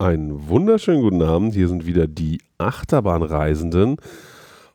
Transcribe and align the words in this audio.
Einen 0.00 0.46
wunderschönen 0.48 1.02
guten 1.02 1.22
Abend. 1.22 1.54
Hier 1.54 1.66
sind 1.66 1.84
wieder 1.84 2.06
die 2.06 2.40
Achterbahnreisenden. 2.56 3.96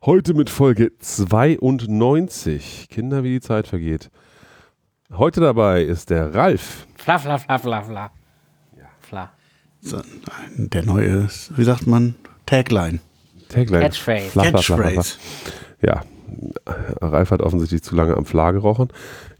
Heute 0.04 0.34
mit 0.34 0.50
Folge 0.50 0.92
92. 0.98 2.88
Kinder, 2.90 3.24
wie 3.24 3.30
die 3.30 3.40
Zeit 3.40 3.66
vergeht. 3.66 4.10
Heute 5.10 5.40
dabei 5.40 5.82
ist 5.82 6.10
der 6.10 6.34
Ralf. 6.34 6.86
Fla, 6.96 7.18
fla, 7.18 7.38
fla, 7.38 7.56
fla, 7.58 7.80
fla. 7.80 8.10
Ja. 8.76 8.84
Fla. 9.00 9.30
So, 9.80 10.02
der 10.58 10.84
neue, 10.84 11.26
wie 11.56 11.64
sagt 11.64 11.86
man, 11.86 12.16
Tagline. 12.44 12.98
Tagline. 13.48 13.80
Catchphrase. 13.80 14.28
Fla, 14.28 14.42
fla, 14.42 14.50
fla, 14.50 14.60
fla, 14.60 14.76
fla. 14.76 14.84
Catchphrase. 14.90 15.18
Ja. 15.80 16.02
Ralf 17.00 17.30
hat 17.30 17.40
offensichtlich 17.40 17.82
zu 17.82 17.96
lange 17.96 18.14
am 18.14 18.26
Fla 18.26 18.50
gerochen. 18.50 18.88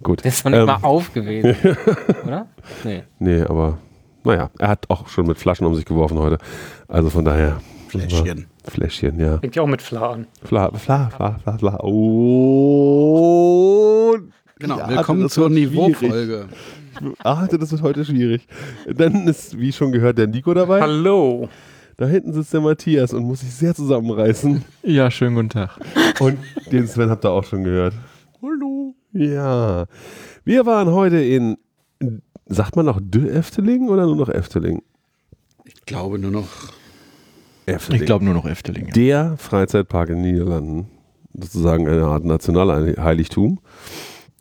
Gut. 0.03 0.25
Das 0.25 0.37
ist 0.37 0.47
doch 0.47 0.51
nicht 0.51 0.61
Ähm, 0.61 0.67
mal 0.67 0.79
auf 0.81 1.13
gewesen. 1.13 1.55
Oder? 2.25 2.47
Nee. 2.85 3.03
Nee, 3.19 3.43
aber 3.43 3.77
naja, 4.25 4.51
er 4.59 4.69
hat 4.69 4.91
auch 4.91 5.09
schon 5.09 5.27
mit 5.27 5.39
Flaschen 5.39 5.67
um 5.67 5.75
sich 5.75 5.85
geworfen 5.85 6.19
heute. 6.19 6.39
Also 6.89 7.11
von 7.11 7.25
daher. 7.25 7.61
Fläschchen. 7.89 8.47
Fläschchen, 8.65 9.21
ja. 9.21 9.39
Fängt 9.39 9.55
ja 9.55 9.63
auch 9.63 9.67
mit 9.69 9.83
Fla 9.83 10.13
an. 10.13 10.27
Fla, 10.43 10.71
fla, 10.73 11.11
fla, 11.11 11.39
fla, 11.39 11.59
fla. 11.59 11.79
Oh. 12.85 14.17
Genau, 14.59 14.79
Ja, 14.79 14.89
willkommen 14.89 15.29
zur. 15.29 15.51
Niveaufolge. 15.51 16.49
Ah, 17.23 17.47
das 17.47 17.71
wird 17.73 17.83
heute 17.83 18.05
schwierig. 18.05 18.47
Dann 18.87 19.27
ist, 19.29 19.59
wie 19.59 19.73
schon 19.73 19.93
gehört, 19.93 20.19
der 20.19 20.27
Nico 20.27 20.55
dabei. 20.55 20.81
Hallo. 20.81 21.49
Da 21.97 22.07
hinten 22.07 22.33
sitzt 22.33 22.53
der 22.53 22.61
Matthias 22.61 23.13
und 23.13 23.25
muss 23.25 23.41
sich 23.41 23.55
sehr 23.55 23.75
zusammenreißen. 23.75 24.65
Ja, 24.83 25.11
schönen 25.11 25.37
guten 25.37 25.51
Tag. 25.51 25.71
Und 26.21 26.39
den 26.73 26.87
Sven 26.89 27.11
habt 27.11 27.25
ihr 27.25 27.31
auch 27.31 27.45
schon 27.45 27.63
gehört. 27.65 27.95
Hallo. 28.43 28.95
Ja. 29.13 29.87
Wir 30.45 30.67
waren 30.67 30.91
heute 30.91 31.19
in, 31.19 31.57
sagt 32.47 32.77
man 32.77 32.87
noch 32.87 33.01
De 33.03 33.29
Efteling 33.29 33.89
oder 33.89 34.05
nur 34.07 34.17
noch 34.17 34.29
Efteling? 34.29 34.83
Ich 35.65 35.85
glaube 35.87 36.19
nur 36.19 36.31
noch, 36.31 36.49
Efteling. 37.67 38.01
Ich 38.01 38.07
glaube 38.07 38.25
nur 38.25 38.35
noch 38.35 38.45
Efteling. 38.47 38.91
der 38.93 39.37
Freizeitpark 39.39 40.11
in 40.11 40.23
den 40.23 40.33
Niederlanden. 40.33 40.89
Sozusagen 41.33 41.89
eine 41.89 42.05
Art 42.05 42.25
Nationalheiligtum. 42.25 43.59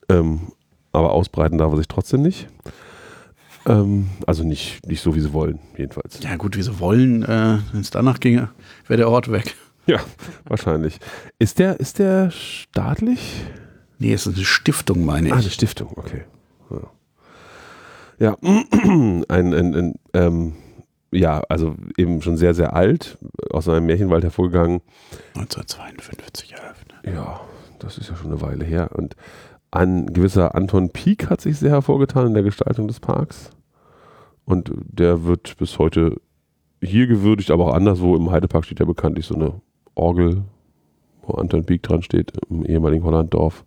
Ähm, 0.09 0.41
aber 0.91 1.11
ausbreiten 1.13 1.58
darf 1.58 1.72
er 1.72 1.78
sich 1.78 1.88
trotzdem 1.88 2.22
nicht. 2.22 2.47
Ähm, 3.66 4.09
also 4.28 4.44
nicht, 4.44 4.85
nicht 4.85 5.02
so, 5.02 5.16
wie 5.16 5.22
sie 5.22 5.31
wollen, 5.33 5.59
jedenfalls. 5.78 6.19
ja 6.22 6.35
gut, 6.35 6.58
wie 6.58 6.61
sie 6.61 6.80
wollen, 6.80 7.23
äh, 7.23 7.59
wenn 7.72 7.80
es 7.81 7.89
danach 7.89 8.19
ginge, 8.19 8.50
wäre 8.88 8.97
der 8.97 9.09
Ort 9.09 9.31
weg. 9.31 9.56
Ja, 9.88 10.00
wahrscheinlich. 10.45 11.00
Ist 11.39 11.59
der, 11.59 11.80
ist 11.80 12.00
der 12.00 12.30
staatlich? 12.31 13.41
Nee, 14.00 14.13
es 14.13 14.28
ist 14.28 14.35
eine 14.35 14.45
Stiftung, 14.45 15.03
meine 15.06 15.31
Ah, 15.31 15.35
eine 15.38 15.47
ich. 15.47 15.53
Stiftung, 15.53 15.91
okay. 15.95 16.23
Ja, 16.69 16.80
ja. 18.23 18.38
ein, 18.41 19.25
ein, 19.27 19.53
ein 19.53 19.93
ähm, 20.13 20.53
ja, 21.11 21.41
also 21.49 21.75
eben 21.97 22.21
schon 22.21 22.38
sehr, 22.38 22.53
sehr 22.53 22.73
alt, 22.75 23.17
aus 23.52 23.69
einem 23.69 23.85
Märchenwald 23.85 24.23
hervorgegangen. 24.23 24.81
1952 25.35 26.53
eröffnet. 26.53 26.95
Ja, 27.05 27.41
das 27.79 27.97
ist 27.97 28.09
ja 28.09 28.16
schon 28.16 28.31
eine 28.31 28.41
Weile 28.41 28.66
her. 28.66 28.89
Und 28.94 29.16
ein 29.71 30.07
gewisser 30.07 30.55
Anton 30.55 30.89
Pieck 30.89 31.29
hat 31.29 31.41
sich 31.41 31.57
sehr 31.57 31.71
hervorgetan 31.71 32.27
in 32.27 32.33
der 32.33 32.44
Gestaltung 32.44 32.88
des 32.88 32.99
Parks. 32.99 33.51
Und 34.45 34.71
der 34.73 35.23
wird 35.23 35.57
bis 35.57 35.79
heute 35.79 36.19
hier 36.81 37.07
gewürdigt, 37.07 37.51
aber 37.51 37.67
auch 37.67 37.73
anderswo. 37.73 38.16
Im 38.16 38.31
Heidepark 38.31 38.66
steht 38.66 38.79
ja 38.79 38.85
bekanntlich 38.85 39.25
so 39.25 39.35
eine 39.35 39.61
Orgel, 39.95 40.44
wo 41.21 41.33
Anton 41.35 41.66
Pieck 41.66 41.83
dran 41.83 42.01
steht, 42.01 42.33
im 42.49 42.66
ehemaligen 42.66 43.03
Hollanddorf. 43.03 43.63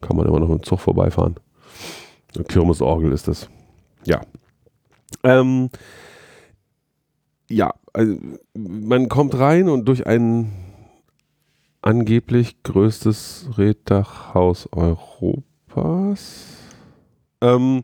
Kann 0.00 0.16
man 0.16 0.26
immer 0.26 0.40
noch 0.40 0.48
mit 0.48 0.58
dem 0.60 0.64
Zug 0.64 0.80
vorbeifahren. 0.80 1.36
Kirmesorgel 2.42 3.12
ist 3.12 3.28
das. 3.28 3.48
Ja. 4.04 4.20
Ähm, 5.22 5.70
ja, 7.48 7.72
also 7.92 8.16
man 8.54 9.08
kommt 9.08 9.38
rein 9.38 9.68
und 9.68 9.86
durch 9.86 10.06
ein 10.06 10.52
angeblich 11.82 12.62
größtes 12.62 13.50
Reddachhaus 13.56 14.68
Europas. 14.72 16.56
Ähm, 17.40 17.82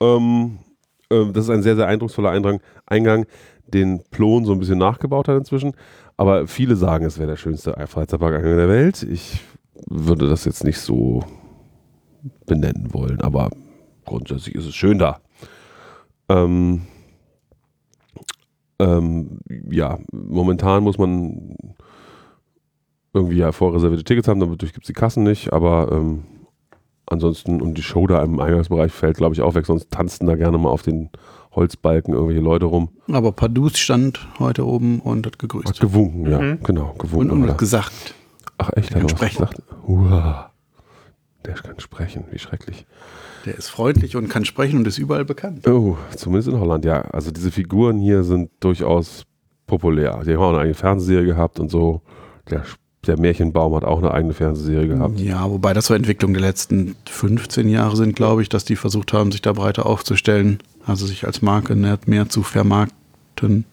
ähm, 0.00 0.58
ähm, 1.10 1.32
das 1.32 1.44
ist 1.44 1.50
ein 1.50 1.62
sehr, 1.62 1.76
sehr 1.76 1.86
eindrucksvoller 1.86 2.30
Eindrang, 2.30 2.60
Eingang, 2.86 3.26
den 3.66 4.02
Plon 4.10 4.44
so 4.44 4.52
ein 4.52 4.58
bisschen 4.58 4.78
nachgebaut 4.78 5.28
hat 5.28 5.38
inzwischen. 5.38 5.72
Aber 6.16 6.46
viele 6.46 6.74
sagen, 6.76 7.04
es 7.04 7.18
wäre 7.18 7.28
der 7.28 7.36
schönste 7.36 7.74
Freizeitparkeingang 7.86 8.56
der 8.56 8.68
Welt. 8.68 9.04
Ich 9.04 9.40
würde 9.86 10.28
das 10.28 10.44
jetzt 10.44 10.64
nicht 10.64 10.80
so 10.80 11.22
benennen 12.46 12.92
wollen, 12.92 13.20
aber 13.20 13.50
grundsätzlich 14.08 14.54
ist 14.54 14.66
es 14.66 14.74
schön 14.74 14.98
da. 14.98 15.20
Ähm, 16.28 16.82
ähm, 18.78 19.38
ja, 19.70 19.98
momentan 20.12 20.82
muss 20.82 20.98
man 20.98 21.56
irgendwie 23.12 23.38
ja 23.38 23.52
vorreservierte 23.52 24.04
Tickets 24.04 24.28
haben, 24.28 24.40
dadurch 24.40 24.72
gibt 24.72 24.84
es 24.84 24.86
die 24.88 24.92
Kassen 24.92 25.24
nicht, 25.24 25.52
aber 25.52 25.90
ähm, 25.90 26.24
ansonsten, 27.06 27.60
und 27.60 27.74
die 27.78 27.82
Show 27.82 28.06
da 28.06 28.22
im 28.22 28.38
Eingangsbereich 28.38 28.92
fällt, 28.92 29.16
glaube 29.16 29.34
ich, 29.34 29.40
auch 29.42 29.54
weg, 29.54 29.66
sonst 29.66 29.90
tanzten 29.90 30.26
da 30.26 30.36
gerne 30.36 30.58
mal 30.58 30.68
auf 30.68 30.82
den 30.82 31.10
Holzbalken 31.54 32.12
irgendwelche 32.14 32.42
Leute 32.42 32.66
rum. 32.66 32.90
Aber 33.10 33.32
Padus 33.32 33.78
stand 33.78 34.28
heute 34.38 34.64
oben 34.66 35.00
und 35.00 35.26
hat 35.26 35.32
Hat 35.34 35.38
gegrüßt. 35.40 35.80
gewunken, 35.80 36.30
ja, 36.30 36.38
Mhm. 36.40 36.58
genau, 36.62 36.90
Und, 36.90 36.98
gewunken. 36.98 37.30
und 37.32 37.40
hat 37.42 37.48
er. 37.48 37.52
hat 37.52 37.58
gesagt. 37.58 38.14
Ach 38.58 38.70
echt, 38.76 38.94
hat 38.94 39.02
er 39.02 39.20
was 39.20 39.30
gesagt? 39.30 39.62
Uah, 39.86 40.47
der 41.48 41.56
kann 41.56 41.80
sprechen, 41.80 42.24
wie 42.30 42.38
schrecklich. 42.38 42.86
Der 43.46 43.56
ist 43.56 43.68
freundlich 43.68 44.16
und 44.16 44.28
kann 44.28 44.44
sprechen 44.44 44.80
und 44.80 44.86
ist 44.86 44.98
überall 44.98 45.24
bekannt. 45.24 45.66
Oh, 45.66 45.96
zumindest 46.14 46.48
in 46.48 46.60
Holland, 46.60 46.84
ja. 46.84 47.00
Also 47.00 47.30
diese 47.30 47.50
Figuren 47.50 47.98
hier 47.98 48.22
sind 48.22 48.50
durchaus 48.60 49.24
populär. 49.66 50.20
Die 50.26 50.34
haben 50.34 50.42
auch 50.42 50.50
eine 50.50 50.58
eigene 50.58 50.74
Fernsehserie 50.74 51.24
gehabt 51.24 51.58
und 51.58 51.70
so. 51.70 52.02
Der, 52.50 52.64
der 53.06 53.18
Märchenbaum 53.18 53.74
hat 53.74 53.84
auch 53.84 53.98
eine 53.98 54.12
eigene 54.12 54.34
Fernsehserie 54.34 54.88
gehabt. 54.88 55.18
Ja, 55.18 55.50
wobei 55.50 55.72
das 55.72 55.86
so 55.86 55.94
Entwicklung 55.94 56.34
der 56.34 56.42
letzten 56.42 56.96
15 57.08 57.68
Jahre 57.70 57.96
sind, 57.96 58.14
glaube 58.14 58.42
ich, 58.42 58.50
dass 58.50 58.66
die 58.66 58.76
versucht 58.76 59.14
haben, 59.14 59.32
sich 59.32 59.40
da 59.40 59.54
breiter 59.54 59.86
aufzustellen, 59.86 60.58
also 60.84 61.06
sich 61.06 61.26
als 61.26 61.40
Marke 61.40 61.74
mehr, 61.74 61.98
mehr 62.04 62.28
zu 62.28 62.42
vermarkten. 62.42 63.64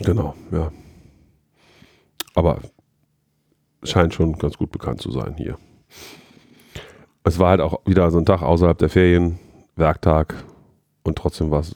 Genau, 0.00 0.34
ja. 0.52 0.70
Aber 2.34 2.58
scheint 3.82 4.12
schon 4.12 4.36
ganz 4.36 4.58
gut 4.58 4.70
bekannt 4.70 5.00
zu 5.00 5.10
sein 5.10 5.36
hier. 5.38 5.56
Es 7.26 7.38
war 7.40 7.50
halt 7.50 7.60
auch 7.60 7.80
wieder 7.84 8.08
so 8.12 8.18
ein 8.18 8.24
Tag 8.24 8.42
außerhalb 8.42 8.78
der 8.78 8.88
Ferien, 8.88 9.38
Werktag 9.74 10.34
und 11.02 11.18
trotzdem 11.18 11.50
war 11.50 11.60
es 11.60 11.74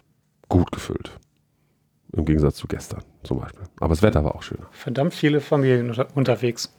gut 0.49 0.71
gefüllt. 0.71 1.11
Im 2.13 2.25
Gegensatz 2.25 2.57
zu 2.57 2.67
gestern 2.69 3.03
zum 3.25 3.41
Beispiel. 3.41 3.65
Aber 3.81 3.91
das 3.91 4.03
Wetter 4.03 4.25
war 4.25 4.35
auch 4.35 4.43
schöner. 4.43 4.67
Verdammt 4.71 5.13
viele 5.13 5.41
Familien 5.41 5.91
unter 5.91 6.07
unterwegs. 6.15 6.73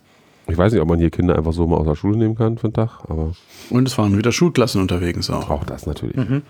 Ich 0.48 0.58
weiß 0.58 0.72
nicht, 0.72 0.82
ob 0.82 0.88
man 0.88 1.00
hier 1.00 1.10
Kinder 1.10 1.38
einfach 1.38 1.54
so 1.54 1.68
mal 1.68 1.78
aus 1.78 1.86
der 1.86 1.96
Schule 1.96 2.18
nehmen 2.18 2.36
kann 2.36 2.58
für 2.58 2.68
einen 2.68 2.74
Tag, 2.74 3.02
aber 3.10 3.34
Und 3.70 3.88
es 3.88 3.98
waren 3.98 4.18
wieder 4.18 4.32
Schulklassen 4.32 4.82
unterwegs 4.82 5.30
auch. 5.30 5.50
auch 5.50 5.64
das 5.66 5.86
natürlich. 5.86 6.16
Mhm. 6.16 6.42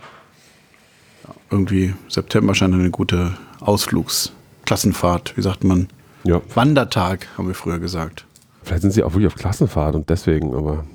Irgendwie 1.50 1.94
September 2.08 2.56
scheint 2.56 2.74
eine 2.74 2.90
gute 2.92 3.34
Ausflugsklassenfahrt, 3.60 5.38
wie 5.38 5.42
sagt 5.42 5.64
man? 5.64 5.88
Ja, 6.24 6.42
Wandertag, 6.54 7.28
haben 7.38 7.48
wir 7.48 7.56
früher 7.56 7.80
gesagt. 7.80 8.26
vielleicht 8.64 8.84
sind 8.84 8.92
sie 8.92 9.04
auch 9.04 9.14
wirklich 9.14 9.28
auf 9.28 9.36
Klassenfahrt 9.36 9.96
und 9.96 10.10
deswegen, 10.10 10.56
aber 10.56 10.86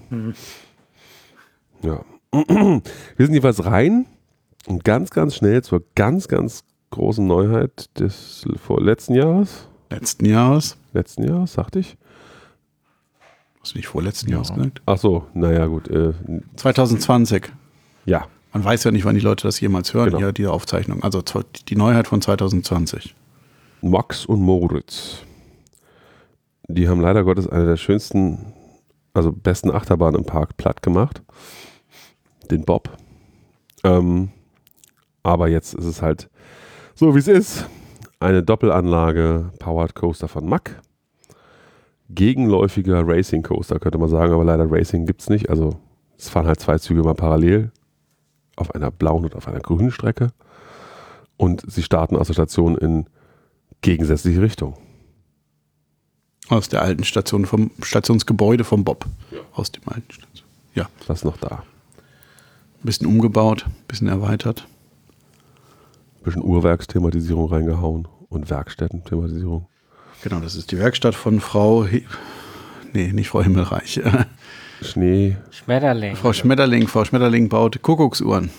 ja. 1.83 2.01
Wir 2.33 2.83
sind 3.27 3.33
jedenfalls 3.35 3.65
rein 3.65 4.07
und 4.67 4.85
ganz, 4.85 5.11
ganz 5.11 5.37
schnell 5.37 5.63
zur 5.63 5.83
ganz, 5.95 6.29
ganz 6.29 6.65
großen 6.91 7.27
Neuheit 7.27 7.99
des 7.99 8.45
vor 8.63 8.81
letzten 8.81 9.15
Jahres. 9.15 9.69
Letzten 9.91 10.27
Jahres. 10.27 10.77
Letzten 10.93 11.25
Jahres, 11.29 11.53
sagte 11.53 11.79
ich. 11.79 11.97
Hast 13.61 13.75
du 13.75 13.79
nicht 13.79 13.89
vorletzten 13.89 14.29
Ja. 14.31 14.37
Jahres 14.37 14.53
gesagt? 14.55 14.83
Ach 14.87 14.99
so, 14.99 15.27
naja, 15.35 15.67
gut. 15.67 15.89
Äh, 15.89 16.13
2020. 16.57 17.53
ja, 18.05 18.27
Man 18.53 18.65
weiß 18.65 18.85
ja 18.85 18.91
nicht, 18.91 19.05
wann 19.05 19.15
die 19.15 19.21
Leute 19.21 19.47
das 19.47 19.61
jemals 19.61 19.93
hören, 19.95 20.07
Genau. 20.07 20.19
hier, 20.19 20.33
diese 20.33 20.53
Aufzeichnung. 20.53 21.03
Also 21.03 21.23
die 21.69 21.77
Neuheit 21.77 22.07
von 22.09 22.21
2020. 22.23 23.15
Max 23.83 24.25
und 24.27 24.41
Moritz. 24.41 25.19
Die 26.69 26.89
haben 26.89 27.01
leider 27.01 27.23
Gottes 27.25 27.47
eine 27.49 27.67
der 27.67 27.77
schönsten, 27.77 28.53
also 29.15 29.31
besten 29.33 29.71
Achterbahnen 29.71 30.21
im 30.21 30.27
Park 30.27 30.57
platt 30.57 30.83
gemacht. 30.83 31.23
Den 32.51 32.65
Bob. 32.65 32.97
Ähm, 33.85 34.31
aber 35.23 35.49
jetzt 35.49 35.75
ist 35.75 35.85
es 35.85 36.03
halt 36.03 36.29
so, 36.95 37.15
wie 37.15 37.19
es 37.19 37.29
ist. 37.29 37.67
Eine 38.21 38.43
Doppelanlage 38.43 39.51
Powered 39.59 39.95
Coaster 39.95 40.29
von 40.29 40.49
Mack. 40.49 40.81
Gegenläufiger 42.09 43.03
Racing 43.07 43.43
Coaster, 43.43 43.79
könnte 43.79 43.99
man 43.99 44.09
sagen, 44.09 44.33
aber 44.33 44.45
leider 44.45 44.71
Racing 44.71 45.07
gibt 45.07 45.23
es 45.23 45.29
nicht. 45.29 45.51
Also 45.51 45.79
es 46.17 46.29
fahren 46.29 46.47
halt 46.47 46.61
zwei 46.61 46.79
Züge 46.79 47.03
mal 47.03 47.15
parallel 47.15 47.73
auf 48.57 48.75
einer 48.75 48.91
blauen 48.91 49.25
und 49.25 49.35
auf 49.35 49.49
einer 49.49 49.61
grünen 49.61 49.91
Strecke. 49.91 50.33
Und 51.37 51.71
sie 51.71 51.83
starten 51.83 52.17
aus 52.17 52.29
der 52.29 52.35
Station 52.35 52.79
in 52.79 53.07
gegensätzliche 53.83 54.41
Richtung. 54.41 54.75
Aus 56.49 56.69
der 56.69 56.83
alten 56.83 57.05
Station 57.05 57.45
vom 57.45 57.71
Stationsgebäude 57.83 58.65
vom 58.65 58.85
Bob. 58.85 59.05
Aus 59.53 59.73
dem 59.73 59.83
alten 59.87 60.11
Station. 60.11 60.47
Ja, 60.75 60.89
Was 61.07 61.19
ist 61.19 61.25
noch 61.25 61.37
da? 61.37 61.65
Ein 62.83 62.87
bisschen 62.87 63.07
umgebaut, 63.07 63.65
ein 63.67 63.75
bisschen 63.89 64.09
erweitert. 64.09 64.67
bisschen 66.25 66.43
Uhrwerksthematisierung 66.43 67.49
reingehauen 67.53 68.09
und 68.29 68.51
Werkstätten-Thematisierung. 68.51 69.67
Genau, 70.23 70.41
das 70.41 70.57
ist 70.57 70.73
die 70.73 70.79
Werkstatt 70.79 71.15
von 71.15 71.41
Frau. 71.41 71.85
He 71.85 72.05
nee, 72.93 73.13
nicht 73.13 73.29
Frau 73.29 73.43
Himmelreich. 73.43 74.01
Schnee. 74.83 75.37
Schmetterling. 75.51 76.17
Frau 76.17 76.33
Schmetterling. 76.33 76.89
Frau 76.89 77.05
Schmetterling 77.05 77.49
baut 77.49 77.81
Kuckucksuhren. 77.83 78.51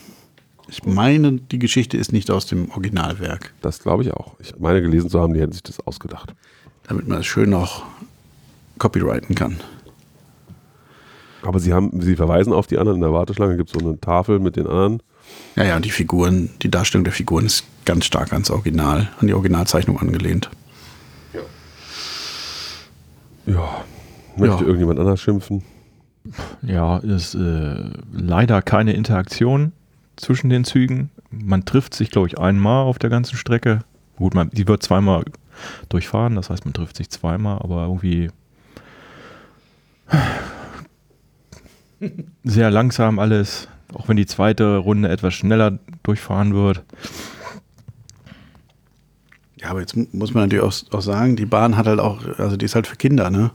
Ich 0.70 0.84
meine, 0.84 1.34
die 1.34 1.60
Geschichte 1.60 1.96
ist 1.98 2.12
nicht 2.12 2.30
aus 2.32 2.46
dem 2.46 2.70
Originalwerk, 2.72 3.54
Das 3.62 3.80
glaube 3.80 4.04
ich 4.04 4.12
auch. 4.14 4.36
Ich 4.40 4.58
meine 4.60 4.82
gelesen 4.82 5.10
zu 5.10 5.20
haben, 5.22 5.34
die 5.34 5.40
hätten 5.42 5.54
sich 5.54 5.64
das 5.64 5.80
ausgedacht. 5.86 6.34
damit 6.88 7.08
man 7.08 7.20
es 7.20 7.26
schön 7.26 7.50
noch 7.50 7.84
copyrighten 8.78 9.36
kann. 9.36 9.58
Aber 11.44 11.60
sie 11.60 11.74
haben, 11.74 12.02
sie 12.02 12.16
verweisen 12.16 12.52
auf 12.54 12.68
die 12.68 12.78
anderen. 12.78 12.96
In 12.98 13.02
der 13.02 13.14
Warteschlange 13.14 13.58
gibt 13.58 13.70
es 13.74 13.80
so 13.80 13.88
eine 13.88 14.00
Tafel 14.00 14.40
mit 14.40 14.56
den 14.56 14.68
anderen. 14.68 15.02
Ja, 15.56 15.64
ja, 15.66 15.76
und 15.76 15.86
die 15.86 15.90
Figuren, 15.92 16.50
die 16.62 16.72
Darstellung 16.72 17.04
der 17.04 17.14
Figuren 17.14 17.46
ist 17.46 17.64
ganz 17.86 18.06
stark 18.06 18.34
ans 18.34 18.50
Original, 18.50 19.10
an 19.20 19.28
die 19.28 19.34
Originalzeichnung 19.34 20.00
angelehnt. 20.00 20.50
Ja. 23.46 23.82
Möchte 24.36 24.56
Ja. 24.56 24.62
irgendjemand 24.62 25.00
anders 25.00 25.22
schimpfen? 25.22 25.64
Ja, 26.62 26.98
ist 26.98 27.36
äh, 27.36 27.76
leider 28.12 28.62
keine 28.62 28.94
Interaktion 28.94 29.72
zwischen 30.18 30.50
den 30.50 30.66
Zügen. 30.66 31.10
Man 31.32 31.64
trifft 31.66 31.94
sich, 31.94 32.12
glaube 32.12 32.28
ich, 32.28 32.38
einmal 32.38 32.84
auf 32.84 33.00
der 33.00 33.10
ganzen 33.10 33.38
Strecke. 33.38 33.82
Gut, 34.18 34.34
man, 34.34 34.50
die 34.50 34.68
wird 34.68 34.84
zweimal 34.84 35.24
durchfahren, 35.90 36.36
das 36.36 36.50
heißt, 36.50 36.66
man 36.66 36.74
trifft 36.74 36.98
sich 36.98 37.10
zweimal, 37.10 37.60
aber 37.60 37.84
irgendwie 37.84 38.30
sehr 42.44 42.72
langsam 42.72 43.20
alles. 43.20 43.68
Auch 43.94 44.08
wenn 44.10 44.18
die 44.18 44.26
zweite 44.26 44.78
Runde 44.78 45.10
etwas 45.10 45.34
schneller 45.34 45.80
durchfahren 46.04 46.54
wird. 46.54 46.84
Ja, 49.60 49.70
aber 49.72 49.80
jetzt 49.80 49.96
mu- 49.96 50.06
muss 50.12 50.34
man 50.34 50.44
natürlich 50.44 50.64
auch, 50.64 50.74
auch 50.98 51.02
sagen, 51.02 51.36
die 51.36 51.46
Bahn 51.46 51.78
hat 51.78 51.88
halt 51.88 52.00
auch, 52.00 52.20
also 52.38 52.58
die 52.58 52.66
ist 52.66 52.76
halt 52.76 52.86
für 52.88 52.96
Kinder, 52.96 53.30
ne? 53.30 53.52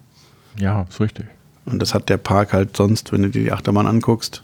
Ja, 0.59 0.83
ist 0.89 1.01
richtig. 1.01 1.27
Und 1.65 1.81
das 1.81 1.95
hat 1.95 2.09
der 2.09 2.17
Park 2.17 2.53
halt 2.53 2.77
sonst, 2.77 3.13
wenn 3.13 3.23
du 3.23 3.31
dir 3.31 3.45
die 3.45 3.53
Achterbahn 3.53 3.87
anguckst, 3.87 4.43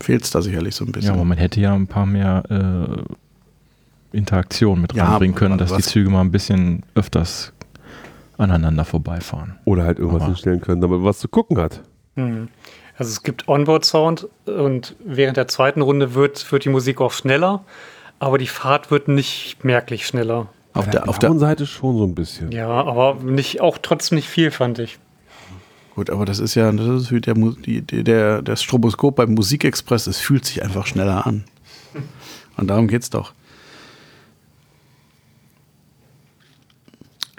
fehlt 0.00 0.22
es 0.22 0.30
da 0.30 0.40
sicherlich 0.42 0.74
so 0.76 0.84
ein 0.84 0.88
Ja, 0.88 0.92
bisschen. 0.92 1.10
aber 1.14 1.24
man 1.24 1.38
hätte 1.38 1.60
ja 1.60 1.74
ein 1.74 1.86
paar 1.88 2.06
mehr 2.06 2.44
äh, 4.12 4.16
Interaktionen 4.16 4.82
mit 4.82 4.92
Ja, 4.94 5.08
reinbringen 5.08 5.34
können, 5.34 5.58
dass 5.58 5.70
die 5.70 5.78
was- 5.78 5.86
Züge 5.86 6.10
mal 6.10 6.20
ein 6.20 6.30
bisschen 6.30 6.84
öfters 6.94 7.52
aneinander 8.38 8.84
vorbeifahren. 8.84 9.56
Oder 9.64 9.84
halt 9.84 9.98
irgendwas 9.98 10.22
Aber- 10.22 10.32
hinstellen 10.32 10.60
können, 10.60 10.80
damit 10.80 10.98
man 10.98 11.06
was 11.06 11.18
zu 11.18 11.28
gucken 11.28 11.58
hat. 11.58 11.80
Hm. 12.14 12.48
Also 12.98 13.10
es 13.10 13.22
gibt 13.22 13.46
Onboard-Sound 13.46 14.28
und 14.46 14.96
während 15.04 15.36
der 15.36 15.48
zweiten 15.48 15.82
Runde 15.82 16.14
wird, 16.14 16.50
wird 16.50 16.64
die 16.64 16.70
Musik 16.70 17.00
auch 17.00 17.12
schneller, 17.12 17.62
aber 18.18 18.38
die 18.38 18.46
Fahrt 18.46 18.90
wird 18.90 19.08
nicht 19.08 19.64
merklich 19.64 20.06
schneller. 20.06 20.48
auf 20.72 20.88
der, 20.88 21.08
auf 21.08 21.18
der, 21.18 21.38
Seite 21.38 21.66
schon 21.66 21.98
so 21.98 22.04
ein 22.04 22.14
bisschen. 22.14 22.52
Ja, 22.52 22.68
aber 22.68 23.16
nicht, 23.22 23.60
auch 23.60 23.76
trotzdem 23.78 24.16
nicht 24.16 24.28
viel, 24.28 24.50
fand 24.50 24.78
ich. 24.78 24.98
gut, 25.94 26.08
aber 26.08 26.24
das 26.24 26.38
ist 26.38 26.54
ja, 26.54 26.72
das 26.72 27.02
ist 27.02 27.12
wie 27.12 27.20
der, 27.20 27.34
der, 27.34 28.40
der 28.40 28.56
Stroboskop 28.56 29.16
beim 29.16 29.34
Musikexpress, 29.34 30.06
es 30.06 30.18
fühlt 30.18 30.46
sich 30.46 30.62
einfach 30.62 30.86
schneller 30.86 31.26
an. 31.26 31.44
Und 32.56 32.68
darum 32.68 32.88
geht's 32.88 33.10
doch. 33.10 33.32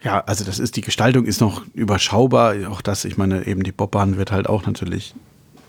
Ja, 0.04 0.20
also 0.22 0.44
das 0.46 0.60
ist, 0.60 0.76
die 0.76 0.82
Gestaltung 0.82 1.26
ist 1.26 1.42
noch 1.42 1.64
überschaubar. 1.74 2.56
Auch 2.70 2.82
das, 2.82 3.04
ich 3.04 3.18
meine, 3.18 3.48
eben 3.48 3.64
die 3.64 3.72
Bobbahn 3.72 4.18
wird 4.18 4.32
halt 4.32 4.48
auch 4.48 4.66
natürlich 4.68 5.16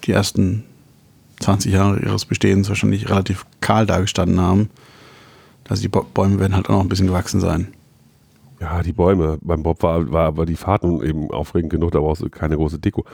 die 0.05 0.13
ersten 0.13 0.65
20 1.41 1.73
Jahre 1.73 2.01
ihres 2.01 2.25
Bestehens 2.25 2.69
wahrscheinlich 2.69 3.09
relativ 3.09 3.47
kahl 3.61 3.87
dargestanden 3.87 4.41
haben. 4.41 4.71
Also 5.69 5.83
die 5.83 5.89
Bäume 5.89 6.41
werden 6.41 6.55
halt 6.55 6.69
auch 6.69 6.75
noch 6.75 6.81
ein 6.81 6.89
bisschen 6.89 7.07
gewachsen 7.07 7.41
sein. 7.41 7.69
Ja, 8.61 8.83
die 8.83 8.93
Bäume. 8.93 9.39
Beim 9.41 9.63
Bob 9.63 9.83
war, 9.83 10.11
war 10.11 10.27
aber 10.27 10.47
die 10.47 10.57
Fahrt 10.57 10.83
nun 10.83 11.03
eben 11.03 11.31
aufregend 11.31 11.71
genug, 11.71 11.93
da 11.93 12.01
brauchst 12.01 12.23
du 12.23 12.31
keine 12.31 12.57
große 12.57 12.79
Deko. 12.79 13.05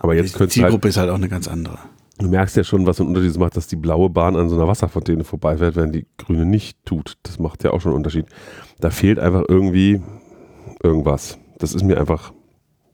aber 0.00 0.14
jetzt 0.14 0.34
die 0.34 0.38
könntest 0.38 0.56
du 0.56 0.62
halt, 0.62 0.70
Zielgruppe 0.70 0.88
ist 0.88 0.96
halt 0.98 1.10
auch 1.10 1.14
eine 1.14 1.28
ganz 1.28 1.48
andere. 1.48 1.78
du 2.18 2.28
merkst 2.28 2.56
ja 2.56 2.64
schon, 2.64 2.86
was 2.86 3.00
einen 3.00 3.08
Unterschied 3.08 3.38
macht, 3.38 3.56
dass 3.56 3.66
die 3.66 3.76
blaue 3.76 4.10
Bahn 4.10 4.36
an 4.36 4.48
so 4.50 4.56
einer 4.56 4.68
Wasserfontäne 4.68 5.24
vorbeifährt, 5.24 5.76
während 5.76 5.94
die 5.94 6.06
grüne 6.18 6.44
nicht 6.44 6.84
tut. 6.84 7.16
Das 7.22 7.38
macht 7.38 7.64
ja 7.64 7.70
auch 7.70 7.80
schon 7.80 7.92
einen 7.92 7.98
Unterschied. 7.98 8.26
Da 8.80 8.90
fehlt 8.90 9.18
einfach 9.18 9.44
irgendwie 9.48 10.02
irgendwas. 10.82 11.38
Das 11.58 11.72
ist 11.72 11.82
mir 11.82 11.98
einfach 11.98 12.32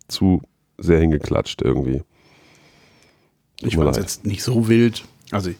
zu 0.07 0.43
sehr 0.79 1.01
hingeklatscht 1.01 1.63
irgendwie. 1.63 2.03
Ich 3.61 3.75
leid. 3.75 3.97
jetzt 3.97 4.27
nicht 4.27 4.43
so 4.43 4.69
wild. 4.69 5.05
Also 5.31 5.51
ich, 5.51 5.57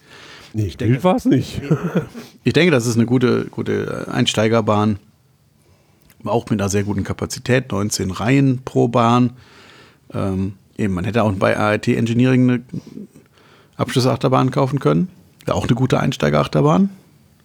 Nee, 0.53 0.65
ich 0.65 0.77
denke, 0.77 1.03
war 1.03 1.15
es 1.15 1.25
nicht. 1.25 1.61
ich 2.43 2.53
denke, 2.53 2.71
das 2.71 2.87
ist 2.87 2.95
eine 2.95 3.05
gute, 3.05 3.45
gute 3.45 4.07
Einsteigerbahn. 4.11 4.97
Auch 6.23 6.49
mit 6.49 6.59
einer 6.59 6.69
sehr 6.69 6.83
guten 6.83 7.03
Kapazität, 7.03 7.71
19 7.71 8.11
Reihen 8.11 8.61
pro 8.63 8.87
Bahn. 8.87 9.33
Ähm, 10.13 10.53
eben, 10.77 10.93
man 10.93 11.05
hätte 11.05 11.23
auch 11.23 11.31
bei 11.33 11.57
ART 11.57 11.87
Engineering 11.87 12.49
eine 12.49 12.63
Abschlussachterbahn 13.75 14.51
kaufen 14.51 14.79
können. 14.79 15.09
Wäre 15.45 15.55
auch 15.55 15.67
eine 15.67 15.75
gute 15.75 15.99
Einsteigerachterbahn. 15.99 16.89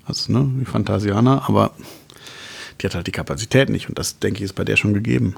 Also, 0.06 0.32
ne, 0.32 0.50
wie 0.56 0.64
Phantasiana, 0.64 1.46
aber 1.46 1.72
die 2.80 2.86
hat 2.86 2.94
halt 2.94 3.06
die 3.06 3.12
Kapazität 3.12 3.68
nicht 3.68 3.88
und 3.88 3.98
das, 3.98 4.18
denke 4.18 4.38
ich, 4.38 4.44
ist 4.44 4.54
bei 4.54 4.64
der 4.64 4.76
schon 4.76 4.94
gegeben. 4.94 5.36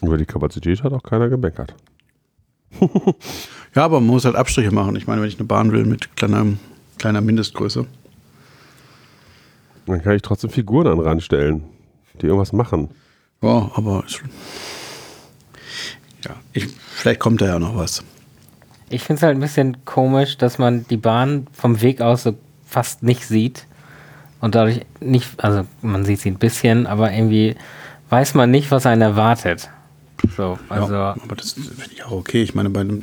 Über 0.00 0.16
die 0.16 0.24
Kapazität 0.24 0.82
hat 0.82 0.92
auch 0.92 1.02
keiner 1.02 1.28
gemeckert. 1.28 1.74
Ja, 3.74 3.84
aber 3.84 4.00
man 4.00 4.08
muss 4.08 4.24
halt 4.24 4.36
Abstriche 4.36 4.70
machen. 4.70 4.96
Ich 4.96 5.06
meine, 5.06 5.22
wenn 5.22 5.28
ich 5.28 5.38
eine 5.38 5.46
Bahn 5.46 5.72
will 5.72 5.84
mit 5.84 6.14
kleiner, 6.16 6.46
kleiner 6.98 7.20
Mindestgröße. 7.20 7.86
Dann 9.86 10.02
kann 10.02 10.14
ich 10.14 10.22
trotzdem 10.22 10.50
Figuren 10.50 10.86
an 10.86 10.98
den 10.98 11.06
Rand 11.06 11.22
stellen, 11.22 11.64
die 12.20 12.26
irgendwas 12.26 12.52
machen. 12.52 12.90
Ja, 13.42 13.70
aber 13.74 14.04
es- 14.06 14.20
ja, 16.24 16.36
ich, 16.52 16.68
vielleicht 16.94 17.18
kommt 17.20 17.40
da 17.40 17.46
ja 17.46 17.58
noch 17.58 17.76
was. 17.76 18.04
Ich 18.90 19.02
finde 19.02 19.18
es 19.18 19.22
halt 19.22 19.36
ein 19.36 19.40
bisschen 19.40 19.84
komisch, 19.84 20.36
dass 20.36 20.58
man 20.58 20.86
die 20.88 20.98
Bahn 20.98 21.46
vom 21.52 21.80
Weg 21.80 22.00
aus 22.00 22.22
so 22.24 22.36
fast 22.66 23.02
nicht 23.02 23.26
sieht. 23.26 23.66
Und 24.40 24.54
dadurch 24.54 24.80
nicht, 25.00 25.42
also 25.42 25.64
man 25.82 26.04
sieht 26.04 26.20
sie 26.20 26.30
ein 26.30 26.38
bisschen, 26.38 26.86
aber 26.86 27.12
irgendwie 27.12 27.56
weiß 28.10 28.34
man 28.34 28.50
nicht, 28.50 28.70
was 28.70 28.86
einen 28.86 29.02
erwartet. 29.02 29.70
So, 30.36 30.58
also. 30.68 30.92
ja, 30.92 31.16
aber 31.22 31.36
das 31.36 31.52
finde 31.52 31.90
ich 31.92 32.04
auch 32.04 32.10
okay. 32.12 32.42
Ich 32.42 32.54
meine, 32.54 32.68
bei 32.70 32.80
einem 32.80 33.02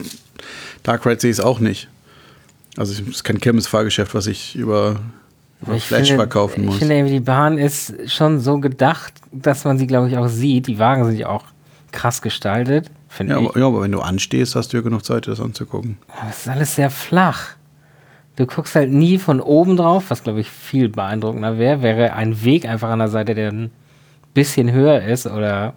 Dark 0.83 1.05
Ride 1.05 1.19
sehe 1.19 1.31
ich 1.31 1.37
es 1.37 1.43
auch 1.43 1.59
nicht. 1.59 1.87
Also 2.77 2.93
es 2.93 2.99
ist 2.99 3.23
kein 3.23 3.39
Kirmes-Fahrgeschäft, 3.39 4.13
was 4.13 4.27
ich 4.27 4.55
über, 4.55 4.99
über 5.61 5.75
Ich 5.75 5.83
Flash 5.83 6.07
finde, 6.07 6.23
verkaufen 6.23 6.65
muss. 6.65 6.75
Ich 6.75 6.79
finde 6.79 7.09
die 7.09 7.19
Bahn 7.19 7.57
ist 7.57 7.93
schon 8.09 8.39
so 8.39 8.59
gedacht, 8.59 9.13
dass 9.31 9.65
man 9.65 9.77
sie, 9.77 9.87
glaube 9.87 10.09
ich, 10.09 10.17
auch 10.17 10.27
sieht. 10.27 10.67
Die 10.67 10.79
Wagen 10.79 11.05
sind 11.05 11.17
ja 11.17 11.27
auch 11.27 11.45
krass 11.91 12.21
gestaltet, 12.21 12.89
finde 13.07 13.33
ja, 13.33 13.39
ich. 13.39 13.49
aber, 13.49 13.59
ja, 13.59 13.65
aber 13.65 13.81
wenn 13.81 13.91
du 13.91 13.99
anstehst, 13.99 14.55
hast 14.55 14.73
du 14.73 14.77
ja 14.77 14.83
genug 14.83 15.03
Zeit, 15.03 15.27
das 15.27 15.39
anzugucken. 15.39 15.97
Aber 16.07 16.29
es 16.29 16.39
ist 16.41 16.47
alles 16.47 16.75
sehr 16.75 16.89
flach. 16.89 17.55
Du 18.35 18.45
guckst 18.45 18.75
halt 18.75 18.91
nie 18.91 19.17
von 19.17 19.41
oben 19.41 19.75
drauf, 19.75 20.05
was, 20.09 20.23
glaube 20.23 20.39
ich, 20.39 20.49
viel 20.49 20.87
beeindruckender 20.87 21.57
wäre. 21.57 21.81
Wäre 21.81 22.13
ein 22.13 22.41
Weg 22.43 22.65
einfach 22.65 22.89
an 22.89 22.99
der 22.99 23.09
Seite, 23.09 23.35
der 23.35 23.51
ein 23.51 23.71
bisschen 24.33 24.71
höher 24.71 25.01
ist 25.03 25.27
oder 25.27 25.73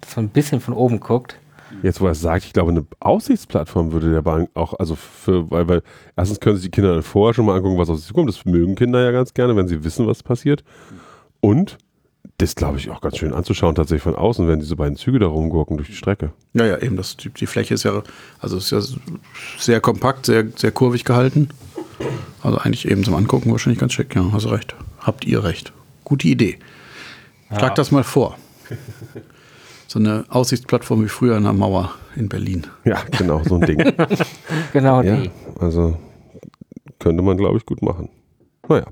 dass 0.00 0.14
man 0.14 0.26
ein 0.26 0.28
bisschen 0.30 0.60
von 0.60 0.74
oben 0.74 1.00
guckt. 1.00 1.36
Jetzt, 1.82 2.00
wo 2.00 2.06
er 2.06 2.12
es 2.12 2.20
sagt, 2.20 2.44
ich 2.44 2.52
glaube, 2.52 2.70
eine 2.70 2.86
Aussichtsplattform 3.00 3.92
würde 3.92 4.10
der 4.10 4.22
Bahn 4.22 4.48
auch, 4.54 4.74
also 4.78 4.94
für, 4.94 5.50
weil, 5.50 5.68
weil 5.68 5.82
erstens 6.16 6.40
können 6.40 6.56
sich 6.56 6.66
die 6.66 6.70
Kinder 6.70 6.94
dann 6.94 7.02
vorher 7.02 7.34
schon 7.34 7.44
mal 7.44 7.56
angucken, 7.56 7.78
was 7.78 7.90
auf 7.90 7.98
sie 7.98 8.06
zukommt. 8.06 8.28
Das 8.28 8.44
mögen 8.44 8.74
Kinder 8.74 9.02
ja 9.02 9.10
ganz 9.10 9.34
gerne, 9.34 9.56
wenn 9.56 9.68
sie 9.68 9.84
wissen, 9.84 10.06
was 10.06 10.22
passiert. 10.22 10.64
Und 11.40 11.78
das 12.38 12.54
glaube 12.54 12.78
ich 12.78 12.90
auch 12.90 13.00
ganz 13.00 13.16
schön 13.16 13.32
anzuschauen, 13.32 13.74
tatsächlich 13.74 14.02
von 14.02 14.14
außen, 14.14 14.46
wenn 14.46 14.60
diese 14.60 14.76
beiden 14.76 14.96
Züge 14.96 15.18
da 15.18 15.26
rumgurken 15.26 15.76
durch 15.76 15.88
die 15.88 15.96
Strecke. 15.96 16.32
Ja, 16.54 16.66
ja, 16.66 16.78
eben. 16.78 16.96
Das, 16.96 17.16
die, 17.16 17.30
die 17.30 17.46
Fläche 17.46 17.74
ist 17.74 17.84
ja, 17.84 18.02
also 18.40 18.56
ist 18.58 18.70
ja 18.70 18.80
sehr 19.58 19.80
kompakt, 19.80 20.26
sehr, 20.26 20.46
sehr 20.56 20.72
kurvig 20.72 21.04
gehalten. 21.04 21.48
Also 22.42 22.58
eigentlich 22.58 22.88
eben 22.88 23.04
zum 23.04 23.14
Angucken 23.14 23.50
wahrscheinlich 23.50 23.80
ganz 23.80 23.92
schick. 23.92 24.14
Ja, 24.14 24.30
hast 24.32 24.44
du 24.44 24.50
recht. 24.50 24.74
Habt 25.00 25.24
ihr 25.24 25.44
recht. 25.44 25.72
Gute 26.04 26.28
Idee. 26.28 26.58
Schlag 27.56 27.74
das 27.74 27.90
mal 27.90 28.04
vor. 28.04 28.36
So 29.88 29.98
eine 29.98 30.24
Aussichtsplattform 30.28 31.04
wie 31.04 31.08
früher 31.08 31.36
an 31.36 31.44
der 31.44 31.52
Mauer 31.52 31.94
in 32.16 32.28
Berlin. 32.28 32.66
Ja, 32.84 33.02
genau, 33.16 33.42
so 33.44 33.56
ein 33.56 33.60
Ding. 33.62 33.78
Genau 34.72 35.00
ja, 35.02 35.16
die. 35.16 35.30
also 35.60 35.96
könnte 36.98 37.22
man, 37.22 37.36
glaube 37.36 37.56
ich, 37.58 37.66
gut 37.66 37.82
machen. 37.82 38.08
Naja. 38.68 38.84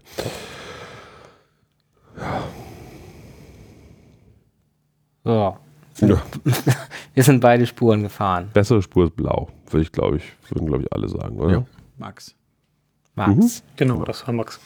So. 5.24 5.56
Ja, 6.00 6.22
Wir 7.14 7.22
sind 7.22 7.40
beide 7.40 7.66
Spuren 7.66 8.02
gefahren. 8.02 8.50
bessere 8.52 8.82
Spur 8.82 9.06
ist 9.06 9.16
blau, 9.16 9.48
würde 9.70 9.82
ich, 9.82 9.92
glaube 9.92 10.16
ich, 10.18 10.24
würden, 10.50 10.66
glaube 10.66 10.82
ich, 10.82 10.92
alle 10.92 11.08
sagen, 11.08 11.38
oder? 11.38 11.52
Ja. 11.52 11.64
Max. 11.98 12.34
Max. 13.14 13.62
Genau, 13.76 14.04
das 14.04 14.26
war 14.26 14.34
Max. 14.34 14.58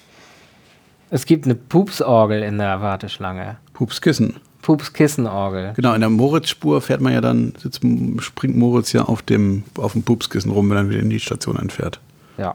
Es 1.11 1.27
gibt 1.27 1.45
eine 1.45 1.55
Pupsorgel 1.55 2.43
in 2.43 2.59
der 2.59 2.81
Warteschlange. 2.81 3.59
Pupskissen. 3.75 4.41
Pupskissenorgel. 4.69 5.73
Genau, 5.77 5.95
in 5.95 6.01
der 6.03 6.11
Moritz-Spur 6.11 6.83
fährt 6.83 7.01
man 7.01 7.15
ja 7.15 7.23
dann, 7.23 7.55
sitzt, 7.57 7.81
springt 8.19 8.55
Moritz 8.55 8.93
ja 8.93 9.05
auf 9.05 9.23
dem, 9.23 9.65
auf 9.79 9.93
dem 9.93 10.03
Pupskissen 10.03 10.51
rum, 10.51 10.69
wenn 10.69 10.77
er 10.77 10.91
wieder 10.91 11.01
in 11.01 11.09
die 11.09 11.21
Station 11.21 11.57
einfährt. 11.57 12.01
Ja. 12.37 12.55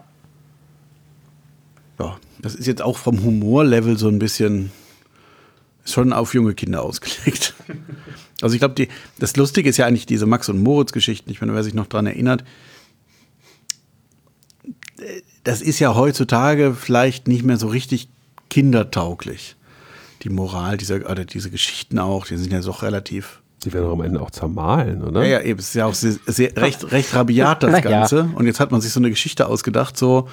ja, 1.98 2.18
das 2.40 2.54
ist 2.54 2.68
jetzt 2.68 2.84
auch 2.84 3.00
vom 3.00 3.24
Humorlevel 3.24 3.98
so 3.98 4.10
ein 4.10 4.20
bisschen 4.20 4.72
schon 5.86 6.14
auf 6.14 6.36
junge 6.36 6.54
Kinder 6.54 6.84
ausgelegt. 6.84 7.56
Also 8.42 8.56
ich 8.56 8.60
glaube, 8.60 8.90
das 9.20 9.38
Lustige 9.38 9.70
ist 9.70 9.78
ja 9.78 9.86
eigentlich 9.86 10.06
diese 10.06 10.26
Max 10.26 10.50
und 10.50 10.62
Moritz-Geschichten. 10.62 11.32
Ich 11.32 11.40
meine, 11.40 11.54
wer 11.54 11.64
sich 11.64 11.74
noch 11.74 11.88
daran 11.88 12.08
erinnert, 12.08 12.44
das 15.46 15.62
ist 15.62 15.80
ja 15.80 15.96
heutzutage 15.96 16.74
vielleicht 16.74 17.30
nicht 17.30 17.44
mehr 17.46 17.56
so 17.56 17.68
richtig 17.68 18.10
kindertauglich. 18.50 19.56
Die 20.24 20.30
Moral 20.30 20.78
dieser, 20.78 21.10
oder 21.10 21.26
diese 21.26 21.50
Geschichten 21.50 22.00
auch, 22.00 22.26
die 22.26 22.38
sind 22.38 22.52
ja 22.52 22.62
doch 22.62 22.82
relativ. 22.82 23.42
Die 23.64 23.74
werden 23.74 23.88
auch 23.88 23.94
am 23.94 24.02
Ende 24.02 24.22
auch 24.22 24.32
zermahlen, 24.32 25.04
oder? 25.04 25.24
Ja, 25.24 25.40
ja, 25.40 25.42
eben. 25.42 25.60
Es 25.60 25.68
ist 25.68 25.76
ja 25.76 25.86
auch 25.86 25.94
sehr, 25.94 26.16
sehr, 26.26 26.56
recht, 26.58 26.92
recht 26.92 27.14
rabiat, 27.14 27.64
das 27.64 27.72
Na 27.72 27.78
ja. 27.78 28.00
Ganze. 28.00 28.30
Und 28.36 28.46
jetzt 28.46 28.60
hat 28.60 28.72
man 28.72 28.82
sich 28.82 28.92
so 28.92 29.00
eine 29.00 29.10
Geschichte 29.10 29.48
ausgedacht, 29.48 29.98
so, 29.98 30.28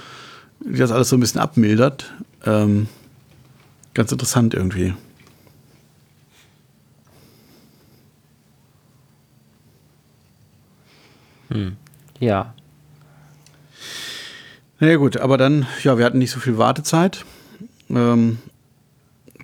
die 0.61 0.79
das 0.79 0.93
alles 0.93 1.09
so 1.09 1.17
ein 1.17 1.21
bisschen 1.21 1.41
abmildert. 1.41 2.13
Ähm, 2.45 2.89
ganz 3.95 4.13
interessant 4.13 4.55
irgendwie. 4.55 4.95
Ja. 12.21 12.55
Na 14.79 14.89
ja, 14.89 14.97
gut, 14.97 15.17
aber 15.17 15.37
dann, 15.37 15.67
ja, 15.83 15.99
wir 15.99 16.05
hatten 16.05 16.19
nicht 16.19 16.31
so 16.31 16.41
viel 16.41 16.59
Wartezeit. 16.59 17.25
Ähm, 17.91 18.39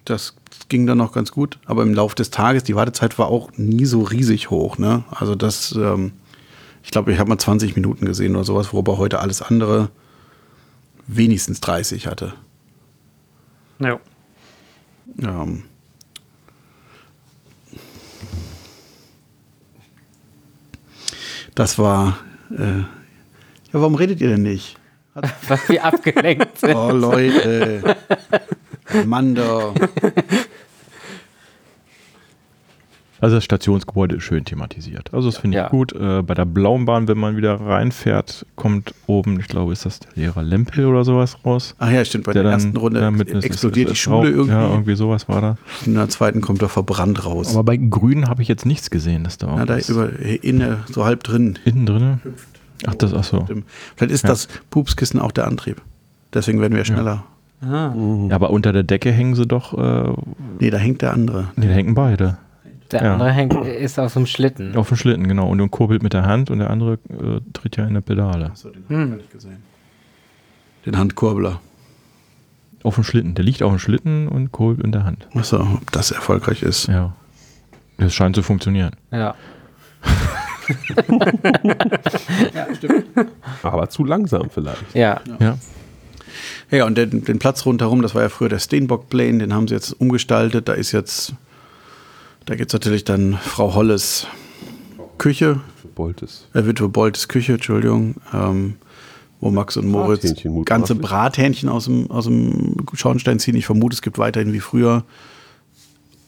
das 0.07 0.37
ging 0.69 0.87
dann 0.87 0.99
noch 0.99 1.13
ganz 1.13 1.33
gut. 1.33 1.59
Aber 1.67 1.83
im 1.83 1.93
Laufe 1.95 2.15
des 2.15 2.31
Tages, 2.31 2.65
die 2.65 2.75
Wartezeit 2.75 3.19
war 3.19 3.29
auch 3.29 3.51
nie 3.57 3.85
so 3.85 4.03
riesig 4.03 4.51
hoch. 4.51 4.79
Ne? 4.79 5.05
Also 5.11 5.35
das, 5.35 5.73
ähm, 5.73 6.13
ich 6.83 6.91
glaube, 6.91 7.13
ich 7.13 7.19
habe 7.19 7.29
mal 7.29 7.39
20 7.39 7.77
Minuten 7.77 8.07
gesehen 8.07 8.35
oder 8.35 8.45
sowas, 8.45 8.73
wobei 8.73 8.97
heute 8.97 9.21
alles 9.21 9.43
andere 9.43 9.91
wenigstens 11.07 11.61
30 11.61 12.07
hatte. 12.07 12.33
Ja. 13.79 14.01
Ähm, 15.23 15.65
das 21.55 21.79
war, 21.79 22.19
äh, 22.51 22.79
ja, 22.79 22.87
warum 23.73 23.95
redet 23.95 24.21
ihr 24.21 24.29
denn 24.29 24.43
nicht? 24.43 24.79
Weil 25.49 25.61
wir 25.69 25.85
abgelenkt 25.85 26.59
sind. 26.59 26.75
Oh, 26.75 26.91
Leute. 26.91 27.97
Mann, 29.07 29.35
da. 29.35 29.73
Also 33.19 33.37
das 33.37 33.45
Stationsgebäude 33.45 34.16
ist 34.16 34.25
schön 34.25 34.45
thematisiert. 34.45 35.12
Also 35.14 35.31
das 35.31 35.38
finde 35.38 35.57
ich 35.57 35.62
Ja. 35.62 35.69
gut. 35.71 35.95
Äh, 35.95 36.21
bei 36.23 36.35
der 36.35 36.45
blauen 36.45 36.85
Bahn, 36.85 37.09
wenn 37.09 37.16
man 37.16 37.35
wieder 37.38 37.59
reinfährt, 37.59 38.45
kommt 38.57 38.93
oben, 39.07 39.40
ich 39.40 39.49
glaube, 39.49 39.73
ist 39.73 39.87
das 39.87 40.00
der 40.00 40.11
Lehrer 40.16 40.43
Lempel 40.43 40.85
oder 40.85 41.02
sowas 41.02 41.38
raus. 41.43 41.75
Ach 41.78 41.90
ja, 41.90 42.05
stimmt, 42.05 42.25
bei 42.25 42.35
der, 42.35 42.45
ersten 42.45 42.76
Runde 42.76 43.00
ja, 43.00 43.11
mitten 43.11 43.37
ist- 43.38 43.45
explodiert 43.45 43.87
ist- 43.88 43.93
die 43.93 43.95
ist 43.95 43.99
Schule 44.00 44.16
Rauch. 44.19 44.25
irgendwie. 44.37 44.50
Ja, 44.52 44.69
irgendwie 44.69 44.97
sowas 44.97 45.28
war 45.31 45.40
da. 45.40 45.57
In 45.87 45.95
der 45.95 46.11
zweiten 46.11 46.43
kommt 46.43 46.61
er 46.61 46.69
verbrannt 46.69 47.25
raus. 47.25 47.55
Aber 47.55 47.64
bei 47.64 47.78
Grün 47.78 48.28
habe 48.28 48.43
ich 48.43 48.49
jetzt 48.49 48.66
nichts 48.66 48.90
gesehen, 48.90 49.25
dass 49.25 49.38
da 49.38 49.47
ja, 49.57 49.64
da 49.64 49.78
über, 49.78 50.11
inne, 50.21 50.85
so 50.93 51.07
halb 51.07 51.23
drin. 51.25 51.59
innen 51.64 51.87
drin. 51.87 52.21
Ach, 52.87 52.95
das, 52.97 53.14
ach 53.14 53.25
so. 53.25 53.47
Vielleicht 53.97 54.12
ist 54.12 54.25
Ja. 54.25 54.28
das 54.28 54.47
Pupskissen 54.69 55.21
auch 55.21 55.33
der 55.33 55.47
Antrieb. 55.47 55.81
Deswegen 56.35 56.61
werden 56.61 56.76
wir 56.76 56.85
schneller. 56.85 57.25
Ah, 57.68 57.94
Ja, 58.28 58.35
aber 58.35 58.50
unter 58.50 58.73
der 58.73 58.82
Decke 58.82 59.11
hängen 59.12 59.35
sie 59.35 59.46
doch, 59.46 59.76
äh, 59.76 60.12
Nee, 60.61 60.70
da 60.70 60.78
hängt 60.78 61.02
der 61.02 61.12
andere. 61.12 61.49
nee, 61.56 61.66
da 61.66 61.73
hängen 61.73 61.94
beide. 61.94 62.38
der 62.92 63.02
Ja. 63.02 63.12
andere 63.14 63.32
hängt, 63.32 63.54
ist 63.66 63.99
auf 63.99 64.16
einem 64.16 64.26
Schlitten. 64.26 64.76
Auf 64.76 64.88
dem 64.88 64.96
Schlitten, 64.96 65.26
genau. 65.26 65.49
Und 65.49 65.58
du 65.58 65.66
kurbelt 65.68 66.02
mit 66.04 66.12
der 66.12 66.25
Hand 66.25 66.50
und 66.50 66.61
der 66.61 66.70
andere 66.70 66.94
äh, 67.08 67.40
tritt 67.52 67.76
ja 67.76 67.85
in 67.87 67.94
der 67.94 68.00
Pedale. 68.02 68.46
Achso, 68.50 68.70
den 68.70 68.85
Hm. 68.88 69.11
gar 69.11 69.16
nicht 69.16 69.32
gesehen. 69.32 69.56
Den 70.85 70.96
Handkurbler. 70.96 71.61
Auf 72.85 72.94
dem 72.94 73.02
Schlitten. 73.02 73.35
Der 73.35 73.44
liegt 73.44 73.64
auf 73.64 73.73
dem 73.73 73.80
Schlitten 73.80 74.28
und 74.28 74.52
kurbelt 74.52 74.85
in 74.85 74.92
der 74.92 75.04
Hand. 75.04 75.26
Achso, 75.35 75.58
ob 75.61 75.90
das 75.90 76.12
erfolgreich 76.12 76.62
ist. 76.62 76.87
Ja. 76.87 77.12
Das 77.99 78.14
scheint 78.14 78.37
zu 78.37 78.42
funktionieren. 78.44 78.92
Ja. 79.11 79.35
Aber 83.62 83.88
zu 83.88 84.04
langsam 84.04 84.50
vielleicht. 84.50 84.94
Ja. 84.94 85.20
Ja. 85.40 85.56
Ja, 86.71 86.87
und 86.87 86.97
den, 86.97 87.25
den 87.25 87.38
Platz 87.38 87.64
rundherum, 87.66 88.02
das 88.02 88.14
war 88.14 88.23
ja 88.23 88.28
früher 88.28 88.49
der 88.49 88.59
Steenbock 88.59 89.09
Plane, 89.09 89.38
den 89.38 89.55
haben 89.55 89.69
sie 89.69 89.75
jetzt 89.75 89.93
umgestaltet. 89.93 90.69
Da 90.69 90.73
ist 90.73 90.93
jetzt, 90.93 91.35
da 92.45 92.55
gibt 92.55 92.71
es 92.71 92.73
natürlich 92.73 93.05
dann 93.05 93.35
Frau 93.35 93.75
Holles 93.75 94.26
Küche, 95.19 95.61
Boltes. 95.95 96.47
äh, 96.55 96.66
Witwe 96.66 96.88
Boltes 96.88 97.28
Küche, 97.28 97.55
Entschuldigung, 97.55 98.16
ähm, 98.33 98.75
wo 99.40 99.50
Max 99.50 99.76
und 99.76 99.88
Moritz 99.88 100.35
ganze 100.64 100.95
Brathähnchen 100.95 101.69
aus 101.69 101.85
dem, 101.85 102.11
aus 102.11 102.25
dem 102.25 102.76
Schornstein 102.95 103.38
ziehen. 103.38 103.57
Ich 103.57 103.66
vermute, 103.66 103.95
es 103.95 104.02
gibt 104.02 104.19
weiterhin 104.19 104.52
wie 104.52 104.61
früher 104.61 105.05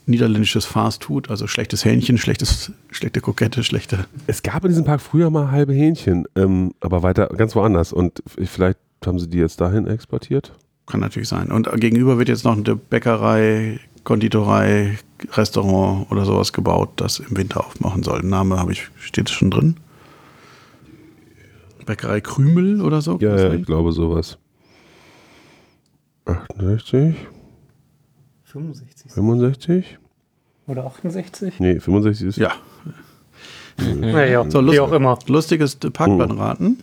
niederländisches 0.08 0.64
Fast 0.64 1.04
Food, 1.04 1.30
also 1.30 1.46
schlechtes 1.46 1.84
Hähnchen, 1.84 2.18
schlechtes, 2.18 2.72
schlechte 2.90 3.20
Kokette, 3.20 3.62
schlechte. 3.62 4.06
Es 4.26 4.42
gab 4.42 4.64
in 4.64 4.70
diesem 4.70 4.84
Park 4.84 5.00
früher 5.00 5.30
mal 5.30 5.50
halbe 5.50 5.74
Hähnchen, 5.74 6.26
ähm, 6.34 6.72
aber 6.80 7.02
weiter 7.02 7.26
ganz 7.36 7.54
woanders. 7.54 7.92
Und 7.92 8.22
vielleicht 8.26 8.78
haben 9.06 9.18
sie 9.18 9.28
die 9.28 9.38
jetzt 9.38 9.60
dahin 9.60 9.86
exportiert? 9.86 10.52
Kann 10.86 11.00
natürlich 11.00 11.28
sein. 11.28 11.50
Und 11.52 11.70
gegenüber 11.80 12.18
wird 12.18 12.28
jetzt 12.28 12.44
noch 12.44 12.56
eine 12.56 12.76
Bäckerei, 12.76 13.78
Konditorei, 14.04 14.98
Restaurant 15.32 16.10
oder 16.10 16.24
sowas 16.24 16.52
gebaut, 16.52 16.90
das 16.96 17.18
im 17.18 17.36
Winter 17.36 17.60
aufmachen 17.66 18.02
soll. 18.02 18.22
Name 18.22 18.58
habe 18.58 18.72
ich, 18.72 18.88
steht 18.98 19.28
es 19.28 19.34
schon 19.34 19.50
drin? 19.50 19.76
Bäckerei 21.84 22.20
Krümel 22.20 22.80
oder 22.80 23.00
so? 23.02 23.18
Ja, 23.20 23.36
ja, 23.36 23.52
ich 23.54 23.66
glaube 23.66 23.92
sowas. 23.92 24.38
68, 26.26 27.14
65 28.44 29.12
65? 29.12 29.98
oder 30.66 30.84
68? 30.86 31.60
Nee, 31.60 31.80
65 31.80 32.26
ist. 32.28 32.36
Ja, 32.36 32.52
Naja, 33.96 34.44
So, 34.50 34.58
wie 34.60 34.64
lustig. 34.66 34.80
auch 34.80 34.92
immer. 34.92 35.18
lustiges 35.28 35.76
Parkplanraten. 35.76 36.82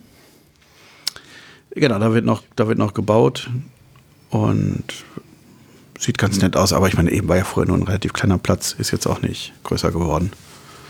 Genau, 1.76 1.98
da 1.98 2.14
wird, 2.14 2.24
noch, 2.24 2.42
da 2.56 2.68
wird 2.68 2.78
noch 2.78 2.94
gebaut 2.94 3.50
und 4.30 4.82
sieht 5.98 6.16
ganz 6.16 6.40
nett 6.40 6.56
aus. 6.56 6.72
Aber 6.72 6.88
ich 6.88 6.96
meine, 6.96 7.12
eben 7.12 7.28
war 7.28 7.36
ja 7.36 7.44
früher 7.44 7.66
nur 7.66 7.76
ein 7.76 7.82
relativ 7.82 8.14
kleiner 8.14 8.38
Platz, 8.38 8.74
ist 8.78 8.92
jetzt 8.92 9.06
auch 9.06 9.20
nicht 9.20 9.52
größer 9.62 9.92
geworden. 9.92 10.32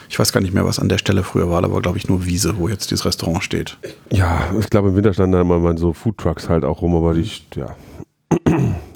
Ich 0.09 0.16
weiß 0.16 0.33
gar 0.33 0.40
nicht 0.40 0.55
mehr, 0.55 0.64
was 0.64 0.78
an 0.78 0.88
der 0.88 0.99
Stelle 0.99 1.25
früher 1.25 1.50
war. 1.50 1.61
Da 1.61 1.73
war, 1.73 1.83
glaube 1.83 1.99
ich, 1.99 2.07
nur 2.07 2.25
Wiese, 2.25 2.57
wo 2.59 2.69
jetzt 2.69 2.93
dieses 2.93 3.05
Restaurant 3.05 3.43
steht. 3.43 3.76
Ja, 4.12 4.49
ich 4.61 4.71
glaube, 4.71 4.90
im 4.90 4.97
Winter 4.97 5.12
standen 5.12 5.33
da 5.33 5.40
immer 5.40 5.59
mal 5.59 5.76
so 5.76 5.93
Foodtrucks 5.93 6.49
halt 6.49 6.64
auch 6.64 6.83
rum, 6.83 6.95
aber 6.95 7.14
die, 7.14 7.28
ja, 7.57 7.75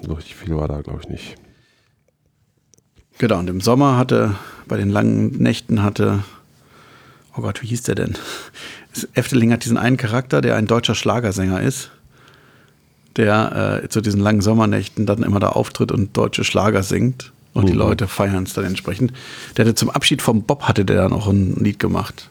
so 0.01 0.13
richtig 0.13 0.37
viel 0.37 0.55
war 0.55 0.69
da, 0.69 0.79
glaube 0.79 1.01
ich, 1.03 1.09
nicht. 1.09 1.35
Genau, 3.17 3.39
und 3.39 3.49
im 3.49 3.59
Sommer 3.59 3.97
hatte, 3.97 4.35
bei 4.65 4.77
den 4.77 4.89
langen 4.89 5.31
Nächten 5.31 5.83
hatte, 5.83 6.23
oh 7.35 7.41
Gott, 7.41 7.61
wie 7.61 7.67
hieß 7.67 7.83
der 7.83 7.95
denn? 7.95 8.15
Efteling 9.13 9.51
hat 9.53 9.63
diesen 9.63 9.77
einen 9.77 9.97
Charakter, 9.97 10.41
der 10.41 10.55
ein 10.55 10.67
deutscher 10.67 10.95
Schlagersänger 10.95 11.61
ist, 11.61 11.91
der 13.15 13.81
äh, 13.83 13.89
zu 13.89 14.01
diesen 14.01 14.21
langen 14.21 14.41
Sommernächten 14.41 15.05
dann 15.05 15.23
immer 15.23 15.39
da 15.39 15.49
auftritt 15.49 15.91
und 15.91 16.15
deutsche 16.15 16.43
Schlager 16.43 16.83
singt. 16.83 17.31
Und 17.53 17.67
die 17.67 17.73
Mhm. 17.73 17.79
Leute 17.79 18.07
feiern 18.07 18.43
es 18.43 18.53
dann 18.53 18.63
entsprechend. 18.63 19.11
Der 19.57 19.65
hatte 19.65 19.75
zum 19.75 19.89
Abschied 19.89 20.21
vom 20.21 20.43
Bob 20.43 20.63
hatte 20.63 20.85
der 20.85 21.01
dann 21.03 21.11
auch 21.13 21.27
ein 21.27 21.55
Lied 21.55 21.79
gemacht. 21.79 22.29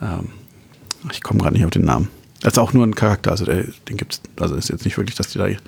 Ähm, 0.00 0.28
ich 1.12 1.22
komme 1.22 1.40
gerade 1.40 1.54
nicht 1.54 1.64
auf 1.66 1.70
den 1.70 1.84
Namen. 1.84 2.08
Das 2.40 2.54
ist 2.54 2.58
auch 2.58 2.72
nur 2.72 2.86
ein 2.86 2.94
Charakter, 2.94 3.30
also 3.30 3.44
der, 3.44 3.64
den 3.88 3.96
gibt's, 3.96 4.20
also 4.40 4.54
ist 4.54 4.68
jetzt 4.70 4.84
nicht 4.84 4.96
wirklich, 4.96 5.16
dass 5.16 5.28
die 5.28 5.38
da 5.38 5.44
einen 5.44 5.58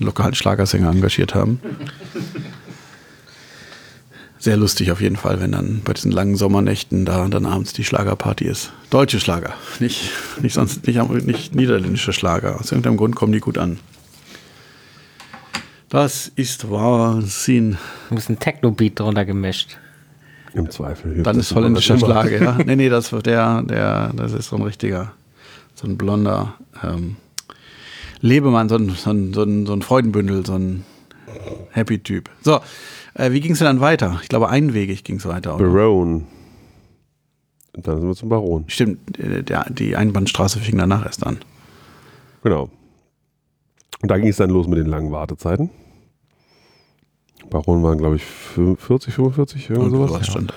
lokalen 0.00 0.34
Schlagersänger 0.34 0.90
engagiert 0.90 1.34
haben. 1.34 1.60
Sehr 4.44 4.58
lustig 4.58 4.92
auf 4.92 5.00
jeden 5.00 5.16
Fall, 5.16 5.40
wenn 5.40 5.52
dann 5.52 5.80
bei 5.86 5.94
diesen 5.94 6.12
langen 6.12 6.36
Sommernächten 6.36 7.06
da 7.06 7.26
dann 7.28 7.46
abends 7.46 7.72
die 7.72 7.82
Schlagerparty 7.82 8.44
ist. 8.44 8.74
Deutsche 8.90 9.18
Schlager, 9.18 9.54
nicht, 9.80 10.10
nicht 10.42 10.52
sonst 10.52 10.86
nicht, 10.86 11.00
nicht 11.24 11.54
niederländische 11.54 12.12
Schlager. 12.12 12.60
Aus 12.60 12.70
irgendeinem 12.70 12.98
Grund 12.98 13.16
kommen 13.16 13.32
die 13.32 13.40
gut 13.40 13.56
an. 13.56 13.78
Das 15.88 16.30
ist 16.36 16.70
Wahnsinn. 16.70 17.78
Ein 18.10 18.16
bisschen 18.16 18.38
Techno-Beat 18.38 19.00
drunter 19.00 19.24
gemischt. 19.24 19.78
Im 20.52 20.70
Zweifel. 20.70 21.22
Dann 21.22 21.38
ist 21.38 21.54
holländischer. 21.54 21.96
Schlager, 21.96 22.42
ja. 22.42 22.58
Nee, 22.66 22.76
nee, 22.76 22.90
das 22.90 23.14
der, 23.24 23.62
der, 23.62 24.12
das 24.14 24.34
ist 24.34 24.50
so 24.50 24.56
ein 24.56 24.62
richtiger, 24.62 25.12
so 25.74 25.86
ein 25.86 25.96
blonder 25.96 26.52
ähm, 26.82 27.16
Lebemann, 28.20 28.68
so 28.68 28.76
ein, 28.76 28.90
so, 28.90 29.08
ein, 29.08 29.32
so, 29.32 29.42
ein, 29.42 29.64
so 29.64 29.72
ein 29.72 29.80
Freudenbündel, 29.80 30.44
so 30.44 30.52
ein 30.52 30.84
Happy-Typ. 31.70 32.28
So, 32.42 32.60
äh, 33.14 33.32
wie 33.32 33.40
ging 33.40 33.52
es 33.52 33.58
denn 33.58 33.66
dann 33.66 33.80
weiter? 33.80 34.18
Ich 34.22 34.28
glaube, 34.28 34.48
einwegig 34.48 35.04
ging 35.04 35.16
es 35.16 35.26
weiter. 35.26 35.56
Oder? 35.56 35.66
Baron. 35.68 36.26
Und 37.76 37.86
dann 37.88 37.98
sind 37.98 38.08
wir 38.08 38.14
zum 38.14 38.28
Baron. 38.28 38.64
Stimmt, 38.68 39.18
äh, 39.18 39.42
der, 39.42 39.66
die 39.70 39.96
Einbahnstraße 39.96 40.58
fing 40.60 40.78
danach 40.78 41.04
erst 41.04 41.26
an. 41.26 41.38
Genau. 42.42 42.68
Und 44.02 44.10
da 44.10 44.18
ging 44.18 44.28
es 44.28 44.36
dann 44.36 44.50
los 44.50 44.66
mit 44.68 44.78
den 44.78 44.86
langen 44.86 45.10
Wartezeiten. 45.12 45.70
Baron 47.50 47.82
waren, 47.82 47.98
glaube 47.98 48.16
ich, 48.16 48.24
40, 48.24 49.14
45, 49.14 49.70
irgendwie 49.70 49.86
Und 49.86 49.90
sowas. 49.92 50.10
sowas 50.10 50.26
stand. 50.26 50.54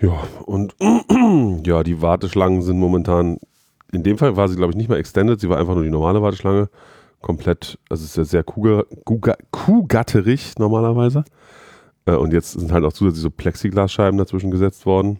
Ja, 0.00 0.22
und 0.46 0.74
ja, 1.66 1.82
die 1.82 2.02
Warteschlangen 2.02 2.62
sind 2.62 2.78
momentan, 2.78 3.38
in 3.92 4.02
dem 4.02 4.18
Fall 4.18 4.36
war 4.36 4.48
sie, 4.48 4.56
glaube 4.56 4.72
ich, 4.72 4.76
nicht 4.76 4.88
mehr 4.88 4.98
extended, 4.98 5.40
sie 5.40 5.48
war 5.48 5.58
einfach 5.58 5.74
nur 5.74 5.84
die 5.84 5.90
normale 5.90 6.20
Warteschlange. 6.22 6.68
komplett, 7.20 7.78
also 7.88 8.02
es 8.02 8.10
ist 8.10 8.16
ja 8.16 8.24
sehr 8.24 8.42
kuhgatterig 9.52 10.54
normalerweise. 10.58 11.24
Äh, 12.06 12.12
und 12.12 12.32
jetzt 12.32 12.52
sind 12.52 12.72
halt 12.72 12.84
auch 12.84 12.92
zusätzlich 12.92 13.22
so 13.22 13.30
Plexiglasscheiben 13.30 14.18
dazwischen 14.18 14.50
gesetzt 14.50 14.86
worden. 14.86 15.18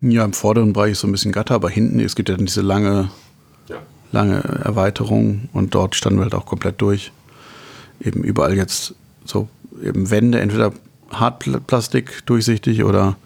Ja, 0.00 0.24
im 0.24 0.32
vorderen 0.32 0.72
Bereich 0.72 0.92
ist 0.92 1.00
so 1.00 1.08
ein 1.08 1.12
bisschen 1.12 1.32
Gatter, 1.32 1.54
aber 1.54 1.70
hinten, 1.70 1.98
es 2.00 2.14
gibt 2.14 2.28
ja 2.28 2.36
dann 2.36 2.46
diese 2.46 2.62
lange, 2.62 3.10
lange 4.12 4.36
Erweiterung 4.64 5.48
und 5.52 5.74
dort 5.74 5.96
standen 5.96 6.20
wir 6.20 6.24
halt 6.24 6.34
auch 6.34 6.46
komplett 6.46 6.80
durch. 6.80 7.12
Eben 8.00 8.22
überall 8.22 8.56
jetzt 8.56 8.94
so 9.24 9.48
eben 9.82 10.10
Wände, 10.10 10.40
entweder 10.40 10.72
Hartplastik 11.10 12.24
durchsichtig 12.26 12.84
oder 12.84 13.16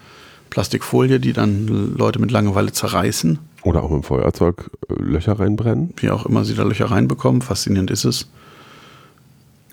Plastikfolie, 0.51 1.21
die 1.21 1.33
dann 1.33 1.95
Leute 1.97 2.19
mit 2.19 2.31
Langeweile 2.31 2.73
zerreißen. 2.73 3.39
Oder 3.65 3.83
auch 3.83 3.91
mit 3.91 4.03
dem 4.03 4.05
Feuerzeug 4.05 4.71
äh, 4.89 4.95
Löcher 5.03 5.39
reinbrennen. 5.39 5.95
Wie 5.97 6.11
auch 6.11 6.27
immer 6.27 6.45
sie 6.45 6.55
da 6.55 6.63
Löcher 6.63 6.91
reinbekommen. 6.91 7.43
Faszinierend 7.43 7.91
ist 7.91 8.05
es. 8.05 8.29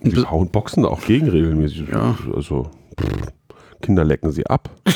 Und 0.01 0.15
Die 0.15 0.23
hauen 0.23 0.49
Boxen 0.49 0.85
auch 0.85 1.01
gegen 1.01 1.29
regelmäßig. 1.29 1.89
Ja. 1.91 2.17
Also, 2.33 2.69
Kinder 3.81 4.03
lecken 4.03 4.31
sie 4.31 4.45
ab. 4.45 4.69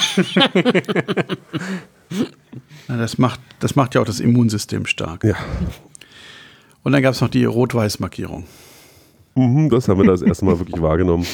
Das 2.87 3.17
macht, 3.17 3.39
das 3.59 3.75
macht 3.75 3.95
ja 3.95 4.01
auch 4.01 4.05
das 4.05 4.19
Immunsystem 4.19 4.85
stark. 4.85 5.23
Ja. 5.23 5.35
Und 6.83 6.91
dann 6.91 7.01
gab 7.01 7.13
es 7.13 7.21
noch 7.21 7.29
die 7.29 7.45
Rot-Weiß-Markierung. 7.45 8.43
Mhm, 9.35 9.69
das 9.69 9.87
haben 9.87 9.99
wir 9.99 10.05
das 10.05 10.21
erste 10.21 10.45
Mal 10.45 10.59
wirklich 10.59 10.81
wahrgenommen. 10.81 11.25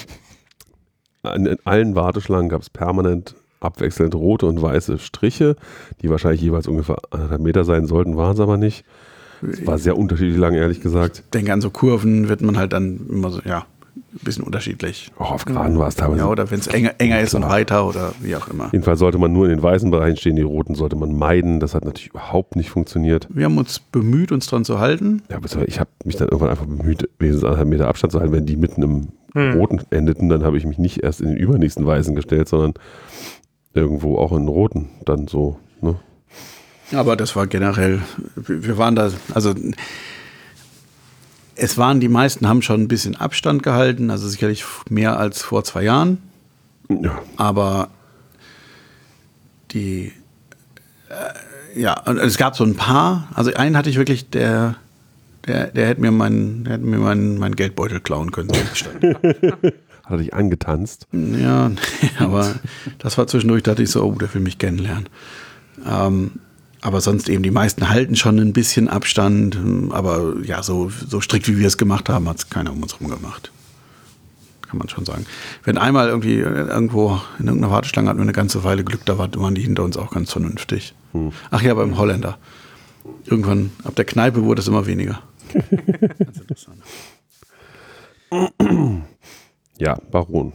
In 1.23 1.57
allen 1.65 1.95
Warteschlangen 1.95 2.49
gab 2.49 2.61
es 2.61 2.69
permanent 2.69 3.35
abwechselnd 3.59 4.15
rote 4.15 4.45
und 4.45 4.61
weiße 4.61 4.99
Striche, 4.99 5.57
die 6.01 6.09
wahrscheinlich 6.09 6.41
jeweils 6.41 6.67
ungefähr 6.67 6.97
anderthalb 7.11 7.41
Meter 7.41 7.65
sein 7.65 7.87
sollten, 7.87 8.15
waren 8.15 8.33
es 8.33 8.39
aber 8.39 8.55
nicht. 8.55 8.85
Es 9.41 9.65
war 9.65 9.77
sehr 9.77 9.97
unterschiedlich 9.97 10.37
lang, 10.37 10.53
ehrlich 10.53 10.81
gesagt. 10.81 11.23
Ich 11.25 11.31
denke, 11.31 11.51
an 11.51 11.61
so 11.61 11.69
Kurven 11.69 12.29
wird 12.29 12.41
man 12.41 12.57
halt 12.57 12.71
dann 12.71 13.07
immer 13.09 13.31
so, 13.31 13.41
ja, 13.43 13.65
ein 14.13 14.19
bisschen 14.23 14.43
unterschiedlich. 14.43 15.11
Auch 15.17 15.31
auf 15.31 15.45
Geraden 15.45 15.77
war 15.79 15.87
es 15.87 15.95
teilweise. 15.95 16.19
Ja, 16.19 16.27
oder 16.27 16.49
wenn 16.51 16.59
es 16.59 16.67
enger, 16.67 16.93
enger 16.97 17.19
ist 17.21 17.33
und 17.35 17.43
weiter 17.43 17.87
oder 17.87 18.13
wie 18.21 18.35
auch 18.35 18.47
immer. 18.47 18.69
Jedenfalls 18.71 18.99
sollte 18.99 19.17
man 19.17 19.31
nur 19.33 19.45
in 19.45 19.51
den 19.51 19.63
weißen 19.63 19.89
Bereichen 19.91 20.17
stehen, 20.17 20.35
die 20.35 20.41
roten 20.41 20.75
sollte 20.75 20.95
man 20.95 21.17
meiden. 21.17 21.59
Das 21.59 21.75
hat 21.75 21.85
natürlich 21.85 22.09
überhaupt 22.09 22.55
nicht 22.55 22.69
funktioniert. 22.69 23.27
Wir 23.29 23.45
haben 23.45 23.57
uns 23.57 23.79
bemüht, 23.79 24.31
uns 24.31 24.47
dran 24.47 24.65
zu 24.65 24.79
halten. 24.79 25.21
Ja, 25.29 25.37
aber 25.37 25.47
ich 25.67 25.79
habe 25.79 25.89
mich 26.05 26.15
dann 26.15 26.27
irgendwann 26.29 26.49
einfach 26.49 26.65
bemüht, 26.65 27.09
wenigstens 27.19 27.43
anderthalb 27.43 27.69
Meter 27.69 27.87
Abstand 27.87 28.11
zu 28.11 28.19
halten. 28.19 28.33
Wenn 28.33 28.45
die 28.45 28.57
mitten 28.57 28.81
im 28.83 29.07
Hm. 29.35 29.53
roten 29.59 29.81
endeten, 29.91 30.27
dann 30.29 30.43
habe 30.43 30.57
ich 30.57 30.65
mich 30.65 30.79
nicht 30.79 31.03
erst 31.03 31.21
in 31.21 31.27
den 31.29 31.37
übernächsten 31.37 31.85
weißen 31.85 32.15
gestellt, 32.15 32.49
sondern 32.49 32.73
irgendwo 33.75 34.17
auch 34.17 34.31
in 34.31 34.39
den 34.39 34.47
roten. 34.47 34.89
Dann 35.05 35.27
so, 35.27 35.59
ne? 35.81 35.99
Aber 36.93 37.15
das 37.15 37.35
war 37.35 37.45
generell, 37.45 37.99
wir 38.35 38.79
waren 38.79 38.95
da, 38.95 39.11
also 39.35 39.53
es 41.59 41.77
waren 41.77 41.99
die 41.99 42.09
meisten, 42.09 42.47
haben 42.47 42.61
schon 42.61 42.81
ein 42.81 42.87
bisschen 42.87 43.15
Abstand 43.15 43.63
gehalten, 43.63 44.09
also 44.09 44.27
sicherlich 44.27 44.63
mehr 44.89 45.17
als 45.17 45.41
vor 45.41 45.63
zwei 45.63 45.83
Jahren. 45.83 46.19
Ja. 46.89 47.21
Aber 47.37 47.89
die, 49.71 50.13
äh, 51.09 51.79
ja, 51.79 51.99
und 52.01 52.17
es 52.17 52.37
gab 52.37 52.55
so 52.55 52.63
ein 52.63 52.75
paar, 52.75 53.27
also 53.33 53.53
einen 53.53 53.77
hatte 53.77 53.89
ich 53.89 53.97
wirklich, 53.97 54.29
der, 54.29 54.75
der, 55.45 55.67
der 55.67 55.87
hätte 55.87 56.01
mir 56.01 56.11
meinen, 56.11 56.65
hätte 56.65 56.83
mir 56.83 56.97
meinen, 56.97 57.37
meinen 57.37 57.55
Geldbeutel 57.55 57.99
klauen 57.99 58.31
können. 58.31 58.49
Hat 58.51 60.11
er 60.11 60.17
dich 60.17 60.33
angetanzt? 60.33 61.07
Ja, 61.11 61.71
aber 62.19 62.55
das 62.97 63.17
war 63.17 63.27
zwischendurch, 63.27 63.63
dachte 63.63 63.83
ich 63.83 63.91
so, 63.91 64.03
oh, 64.03 64.13
der 64.13 64.33
will 64.33 64.41
mich 64.41 64.57
kennenlernen. 64.57 65.07
Ähm, 65.87 66.31
aber 66.81 67.01
sonst 67.01 67.27
eben, 67.29 67.43
die 67.43 67.51
meisten 67.51 67.89
halten 67.89 68.15
schon 68.15 68.39
ein 68.39 68.53
bisschen 68.53 68.87
Abstand, 68.87 69.57
aber 69.91 70.35
ja, 70.43 70.63
so, 70.63 70.89
so 70.89 71.19
strikt 71.21 71.47
wie 71.47 71.57
wir 71.57 71.67
es 71.67 71.77
gemacht 71.77 72.09
haben, 72.09 72.27
hat 72.29 72.37
es 72.37 72.49
keiner 72.49 72.71
um 72.71 72.81
uns 72.81 72.93
herum 72.99 73.09
gemacht. 73.09 73.51
Kann 74.61 74.77
man 74.77 74.87
schon 74.87 75.03
sagen. 75.03 75.25
Wenn 75.63 75.77
einmal 75.79 76.09
irgendwie 76.09 76.35
äh, 76.39 76.43
irgendwo 76.67 77.19
in 77.39 77.47
irgendeiner 77.47 77.73
Warteschlange 77.73 78.07
hatten 78.07 78.19
wir 78.19 78.23
eine 78.23 78.33
ganze 78.33 78.63
Weile 78.63 78.83
Glück, 78.83 79.03
da 79.05 79.17
war- 79.17 79.33
waren 79.35 79.55
die 79.55 79.61
hinter 79.63 79.83
uns 79.83 79.97
auch 79.97 80.11
ganz 80.11 80.31
vernünftig. 80.31 80.93
Ach 81.49 81.61
ja, 81.63 81.73
beim 81.73 81.97
Holländer. 81.97 82.37
Irgendwann 83.25 83.71
ab 83.83 83.95
der 83.95 84.05
Kneipe 84.05 84.43
wurde 84.43 84.61
es 84.61 84.67
immer 84.67 84.85
weniger. 84.85 85.21
ganz 85.53 86.37
interessant. 86.39 86.77
Ja, 89.79 89.97
Baron. 90.11 90.53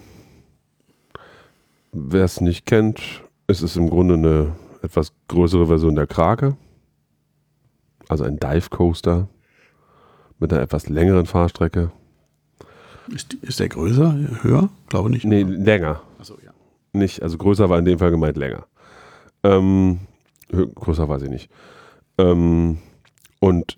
Wer 1.92 2.24
es 2.24 2.40
nicht 2.40 2.66
kennt, 2.66 3.00
es 3.46 3.62
ist 3.62 3.76
im 3.76 3.90
Grunde 3.90 4.14
eine 4.14 4.52
etwas 4.84 5.12
größere 5.28 5.66
Version 5.66 5.94
der 5.94 6.06
Krake. 6.06 6.56
Also 8.08 8.24
ein 8.24 8.38
Dive 8.38 8.68
Coaster 8.70 9.28
mit 10.38 10.52
einer 10.52 10.62
etwas 10.62 10.88
längeren 10.88 11.26
Fahrstrecke. 11.26 11.90
Ist, 13.08 13.34
ist 13.34 13.60
der 13.60 13.68
größer, 13.68 14.14
höher? 14.42 14.70
Glaube 14.88 15.10
nicht. 15.10 15.24
Nee, 15.24 15.42
länger. 15.42 16.02
Achso, 16.18 16.38
ja. 16.44 16.52
Nicht, 16.92 17.22
also 17.22 17.36
größer 17.38 17.68
war 17.68 17.78
in 17.78 17.84
dem 17.84 17.98
Fall 17.98 18.10
gemeint 18.10 18.36
länger. 18.36 18.66
Ähm, 19.42 20.00
größer 20.50 21.08
weiß 21.08 21.22
ich 21.22 21.30
nicht. 21.30 21.50
Ähm, 22.18 22.78
und 23.40 23.76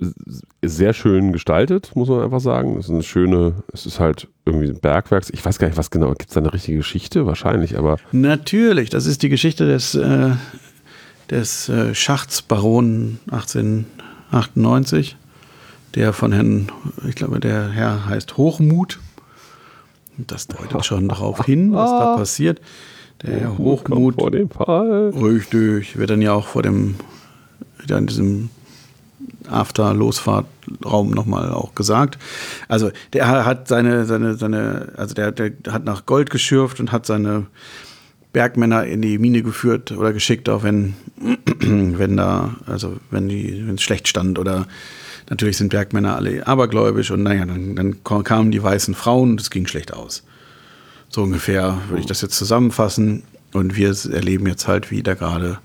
sehr 0.62 0.92
schön 0.92 1.32
gestaltet, 1.32 1.96
muss 1.96 2.08
man 2.08 2.22
einfach 2.22 2.38
sagen. 2.38 2.76
Es 2.76 2.84
ist 2.84 2.92
eine 2.92 3.02
schöne, 3.02 3.64
es 3.72 3.84
ist 3.84 3.98
halt 3.98 4.28
irgendwie 4.44 4.68
ein 4.68 4.78
Bergwerks. 4.78 5.28
Ich 5.30 5.44
weiß 5.44 5.58
gar 5.58 5.66
nicht, 5.66 5.76
was 5.76 5.90
genau. 5.90 6.10
Gibt 6.10 6.30
es 6.30 6.34
da 6.34 6.40
eine 6.40 6.52
richtige 6.52 6.76
Geschichte? 6.78 7.26
Wahrscheinlich, 7.26 7.76
aber 7.76 7.96
Natürlich, 8.12 8.90
das 8.90 9.06
ist 9.06 9.24
die 9.24 9.28
Geschichte 9.28 9.66
des, 9.66 9.96
äh, 9.96 10.30
des 11.30 11.68
äh, 11.68 11.94
Schachts 11.94 12.42
Baron 12.42 13.18
1898, 13.30 15.16
der 15.94 16.12
von 16.12 16.32
Herrn, 16.32 16.70
ich 17.08 17.14
glaube, 17.14 17.40
der 17.40 17.70
Herr 17.70 18.06
heißt 18.06 18.36
Hochmut. 18.36 19.00
Das 20.18 20.46
deutet 20.46 20.84
schon 20.84 21.08
darauf 21.08 21.44
hin, 21.44 21.72
was 21.72 21.90
da 21.90 22.16
passiert. 22.18 22.60
Der 23.22 23.40
Herr 23.40 23.58
Hochmut, 23.58 24.14
vor 24.14 24.30
dem 24.30 24.50
Fall. 24.50 25.10
richtig, 25.10 25.98
wird 25.98 26.10
dann 26.10 26.22
ja 26.22 26.32
auch 26.32 26.46
vor 26.46 26.62
dem, 26.62 26.96
wieder 27.78 27.98
in 27.98 28.06
diesem 28.06 28.50
After-Losfahrtraum 29.48 31.10
nochmal 31.10 31.52
auch 31.52 31.74
gesagt. 31.74 32.18
Also 32.68 32.90
der 33.12 33.44
hat 33.44 33.68
seine, 33.68 34.04
seine, 34.04 34.34
seine, 34.34 34.92
also 34.96 35.14
der, 35.14 35.32
der 35.32 35.52
hat 35.70 35.84
nach 35.84 36.06
Gold 36.06 36.30
geschürft 36.30 36.80
und 36.80 36.92
hat 36.92 37.06
seine 37.06 37.46
Bergmänner 38.36 38.84
in 38.84 39.00
die 39.00 39.16
Mine 39.16 39.42
geführt 39.42 39.92
oder 39.92 40.12
geschickt, 40.12 40.50
auch 40.50 40.62
wenn, 40.62 40.92
wenn 41.58 42.18
da, 42.18 42.54
also 42.66 42.98
wenn 43.10 43.30
die, 43.30 43.66
wenn 43.66 43.76
es 43.76 43.82
schlecht 43.82 44.08
stand 44.08 44.38
oder 44.38 44.66
natürlich 45.30 45.56
sind 45.56 45.70
Bergmänner 45.70 46.16
alle 46.16 46.46
abergläubisch 46.46 47.10
und 47.10 47.22
naja, 47.22 47.46
dann, 47.46 47.74
dann 47.76 48.04
kamen 48.04 48.50
die 48.50 48.62
weißen 48.62 48.94
Frauen 48.94 49.30
und 49.30 49.40
es 49.40 49.50
ging 49.50 49.66
schlecht 49.66 49.94
aus. 49.94 50.22
So 51.08 51.22
ungefähr 51.22 51.78
würde 51.88 52.00
ich 52.00 52.06
das 52.06 52.20
jetzt 52.20 52.36
zusammenfassen. 52.36 53.22
Und 53.54 53.74
wir 53.74 53.96
erleben 54.12 54.46
jetzt 54.46 54.68
halt, 54.68 54.90
wie 54.90 55.02
da 55.02 55.14
gerade 55.14 55.58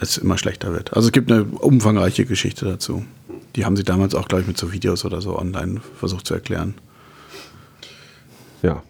es 0.00 0.16
immer 0.16 0.38
schlechter 0.38 0.72
wird. 0.72 0.94
Also 0.94 1.08
es 1.08 1.12
gibt 1.12 1.30
eine 1.30 1.44
umfangreiche 1.44 2.24
Geschichte 2.24 2.64
dazu. 2.64 3.04
Die 3.56 3.66
haben 3.66 3.76
sie 3.76 3.84
damals 3.84 4.14
auch, 4.14 4.26
glaube 4.26 4.40
ich, 4.40 4.48
mit 4.48 4.56
so 4.56 4.72
Videos 4.72 5.04
oder 5.04 5.20
so 5.20 5.38
online 5.38 5.82
versucht 5.98 6.26
zu 6.26 6.32
erklären. 6.32 6.72
Ja. 8.62 8.82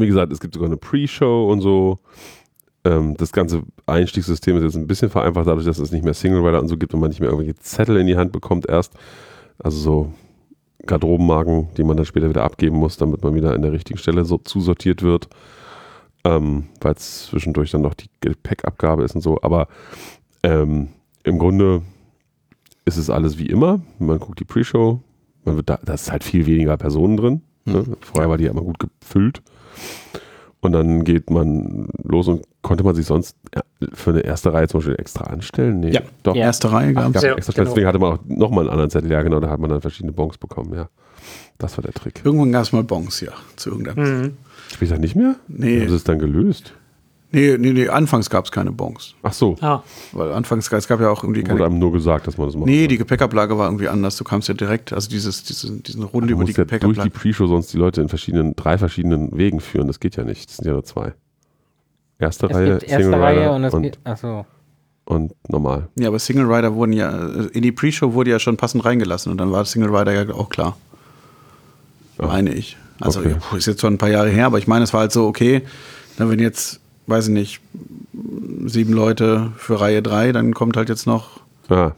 Wie 0.00 0.06
gesagt, 0.06 0.32
es 0.32 0.40
gibt 0.40 0.54
sogar 0.54 0.68
eine 0.68 0.76
Pre-Show 0.76 1.50
und 1.50 1.60
so. 1.60 1.98
Ähm, 2.84 3.16
das 3.16 3.32
ganze 3.32 3.62
Einstiegssystem 3.86 4.56
ist 4.56 4.62
jetzt 4.62 4.76
ein 4.76 4.86
bisschen 4.86 5.10
vereinfacht, 5.10 5.46
dadurch, 5.46 5.66
dass 5.66 5.78
es 5.78 5.92
nicht 5.92 6.04
mehr 6.04 6.14
Single 6.14 6.44
Rider 6.44 6.60
und 6.60 6.68
so 6.68 6.76
gibt 6.76 6.94
und 6.94 7.00
man 7.00 7.10
nicht 7.10 7.20
mehr 7.20 7.28
irgendwelche 7.28 7.58
Zettel 7.60 7.96
in 7.96 8.06
die 8.06 8.16
Hand 8.16 8.32
bekommt 8.32 8.66
erst. 8.68 8.94
Also 9.58 9.78
so 9.78 10.12
Garderobenmarken, 10.86 11.68
die 11.76 11.84
man 11.84 11.96
dann 11.96 12.06
später 12.06 12.28
wieder 12.28 12.44
abgeben 12.44 12.76
muss, 12.76 12.96
damit 12.96 13.22
man 13.22 13.34
wieder 13.34 13.52
an 13.52 13.62
der 13.62 13.72
richtigen 13.72 13.98
Stelle 13.98 14.24
so 14.24 14.38
zusortiert 14.38 15.02
wird. 15.02 15.28
Ähm, 16.24 16.64
Weil 16.80 16.94
es 16.94 17.26
zwischendurch 17.26 17.70
dann 17.70 17.82
noch 17.82 17.94
die 17.94 18.08
Gepäckabgabe 18.20 19.04
ist 19.04 19.14
und 19.14 19.20
so. 19.20 19.38
Aber 19.42 19.68
ähm, 20.42 20.88
im 21.22 21.38
Grunde 21.38 21.82
ist 22.84 22.96
es 22.96 23.10
alles 23.10 23.38
wie 23.38 23.46
immer. 23.46 23.80
Man 23.98 24.18
guckt 24.18 24.40
die 24.40 24.44
Pre-Show, 24.44 25.00
man 25.44 25.56
wird 25.56 25.68
da, 25.68 25.78
da 25.84 25.94
ist 25.94 26.10
halt 26.10 26.24
viel 26.24 26.46
weniger 26.46 26.76
Personen 26.76 27.16
drin. 27.16 27.42
Ne? 27.64 27.84
Vorher 28.00 28.30
war 28.30 28.38
die 28.38 28.44
ja 28.44 28.50
immer 28.50 28.62
gut 28.62 28.78
gefüllt. 28.78 29.42
Und 30.62 30.72
dann 30.72 31.04
geht 31.04 31.30
man 31.30 31.88
los 32.02 32.28
und 32.28 32.42
konnte 32.60 32.84
man 32.84 32.94
sich 32.94 33.06
sonst 33.06 33.34
für 33.94 34.10
eine 34.10 34.20
erste 34.20 34.52
Reihe 34.52 34.68
zum 34.68 34.80
Beispiel 34.80 34.96
extra 34.98 35.24
anstellen? 35.24 35.80
Nee, 35.80 35.92
Ja. 35.92 36.00
doch. 36.22 36.34
Ja. 36.36 36.42
Erste 36.44 36.70
Reihe 36.70 36.92
gab 36.92 37.14
es. 37.16 37.22
Ja, 37.22 37.34
extra 37.34 37.54
genau. 37.54 37.70
Deswegen 37.70 37.86
hatte 37.86 37.98
man 37.98 38.12
auch 38.12 38.18
nochmal 38.26 38.64
einen 38.64 38.70
anderen 38.70 38.90
Zettel. 38.90 39.10
Ja, 39.10 39.22
genau, 39.22 39.40
da 39.40 39.48
hat 39.48 39.58
man 39.58 39.70
dann 39.70 39.80
verschiedene 39.80 40.12
Bons 40.12 40.36
bekommen. 40.36 40.74
Ja, 40.74 40.90
das 41.56 41.78
war 41.78 41.82
der 41.82 41.94
Trick. 41.94 42.20
Irgendwann 42.24 42.52
gab 42.52 42.62
es 42.64 42.72
mal 42.72 42.84
Bons, 42.84 43.20
ja, 43.22 43.32
zu 43.56 43.70
irgendeinem. 43.70 44.20
Mhm. 44.22 44.36
Später 44.74 44.98
nicht 44.98 45.16
mehr? 45.16 45.36
Nee. 45.48 45.80
Haben 45.80 45.88
sie 45.88 45.94
es 45.96 46.04
dann 46.04 46.18
gelöst? 46.18 46.74
Nee, 47.32 47.56
nee, 47.58 47.72
nee, 47.72 47.88
anfangs 47.88 48.28
gab 48.28 48.44
es 48.46 48.50
keine 48.50 48.72
Bons. 48.72 49.14
Ach 49.22 49.32
so. 49.32 49.56
Ah, 49.60 49.82
Weil 50.12 50.32
anfangs, 50.32 50.70
es 50.72 50.88
gab 50.88 51.00
ja 51.00 51.10
auch 51.10 51.22
irgendwie 51.22 51.42
Wurde 51.42 51.50
keine. 51.54 51.64
einem 51.66 51.78
nur 51.78 51.92
gesagt, 51.92 52.26
dass 52.26 52.36
man 52.36 52.48
das 52.48 52.56
macht. 52.56 52.66
Nee, 52.66 52.88
die 52.88 52.98
Gepäckablage 52.98 53.56
war 53.56 53.66
irgendwie 53.68 53.86
anders. 53.88 54.16
Du 54.16 54.24
kamst 54.24 54.48
ja 54.48 54.54
direkt, 54.54 54.92
also 54.92 55.08
dieses, 55.08 55.44
diese, 55.44 55.70
diesen 55.80 56.02
Runde 56.02 56.26
Du 56.28 56.32
über 56.34 56.44
die 56.44 56.48
musst 56.50 56.58
ja 56.58 56.64
durch 56.64 56.80
die 56.80 56.86
Gepäckablage. 56.88 57.10
Pre-Show 57.10 57.46
sonst 57.46 57.72
die 57.72 57.78
Leute 57.78 58.00
in 58.00 58.08
verschiedenen, 58.08 58.56
drei 58.56 58.78
verschiedenen 58.78 59.36
Wegen 59.38 59.60
führen. 59.60 59.86
Das 59.86 60.00
geht 60.00 60.16
ja 60.16 60.24
nicht. 60.24 60.48
Das 60.50 60.56
sind 60.56 60.66
ja 60.66 60.72
nur 60.72 60.82
zwei. 60.84 61.14
Erste 62.18 62.46
Es 62.48 62.54
Reihe, 62.56 62.70
gibt 62.78 62.82
erste 62.90 63.02
Single 63.04 63.20
Reihe 63.20 63.38
Rider 63.40 63.54
und 63.54 63.64
es 63.64 63.74
und 63.74 63.82
gibt. 63.82 63.98
Achso. 64.04 64.44
und 65.04 65.32
normal. 65.48 65.88
Ja, 65.98 66.08
aber 66.08 66.18
Single 66.18 66.52
Rider 66.52 66.74
wurden 66.74 66.92
ja, 66.92 67.10
in 67.52 67.62
die 67.62 67.72
Pre-Show 67.72 68.12
wurde 68.12 68.30
ja 68.30 68.38
schon 68.40 68.56
passend 68.56 68.84
reingelassen 68.84 69.30
und 69.30 69.38
dann 69.38 69.52
war 69.52 69.64
Single 69.64 69.94
Rider 69.94 70.12
ja 70.26 70.34
auch 70.34 70.48
klar. 70.48 70.76
Meine 72.18 72.52
ich. 72.52 72.76
Also 73.00 73.20
Okay. 73.20 73.36
ist 73.56 73.66
jetzt 73.66 73.80
schon 73.80 73.94
ein 73.94 73.98
paar 73.98 74.10
Jahre 74.10 74.28
her, 74.28 74.46
aber 74.46 74.58
ich 74.58 74.66
meine, 74.66 74.84
es 74.84 74.92
war 74.92 75.00
halt 75.00 75.12
so, 75.12 75.26
okay, 75.26 75.62
na, 76.18 76.28
wenn 76.28 76.38
jetzt, 76.38 76.80
weiß 77.06 77.28
ich 77.28 77.32
nicht, 77.34 77.60
sieben 78.66 78.92
Leute 78.92 79.52
für 79.56 79.80
Reihe 79.80 80.02
drei, 80.02 80.32
dann 80.32 80.54
kommt 80.54 80.76
halt 80.76 80.88
jetzt 80.88 81.06
noch 81.06 81.40
Ja, 81.68 81.94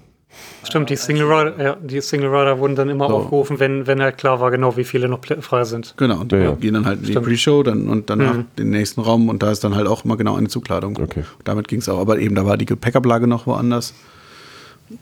Stimmt, 0.64 0.88
die 0.88 0.96
Single 0.96 1.24
Rider, 1.30 1.62
ja, 1.62 1.76
die 1.82 2.00
Single 2.00 2.28
Rider 2.30 2.58
wurden 2.58 2.74
dann 2.74 2.88
immer 2.88 3.08
So. 3.08 3.16
aufgerufen, 3.16 3.60
wenn, 3.60 3.86
wenn 3.86 4.00
halt 4.00 4.16
klar 4.16 4.40
war, 4.40 4.50
genau 4.50 4.76
wie 4.78 4.84
viele 4.84 5.06
noch 5.08 5.18
frei 5.40 5.64
sind. 5.64 5.92
Genau, 5.98 6.20
und 6.20 6.32
die 6.32 6.36
Ja, 6.36 6.42
ja. 6.44 6.52
gehen 6.54 6.72
dann 6.74 6.86
halt 6.86 7.00
in 7.00 7.06
die. 7.06 7.12
Pre-Show 7.12 7.62
dann, 7.62 7.88
und 7.88 8.08
danach 8.08 8.34
Mhm. 8.36 8.44
den 8.58 8.70
nächsten 8.70 9.00
Raum 9.02 9.28
und 9.28 9.42
da 9.42 9.50
ist 9.50 9.62
dann 9.64 9.74
halt 9.74 9.86
auch 9.86 10.04
immer 10.06 10.16
genau 10.16 10.36
eine 10.36 10.48
Zugladung. 10.48 10.96
Okay. 11.02 11.24
Damit 11.44 11.68
ging 11.68 11.80
es 11.80 11.88
auch, 11.90 11.98
aber 12.00 12.18
eben 12.18 12.34
da 12.34 12.46
war 12.46 12.56
die 12.56 12.64
Gepäckablage 12.64 13.26
noch 13.26 13.46
woanders. 13.46 13.92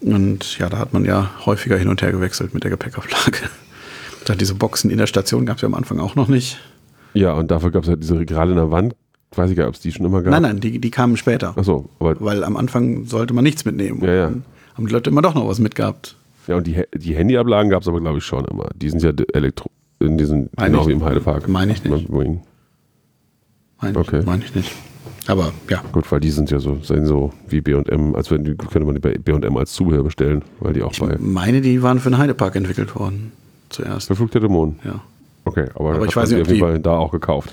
Und 0.00 0.58
ja, 0.58 0.68
da 0.68 0.78
hat 0.78 0.92
man 0.92 1.04
ja 1.04 1.30
häufiger 1.46 1.76
hin 1.76 1.88
und 1.88 2.00
her 2.02 2.10
gewechselt 2.12 2.54
mit 2.54 2.64
der 2.64 2.70
Gepäckablage. 2.70 3.38
Da 4.26 4.34
diese 4.34 4.54
Boxen 4.54 4.90
in 4.90 4.98
der 4.98 5.06
Station 5.06 5.46
gab 5.46 5.56
es 5.56 5.62
ja 5.62 5.66
am 5.66 5.74
Anfang 5.74 5.98
auch 5.98 6.14
noch 6.14 6.28
nicht. 6.28 6.58
ja 7.14 7.32
und 7.32 7.50
dafür 7.50 7.70
gab 7.70 7.84
es 7.84 7.88
halt 7.88 8.02
diese 8.02 8.18
Regale 8.18 8.50
in 8.50 8.56
der 8.56 8.70
Wand. 8.70 8.94
Weiß 9.36 9.50
ich 9.50 9.56
gar 9.56 9.64
nicht, 9.64 9.68
ob 9.68 9.74
es 9.76 9.80
die 9.80 9.92
schon 9.92 10.06
immer 10.06 10.22
gab. 10.22 10.32
Nein, 10.32 10.42
nein, 10.42 10.60
die, 10.60 10.78
die 10.80 10.90
kamen 10.90 11.16
später. 11.16 11.56
Achso, 11.56 11.88
aber 12.00 12.16
Weil 12.20 12.42
am 12.42 12.56
Anfang 12.56 13.04
sollte 13.04 13.32
man 13.32 13.44
nichts 13.44 13.64
mitnehmen. 13.64 14.02
Ja, 14.04 14.12
ja. 14.14 14.32
Haben 14.74 14.86
die 14.86 14.92
Leute 14.92 15.10
immer 15.10 15.22
doch 15.22 15.34
noch 15.34 15.46
was 15.48 15.58
mitgehabt. 15.60 16.16
ja, 16.48 16.56
und 16.56 16.66
die, 16.66 16.82
die 16.96 17.14
Handyablagen 17.14 17.70
gab 17.70 17.82
es 17.82 17.88
aber, 17.88 18.00
glaube 18.00 18.18
ich, 18.18 18.24
schon 18.24 18.44
immer. 18.46 18.68
Die 18.74 18.90
sind 18.90 19.02
ja 19.02 19.12
elektro 19.32 19.70
in 20.00 20.18
diesen, 20.18 20.50
Meine 20.56 20.70
genau 20.70 20.82
ich- 20.82 20.88
wie 20.88 20.92
im 20.92 21.04
Heidepark. 21.04 21.48
meine 21.48 21.72
ich 21.72 21.84
nicht. 21.84 22.08
Meine 22.10 22.40
Okay. 23.98 24.18
ich, 24.20 24.26
meine 24.26 24.44
ich 24.44 24.54
nicht. 24.54 24.72
Aber 25.26 25.52
ja, 25.68 25.82
Gut, 25.92 26.10
weil 26.10 26.20
die 26.20 26.30
sind 26.30 26.50
ja 26.50 26.58
so, 26.58 26.78
sind 26.82 27.06
so 27.06 27.32
wie 27.48 27.60
B&M, 27.60 28.14
als 28.14 28.30
wenn 28.30 28.42
die 28.44 28.54
könnte 28.56 28.84
man 28.84 28.94
die 28.94 29.00
bei 29.00 29.16
B&M 29.16 29.56
als 29.56 29.72
Zubehör 29.72 30.02
bestellen, 30.02 30.42
weil 30.60 30.72
die 30.72 30.82
auch 30.82 30.92
ich 30.92 30.98
bei 31.00 31.16
meine, 31.20 31.60
die 31.60 31.82
waren 31.82 32.00
für 32.00 32.10
den 32.10 32.18
Heidepark 32.18 32.56
entwickelt 32.56 32.94
worden. 32.96 33.32
Zuerst. 33.68 34.08
Verflucht 34.08 34.34
der 34.34 34.40
Dämonen. 34.40 34.80
Ja. 34.84 35.00
Okay, 35.44 35.66
aber, 35.74 35.94
Aber 35.94 36.06
ich 36.06 36.16
weiß 36.16 36.30
nicht, 36.30 36.40
ob 36.40 36.48
die- 36.48 36.82
da 36.82 36.96
auch 36.96 37.12
gekauft. 37.12 37.52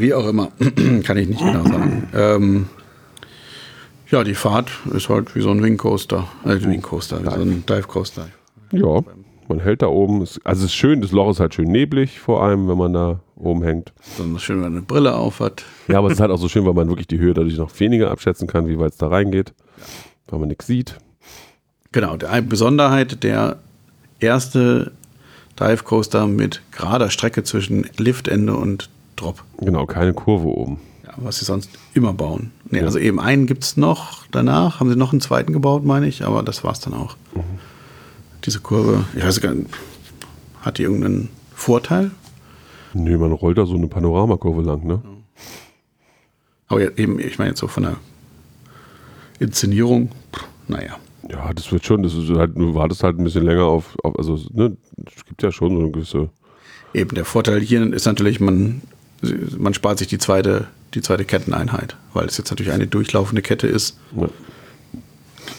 Wie 0.00 0.14
auch 0.14 0.26
immer, 0.26 0.48
kann 1.04 1.16
ich 1.16 1.28
nicht 1.28 1.40
genau 1.40 1.64
sagen. 1.64 2.08
ähm, 2.14 2.66
ja, 4.10 4.24
die 4.24 4.34
Fahrt 4.34 4.70
ist 4.92 5.08
halt 5.08 5.34
wie 5.36 5.40
so 5.40 5.50
ein 5.50 5.62
Wing 5.62 5.76
Coaster. 5.76 6.26
Äh, 6.44 6.60
Wing 6.64 6.82
Coaster, 6.82 7.20
wie 7.22 7.30
so 7.30 7.40
ein 7.42 7.64
Dive 7.66 7.82
Coaster. 7.86 8.28
Ja, 8.72 9.02
man 9.48 9.60
hält 9.60 9.82
da 9.82 9.86
oben. 9.86 10.22
Es- 10.22 10.40
Also 10.44 10.64
es 10.64 10.70
ist 10.72 10.74
schön, 10.76 11.00
das 11.00 11.12
Loch 11.12 11.30
ist 11.30 11.38
halt 11.40 11.54
schön 11.54 11.70
neblig, 11.70 12.18
vor 12.18 12.42
allem, 12.42 12.68
wenn 12.68 12.78
man 12.78 12.92
da 12.92 13.20
oben 13.36 13.62
hängt. 13.62 13.92
Besonders 14.16 14.42
schön, 14.42 14.56
wenn 14.56 14.62
man 14.64 14.72
eine 14.72 14.82
Brille 14.82 15.14
auf 15.14 15.40
hat. 15.40 15.64
Ja, 15.88 15.98
aber 15.98 16.08
es 16.08 16.14
ist 16.14 16.20
halt 16.20 16.30
auch 16.32 16.38
so 16.38 16.48
schön, 16.48 16.66
weil 16.66 16.74
man 16.74 16.88
wirklich 16.88 17.06
die 17.08 17.18
Höhe 17.18 17.34
dadurch 17.34 17.56
noch 17.56 17.78
weniger 17.78 18.10
abschätzen 18.10 18.48
kann, 18.48 18.66
wie 18.68 18.78
weit 18.78 18.92
es 18.92 18.98
da 18.98 19.06
reingeht, 19.08 19.52
weil 20.28 20.40
man 20.40 20.48
nichts 20.48 20.66
sieht. 20.66 20.96
Genau, 21.92 22.16
eine 22.28 22.42
Besonderheit, 22.42 23.22
der 23.22 23.58
erste 24.20 24.92
Dive 25.58 25.82
Coaster 25.84 26.26
mit 26.26 26.62
gerader 26.72 27.10
Strecke 27.10 27.42
zwischen 27.44 27.86
Liftende 27.96 28.54
und 28.54 28.88
Drop. 29.20 29.42
Genau, 29.58 29.86
keine 29.86 30.14
Kurve 30.14 30.48
oben. 30.48 30.78
Ja, 31.04 31.12
was 31.16 31.38
sie 31.38 31.44
sonst 31.44 31.70
immer 31.94 32.12
bauen. 32.12 32.52
Nee, 32.70 32.80
Also 32.80 32.98
eben 32.98 33.20
einen 33.20 33.46
gibt 33.46 33.64
es 33.64 33.76
noch 33.76 34.24
danach, 34.30 34.80
haben 34.80 34.88
sie 34.88 34.96
noch 34.96 35.12
einen 35.12 35.20
zweiten 35.20 35.52
gebaut, 35.52 35.84
meine 35.84 36.08
ich, 36.08 36.24
aber 36.24 36.42
das 36.42 36.64
war 36.64 36.72
es 36.72 36.80
dann 36.80 36.94
auch. 36.94 37.16
Diese 38.44 38.60
Kurve, 38.60 39.04
ich 39.14 39.22
weiß 39.22 39.40
gar 39.40 39.54
nicht, 39.54 39.68
hat 40.62 40.78
die 40.78 40.84
irgendeinen 40.84 41.28
Vorteil? 41.54 42.10
Nö, 42.94 43.18
man 43.18 43.32
rollt 43.32 43.58
da 43.58 43.66
so 43.66 43.74
eine 43.76 43.88
Panoramakurve 43.88 44.62
lang, 44.62 44.86
ne? 44.86 45.02
Aber 46.68 46.82
ja, 46.82 46.90
eben, 46.96 47.18
ich 47.18 47.38
meine 47.38 47.50
jetzt 47.50 47.60
so 47.60 47.68
von 47.68 47.82
der 47.82 47.96
Inszenierung, 49.38 50.10
pff, 50.34 50.44
naja. 50.68 50.96
Ja, 51.28 51.52
das 51.52 51.70
wird 51.70 51.84
schon, 51.84 52.02
das 52.02 52.14
ist 52.14 52.30
halt, 52.30 52.56
du 52.56 52.74
wartest 52.74 53.02
halt 53.02 53.18
ein 53.18 53.24
bisschen 53.24 53.44
länger 53.44 53.64
auf, 53.64 53.96
auf 54.02 54.16
also, 54.18 54.38
ne, 54.52 54.76
es 55.06 55.24
gibt 55.26 55.42
ja 55.42 55.52
schon 55.52 55.76
so 55.76 55.82
eine 55.82 55.90
gewisse, 55.90 56.30
Eben, 56.92 57.14
der 57.14 57.24
Vorteil 57.24 57.60
hier 57.60 57.92
ist 57.92 58.06
natürlich, 58.06 58.40
man, 58.40 58.82
man 59.58 59.74
spart 59.74 59.98
sich 59.98 60.08
die 60.08 60.18
zweite, 60.18 60.66
die 60.94 61.02
zweite 61.02 61.24
Ketteneinheit, 61.24 61.96
weil 62.14 62.26
es 62.26 62.38
jetzt 62.38 62.50
natürlich 62.50 62.72
eine 62.72 62.86
durchlaufende 62.86 63.42
Kette 63.42 63.66
ist. 63.66 63.96
ja, 64.16 64.28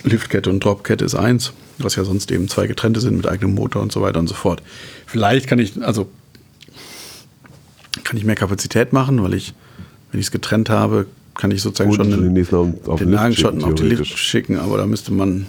Liftkette 0.03 0.49
und 0.49 0.63
Dropkette 0.63 1.05
ist 1.05 1.15
eins, 1.15 1.53
was 1.77 1.95
ja 1.95 2.03
sonst 2.03 2.31
eben 2.31 2.47
zwei 2.47 2.65
getrennte 2.67 2.99
sind 2.99 3.17
mit 3.17 3.27
eigenem 3.27 3.53
Motor 3.53 3.81
und 3.81 3.91
so 3.91 4.01
weiter 4.01 4.19
und 4.19 4.27
so 4.27 4.33
fort. 4.33 4.61
Vielleicht 5.05 5.47
kann 5.47 5.59
ich, 5.59 5.81
also 5.83 6.09
kann 8.03 8.17
ich 8.17 8.23
mehr 8.23 8.35
Kapazität 8.35 8.93
machen, 8.93 9.21
weil 9.21 9.33
ich, 9.33 9.53
wenn 10.11 10.19
ich 10.19 10.27
es 10.27 10.31
getrennt 10.31 10.69
habe, 10.69 11.07
kann 11.35 11.51
ich 11.51 11.61
sozusagen 11.61 11.91
und 11.91 11.95
schon 11.97 12.09
den 12.09 12.21
den, 12.23 12.33
nächsten 12.33 12.55
auf, 12.55 12.99
den 12.99 13.33
schicken, 13.33 13.63
auf 13.63 13.75
die 13.75 13.83
Lift 13.83 14.17
schicken, 14.17 14.57
aber 14.57 14.77
da 14.77 14.85
müsste 14.85 15.11
man, 15.11 15.45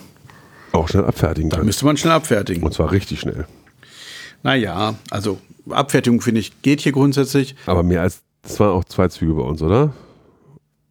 Auch 0.72 0.88
schnell 0.88 1.04
abfertigen 1.04 1.50
da 1.50 1.56
können. 1.56 1.66
müsste 1.66 1.84
man 1.84 1.96
schnell 1.96 2.12
abfertigen. 2.12 2.62
Und 2.62 2.74
zwar 2.74 2.90
richtig 2.92 3.20
schnell. 3.20 3.46
Naja, 4.42 4.94
also 5.10 5.38
Abfertigung 5.70 6.20
finde 6.20 6.40
ich 6.40 6.62
geht 6.62 6.80
hier 6.80 6.92
grundsätzlich. 6.92 7.54
Aber 7.66 7.82
mehr 7.82 8.02
als, 8.02 8.22
das 8.42 8.58
waren 8.60 8.70
auch 8.70 8.84
zwei 8.84 9.08
Züge 9.08 9.34
bei 9.34 9.42
uns, 9.42 9.62
oder? 9.62 9.92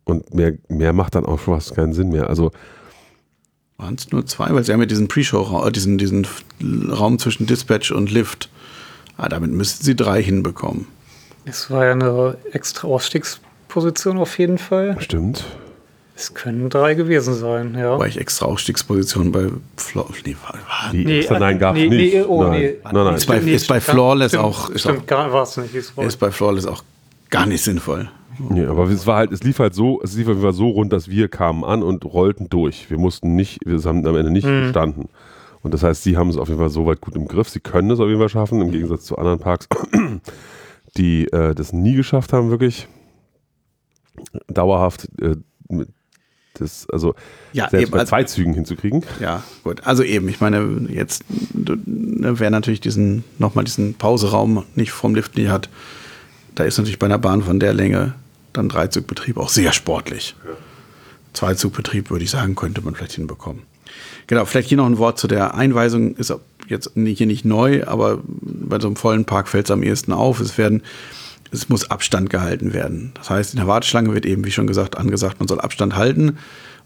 Und 0.04 0.34
mehr, 0.34 0.54
mehr 0.68 0.94
macht 0.94 1.16
dann 1.16 1.26
auch 1.26 1.40
schon 1.40 1.56
fast 1.56 1.76
keinen 1.76 1.94
Sinn 1.94 2.10
mehr. 2.10 2.30
Also, 2.30 2.52
Waren 3.78 3.96
es 3.96 4.12
nur 4.12 4.26
zwei, 4.26 4.54
weil 4.54 4.64
sie 4.64 4.74
haben 4.74 4.80
ja 4.80 4.86
diesen 4.86 5.08
Pre-Show, 5.08 5.66
äh, 5.66 5.72
diesen, 5.72 5.98
diesen 5.98 6.28
Raum 6.90 7.20
zwischen 7.20 7.46
Dispatch 7.48 7.92
und 7.92 8.12
Lift. 8.12 8.50
Ah, 9.18 9.30
damit 9.30 9.52
müssten 9.52 9.84
sie 9.84 9.96
drei 9.96 10.22
hinbekommen. 10.22 10.88
Es 11.46 11.70
war 11.70 11.86
ja 11.86 11.92
eine 11.92 12.38
extra 12.52 12.88
Ausstiegsposition 12.88 14.18
auf 14.18 14.38
jeden 14.38 14.58
Fall. 14.58 14.96
stimmt. 15.00 15.46
Es 16.16 16.34
können 16.34 16.70
drei 16.70 16.94
gewesen 16.94 17.34
sein, 17.34 17.76
ja. 17.78 17.98
Weil 17.98 18.10
ich 18.10 18.20
extra 18.20 18.46
Ausstiegsposition 18.46 19.32
bei 19.32 19.48
Flo 19.78 20.06
nee, 20.26 20.36
war, 20.44 20.54
war, 20.54 20.94
Nee, 20.94 21.20
extra, 21.20 21.38
äh, 21.38 21.40
nein, 21.40 21.58
gab 21.60 21.76
es 21.76 21.82
nee, 21.82 21.90
nicht. 21.90 22.14
nee, 22.14 22.22
oh, 22.22 22.44
nein. 22.44 22.60
nee. 22.60 22.76
nein, 22.84 22.94
nein. 22.94 23.16
Ist 23.16 23.26
bei- 23.26 23.40
Nee, 23.40 23.54
ist 23.56 23.68
bei 23.68 23.80
stimmt, 23.80 23.96
Flawless 23.96 24.32
stimmt, 24.32 24.44
auch- 24.44 24.70
ist 24.70 24.82
Stimmt, 24.82 25.10
war 25.10 25.44
es 25.44 25.58
nicht. 25.58 25.74
Es 25.74 25.98
war, 25.98 26.06
ist 26.06 26.18
bei 26.18 26.30
Flawless 26.32 26.66
auch 26.68 26.84
gar 27.30 27.46
nicht 27.46 27.64
sinnvoll. 27.64 28.10
Nee, 28.50 28.66
aber 28.66 28.84
es 28.90 29.06
war 29.08 29.18
halt, 29.18 29.32
es 29.32 29.44
lief 29.44 29.60
halt 29.60 29.74
so, 29.74 30.02
es 30.04 30.16
lief 30.16 30.26
auf 30.28 30.32
jeden 30.34 30.42
Fall 30.42 30.54
so 30.54 30.70
rund, 30.70 30.92
dass 30.94 31.10
wir 31.10 31.28
kamen 31.28 31.64
an 31.64 31.82
und 31.84 32.06
rollten 32.06 32.50
durch. 32.50 32.90
Wir 32.90 32.98
mussten 32.98 33.36
nicht, 33.36 33.60
wir 33.66 33.78
haben 33.84 34.06
am 34.06 34.16
Ende 34.16 34.32
nicht 34.32 34.46
Mhm. 34.48 34.64
gestanden. 34.64 35.10
Und 35.64 35.74
das 35.74 35.84
heißt, 35.84 36.04
sie 36.04 36.18
haben 36.18 36.30
es 36.30 36.38
auf 36.38 36.48
jeden 36.48 36.60
Fall 36.60 36.70
so 36.70 36.86
weit 36.88 37.02
gut 37.02 37.16
im 37.16 37.28
Griff. 37.28 37.50
Sie 37.50 37.60
können 37.60 37.92
es 37.92 38.00
auf 38.00 38.08
jeden 38.08 38.20
Fall 38.20 38.30
schaffen, 38.30 38.62
im 38.62 38.72
Gegensatz 38.72 39.06
zu 39.06 39.18
anderen 39.18 39.40
Parks, 39.40 39.68
die 40.98 41.26
äh, 41.32 41.54
das 41.54 41.72
nie 41.72 41.96
geschafft 41.96 42.34
haben, 42.34 42.50
wirklich 42.50 42.88
dauerhaft 44.48 45.08
äh, 45.22 45.36
mit 45.70 45.90
das, 46.62 46.88
also 46.90 47.16
Ja, 47.54 47.70
selbst 47.70 47.84
eben, 47.84 47.92
bei 47.92 48.00
also- 48.00 48.10
zwei 48.10 48.24
Zügen 48.24 48.54
hinzukriegen. 48.54 49.04
Ja, 49.20 49.44
gut. 49.64 49.86
Also 49.86 50.04
eben, 50.04 50.30
ich 50.30 50.40
meine, 50.40 50.88
jetzt 50.90 51.24
ne, 51.54 52.40
wer 52.40 52.50
natürlich 52.50 52.82
diesen, 52.82 53.24
nochmal 53.40 53.66
diesen 53.66 53.96
Pauseraum 53.96 54.64
nicht 54.76 54.92
vom 54.92 55.16
Lift 55.16 55.36
nicht 55.38 55.50
hat, 55.50 55.70
da 56.56 56.64
ist 56.64 56.78
natürlich 56.78 57.00
bei 57.00 57.06
einer 57.08 57.18
Bahn 57.18 57.42
von 57.44 57.60
der 57.60 57.74
Länge 57.74 58.14
dann 58.54 58.70
Dreizugbetrieb 58.70 59.38
auch 59.38 59.50
sehr 59.50 59.72
sportlich. 59.74 60.36
Zweizugbetrieb, 61.34 62.10
würde 62.10 62.24
ich 62.26 62.32
sagen, 62.32 62.56
könnte 62.56 62.82
man 62.82 62.94
vielleicht 62.96 63.14
hinbekommen. 63.14 63.64
Genau, 64.28 64.46
vielleicht 64.46 64.70
hier 64.70 64.78
noch 64.78 64.86
ein 64.86 64.98
Wort 64.98 65.18
zu 65.18 65.28
der 65.28 65.56
Einweisung, 65.56 66.16
ist 66.16 66.34
jetzt 66.68 66.92
hier 66.96 67.28
nicht 67.28 67.46
neu, 67.46 67.86
aber 67.86 68.20
bei 68.26 68.80
so 68.80 68.88
einem 68.88 68.96
vollen 68.96 69.26
Park 69.26 69.48
fällt 69.48 69.66
es 69.68 69.72
am 69.72 69.84
ehesten 69.84 70.12
auf. 70.14 70.40
Es 70.40 70.58
werden, 70.58 70.82
es 71.52 71.70
muss 71.70 71.90
Abstand 71.92 72.30
gehalten 72.30 72.74
werden. 72.74 73.12
Das 73.16 73.30
heißt, 73.30 73.54
in 73.54 73.58
der 73.58 73.68
Warteschlange 73.68 74.14
wird 74.14 74.26
eben, 74.26 74.46
wie 74.46 74.52
schon 74.52 74.68
gesagt, 74.68 74.98
angesagt, 74.98 75.40
man 75.40 75.48
soll 75.48 75.60
Abstand 75.60 75.96
halten. 75.96 76.38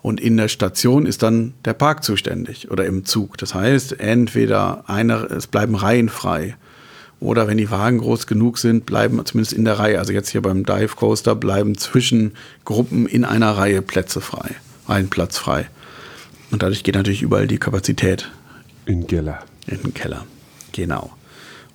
Und 0.01 0.19
in 0.19 0.37
der 0.37 0.49
Station 0.49 1.05
ist 1.05 1.23
dann 1.23 1.53
der 1.65 1.73
Park 1.73 2.03
zuständig 2.03 2.69
oder 2.69 2.85
im 2.85 3.05
Zug. 3.05 3.37
Das 3.37 3.55
heißt, 3.55 3.99
entweder 3.99 4.87
einer, 4.87 5.31
es 5.31 5.47
bleiben 5.47 5.75
Reihen 5.75 6.09
frei. 6.09 6.55
Oder 7.19 7.47
wenn 7.47 7.57
die 7.57 7.71
Wagen 7.71 7.99
groß 7.99 8.27
genug 8.27 8.57
sind, 8.57 8.85
bleiben 8.85 9.23
zumindest 9.25 9.53
in 9.53 9.65
der 9.65 9.79
Reihe, 9.79 9.99
also 9.99 10.13
jetzt 10.13 10.29
hier 10.29 10.41
beim 10.41 10.65
Dive 10.65 10.95
Coaster, 10.95 11.33
bleiben 11.33 11.77
zwischen 11.77 12.33
Gruppen 12.65 13.07
in 13.07 13.25
einer 13.25 13.51
Reihe 13.57 13.81
Plätze 13.81 14.21
frei. 14.21 14.51
Ein 14.87 15.09
Platz 15.09 15.37
frei. 15.37 15.67
Und 16.51 16.61
dadurch 16.61 16.83
geht 16.83 16.95
natürlich 16.95 17.21
überall 17.21 17.47
die 17.47 17.57
Kapazität 17.57 18.31
In 18.85 19.07
Geller. 19.07 19.39
in 19.65 19.81
den 19.81 19.93
Keller. 19.93 20.25
Genau. 20.71 21.11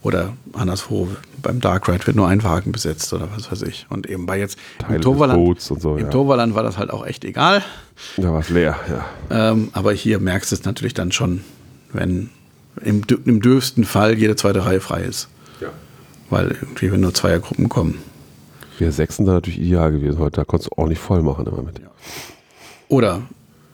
Oder 0.02 0.34
anderswo, 0.52 1.08
beim 1.42 1.60
Dark 1.60 1.88
Ride 1.88 2.06
wird 2.06 2.16
nur 2.16 2.28
ein 2.28 2.42
Wagen 2.42 2.72
besetzt 2.72 3.12
oder 3.12 3.28
was 3.34 3.50
weiß 3.50 3.62
ich. 3.62 3.86
Und 3.88 4.08
eben 4.08 4.26
bei 4.26 4.38
jetzt 4.38 4.58
Teile 4.78 4.96
im 4.96 5.06
und 5.06 5.60
so, 5.60 5.96
im 5.96 6.04
ja. 6.04 6.10
Toverland 6.10 6.54
war 6.54 6.62
das 6.62 6.78
halt 6.78 6.90
auch 6.90 7.06
echt 7.06 7.24
egal. 7.24 7.62
Da 8.16 8.32
war 8.32 8.40
es 8.40 8.50
leer, 8.50 8.76
ja. 8.88 9.50
Ähm, 9.50 9.70
aber 9.72 9.92
hier 9.92 10.18
merkst 10.18 10.50
du 10.50 10.56
es 10.56 10.64
natürlich 10.64 10.94
dann 10.94 11.12
schon, 11.12 11.42
wenn 11.92 12.30
im, 12.82 13.02
im 13.24 13.40
dürfsten 13.40 13.84
Fall 13.84 14.18
jede 14.18 14.36
zweite 14.36 14.64
Reihe 14.64 14.80
frei 14.80 15.02
ist. 15.02 15.28
ja. 15.60 15.68
Weil 16.30 16.56
irgendwie, 16.60 16.92
wenn 16.92 17.00
nur 17.00 17.12
Zweiergruppen 17.12 17.68
kommen. 17.68 17.98
Wir 18.78 18.92
Sechsen 18.92 19.26
da 19.26 19.32
natürlich 19.32 19.60
ideal 19.60 19.92
gewesen 19.92 20.18
heute. 20.18 20.36
Da 20.36 20.44
konntest 20.44 20.70
du 20.72 20.80
auch 20.82 20.88
nicht 20.88 21.00
voll 21.00 21.22
machen 21.22 21.46
immer 21.46 21.62
mit. 21.62 21.80
Oder 22.88 23.22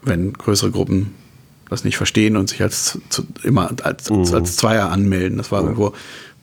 wenn 0.01 0.33
größere 0.33 0.71
Gruppen 0.71 1.13
das 1.69 1.83
nicht 1.83 1.97
verstehen 1.97 2.37
und 2.37 2.49
sich 2.49 2.61
als 2.61 2.99
zu, 3.09 3.23
immer 3.43 3.69
als, 3.83 4.09
als, 4.09 4.33
als 4.33 4.55
Zweier 4.57 4.89
anmelden. 4.89 5.37
Das 5.37 5.51
war 5.51 5.61
irgendwo 5.61 5.93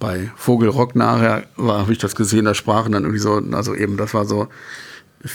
bei 0.05 0.31
Vogelrock 0.37 0.95
nachher, 0.95 1.45
war 1.57 1.79
habe 1.81 1.93
ich 1.93 1.99
das 1.99 2.15
gesehen, 2.15 2.45
da 2.45 2.55
sprachen 2.55 2.93
dann 2.93 3.05
irgendwie 3.05 3.21
so, 3.21 3.41
also 3.53 3.75
eben, 3.75 3.97
das 3.97 4.13
war 4.13 4.27
so 4.27 4.49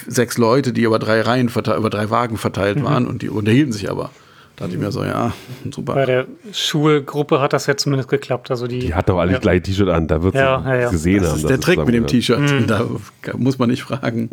sechs 0.08 0.38
Leute, 0.38 0.74
die 0.74 0.84
über 0.84 1.00
drei 1.00 1.22
Reihen 1.22 1.50
verteilt, 1.50 1.80
über 1.80 1.90
drei 1.90 2.10
Wagen 2.12 2.38
verteilt 2.38 2.84
waren 2.84 3.08
und 3.08 3.22
die 3.24 3.30
unterhielten 3.30 3.74
sich 3.74 3.90
aber. 3.90 4.12
Da 4.56 4.66
dachte 4.66 4.76
ich 4.76 4.82
mir 4.82 4.92
so, 4.92 5.04
ja, 5.04 5.34
super. 5.74 5.96
Bei 5.96 6.06
der 6.06 6.28
Schulgruppe 6.52 7.40
hat 7.42 7.54
das 7.54 7.66
ja 7.66 7.78
zumindest 7.78 8.10
geklappt. 8.10 8.52
Also 8.52 8.68
die, 8.68 8.80
Die 8.80 8.94
hat 8.94 9.10
doch 9.10 9.18
alle 9.18 9.32
ja. 9.32 9.38
das 9.38 9.42
gleiche 9.42 9.64
T-Shirt 9.64 9.90
an, 9.90 10.08
da 10.08 10.22
wird 10.22 10.36
Ja, 10.36 10.62
ja, 10.64 10.76
ja. 10.82 10.90
gesehen 10.92 11.22
Das 11.24 11.32
haben. 11.32 11.40
ist 11.40 11.50
der 11.50 11.60
Trick 11.60 11.84
mit 11.86 11.96
dem. 11.96 12.06
T-Shirt. 12.06 12.66
Da 12.68 12.86
muss 13.38 13.58
man 13.58 13.70
nicht 13.70 13.84
fragen. 13.84 14.30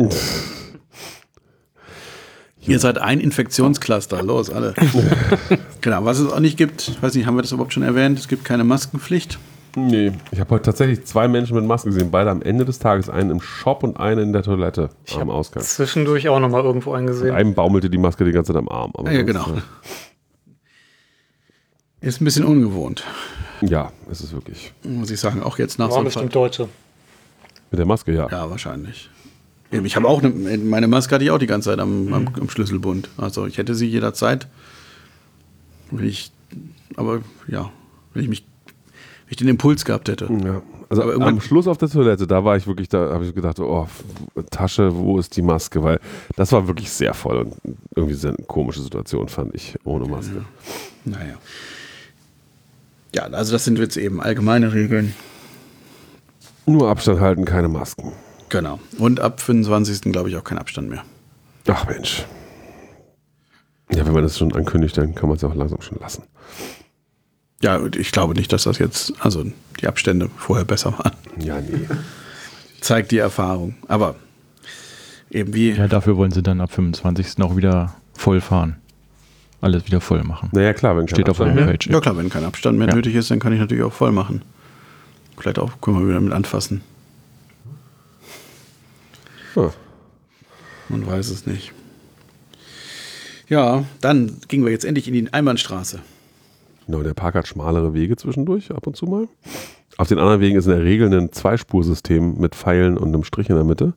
Ihr 2.60 2.80
seid 2.80 2.98
ein 2.98 3.20
Infektionscluster. 3.20 4.22
Los, 4.22 4.50
alle. 4.50 4.74
genau, 5.80 6.04
was 6.04 6.18
es 6.18 6.30
auch 6.32 6.40
nicht 6.40 6.56
gibt, 6.56 6.88
ich 6.88 7.00
weiß 7.00 7.14
nicht, 7.14 7.24
haben 7.26 7.36
wir 7.36 7.42
das 7.42 7.52
überhaupt 7.52 7.72
schon 7.72 7.84
erwähnt? 7.84 8.18
Es 8.18 8.26
gibt 8.26 8.44
keine 8.44 8.64
Maskenpflicht. 8.64 9.38
Nee, 9.78 10.12
ich 10.30 10.40
habe 10.40 10.50
heute 10.54 10.62
tatsächlich 10.64 11.04
zwei 11.04 11.28
Menschen 11.28 11.54
mit 11.54 11.66
Masken 11.66 11.90
gesehen, 11.90 12.10
beide 12.10 12.30
am 12.30 12.40
Ende 12.40 12.64
des 12.64 12.78
Tages, 12.78 13.10
einen 13.10 13.28
im 13.30 13.40
Shop 13.42 13.82
und 13.82 13.98
einen 13.98 14.20
in 14.22 14.32
der 14.32 14.42
Toilette 14.42 14.88
am 15.14 15.28
Ausgang. 15.28 15.62
zwischendurch 15.62 16.28
auch 16.30 16.40
nochmal 16.40 16.64
irgendwo 16.64 16.92
Mit 16.92 17.00
eingesehen. 17.00 17.34
einem 17.34 17.54
baumelte 17.54 17.90
die 17.90 17.98
Maske 17.98 18.24
die 18.24 18.32
ganze 18.32 18.54
Zeit 18.54 18.58
am 18.60 18.70
Arm. 18.70 18.92
aber 18.96 19.12
Ja, 19.12 19.22
genau. 19.22 19.46
Ist 22.00 22.20
ein 22.20 22.24
bisschen 22.24 22.44
ungewohnt, 22.44 23.04
Ja, 23.62 23.90
es 24.10 24.20
ist 24.20 24.32
wirklich. 24.32 24.72
muss 24.84 25.10
ich 25.10 25.18
sagen. 25.18 25.42
Auch 25.42 25.58
jetzt 25.58 25.78
nach 25.78 25.88
Waren 25.90 25.98
so 26.00 26.04
bestimmt 26.04 26.34
Deutsche. 26.34 26.68
Mit 27.70 27.78
der 27.78 27.86
Maske, 27.86 28.12
ja. 28.14 28.28
Ja, 28.30 28.48
wahrscheinlich. 28.48 29.10
Ich 29.70 29.96
habe 29.96 30.06
auch 30.06 30.22
eine, 30.22 30.30
meine 30.58 30.86
Maske 30.88 31.14
hatte 31.16 31.24
ich 31.24 31.30
auch 31.32 31.38
die 31.38 31.46
ganze 31.48 31.70
Zeit 31.70 31.80
am, 31.80 32.12
am, 32.12 32.28
am 32.38 32.48
Schlüsselbund. 32.48 33.08
Also 33.16 33.46
ich 33.46 33.58
hätte 33.58 33.74
sie 33.74 33.86
jederzeit. 33.88 34.46
Wenn 35.90 36.06
ich, 36.06 36.30
aber 36.96 37.20
ja, 37.48 37.70
wenn 38.14 38.22
ich 38.22 38.28
mich, 38.28 38.46
ich 39.28 39.36
den 39.36 39.48
Impuls 39.48 39.84
gehabt 39.84 40.08
hätte. 40.08 40.28
Ja. 40.44 40.62
Also 40.88 41.02
Aber 41.02 41.26
am 41.26 41.40
Schluss 41.40 41.66
auf 41.66 41.78
der 41.78 41.88
Toilette, 41.88 42.26
da 42.26 42.44
war 42.44 42.56
ich 42.56 42.66
wirklich, 42.66 42.88
da 42.88 43.12
habe 43.12 43.24
ich 43.24 43.34
gedacht, 43.34 43.58
oh, 43.58 43.88
Tasche, 44.50 44.94
wo 44.94 45.18
ist 45.18 45.36
die 45.36 45.42
Maske? 45.42 45.82
Weil 45.82 45.98
das 46.36 46.52
war 46.52 46.68
wirklich 46.68 46.90
sehr 46.90 47.12
voll 47.12 47.38
und 47.38 47.54
irgendwie 47.96 48.14
sehr 48.14 48.30
eine 48.30 48.46
komische 48.46 48.80
Situation, 48.80 49.28
fand 49.28 49.54
ich, 49.54 49.76
ohne 49.84 50.06
Maske. 50.06 50.44
Naja. 51.04 51.34
Ja, 53.14 53.24
also 53.24 53.52
das 53.52 53.64
sind 53.64 53.78
jetzt 53.78 53.96
eben 53.96 54.20
allgemeine 54.20 54.72
Regeln. 54.72 55.14
Nur 56.66 56.88
Abstand 56.88 57.20
halten, 57.20 57.44
keine 57.44 57.68
Masken. 57.68 58.12
Genau. 58.48 58.78
Und 58.98 59.20
ab 59.20 59.40
25. 59.40 60.12
glaube 60.12 60.28
ich 60.28 60.36
auch 60.36 60.44
kein 60.44 60.58
Abstand 60.58 60.88
mehr. 60.88 61.02
Ach 61.66 61.86
Mensch. 61.86 62.24
Ja, 63.92 64.04
wenn 64.04 64.12
man 64.12 64.22
das 64.22 64.38
schon 64.38 64.52
ankündigt, 64.52 64.96
dann 64.98 65.14
kann 65.14 65.28
man 65.28 65.36
es 65.36 65.44
auch 65.44 65.54
langsam 65.54 65.80
schon 65.80 65.98
lassen. 65.98 66.24
Ja, 67.66 67.76
und 67.78 67.96
ich 67.96 68.12
glaube 68.12 68.34
nicht, 68.34 68.52
dass 68.52 68.62
das 68.62 68.78
jetzt, 68.78 69.12
also 69.18 69.44
die 69.80 69.88
Abstände 69.88 70.30
vorher 70.36 70.64
besser 70.64 70.92
waren. 70.98 71.12
Ja, 71.38 71.60
nee. 71.60 71.86
Zeigt 72.80 73.10
die 73.10 73.18
Erfahrung. 73.18 73.74
Aber 73.88 74.14
eben 75.30 75.52
wie, 75.52 75.72
Ja, 75.72 75.88
dafür 75.88 76.16
wollen 76.16 76.30
sie 76.30 76.42
dann 76.44 76.60
ab 76.60 76.70
25. 76.72 77.42
auch 77.42 77.56
wieder 77.56 77.96
voll 78.16 78.40
fahren. 78.40 78.76
Alles 79.60 79.84
wieder 79.86 80.00
voll 80.00 80.22
machen. 80.22 80.50
Naja, 80.52 80.72
klar, 80.74 80.96
wenn 80.96 81.06
kein 81.06 81.16
Steht 81.16 81.28
auf 81.28 81.38
der 81.38 81.46
Abstand 81.46 81.56
mehr. 81.56 81.66
Homepage. 81.74 81.92
ja 81.92 82.00
klar, 82.00 82.16
wenn 82.16 82.28
kein 82.28 82.44
Abstand 82.44 82.78
mehr 82.78 82.88
Ja. 82.88 82.94
nötig 82.94 83.14
ist, 83.16 83.30
dann 83.32 83.40
kann 83.40 83.52
ich 83.52 83.58
natürlich 83.58 83.82
auch 83.82 83.92
voll 83.92 84.12
machen. 84.12 84.42
Vielleicht 85.36 85.58
auch, 85.58 85.80
können 85.80 85.98
wir 86.00 86.08
wieder 86.08 86.20
mit 86.20 86.32
anfassen. 86.32 86.82
Ja. 89.56 89.72
Man 90.88 91.04
weiß 91.06 91.30
es 91.30 91.46
nicht. 91.46 91.72
Ja, 93.48 93.84
dann 94.00 94.36
gingen 94.48 94.64
wir 94.64 94.70
jetzt 94.72 94.84
endlich 94.84 95.08
in 95.08 95.14
die 95.14 95.32
Einbahnstraße. 95.32 96.00
Genau, 96.86 97.02
der 97.02 97.14
Park 97.14 97.34
hat 97.34 97.46
schmalere 97.46 97.94
Wege 97.94 98.16
zwischendurch, 98.16 98.70
ab 98.70 98.86
und 98.86 98.96
zu 98.96 99.06
mal. 99.06 99.28
Auf 99.98 100.08
den 100.08 100.18
anderen 100.18 100.40
Wegen 100.40 100.56
ist 100.56 100.66
in 100.66 100.72
der 100.72 100.84
Regel 100.84 101.12
ein 101.12 101.32
Zweispursystem 101.32 102.38
mit 102.38 102.54
Pfeilen 102.54 102.96
und 102.96 103.08
einem 103.08 103.24
Strich 103.24 103.48
in 103.48 103.56
der 103.56 103.64
Mitte, 103.64 103.94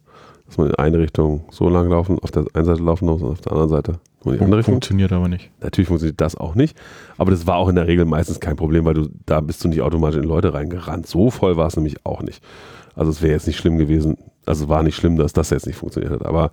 dass 0.47 0.57
man 0.57 0.67
in 0.67 0.75
eine 0.75 0.97
Richtung 0.97 1.45
so 1.51 1.69
lang 1.69 1.89
laufen, 1.89 2.17
auf 2.19 2.31
der 2.31 2.45
einen 2.53 2.65
Seite 2.65 2.81
laufen 2.81 3.05
muss 3.05 3.21
und 3.21 3.29
auf 3.29 3.41
der 3.41 3.51
anderen 3.51 3.69
Seite 3.69 3.99
nur 4.23 4.33
die 4.33 4.41
andere 4.41 4.59
Richtung. 4.59 4.75
Funktioniert 4.75 5.11
aber 5.11 5.27
nicht. 5.27 5.51
Natürlich 5.61 5.87
funktioniert 5.87 6.19
das 6.19 6.35
auch 6.35 6.55
nicht, 6.55 6.77
aber 7.17 7.31
das 7.31 7.45
war 7.45 7.57
auch 7.57 7.69
in 7.69 7.75
der 7.75 7.87
Regel 7.87 8.05
meistens 8.05 8.39
kein 8.39 8.55
Problem, 8.55 8.85
weil 8.85 8.95
du 8.95 9.09
da 9.25 9.41
bist 9.41 9.63
du 9.63 9.67
nicht 9.67 9.81
automatisch 9.81 10.19
in 10.19 10.27
Leute 10.27 10.53
reingerannt. 10.53 11.05
So 11.05 11.29
voll 11.29 11.57
war 11.57 11.67
es 11.67 11.75
nämlich 11.75 12.05
auch 12.05 12.23
nicht. 12.23 12.43
Also 12.95 13.11
es 13.11 13.21
wäre 13.21 13.33
jetzt 13.33 13.47
nicht 13.47 13.57
schlimm 13.57 13.77
gewesen, 13.77 14.17
also 14.45 14.67
war 14.67 14.83
nicht 14.83 14.95
schlimm, 14.95 15.15
dass 15.15 15.33
das 15.33 15.51
jetzt 15.51 15.67
nicht 15.67 15.77
funktioniert 15.77 16.11
hat, 16.11 16.25
aber 16.25 16.51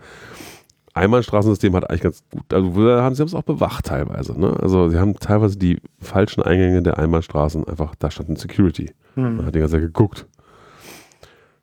Einbahnstraßensystem 0.96 1.74
hat 1.76 1.90
eigentlich 1.90 2.02
ganz 2.02 2.22
gut, 2.30 2.52
also 2.52 2.86
da 2.86 3.02
haben 3.02 3.14
sie 3.14 3.20
haben 3.20 3.28
es 3.28 3.34
auch 3.34 3.42
bewacht 3.42 3.86
teilweise. 3.86 4.38
Ne? 4.38 4.56
Also 4.60 4.88
sie 4.88 4.98
haben 4.98 5.14
teilweise 5.18 5.58
die 5.58 5.78
falschen 6.00 6.42
Eingänge 6.42 6.82
der 6.82 6.98
Einbahnstraßen 6.98 7.66
einfach, 7.68 7.94
da 7.96 8.10
stand 8.10 8.30
ein 8.30 8.36
Security. 8.36 8.92
Man 9.14 9.44
hat 9.46 9.54
die 9.54 9.60
ganze 9.60 9.74
Zeit 9.74 9.82
geguckt. 9.82 10.26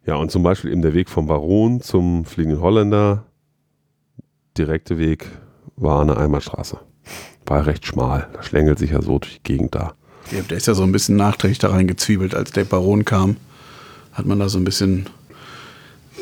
Ja, 0.06 0.16
und 0.16 0.32
zum 0.32 0.44
Beispiel 0.44 0.72
eben 0.72 0.82
der 0.82 0.94
Weg 0.94 1.10
vom 1.10 1.28
Baron 1.28 1.82
zum 1.82 2.26
Fliegenden 2.26 2.62
Holländer, 2.62 3.24
direkte 4.58 4.98
Weg 4.98 5.28
war 5.76 6.02
eine 6.02 6.18
Einbahnstraße. 6.18 6.80
War 7.46 7.66
recht 7.66 7.86
schmal. 7.86 8.28
Da 8.34 8.44
schlängelt 8.44 8.80
sich 8.80 8.92
ja 8.92 9.02
so 9.02 9.20
durch 9.20 9.36
die 9.36 9.44
Gegend 9.44 9.76
da. 9.76 9.94
Ja, 10.32 10.42
Der 10.42 10.58
ist 10.58 10.68
ja 10.68 10.74
so 10.74 10.84
ein 10.84 10.92
bisschen 10.92 11.16
nachträglich 11.16 11.60
da 11.60 11.70
reingezwiebelt, 11.70 12.36
als 12.36 12.52
der 12.52 12.64
Baron 12.64 13.06
kam. 13.06 13.38
Hat 14.14 14.26
man 14.26 14.40
da 14.40 14.50
so 14.50 14.58
ein 14.58 14.64
bisschen. 14.64 15.08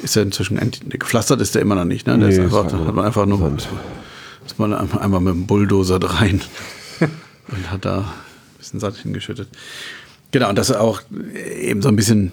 Ist 0.03 0.15
er 0.15 0.23
inzwischen 0.23 0.59
gepflastert 0.89 1.41
ist 1.41 1.53
der 1.55 1.61
immer 1.61 1.75
noch 1.75 1.85
nicht, 1.85 2.07
ne? 2.07 2.17
Der 2.17 2.27
Nee, 2.27 2.33
ist 2.33 2.39
ist 2.39 2.45
einfach, 2.45 2.63
einfach 2.65 2.85
hat 2.87 2.95
man 2.95 3.05
einfach 3.05 3.25
nur 3.25 3.37
Sand. 3.37 3.69
ist 4.45 4.57
man 4.59 4.73
einmal 4.73 5.21
mit 5.21 5.33
dem 5.33 5.45
Bulldozer 5.47 5.99
rein 6.01 6.41
und 7.49 7.71
hat 7.71 7.85
da 7.85 7.99
ein 7.99 8.05
bisschen 8.57 8.79
Sand 8.79 8.97
hingeschüttet. 8.97 9.47
Genau, 10.31 10.49
und 10.49 10.57
das 10.57 10.69
ist 10.69 10.77
auch 10.77 11.01
eben 11.55 11.81
so 11.81 11.89
ein 11.89 11.95
bisschen, 11.95 12.31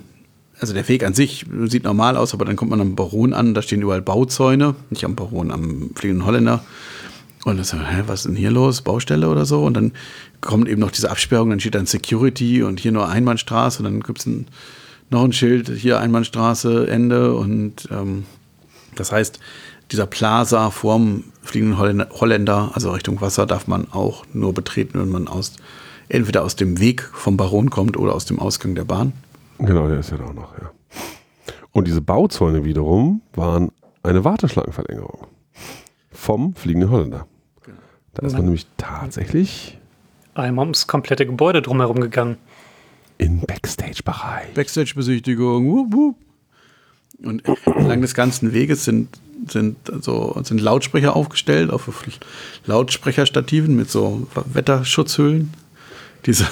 also 0.61 0.73
der 0.73 0.89
Weg 0.89 1.05
an 1.05 1.15
sich 1.15 1.45
sieht 1.67 1.85
normal 1.85 2.17
aus, 2.17 2.33
aber 2.33 2.45
dann 2.45 2.57
kommt 2.57 2.71
man 2.71 2.81
am 2.81 2.95
Baron 2.95 3.33
an, 3.35 3.55
da 3.55 3.61
stehen 3.63 3.83
überall 3.83 4.03
Bauzäune, 4.03 4.75
nicht 4.91 5.05
am 5.05 5.15
Baron, 5.17 5.51
am 5.51 5.91
Fliegenden 5.95 6.25
Holländer. 6.25 6.65
Und 7.45 7.57
dann 7.57 7.65
so, 7.65 7.77
hä, 7.79 8.03
was 8.07 8.21
ist 8.21 8.27
denn 8.27 8.37
hier 8.37 8.51
los? 8.51 8.83
Baustelle 8.83 9.29
oder 9.29 9.45
so? 9.47 9.65
Und 9.65 9.75
dann 9.75 9.93
kommt 10.41 10.69
eben 10.69 10.81
noch 10.81 10.91
diese 10.91 11.11
Absperrung, 11.11 11.51
dann 11.51 11.61
steht 11.61 11.75
dann 11.75 11.87
Security 11.87 12.63
und 12.63 12.81
hier 12.81 12.93
nur 12.93 13.09
Einbahnstraße 13.09 13.79
und 13.79 13.85
dann 13.85 14.01
gibt 14.01 14.19
es 14.21 14.27
ein, 14.27 14.47
noch 15.11 15.25
ein 15.25 15.33
Schild, 15.33 15.69
hier 15.69 16.01
Einbahnstraße, 16.01 16.89
Ende. 16.89 17.35
Und 17.35 17.89
ähm, 17.91 18.25
das 18.95 19.13
heißt, 19.13 19.41
dieser 19.91 20.07
Plaza 20.07 20.71
vorm 20.71 21.25
Fliegenden 21.43 22.07
Holländer, 22.11 22.73
also 22.75 22.91
Richtung 22.91 23.21
Wasser, 23.23 23.47
darf 23.47 23.67
man 23.67 23.91
auch 23.91 24.25
nur 24.35 24.53
betreten, 24.53 25.01
wenn 25.01 25.09
man 25.09 25.29
aus, 25.29 25.55
entweder 26.11 26.45
aus 26.45 26.57
dem 26.57 26.79
Weg 26.79 27.03
vom 27.03 27.39
Baron 27.39 27.71
kommt 27.71 27.97
oder 27.97 28.15
aus 28.15 28.27
dem 28.27 28.39
Ausgang 28.39 28.75
der 28.75 28.85
Bahn. 28.85 29.15
Genau, 29.59 29.89
der 29.89 30.01
ist 30.01 30.11
ja 30.11 30.19
da 30.19 30.27
auch 30.27 30.35
noch, 30.35 30.53
ja. 30.59 30.71
Und 31.73 31.87
diese 31.87 32.03
Bauzäune 32.03 32.65
wiederum 32.65 33.23
waren 33.35 33.71
eine 34.03 34.25
Warteschlangenverlängerung 34.25 35.27
vom 36.11 36.55
Fliegenden 36.55 36.91
Holländer. 36.91 37.27
Da 38.13 38.27
ist 38.27 38.35
man 38.35 38.45
nämlich 38.45 38.67
tatsächlich 38.77 39.79
Einmal 40.39 40.67
ums 40.67 40.87
komplette 40.87 41.27
Gebäude 41.27 41.63
drumherum 41.63 42.01
gegangen. 42.01 42.37
Im 43.19 43.41
Backstage-Bereich. 43.41 44.55
Backstage-Besichtigung, 44.55 45.67
wup, 45.69 45.93
wup. 45.93 46.17
Und 47.23 47.43
entlang 47.67 48.01
des 48.01 48.15
ganzen 48.15 48.53
Weges 48.53 48.85
sind, 48.85 49.09
sind, 49.49 49.77
so, 50.01 50.41
sind 50.45 50.61
Lautsprecher 50.61 51.17
aufgestellt 51.17 51.71
auf 51.71 51.89
Lautsprecherstativen 52.65 53.75
mit 53.75 53.91
so 53.91 54.29
Wetterschutzhüllen. 54.35 55.53
Diese, 56.27 56.47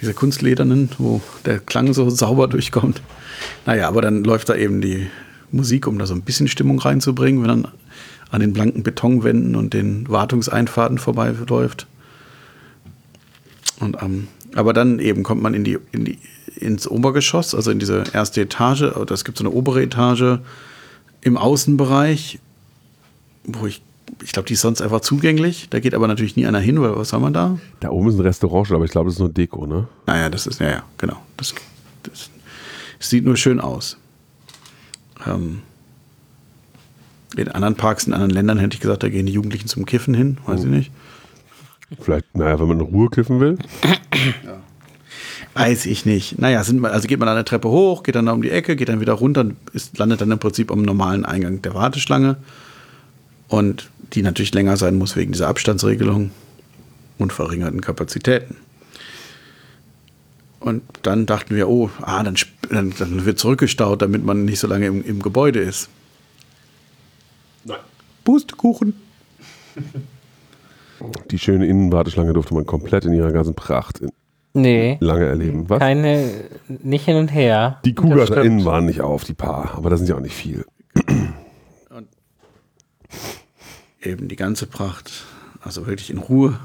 diese 0.00 0.14
kunstledernen, 0.14 0.90
wo 0.98 1.20
der 1.44 1.58
Klang 1.58 1.92
so 1.94 2.08
sauber 2.10 2.46
durchkommt. 2.46 3.02
Naja, 3.66 3.88
aber 3.88 4.02
dann 4.02 4.22
läuft 4.24 4.48
da 4.48 4.54
eben 4.54 4.80
die 4.80 5.08
Musik, 5.50 5.86
um 5.86 5.98
da 5.98 6.06
so 6.06 6.14
ein 6.14 6.22
bisschen 6.22 6.48
Stimmung 6.48 6.78
reinzubringen, 6.78 7.42
wenn 7.42 7.48
dann 7.48 7.68
an 8.30 8.40
den 8.40 8.52
blanken 8.52 8.82
Betonwänden 8.82 9.56
und 9.56 9.74
den 9.74 10.08
Wartungseinfahrten 10.08 10.98
vorbeiläuft. 10.98 11.86
Und, 13.80 13.96
ähm, 14.02 14.28
aber 14.58 14.72
dann 14.72 14.98
eben 14.98 15.22
kommt 15.22 15.40
man 15.40 15.54
in 15.54 15.62
die, 15.62 15.78
in 15.92 16.04
die, 16.04 16.18
ins 16.56 16.88
Obergeschoss, 16.88 17.54
also 17.54 17.70
in 17.70 17.78
diese 17.78 18.02
erste 18.12 18.40
Etage. 18.40 18.82
Oder 18.82 19.14
es 19.14 19.24
gibt 19.24 19.38
so 19.38 19.44
eine 19.44 19.54
obere 19.54 19.80
Etage 19.80 20.40
im 21.20 21.36
Außenbereich, 21.36 22.40
wo 23.44 23.68
ich, 23.68 23.82
ich 24.20 24.32
glaube, 24.32 24.48
die 24.48 24.54
ist 24.54 24.62
sonst 24.62 24.82
einfach 24.82 25.00
zugänglich. 25.00 25.68
Da 25.70 25.78
geht 25.78 25.94
aber 25.94 26.08
natürlich 26.08 26.34
nie 26.34 26.44
einer 26.44 26.58
hin, 26.58 26.80
weil 26.80 26.96
was 26.96 27.12
haben 27.12 27.22
wir 27.22 27.30
da? 27.30 27.56
Da 27.78 27.90
oben 27.90 28.08
ist 28.08 28.16
ein 28.16 28.22
Restaurant, 28.22 28.72
aber 28.72 28.84
ich 28.84 28.90
glaube, 28.90 29.06
das 29.06 29.14
ist 29.14 29.20
nur 29.20 29.28
Deko, 29.28 29.64
ne? 29.64 29.86
Naja, 30.06 30.28
das 30.28 30.48
ist, 30.48 30.58
ja, 30.58 30.68
ja, 30.68 30.82
genau. 30.98 31.18
Das, 31.36 31.54
das, 32.02 32.28
das 32.98 33.10
sieht 33.10 33.24
nur 33.24 33.36
schön 33.36 33.60
aus. 33.60 33.96
Ähm, 35.24 35.62
in 37.36 37.46
anderen 37.46 37.76
Parks, 37.76 38.08
in 38.08 38.12
anderen 38.12 38.32
Ländern 38.32 38.58
hätte 38.58 38.74
ich 38.74 38.80
gesagt, 38.80 39.04
da 39.04 39.08
gehen 39.08 39.26
die 39.26 39.32
Jugendlichen 39.32 39.68
zum 39.68 39.86
Kiffen 39.86 40.14
hin, 40.14 40.38
weiß 40.46 40.64
ich 40.64 40.70
nicht. 40.70 40.90
Vielleicht, 42.00 42.36
naja, 42.36 42.58
wenn 42.58 42.68
man 42.68 42.80
in 42.80 42.86
Ruhe 42.86 43.08
kiffen 43.08 43.38
will. 43.38 43.56
Weiß 45.54 45.86
ich 45.86 46.06
nicht. 46.06 46.38
Naja, 46.38 46.62
sind, 46.62 46.84
also 46.84 47.08
geht 47.08 47.18
man 47.18 47.28
an 47.28 47.36
der 47.36 47.44
Treppe 47.44 47.68
hoch, 47.68 48.02
geht 48.02 48.14
dann 48.14 48.26
da 48.26 48.32
um 48.32 48.42
die 48.42 48.50
Ecke, 48.50 48.76
geht 48.76 48.88
dann 48.88 49.00
wieder 49.00 49.14
runter, 49.14 49.46
ist, 49.72 49.98
landet 49.98 50.20
dann 50.20 50.30
im 50.30 50.38
Prinzip 50.38 50.70
am 50.70 50.82
normalen 50.82 51.24
Eingang 51.24 51.62
der 51.62 51.74
Warteschlange. 51.74 52.36
Und 53.48 53.90
die 54.12 54.22
natürlich 54.22 54.54
länger 54.54 54.76
sein 54.76 54.96
muss 54.96 55.16
wegen 55.16 55.32
dieser 55.32 55.48
Abstandsregelung 55.48 56.30
und 57.18 57.32
verringerten 57.32 57.80
Kapazitäten. 57.80 58.56
Und 60.60 60.82
dann 61.02 61.26
dachten 61.26 61.54
wir, 61.54 61.68
oh, 61.68 61.90
ah, 62.02 62.22
dann, 62.22 62.36
dann, 62.70 62.92
dann 62.98 63.24
wird 63.24 63.38
zurückgestaut, 63.38 64.02
damit 64.02 64.24
man 64.24 64.44
nicht 64.44 64.58
so 64.60 64.66
lange 64.66 64.86
im, 64.86 65.04
im 65.04 65.22
Gebäude 65.22 65.60
ist. 65.60 65.88
Pustekuchen. 68.24 68.94
Die 71.30 71.38
schöne 71.38 71.66
Innenwarteschlange 71.66 72.32
durfte 72.32 72.54
man 72.54 72.66
komplett 72.66 73.04
in 73.04 73.12
ihrer 73.12 73.32
ganzen 73.32 73.54
Pracht 73.54 73.98
in- 74.00 74.10
Nee, 74.54 74.96
lange 75.00 75.26
erleben. 75.26 75.68
Was? 75.68 75.78
keine, 75.78 76.30
nicht 76.68 77.04
hin 77.04 77.16
und 77.16 77.28
her. 77.28 77.80
Die 77.84 77.94
Kugeln 77.94 78.26
da 78.26 78.40
innen 78.42 78.64
waren 78.64 78.86
nicht 78.86 79.00
auf, 79.02 79.22
die 79.24 79.34
paar, 79.34 79.74
aber 79.76 79.90
das 79.90 80.00
sind 80.00 80.08
ja 80.08 80.16
auch 80.16 80.20
nicht 80.20 80.34
viel. 80.34 80.64
Eben 84.02 84.28
die 84.28 84.36
ganze 84.36 84.66
Pracht. 84.66 85.10
Also 85.62 85.86
wirklich 85.86 86.10
in 86.10 86.18
Ruhe. 86.18 86.58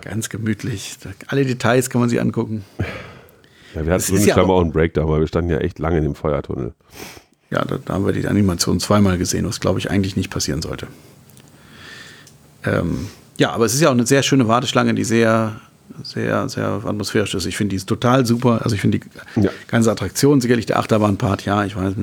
Ganz 0.00 0.28
gemütlich. 0.30 0.96
Da- 1.02 1.10
Alle 1.26 1.44
Details 1.44 1.90
kann 1.90 2.00
man 2.00 2.08
sich 2.08 2.20
angucken. 2.20 2.64
Ja, 3.74 3.84
wir 3.86 3.92
hatten 3.92 4.02
so 4.02 4.14
eine 4.16 4.24
ja 4.24 4.36
auch- 4.38 4.60
und 4.60 4.72
Breakdown, 4.72 5.08
weil 5.08 5.20
wir 5.20 5.26
standen 5.26 5.50
ja 5.50 5.58
echt 5.58 5.78
lange 5.78 5.98
in 5.98 6.04
dem 6.04 6.14
Feuertunnel. 6.14 6.72
Ja, 7.50 7.64
da, 7.64 7.78
da 7.84 7.94
haben 7.94 8.06
wir 8.06 8.12
die 8.12 8.26
Animation 8.26 8.80
zweimal 8.80 9.18
gesehen, 9.18 9.44
was 9.46 9.60
glaube 9.60 9.78
ich 9.80 9.90
eigentlich 9.90 10.16
nicht 10.16 10.30
passieren 10.30 10.62
sollte. 10.62 10.86
Ähm, 12.64 13.08
ja, 13.40 13.50
aber 13.52 13.64
es 13.64 13.74
ist 13.74 13.80
ja 13.80 13.88
auch 13.88 13.94
eine 13.94 14.06
sehr 14.06 14.22
schöne 14.22 14.46
Warteschlange, 14.46 14.92
die 14.94 15.02
sehr, 15.04 15.56
sehr, 16.02 16.48
sehr 16.48 16.66
atmosphärisch 16.84 17.34
ist. 17.34 17.46
Ich 17.46 17.56
finde 17.56 17.70
die 17.70 17.76
ist 17.76 17.88
total 17.88 18.24
super. 18.26 18.60
Also 18.62 18.74
ich 18.76 18.80
finde 18.82 19.00
die 19.00 19.40
Ja. 19.40 19.50
ganze 19.66 19.90
Attraktion, 19.90 20.40
sicherlich 20.40 20.66
der 20.66 20.78
Achterbahnpart, 20.78 21.44
ja, 21.46 21.64
ich 21.64 21.74
weiß, 21.76 21.94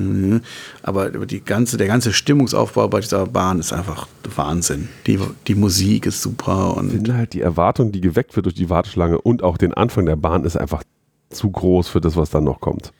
aber 0.82 1.10
die 1.10 1.40
ganze, 1.40 1.76
der 1.76 1.86
ganze 1.86 2.12
Stimmungsaufbau 2.12 2.88
bei 2.88 3.00
dieser 3.00 3.26
Bahn 3.26 3.58
ist 3.60 3.72
einfach 3.72 4.08
Wahnsinn. 4.36 4.88
Die, 5.06 5.18
die 5.46 5.54
Musik 5.54 6.06
ist 6.06 6.20
super 6.22 6.72
Ich 6.72 6.78
und 6.82 6.90
finde 6.90 7.14
halt 7.14 7.32
die 7.32 7.40
Erwartung, 7.40 7.92
die 7.92 8.00
geweckt 8.00 8.34
wird 8.36 8.46
durch 8.46 8.56
die 8.56 8.68
Warteschlange 8.68 9.18
und 9.20 9.42
auch 9.42 9.56
den 9.56 9.72
Anfang 9.72 10.06
der 10.06 10.16
Bahn 10.16 10.44
ist 10.44 10.56
einfach 10.56 10.82
zu 11.30 11.50
groß 11.50 11.88
für 11.88 12.00
das, 12.00 12.16
was 12.16 12.30
dann 12.30 12.44
noch 12.44 12.60
kommt. 12.60 12.92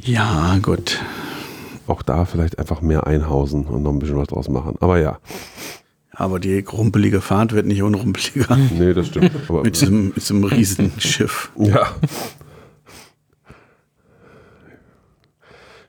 ja, 0.00 0.58
gut. 0.60 1.00
Auch 1.88 2.02
da 2.02 2.24
vielleicht 2.24 2.58
einfach 2.58 2.80
mehr 2.82 3.06
einhausen 3.06 3.64
und 3.66 3.82
noch 3.84 3.92
ein 3.92 4.00
bisschen 4.00 4.16
was 4.16 4.26
draus 4.26 4.48
machen. 4.48 4.74
Aber 4.80 4.98
ja, 4.98 5.18
Aber 6.18 6.40
die 6.40 6.60
rumpelige 6.60 7.20
Fahrt 7.20 7.52
wird 7.52 7.66
nicht 7.66 7.82
unrumpeliger 7.82 8.56
nee, 8.78 8.94
das 8.94 9.08
stimmt. 9.08 9.32
Mit 9.50 9.80
diesem, 9.80 10.06
mit 10.06 10.16
diesem 10.16 10.44
riesen 10.44 10.92
Schiff. 10.98 11.50
ja. 11.56 11.86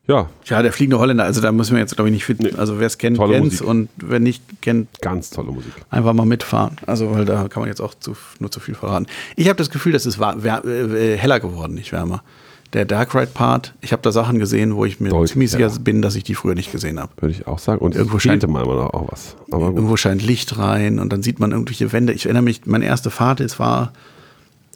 Ja, 0.08 0.30
Ja, 0.46 0.62
der 0.62 0.72
fliegende 0.72 1.00
Holländer, 1.00 1.26
also 1.26 1.42
da 1.42 1.52
müssen 1.52 1.74
wir 1.74 1.82
jetzt, 1.82 1.96
glaube 1.96 2.08
ich, 2.10 2.14
nicht 2.14 2.24
fit. 2.24 2.40
Nee. 2.42 2.54
Also 2.56 2.80
wer 2.80 2.88
es 2.88 2.98
kennt, 2.98 3.18
Tolle 3.18 3.34
kennt's 3.34 3.56
Musik. 3.56 3.68
und 3.68 3.90
wer 3.98 4.20
nicht 4.20 4.42
kennt, 4.62 5.02
ganz 5.02 5.32
tolle 5.32 5.52
Musik. 5.52 5.74
einfach 5.90 6.14
mal 6.14 6.26
mitfahren. 6.26 6.78
Also, 6.86 7.12
weil 7.12 7.26
da 7.26 7.50
kann 7.50 7.62
man 7.62 7.68
jetzt 7.68 7.82
auch 7.82 7.94
zu, 7.94 8.16
nur 8.40 8.50
zu 8.50 8.62
viel 8.62 8.76
verraten. 8.76 9.08
Ich 9.36 9.50
habe 9.50 9.58
das 9.58 9.70
Gefühl, 9.70 9.92
das 9.92 10.06
ist 10.06 10.18
wär, 10.18 10.64
äh, 10.66 11.18
heller 11.18 11.42
geworden, 11.42 11.74
nicht 11.74 11.92
wärmer. 11.92 12.24
Der 12.74 12.86
Dark 12.86 13.16
Ride 13.16 13.28
Part, 13.34 13.74
ich 13.82 13.94
habe 13.94 14.02
da 14.02 14.12
Sachen 14.12 14.40
gesehen, 14.40 14.76
wo 14.76 14.84
ich 14.86 15.00
mir 15.00 15.10
Deutlich 15.10 15.32
ziemlich 15.32 15.52
sicher 15.52 15.70
heller. 15.70 15.80
bin, 15.80 16.02
dass 16.02 16.16
ich 16.16 16.24
die 16.24 16.36
früher 16.36 16.54
nicht 16.54 16.72
gesehen 16.72 17.00
habe. 17.00 17.12
Würde 17.20 17.34
ich 17.34 17.48
auch 17.48 17.60
sagen. 17.60 17.80
Und 17.80 17.96
Irgendwo 17.96 18.20
scheint- 18.20 18.46
Meinung 18.48 18.76
nach 18.78 18.90
auch 18.94 19.10
was. 19.12 19.36
Irgendwo 19.50 19.96
scheint 19.96 20.22
Licht 20.22 20.58
rein 20.58 21.00
und 21.00 21.14
dann 21.14 21.24
sieht 21.24 21.40
man 21.40 21.52
irgendwelche 21.52 21.92
Wände. 21.94 22.14
Ich 22.14 22.26
erinnere 22.26 22.44
mich, 22.44 22.66
meine 22.66 22.86
erste 22.86 23.10
Fahrt, 23.10 23.40
es 23.40 23.58
war, 23.58 23.94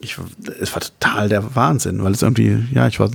ich, 0.00 0.16
es 0.60 0.72
war 0.74 0.80
total 0.80 1.28
der 1.28 1.54
Wahnsinn, 1.54 2.02
weil 2.02 2.12
es 2.12 2.22
irgendwie, 2.22 2.64
ja, 2.72 2.88
ich 2.88 2.98
war 2.98 3.10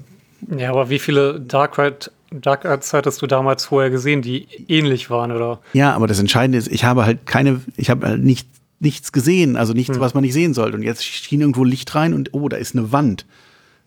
Ja, 0.55 0.69
aber 0.69 0.89
wie 0.91 0.99
viele 0.99 1.39
Dark 1.39 1.79
Ride, 1.79 2.11
Dark 2.31 2.63
Rides 2.65 2.93
hattest 2.93 3.21
du 3.21 3.27
damals 3.27 3.65
vorher 3.65 3.89
gesehen, 3.89 4.21
die 4.21 4.47
ähnlich 4.67 5.09
waren, 5.09 5.31
oder? 5.31 5.59
Ja, 5.73 5.93
aber 5.95 6.07
das 6.07 6.19
Entscheidende 6.19 6.57
ist, 6.59 6.67
ich 6.67 6.83
habe 6.83 7.05
halt 7.05 7.25
keine, 7.25 7.61
ich 7.77 7.89
habe 7.89 8.05
halt 8.05 8.23
nicht, 8.23 8.47
nichts 8.79 9.11
gesehen, 9.11 9.55
also 9.57 9.73
nichts, 9.73 9.99
was 9.99 10.13
man 10.13 10.23
nicht 10.23 10.33
sehen 10.33 10.53
sollte. 10.53 10.77
Und 10.77 10.83
jetzt 10.83 11.03
schien 11.03 11.41
irgendwo 11.41 11.63
Licht 11.63 11.95
rein 11.95 12.13
und 12.13 12.33
oh, 12.33 12.47
da 12.47 12.57
ist 12.57 12.75
eine 12.75 12.91
Wand. 12.91 13.25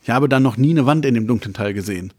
Ich 0.02 0.10
habe 0.10 0.28
dann 0.28 0.42
noch 0.42 0.56
nie 0.56 0.70
eine 0.70 0.86
Wand 0.86 1.04
in 1.06 1.14
dem 1.14 1.26
dunklen 1.26 1.54
Teil 1.54 1.74
gesehen. 1.74 2.12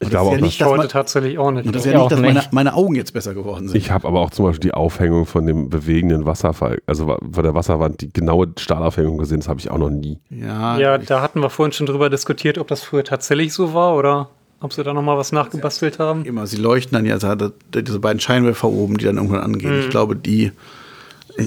Ich 0.00 0.06
Und 0.06 0.10
glaube 0.10 0.30
das 0.30 0.32
auch, 0.32 0.32
ist 0.32 0.32
ja 0.32 0.36
dass- 0.38 0.42
nicht, 0.42 0.52
Ich 0.54 0.58
dass 0.58 0.68
heute 0.68 0.78
man, 0.78 0.88
tatsächlich 0.88 1.38
auch 1.38 1.50
nicht. 1.52 1.66
und 1.66 1.74
das 1.76 1.82
ist 1.82 1.86
Ich 1.86 1.92
ja 1.92 1.98
nicht, 1.98 2.04
auch 2.06 2.08
dass 2.08 2.20
meine, 2.20 2.42
meine 2.50 2.74
Augen 2.74 2.94
jetzt 2.96 3.12
besser 3.12 3.34
geworden 3.34 3.68
sind. 3.68 3.76
Ich 3.76 3.90
habe 3.92 4.08
aber 4.08 4.18
auch 4.20 4.30
zum 4.30 4.46
Beispiel 4.46 4.70
die 4.70 4.74
Aufhängung 4.74 5.26
von 5.26 5.46
dem 5.46 5.70
bewegenden 5.70 6.24
Wasserfall, 6.26 6.82
also 6.86 7.06
von 7.06 7.44
der 7.44 7.54
Wasserwand, 7.54 8.00
die 8.00 8.12
genaue 8.12 8.48
Stahlaufhängung 8.58 9.16
gesehen, 9.18 9.38
das 9.40 9.48
habe 9.48 9.60
ich 9.60 9.70
auch 9.70 9.78
noch 9.78 9.90
nie. 9.90 10.18
ja, 10.30 10.76
ja, 10.78 10.96
ich, 10.98 11.06
da 11.06 11.22
hatten 11.22 11.40
wir 11.40 11.50
vorhin 11.50 11.72
schon 11.72 11.86
drüber 11.86 12.10
diskutiert, 12.10 12.58
ob 12.58 12.66
das 12.66 12.82
früher 12.82 13.04
tatsächlich 13.04 13.52
so 13.52 13.74
war 13.74 13.94
oder 13.96 14.28
ob 14.60 14.72
sie 14.72 14.82
da 14.82 14.92
nochmal 14.92 15.18
was 15.18 15.30
nachgebastelt 15.30 15.98
haben. 16.00 16.24
immer, 16.24 16.46
sie 16.48 16.56
leuchten 16.56 16.94
dann 16.96 17.04
ja, 17.06 17.14
also 17.14 17.52
diese 17.74 18.00
beiden 18.00 18.18
Scheinwerfer 18.18 18.68
oben, 18.68 18.96
die 18.98 19.04
dann 19.04 19.16
irgendwann 19.18 19.40
angehen. 19.40 19.80
Ich 19.80 19.90
glaube, 19.90 20.16
die, 20.16 20.50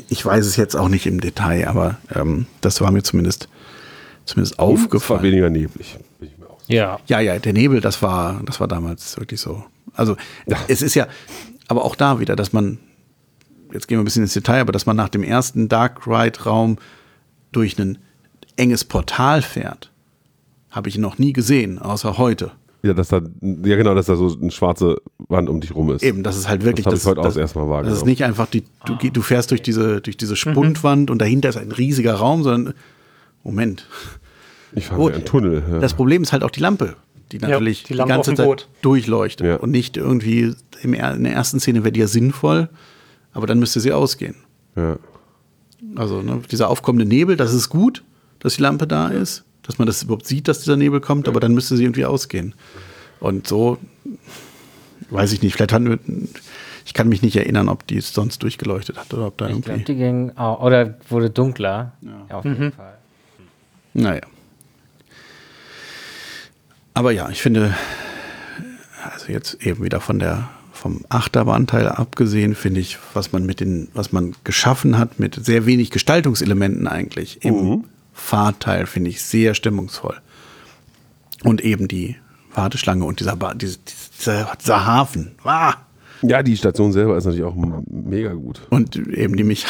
ich 0.10 0.26
weiß 0.26 0.46
es 0.46 0.56
jetzt 0.56 0.76
auch 0.76 0.88
nicht 0.90 1.06
im 1.08 1.20
Detail, 1.20 1.68
aber 1.68 1.98
ähm, 2.16 2.46
das 2.62 2.80
war 2.82 2.92
mir 2.92 3.04
zumindest, 3.04 3.50
zumindest 4.26 4.54
Es 4.54 4.58
war 4.60 4.66
aufgefallen. 4.66 5.24
weniger 5.24 5.50
neblig. 5.50 5.98
bin 6.20 6.30
ich 6.30 6.38
mir 6.38 6.50
auch 6.50 6.60
sicher. 6.60 6.74
Ja. 6.74 7.00
Ja, 7.08 7.20
ja, 7.20 7.40
der 7.40 7.54
Nebel, 7.54 7.82
das 7.82 8.02
war, 8.02 8.42
das 8.46 8.60
war 8.60 8.68
damals 8.68 9.18
wirklich 9.18 9.40
so. 9.40 9.64
Also 9.94 10.18
es 10.68 10.82
ist 10.82 10.96
ja, 10.96 11.08
aber 11.68 11.86
auch 11.86 11.96
da 11.96 12.20
wieder, 12.20 12.36
dass 12.36 12.54
man, 12.54 12.80
jetzt 13.72 13.88
gehen 13.88 13.98
wir 13.98 14.02
ein 14.02 14.06
bisschen 14.06 14.24
ins 14.24 14.34
Detail, 14.34 14.62
aber 14.62 14.72
dass 14.72 14.86
man 14.86 14.96
nach 14.96 15.10
dem 15.10 15.24
ersten 15.24 15.70
Dark 15.70 16.06
Ride-Raum 16.08 16.78
durch 17.52 17.80
ein 17.80 17.98
enges 18.58 18.84
Portal 18.84 19.42
fährt, 19.42 19.92
habe 20.70 20.90
ich 20.90 20.98
noch 20.98 21.18
nie 21.18 21.34
gesehen, 21.34 21.80
außer 21.80 22.18
heute. 22.18 22.52
Ja, 22.84 22.94
dass 22.94 23.08
da, 23.08 23.20
ja 23.42 23.76
genau, 23.78 23.96
dass 23.96 24.06
da 24.06 24.16
so 24.16 24.38
eine 24.40 24.52
schwarze 24.52 24.98
Wand 25.28 25.50
um 25.50 25.60
dich 25.60 25.74
rum 25.74 25.90
ist. 25.92 26.04
Eben, 26.04 26.22
das 26.22 26.38
ist 26.38 26.48
halt 26.48 26.64
wirklich. 26.64 26.84
Das 26.86 26.94
habe 26.94 26.98
ich 26.98 27.06
heute 27.06 27.20
auch 27.22 27.24
das, 27.24 27.34
das 27.34 27.42
erste 27.42 27.60
Mal 27.60 27.70
wahrgenommen. 27.70 27.90
Das 27.90 27.98
ist 27.98 28.06
nicht 28.06 28.24
einfach, 28.24 28.46
die, 28.48 28.64
du, 28.86 28.96
du 29.10 29.22
fährst 29.22 29.50
durch 29.50 29.64
diese, 29.64 30.02
durch 30.02 30.18
diese 30.18 30.36
Spundwand 30.36 31.10
und 31.10 31.20
dahinter 31.20 31.50
ist 31.50 31.58
ein 31.58 31.72
riesiger 31.72 32.14
Raum, 32.16 32.44
sondern, 32.44 32.76
Moment. 33.46 33.88
Ich 34.74 34.88
fahre 34.88 35.00
Gut. 35.00 35.14
wie 35.14 35.18
ein 35.18 35.26
Tunnel. 35.26 35.64
Ja. 35.72 35.80
Das 35.80 35.94
Problem 35.94 36.24
ist 36.24 36.34
halt 36.34 36.44
auch 36.44 36.50
die 36.50 36.60
Lampe, 36.60 36.96
die 37.32 37.38
natürlich 37.38 37.84
die 37.84 37.90
die, 37.90 37.94
Lampe 37.94 38.14
ganze 38.14 38.34
Zeit 38.34 38.46
Boot. 38.46 38.68
durchleuchtet. 38.82 39.48
Ja. 39.48 39.56
Und 39.58 39.72
nicht 39.72 39.96
irgendwie, 39.96 40.54
im, 40.82 40.94
in 40.94 41.24
der 41.24 41.34
ersten 41.34 41.60
Szene 41.62 41.84
wäre 41.84 41.94
die 41.94 42.02
ja 42.02 42.08
sinnvoll, 42.08 42.68
aber 43.32 43.48
dann 43.48 43.60
müsste 43.60 43.80
sie 43.80 43.94
ausgehen. 43.94 44.36
ja. 44.76 44.98
Also 45.96 46.22
ne, 46.22 46.42
dieser 46.52 46.70
aufkommende 46.70 47.06
Nebel, 47.06 47.38
das 47.38 47.54
ist 47.54 47.70
gut, 47.70 48.04
dass 48.40 48.56
die 48.56 48.62
Lampe 48.62 48.86
da 48.86 49.08
ist, 49.08 49.46
dass 49.64 49.78
man 49.78 49.86
das 49.86 50.04
überhaupt 50.04 50.26
sieht, 50.26 50.48
dass 50.50 50.60
dieser 50.60 50.76
Nebel 50.76 51.00
kommt, 51.00 51.30
aber 51.30 51.40
dann 51.40 51.54
müsste 51.54 51.78
sie 51.78 51.84
irgendwie 51.84 52.04
ausgehen. 52.06 52.54
Und 53.22 53.48
so, 53.48 53.78
weiß 55.10 55.32
ich 55.32 55.42
nicht, 55.42 55.54
vielleicht 55.54 55.72
hatten 55.72 55.90
wir, 55.90 56.00
ich 56.86 56.94
kann 56.94 57.08
mich 57.08 57.22
nicht 57.22 57.38
erinnern, 57.38 57.70
ob 57.70 57.88
die 57.88 57.98
es 57.98 58.14
sonst 58.14 58.44
durchgeleuchtet 58.44 58.98
hat 58.98 59.14
oder 59.14 59.28
ob 59.28 59.38
da 59.38 59.46
Ich 59.48 59.54
glaube, 59.54 59.70
irgendwie, 59.70 59.86
die 59.86 59.96
ging 59.96 60.32
auch, 60.36 60.62
oder 60.62 60.98
wurde 61.10 61.30
dunkler. 61.30 61.94
Ja. 62.02 62.36
Auf 62.36 62.44
jeden 62.44 62.74
Fall. 62.74 62.95
Naja. 63.96 64.22
Aber 66.94 67.12
ja, 67.12 67.30
ich 67.30 67.42
finde, 67.42 67.76
also 69.12 69.32
jetzt 69.32 69.66
eben 69.66 69.84
wieder 69.84 70.00
von 70.00 70.20
der, 70.20 70.50
vom 70.72 71.04
Achterbahnteil 71.10 71.88
abgesehen, 71.90 72.56
finde 72.56 72.82
ich, 72.82 72.98
was 73.14 73.32
man 73.32 73.46
mit 73.46 73.60
den, 73.60 73.90
was 73.94 74.12
man 74.12 74.36
geschaffen 74.44 74.98
hat, 74.98 75.20
mit 75.20 75.44
sehr 75.44 75.66
wenig 75.66 75.92
Gestaltungselementen 75.92 76.88
eigentlich 76.88 77.44
im 77.44 77.86
Fahrteil, 78.14 78.86
finde 78.86 79.10
ich 79.10 79.22
sehr 79.24 79.56
stimmungsvoll. 79.56 80.20
Und 81.44 81.62
eben 81.62 81.88
die 81.88 82.16
Warteschlange 82.54 83.06
und 83.06 83.20
dieser, 83.20 83.36
ba 83.36 83.54
diese, 83.54 83.80
dieser, 84.20 84.52
dieser 84.62 84.86
Hafen. 84.86 85.32
Ah! 85.44 85.76
ja, 86.22 86.44
die 86.44 86.58
Station 86.58 86.92
selber 86.92 87.18
ist 87.18 87.26
natürlich 87.26 87.46
auch 87.46 87.56
mega 87.88 88.34
gut. 88.34 88.62
Und 88.70 88.96
eben 88.96 89.36
die 89.36 89.44
mich, 89.44 89.66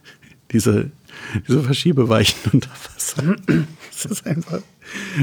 diese, 0.52 0.90
diese 1.46 1.62
Verschiebeweichen 1.62 2.36
unter 2.52 2.70
Wasser. 2.70 3.36
Das 3.92 4.04
ist 4.04 4.26
einfach, 4.26 4.60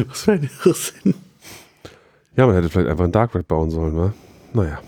was 0.08 0.22
für 0.24 0.34
ein 0.34 0.50
Irrsinn. 0.66 1.13
Ja, 2.36 2.48
man 2.48 2.56
hätte 2.56 2.70
vielleicht 2.70 2.89
einfach 2.89 3.04
einen 3.04 3.13
Dark 3.13 3.36
Ride 3.36 3.44
bauen 3.44 3.70
sollen, 3.70 3.96
wa? 3.96 4.13
Naja. 4.54 4.80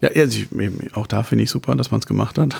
Ja, 0.00 0.10
also 0.16 0.38
ich, 0.38 0.96
auch 0.96 1.06
da 1.06 1.22
finde 1.22 1.44
ich 1.44 1.50
super, 1.50 1.74
dass 1.76 1.90
man 1.90 2.00
es 2.00 2.06
gemacht 2.06 2.36
hat. 2.38 2.56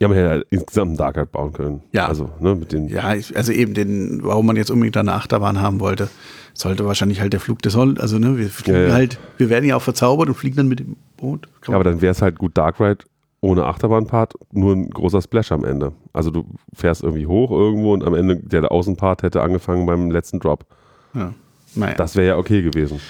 Ja, 0.00 0.08
man 0.08 0.16
hätte 0.16 0.28
halt 0.28 0.46
insgesamt 0.50 0.88
einen 0.88 0.96
Dark 0.96 1.16
Ride 1.16 1.26
bauen 1.26 1.52
können. 1.52 1.82
Ja. 1.92 2.06
Also, 2.06 2.30
ne, 2.40 2.54
mit 2.54 2.72
den. 2.72 2.88
ja, 2.88 3.04
also 3.04 3.52
eben 3.52 3.74
den, 3.74 4.20
warum 4.24 4.46
man 4.46 4.56
jetzt 4.56 4.70
unbedingt 4.70 4.96
eine 4.96 5.12
Achterbahn 5.12 5.60
haben 5.60 5.78
wollte, 5.78 6.08
sollte 6.54 6.86
wahrscheinlich 6.86 7.20
halt 7.20 7.32
der 7.32 7.40
Flug 7.40 7.62
des 7.62 7.74
Soll, 7.74 7.98
also 8.00 8.18
ne, 8.18 8.38
wir 8.38 8.48
fliegen 8.48 8.76
Ja, 8.78 8.86
ja. 8.88 8.92
halt, 8.92 9.18
wir 9.36 9.50
werden 9.50 9.64
ja 9.66 9.76
auch 9.76 9.82
verzaubert 9.82 10.28
und 10.28 10.34
fliegen 10.34 10.56
dann 10.56 10.68
mit 10.68 10.80
dem 10.80 10.96
Boot. 11.16 11.48
Kann 11.60 11.72
Ja, 11.72 11.76
aber 11.76 11.84
dann 11.84 12.00
wäre 12.00 12.12
es 12.12 12.22
halt 12.22 12.38
gut 12.38 12.56
Dark 12.56 12.80
Ride 12.80 13.04
ohne 13.40 13.64
Achterbahnpart, 13.64 14.34
nur 14.52 14.74
ein 14.74 14.90
großer 14.90 15.22
Splash 15.22 15.52
am 15.52 15.64
Ende. 15.64 15.92
Also 16.12 16.30
du 16.30 16.44
fährst 16.74 17.02
irgendwie 17.02 17.26
hoch 17.26 17.50
irgendwo 17.50 17.94
und 17.94 18.04
am 18.04 18.14
Ende 18.14 18.36
der 18.36 18.70
Außenpart 18.70 19.22
hätte 19.22 19.42
angefangen 19.42 19.86
beim 19.86 20.10
letzten 20.10 20.40
Drop. 20.40 20.66
ja. 21.14 21.32
Naja. 21.74 21.94
Das 21.94 22.16
wäre 22.16 22.26
ja 22.26 22.36
okay 22.36 22.62
gewesen. 22.62 23.00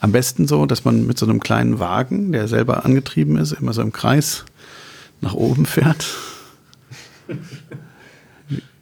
Am 0.00 0.10
besten 0.10 0.48
so, 0.48 0.64
dass 0.64 0.86
man 0.86 1.06
mit 1.06 1.18
so 1.18 1.26
einem 1.26 1.38
kleinen 1.38 1.80
Wagen, 1.80 2.32
der 2.32 2.48
selber 2.48 2.84
angetrieben 2.84 3.36
ist, 3.36 3.52
immer 3.52 3.74
so 3.74 3.82
im 3.82 3.92
Kreis 3.92 4.46
nach 5.20 5.34
oben 5.34 5.66
fährt. 5.66 6.06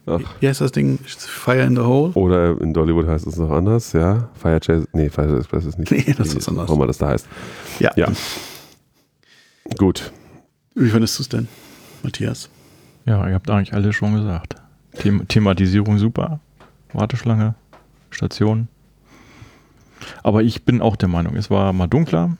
Ach. 0.07 0.21
Wie 0.39 0.49
heißt 0.49 0.61
das 0.61 0.71
Ding? 0.71 0.99
Fire 1.05 1.63
in 1.63 1.77
the 1.77 1.83
Hole? 1.83 2.13
Oder 2.13 2.61
in 2.61 2.75
Dollywood 2.75 3.07
heißt 3.07 3.27
es 3.27 3.37
noch 3.37 3.51
anders, 3.51 3.93
ja. 3.93 4.29
Fire 4.35 4.61
Chase, 4.61 4.87
nee, 4.93 5.09
Fire 5.09 5.27
Chase 5.27 5.39
Express 5.39 5.65
ist 5.65 5.79
nicht. 5.79 5.91
Nee, 5.91 6.15
das 6.17 6.29
ist 6.29 6.37
was 6.37 6.49
anderes. 6.49 6.69
Warum 6.69 6.81
immer 6.81 6.87
das 6.87 6.99
da 6.99 7.09
heißt. 7.09 7.27
Ja. 7.81 7.91
Ja. 7.97 8.09
Gut. 9.79 10.13
Wie 10.75 10.91
findest 10.91 11.19
du 11.19 11.23
es 11.23 11.29
denn, 11.29 11.49
Matthias? 12.03 12.51
Ja, 13.07 13.27
ihr 13.29 13.35
habt 13.35 13.51
eigentlich 13.51 13.75
alles 13.75 13.95
schon 13.95 14.15
gesagt. 14.15 14.57
Them 15.01 15.27
Thematisierung 15.29 15.99
super. 15.99 16.41
Warteschlange, 16.93 17.55
Station. 18.11 18.69
Aber 20.23 20.43
ich 20.43 20.65
bin 20.65 20.81
auch 20.81 20.97
der 20.97 21.09
Meinung, 21.09 21.37
es 21.37 21.51
war 21.51 21.73
mal 21.73 21.87
dunkler. 21.87 22.37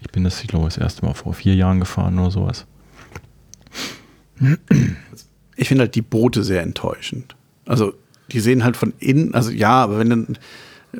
Ich 0.00 0.08
bin 0.10 0.24
das, 0.24 0.40
ich 0.42 0.48
glaube, 0.48 0.66
das 0.66 0.76
erste 0.76 1.04
Mal 1.04 1.14
vor 1.14 1.34
vier 1.34 1.54
Jahren 1.54 1.80
gefahren 1.80 2.18
oder 2.18 2.30
sowas. 2.30 2.66
Ich 5.56 5.68
finde 5.68 5.82
halt 5.82 5.94
die 5.94 6.02
Boote 6.02 6.42
sehr 6.44 6.62
enttäuschend. 6.62 7.36
Also, 7.66 7.94
die 8.30 8.40
sehen 8.40 8.64
halt 8.64 8.76
von 8.76 8.92
innen, 8.98 9.34
also 9.34 9.50
ja, 9.50 9.82
aber 9.82 9.98
wenn 9.98 10.10
dann, 10.10 10.38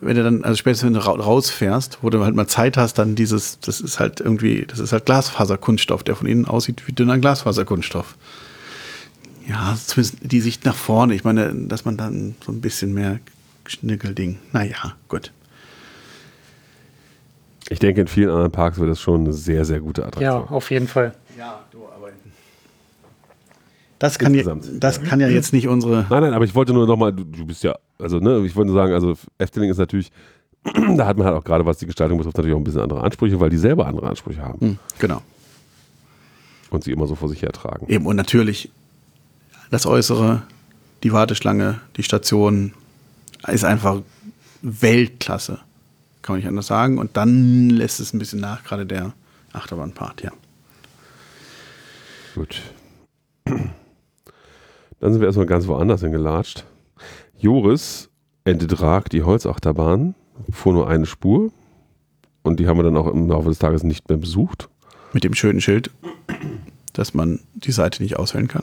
wenn 0.01 0.17
du 0.17 0.23
dann, 0.23 0.45
also 0.45 0.57
spätestens 0.57 0.87
wenn 0.87 0.95
du 0.95 1.01
ra- 1.07 1.13
rausfährst, 1.13 1.99
wo 2.03 2.11
du 2.11 2.23
halt 2.25 2.35
mal 2.35 2.47
Zeit 2.47 2.77
hast, 2.77 2.95
dann 2.99 3.15
dieses, 3.15 3.59
das 3.61 3.81
ist 3.81 4.01
halt 4.01 4.21
irgendwie, 4.21 4.65
das 4.67 4.79
ist 4.79 4.93
halt 4.93 5.07
Glasfaserkunststoff, 5.07 6.03
der 6.03 6.17
von 6.17 6.27
innen 6.27 6.47
aussieht 6.47 6.83
wie 6.87 6.93
dünner 6.93 7.19
Glasfaserkunststoff. 7.19 8.17
Ja, 9.47 9.77
zumindest 9.85 10.19
die 10.23 10.41
Sicht 10.41 10.65
nach 10.65 10.75
vorne. 10.75 11.15
Ich 11.15 11.25
meine, 11.25 11.55
dass 11.55 11.85
man 11.85 11.97
dann 11.97 12.35
so 12.45 12.51
ein 12.53 12.61
bisschen 12.61 12.95
mehr 12.95 13.19
Schnickelding. 13.67 14.39
Naja, 14.53 14.95
gut. 15.09 15.33
Ich 17.69 17.79
denke, 17.79 18.03
in 18.03 18.09
vielen 18.09 18.31
anderen 18.31 18.53
Parks 18.53 18.79
wird 18.79 18.91
das 18.91 19.01
schon 19.01 19.23
eine 19.23 19.33
sehr, 19.33 19.65
sehr 19.65 19.81
gute 19.81 20.03
Ja, 20.03 20.07
Attraktion. 20.09 20.49
auf 20.49 20.71
jeden 20.71 20.89
Fall. 20.89 21.15
Ja, 21.39 21.61
du. 21.73 21.79
Das 24.05 24.19
kann, 24.19 24.35
ja, 24.35 24.43
das 24.81 25.03
kann 25.03 25.19
ja 25.19 25.29
jetzt 25.29 25.55
nicht 25.55 25.67
unsere. 25.67 26.05
Nein, 26.11 26.23
nein, 26.25 26.35
aber 26.35 26.45
ich 26.45 26.55
wollte 26.55 26.75
nur 26.75 26.87
nochmal, 26.87 27.11
du, 27.11 27.25
du 27.25 27.47
bist 27.47 27.65
ja, 27.65 27.75
also 27.99 28.19
ne, 28.19 28.45
ich 28.45 28.55
wollte 28.55 28.71
nur 28.71 28.79
sagen, 28.79 28.93
also 28.93 29.15
Efteling 29.39 29.71
ist 29.71 29.79
natürlich, 29.79 30.13
da 30.97 31.07
hat 31.07 31.17
man 31.17 31.27
halt 31.27 31.37
auch 31.37 31.45
gerade, 31.45 31.65
was 31.65 31.79
die 31.79 31.87
Gestaltung 31.87 32.19
betrifft, 32.19 32.37
natürlich 32.37 32.55
auch 32.55 32.61
ein 32.61 32.65
bisschen 32.65 32.83
andere 32.83 33.03
Ansprüche, 33.03 33.41
weil 33.41 33.49
die 33.49 33.57
selber 33.57 33.87
andere 33.87 34.07
Ansprüche 34.07 34.43
haben 34.43 34.61
Hm, 34.61 34.79
genau. 34.99 35.23
und 36.69 36.85
sie 36.85 36.93
immer 36.93 37.07
so 37.07 37.15
vor 37.15 37.31
sich 37.31 37.41
hertragen. 37.41 37.87
Eben, 37.89 38.05
und 38.05 38.17
natürlich 38.17 38.71
das 39.71 39.87
Äußere, 39.87 40.43
die 41.03 41.13
Warteschlange, 41.15 41.81
die 41.97 42.03
Station 42.03 42.75
ist 43.49 43.65
einfach 43.65 44.03
Weltklasse. 44.61 45.61
Kann 46.21 46.35
man 46.35 46.41
nicht 46.41 46.49
anders 46.49 46.67
sagen. 46.67 46.99
Und 46.99 47.17
dann 47.17 47.71
lässt 47.71 48.01
es 48.01 48.13
ein 48.13 48.19
bisschen 48.19 48.41
nach, 48.41 48.65
gerade 48.65 48.85
der 48.85 49.15
Achterbahnpart, 49.55 50.23
ja. 50.23 50.31
Gut. 52.35 52.61
Dann 55.05 55.13
sind 55.13 55.21
wir 55.21 55.27
erstmal 55.27 55.45
ganz 55.45 55.67
woanders 55.67 56.01
hingelatscht. 56.01 56.65
Joris 57.37 58.09
entdrag 58.45 59.11
die 59.11 59.23
Holzachterbahn, 59.23 60.15
fuhr 60.51 60.73
nur 60.73 60.89
eine 60.89 61.05
Spur 61.05 61.53
und 62.43 62.59
die 62.59 62.67
haben 62.67 62.79
wir 62.79 62.85
dann 62.85 62.97
auch 62.97 63.09
im 63.09 63.29
Laufe 63.29 63.51
des 63.51 63.59
Tages 63.59 63.83
nicht 63.83 64.09
mehr 64.09 64.17
besucht, 64.17 64.71
Mit 65.13 65.23
dem 65.23 65.35
schönen 65.35 65.61
Schild, 65.61 65.91
dass 66.95 67.13
man 67.13 67.41
die 67.53 67.73
Seite 67.73 68.03
nicht 68.03 68.17
auswählen 68.17 68.49
kann. 68.49 68.63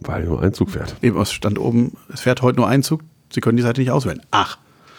weil 0.00 0.24
nur 0.24 0.40
ein 0.40 0.54
Zug 0.54 0.70
fährt. 0.70 0.96
Eben, 1.02 1.20
es 1.20 1.30
stand 1.30 1.58
oben, 1.58 1.92
es 2.10 2.22
fährt 2.22 2.40
heute 2.40 2.56
nur 2.56 2.68
ein 2.68 2.82
Zug, 2.82 3.02
Sie 3.30 3.42
können 3.42 3.58
die 3.58 3.62
Seite 3.62 3.82
nicht 3.82 3.90
auswählen. 3.90 4.22
Ach. 4.30 4.56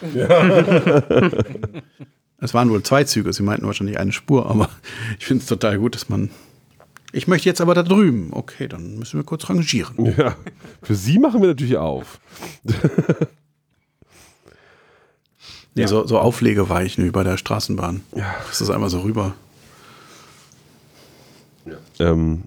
es 2.38 2.54
waren 2.54 2.70
wohl 2.70 2.84
zwei 2.84 3.02
Züge, 3.02 3.32
Sie 3.32 3.42
meinten 3.42 3.66
wahrscheinlich 3.66 3.98
eine 3.98 4.12
Spur, 4.12 4.48
aber 4.48 4.68
ich 5.18 5.26
finde 5.26 5.42
es 5.42 5.48
total 5.48 5.76
gut, 5.80 5.96
dass 5.96 6.08
man. 6.08 6.30
Ich 7.14 7.28
möchte 7.28 7.48
jetzt 7.48 7.60
aber 7.60 7.74
da 7.74 7.84
drüben. 7.84 8.30
Okay, 8.32 8.66
dann 8.66 8.98
müssen 8.98 9.20
wir 9.20 9.24
kurz 9.24 9.48
rangieren. 9.48 10.14
Ja, 10.18 10.36
für 10.82 10.94
sie 10.94 11.18
machen 11.18 11.40
wir 11.40 11.48
natürlich 11.48 11.76
auf. 11.76 12.18
Nee, 15.76 15.86
so, 15.86 16.06
so 16.06 16.18
Auflegeweichen 16.18 17.04
wie 17.04 17.10
bei 17.10 17.24
der 17.24 17.36
Straßenbahn. 17.36 18.02
Ja. 18.14 18.34
Das 18.48 18.60
ist 18.60 18.70
einmal 18.70 18.90
so 18.90 19.00
rüber. 19.00 19.34
Ähm, 21.98 22.44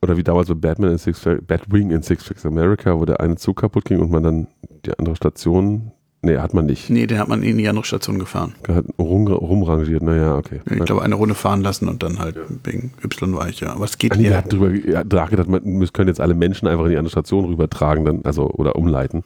oder 0.00 0.16
wie 0.16 0.22
damals 0.22 0.48
bei 0.48 0.54
Batman 0.54 0.92
in 0.92 0.98
Six 0.98 1.18
Flags, 1.18 1.44
Batwing 1.46 1.90
in 1.90 2.02
Six 2.02 2.24
Flags 2.24 2.46
America, 2.46 2.98
wo 2.98 3.04
der 3.04 3.20
eine 3.20 3.36
Zug 3.36 3.60
kaputt 3.60 3.84
ging 3.84 4.00
und 4.00 4.10
man 4.10 4.22
dann 4.22 4.46
die 4.84 4.98
andere 4.98 5.16
Station, 5.16 5.92
nee, 6.22 6.38
hat 6.38 6.54
man 6.54 6.66
nicht, 6.66 6.88
Nee, 6.90 7.06
den 7.06 7.18
hat 7.18 7.28
man 7.28 7.42
in 7.42 7.58
die 7.58 7.68
andere 7.68 7.84
Station 7.84 8.18
gefahren. 8.18 8.54
hat 8.68 8.84
rum, 8.98 9.26
rumrangiert, 9.26 10.02
naja, 10.02 10.36
okay. 10.36 10.60
Ich 10.70 10.84
glaube, 10.84 11.02
eine 11.02 11.14
Runde 11.14 11.34
fahren 11.34 11.60
lassen 11.62 11.88
und 11.88 12.02
dann 12.02 12.18
halt 12.18 12.36
wegen 12.64 12.92
Y-Weiche. 13.04 13.70
Aber 13.70 13.84
es 13.84 13.98
geht 13.98 14.12
Ah, 14.12 14.16
nee, 14.16 14.32
hatten 14.32 14.48
drüber 14.48 14.70
ja, 14.72 15.04
nachgedacht, 15.04 15.48
man, 15.48 15.62
wir 15.80 15.88
können 15.88 16.08
jetzt 16.08 16.20
alle 16.20 16.34
Menschen 16.34 16.68
einfach 16.68 16.84
in 16.84 16.90
die 16.90 16.96
andere 16.96 17.10
Station 17.12 17.44
rübertragen, 17.44 18.04
dann, 18.04 18.20
also 18.24 18.48
oder 18.50 18.76
umleiten. 18.76 19.22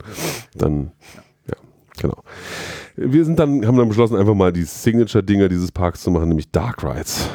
Dann, 0.55 0.91
ja, 1.49 1.55
genau. 2.01 2.23
Wir 2.97 3.25
sind 3.25 3.39
dann, 3.39 3.67
haben 3.67 3.77
dann 3.77 3.89
beschlossen, 3.89 4.17
einfach 4.17 4.35
mal 4.35 4.53
die 4.53 4.65
Signature-Dinger 4.65 5.49
dieses 5.49 5.71
Parks 5.71 6.03
zu 6.03 6.11
machen, 6.11 6.29
nämlich 6.29 6.51
Dark 6.51 6.83
Rides. 6.83 7.29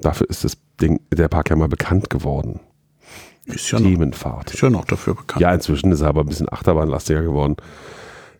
Dafür 0.00 0.28
ist 0.28 0.44
das 0.44 0.58
Ding, 0.80 1.00
der 1.10 1.28
Park 1.28 1.50
ja 1.50 1.56
mal 1.56 1.68
bekannt 1.68 2.10
geworden. 2.10 2.60
Ist 3.46 3.70
ja, 3.70 3.78
noch, 3.78 3.86
Themenfahrt. 3.86 4.54
ist 4.54 4.62
ja 4.62 4.70
noch 4.70 4.84
dafür 4.84 5.14
bekannt. 5.14 5.40
Ja, 5.40 5.52
inzwischen 5.52 5.92
ist 5.92 6.00
er 6.00 6.08
aber 6.08 6.22
ein 6.22 6.26
bisschen 6.26 6.50
achterbahnlastiger 6.50 7.22
geworden 7.22 7.56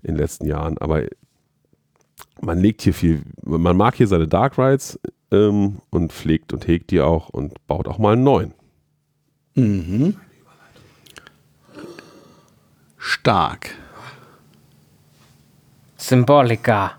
in 0.03 0.15
den 0.15 0.17
letzten 0.17 0.47
Jahren. 0.47 0.79
Aber 0.79 1.03
man 2.41 2.59
legt 2.59 2.83
hier 2.83 2.95
viel, 2.95 3.23
man 3.43 3.77
mag 3.77 3.97
hier 3.97 4.07
seine 4.07 4.29
Dark 4.29 4.59
Rides 4.59 4.99
ähm, 5.31 5.79
und 5.91 6.13
pflegt 6.13 6.53
und 6.53 6.67
hegt 6.67 6.91
die 6.91 7.01
auch 7.01 7.29
und 7.29 7.67
baut 7.67 7.87
auch 7.87 7.99
mal 7.99 8.15
einen 8.15 8.25
neuen. 8.25 8.55
Mhm. 9.55 10.17
Stark. 12.97 13.71
Symbolika. 15.97 16.93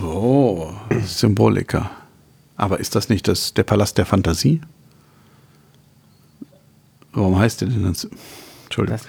Oh, 0.00 0.72
Symboliker. 1.04 1.90
Aber 2.56 2.80
ist 2.80 2.94
das 2.94 3.08
nicht 3.08 3.28
das, 3.28 3.54
der 3.54 3.62
Palast 3.62 3.98
der 3.98 4.06
Fantasie? 4.06 4.60
Warum 7.12 7.38
heißt 7.38 7.60
der 7.60 7.68
denn 7.68 7.82
dann? 7.82 7.94
Sy- 7.94 8.08
Entschuldigung. 8.64 9.00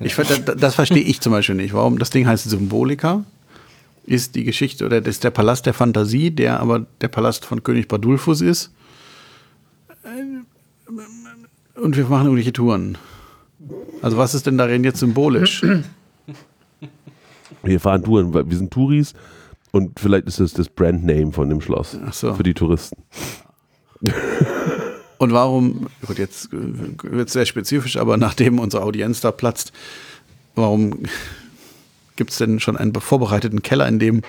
Das 0.00 0.12
ver- 0.12 0.24
das, 0.24 0.56
das 0.56 0.74
verstehe 0.74 1.02
ich 1.02 1.20
zum 1.20 1.32
Beispiel 1.32 1.54
nicht. 1.54 1.72
Warum 1.72 1.98
das 1.98 2.10
Ding 2.10 2.26
heißt 2.26 2.48
Symbolika? 2.48 3.24
Ist 4.04 4.34
die 4.34 4.44
Geschichte 4.44 4.84
oder 4.86 5.00
das 5.00 5.16
ist 5.16 5.24
der 5.24 5.30
Palast 5.30 5.66
der 5.66 5.74
Fantasie, 5.74 6.30
der 6.30 6.60
aber 6.60 6.86
der 7.00 7.08
Palast 7.08 7.44
von 7.44 7.62
König 7.62 7.88
Badulfus 7.88 8.40
ist. 8.40 8.72
Und 11.76 11.96
wir 11.96 12.04
machen 12.04 12.24
irgendwelche 12.26 12.52
Touren. 12.52 12.98
Also 14.02 14.16
was 14.16 14.34
ist 14.34 14.46
denn 14.46 14.58
darin 14.58 14.84
jetzt 14.84 14.98
symbolisch? 15.00 15.62
Wir 17.62 17.78
fahren 17.80 18.02
Touren, 18.02 18.32
weil 18.34 18.48
wir 18.48 18.56
sind 18.56 18.70
Touris 18.72 19.12
und 19.70 19.98
vielleicht 20.00 20.26
ist 20.26 20.40
das 20.40 20.54
das 20.54 20.68
Brandname 20.68 21.32
von 21.32 21.48
dem 21.48 21.60
Schloss 21.60 21.96
Ach 22.06 22.12
so. 22.12 22.34
für 22.34 22.42
die 22.42 22.54
Touristen. 22.54 23.02
Und 25.20 25.34
warum, 25.34 25.88
gut, 26.06 26.16
jetzt 26.18 26.48
wird 26.50 27.28
es 27.28 27.34
sehr 27.34 27.44
spezifisch, 27.44 27.98
aber 27.98 28.16
nachdem 28.16 28.58
unsere 28.58 28.82
Audienz 28.82 29.20
da 29.20 29.30
platzt, 29.30 29.70
warum 30.54 31.02
gibt 32.16 32.30
es 32.30 32.38
denn 32.38 32.58
schon 32.58 32.78
einen 32.78 32.94
vorbereiteten 32.94 33.60
Keller, 33.60 33.86
in 33.86 33.98
dem 33.98 34.22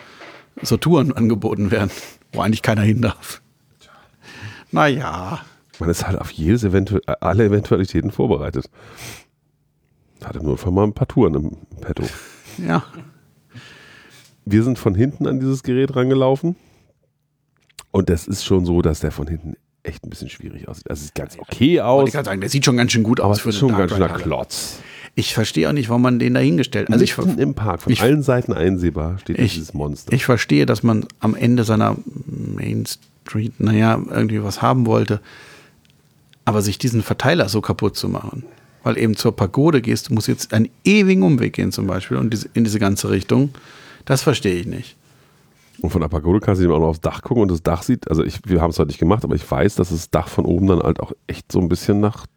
so 0.61 0.75
Touren 0.75 1.13
angeboten 1.13 1.71
werden, 1.71 1.91
wo 2.33 2.41
eigentlich 2.41 2.61
keiner 2.61 2.81
hin 2.81 3.01
darf? 3.01 3.41
Naja, 4.71 5.39
Man 5.79 5.89
ist 5.89 6.05
halt 6.05 6.19
auf 6.19 6.29
jedes 6.31 6.65
Eventu 6.65 6.99
alle 7.05 7.45
Eventualitäten 7.45 8.11
vorbereitet. 8.11 8.69
Hatte 10.21 10.43
nur 10.43 10.51
einfach 10.51 10.71
mal 10.71 10.83
ein 10.83 10.93
paar 10.93 11.07
Touren 11.07 11.35
im 11.35 11.57
Petto. 11.79 12.03
ja. 12.57 12.83
Wir 14.43 14.63
sind 14.65 14.77
von 14.77 14.93
hinten 14.93 15.25
an 15.25 15.39
dieses 15.39 15.63
Gerät 15.63 15.95
rangelaufen. 15.95 16.57
Und 17.91 18.09
das 18.09 18.27
ist 18.27 18.43
schon 18.43 18.65
so, 18.65 18.81
dass 18.81 18.99
der 18.99 19.11
von 19.11 19.27
hinten 19.27 19.55
echt 19.83 20.05
ein 20.05 20.09
bisschen 20.09 20.29
schwierig 20.29 20.67
aussieht. 20.67 20.89
Also 20.89 21.03
sieht 21.05 21.15
ganz 21.15 21.37
okay 21.39 21.79
Und 21.79 21.85
aus, 21.85 22.07
ich 22.09 22.13
kann 22.13 22.25
sagen, 22.25 22.41
der 22.41 22.49
sieht 22.49 22.65
schon 22.65 22.77
ganz 22.77 22.91
schön 22.91 23.03
gut 23.03 23.19
aber 23.19 23.29
aus 23.29 23.37
es 23.37 23.43
für 23.43 23.49
ist 23.49 23.57
schon 23.57 23.75
ganz 23.75 23.91
schöner. 23.91 24.09
Klotz. 24.09 24.79
Ich 25.15 25.33
verstehe 25.33 25.67
auch 25.67 25.73
nicht, 25.73 25.89
warum 25.89 26.03
man 26.03 26.19
den 26.19 26.33
da 26.35 26.39
hingestellt 26.39 26.87
hat. 26.87 26.93
Also 26.93 27.03
ich, 27.03 27.17
im 27.37 27.53
Park, 27.53 27.81
von 27.81 27.91
ich- 27.91 28.01
allen 28.01 28.23
Seiten 28.23 28.53
einsehbar, 28.53 29.17
steht 29.19 29.39
Ich- 29.39 29.53
dieses 29.55 29.73
Monster. 29.73 30.13
ich 30.13 30.23
verstehe, 30.23 30.65
dass 30.65 30.83
man 30.83 31.05
am 31.19 31.35
Ende 31.35 31.63
seiner 31.65 31.97
Main 32.25 32.85
Street, 32.85 33.59
naja, 33.59 34.01
irgendwie 34.09 34.41
was 34.43 34.61
haben 34.61 34.85
wollte. 34.85 35.19
Aber 36.45 36.61
sich 36.61 36.77
diesen 36.77 37.03
Verteiler 37.03 37.49
so 37.49 37.61
kaputt 37.61 37.95
zu 37.97 38.07
machen, 38.09 38.43
weil 38.83 38.97
eben 38.97 39.15
zur 39.15 39.35
Pagode 39.35 39.81
gehst, 39.81 40.09
du 40.09 40.13
musst 40.13 40.27
jetzt 40.27 40.53
einen 40.53 40.69
ewigen 40.85 41.23
Umweg 41.23 41.53
gehen 41.53 41.71
zum 41.71 41.87
Beispiel 41.87 42.17
und 42.17 42.33
in 42.53 42.63
diese 42.63 42.79
ganze 42.79 43.09
Richtung, 43.09 43.49
das 44.05 44.21
verstehe 44.23 44.55
ich 44.55 44.65
nicht. 44.65 44.95
Und 45.81 45.89
von 45.89 46.01
der 46.01 46.09
Pagode 46.09 46.39
kannst 46.39 46.59
du 46.61 46.65
eben 46.65 46.73
auch 46.73 46.79
noch 46.79 46.87
aufs 46.89 47.01
Dach 47.01 47.21
gucken 47.21 47.41
und 47.43 47.51
das 47.51 47.63
Dach 47.63 47.81
sieht, 47.83 48.07
also 48.09 48.23
ich, 48.23 48.39
wir 48.45 48.61
haben 48.61 48.69
es 48.69 48.77
heute 48.79 48.87
nicht 48.89 48.99
gemacht, 48.99 49.23
aber 49.23 49.35
ich 49.35 49.49
weiß, 49.49 49.75
dass 49.75 49.89
das 49.89 50.09
Dach 50.11 50.27
von 50.27 50.45
oben 50.45 50.67
dann 50.67 50.79
halt 50.81 50.99
auch 50.99 51.11
echt 51.27 51.51
so 51.51 51.59
ein 51.59 51.69
bisschen 51.69 51.99
nach 51.99 52.27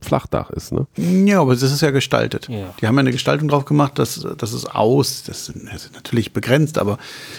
Flachdach 0.00 0.50
ist, 0.50 0.72
ne? 0.72 0.86
Ja, 0.96 1.40
aber 1.40 1.52
das 1.54 1.62
ist 1.62 1.80
ja 1.80 1.90
gestaltet. 1.90 2.48
Ja. 2.50 2.74
Die 2.80 2.86
haben 2.86 2.96
ja 2.96 3.00
eine 3.00 3.12
Gestaltung 3.12 3.48
drauf 3.48 3.64
gemacht, 3.64 3.98
dass 3.98 4.26
das 4.36 4.52
ist 4.52 4.74
aus, 4.74 5.24
das 5.24 5.48
ist 5.48 5.56
das 5.72 5.84
ist 5.86 5.94
natürlich 5.94 6.32
begrenzt, 6.34 6.78
aber, 6.78 6.98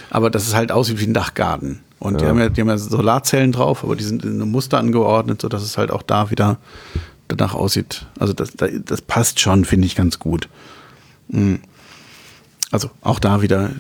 aber 0.10 0.30
dass 0.32 0.48
es 0.48 0.56
halt 0.56 0.72
aussieht 0.72 1.00
wie 1.00 1.06
ein 1.06 1.14
Dachgarten. 1.14 1.82
Und 2.00 2.20
die, 2.20 2.24
Ja. 2.24 2.30
haben 2.32 2.40
ja, 2.40 2.50
die 2.50 2.62
haben 2.62 2.68
ja 2.68 2.78
Solarzellen 2.78 3.52
drauf, 3.52 3.84
aber 3.84 3.96
die 3.96 4.04
sind 4.04 4.24
in 4.24 4.42
einem 4.42 4.52
Muster 4.52 4.78
angeordnet, 4.80 5.42
sodass 5.42 5.62
es 5.64 5.78
halt 5.78 5.92
auch 5.92 6.02
da 6.04 6.30
wieder 6.32 6.58
danach 7.28 7.54
aussieht. 7.54 8.06
Also 8.20 8.34
das, 8.34 8.52
das 8.56 8.72
das 8.86 9.02
passt 9.02 9.40
schon, 9.40 9.64
finde 9.66 9.86
ich 9.88 9.96
ganz 9.96 10.18
gut. 10.20 10.50
Mhm. 11.28 11.60
Also 12.72 12.90
auch 13.02 13.20
da 13.20 13.42
wieder, 13.42 13.72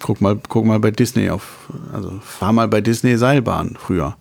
guck 0.00 0.20
mal, 0.20 0.38
guck 0.48 0.64
mal 0.64 0.78
bei 0.80 0.90
Disney 0.90 1.30
auf, 1.30 1.70
also 1.92 2.18
fahr 2.20 2.52
mal 2.52 2.68
bei 2.68 2.80
Disney 2.80 3.16
Seilbahn 3.16 3.76
früher. 3.78 4.16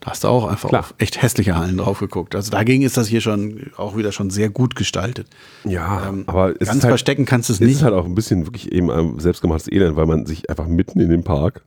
Da 0.00 0.10
hast 0.10 0.24
du 0.24 0.28
auch 0.28 0.48
einfach 0.48 0.68
Klar. 0.68 0.80
auf 0.80 0.94
echt 0.98 1.22
hässliche 1.22 1.54
Hallen 1.56 1.76
drauf 1.76 2.00
geguckt. 2.00 2.34
Also 2.34 2.50
dagegen 2.50 2.82
ist 2.82 2.96
das 2.96 3.06
hier 3.06 3.20
schon 3.20 3.70
auch 3.76 3.96
wieder 3.96 4.10
schon 4.10 4.30
sehr 4.30 4.50
gut 4.50 4.74
gestaltet. 4.74 5.28
Ja, 5.64 6.08
Ähm, 6.08 6.24
aber 6.26 6.50
es 6.60 6.66
ganz 6.66 6.78
ist 6.78 6.84
halt, 6.84 6.90
verstecken 6.90 7.24
kannst 7.24 7.48
du 7.48 7.52
es 7.52 7.60
es 7.60 7.66
nicht. 7.66 7.76
ist 7.76 7.82
halt 7.84 7.94
auch 7.94 8.04
ein 8.04 8.16
bisschen 8.16 8.44
wirklich 8.46 8.72
eben 8.72 8.90
ein 8.90 9.20
selbstgemachtes 9.20 9.70
Elend, 9.70 9.94
weil 9.94 10.06
man 10.06 10.26
sich 10.26 10.50
einfach 10.50 10.66
mitten 10.66 10.98
in 10.98 11.08
den 11.08 11.22
Park 11.22 11.64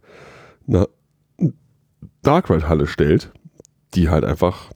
eine 0.68 0.90
Dark 2.24 2.50
Ride 2.50 2.68
Halle 2.68 2.88
stellt, 2.88 3.32
die 3.94 4.10
halt 4.10 4.26
einfach 4.26 4.70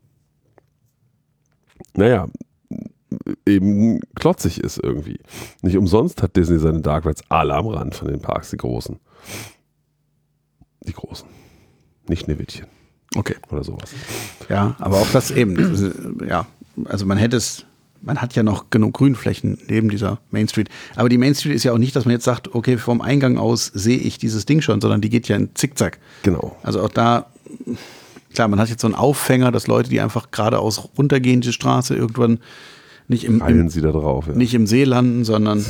naja, 1.95 2.27
eben 3.45 3.99
klotzig 4.15 4.59
ist 4.61 4.79
irgendwie. 4.81 5.19
Nicht 5.61 5.77
umsonst 5.77 6.21
hat 6.21 6.35
Disney 6.35 6.59
seine 6.59 6.81
Dark 6.81 7.05
Rides 7.05 7.23
alle 7.29 7.53
am 7.55 7.67
Rand 7.67 7.95
von 7.95 8.07
den 8.07 8.21
Parks, 8.21 8.51
die 8.51 8.57
großen. 8.57 8.99
Die 10.85 10.93
großen. 10.93 11.27
Nicht 12.07 12.25
Schneewittchen 12.25 12.67
Okay. 13.15 13.35
oder 13.51 13.63
sowas. 13.63 13.91
Ja, 14.49 14.75
aber 14.79 14.97
auch 14.97 15.09
das 15.11 15.31
eben. 15.31 16.25
Ja, 16.27 16.45
also 16.85 17.05
man 17.05 17.17
hätte 17.17 17.37
es, 17.37 17.65
man 18.01 18.21
hat 18.21 18.35
ja 18.35 18.43
noch 18.43 18.69
genug 18.69 18.93
Grünflächen 18.93 19.57
neben 19.67 19.89
dieser 19.89 20.19
Main 20.31 20.47
Street. 20.47 20.69
Aber 20.95 21.09
die 21.09 21.17
Main 21.17 21.33
Street 21.35 21.55
ist 21.55 21.63
ja 21.63 21.73
auch 21.73 21.77
nicht, 21.79 21.95
dass 21.95 22.05
man 22.05 22.13
jetzt 22.13 22.25
sagt, 22.25 22.53
okay, 22.53 22.77
vom 22.77 23.01
Eingang 23.01 23.37
aus 23.37 23.65
sehe 23.65 23.97
ich 23.97 24.17
dieses 24.19 24.45
Ding 24.45 24.61
schon, 24.61 24.79
sondern 24.79 25.01
die 25.01 25.09
geht 25.09 25.27
ja 25.27 25.35
in 25.35 25.55
Zickzack. 25.55 25.97
Genau. 26.23 26.55
Also 26.63 26.81
auch 26.81 26.89
da, 26.89 27.27
klar, 28.33 28.47
man 28.47 28.59
hat 28.59 28.69
jetzt 28.69 28.81
so 28.81 28.87
einen 28.87 28.95
Auffänger, 28.95 29.51
dass 29.51 29.67
Leute, 29.67 29.89
die 29.89 29.99
einfach 30.01 30.29
geradeaus 30.31 30.89
runtergehen, 30.97 31.41
die 31.41 31.51
Straße 31.51 31.95
irgendwann 31.95 32.39
nicht 33.09 33.25
im, 33.25 33.41
im, 33.41 33.69
sie 33.69 33.81
da 33.81 33.91
drauf. 33.91 34.27
Ja. 34.27 34.33
nicht 34.33 34.53
im 34.53 34.67
See 34.67 34.83
landen, 34.83 35.25
sondern 35.25 35.65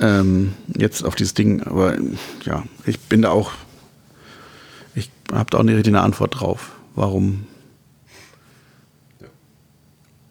ähm, 0.00 0.54
jetzt 0.76 1.04
auf 1.04 1.14
dieses 1.14 1.34
Ding. 1.34 1.62
Aber 1.62 1.96
ja, 2.44 2.64
ich 2.86 2.98
bin 2.98 3.22
da 3.22 3.30
auch, 3.30 3.52
ich 4.94 5.10
habe 5.32 5.50
da 5.50 5.58
auch 5.58 5.62
nicht 5.62 5.76
richtig 5.76 5.92
eine 5.94 6.02
Antwort 6.02 6.40
drauf. 6.40 6.72
Warum? 6.94 7.46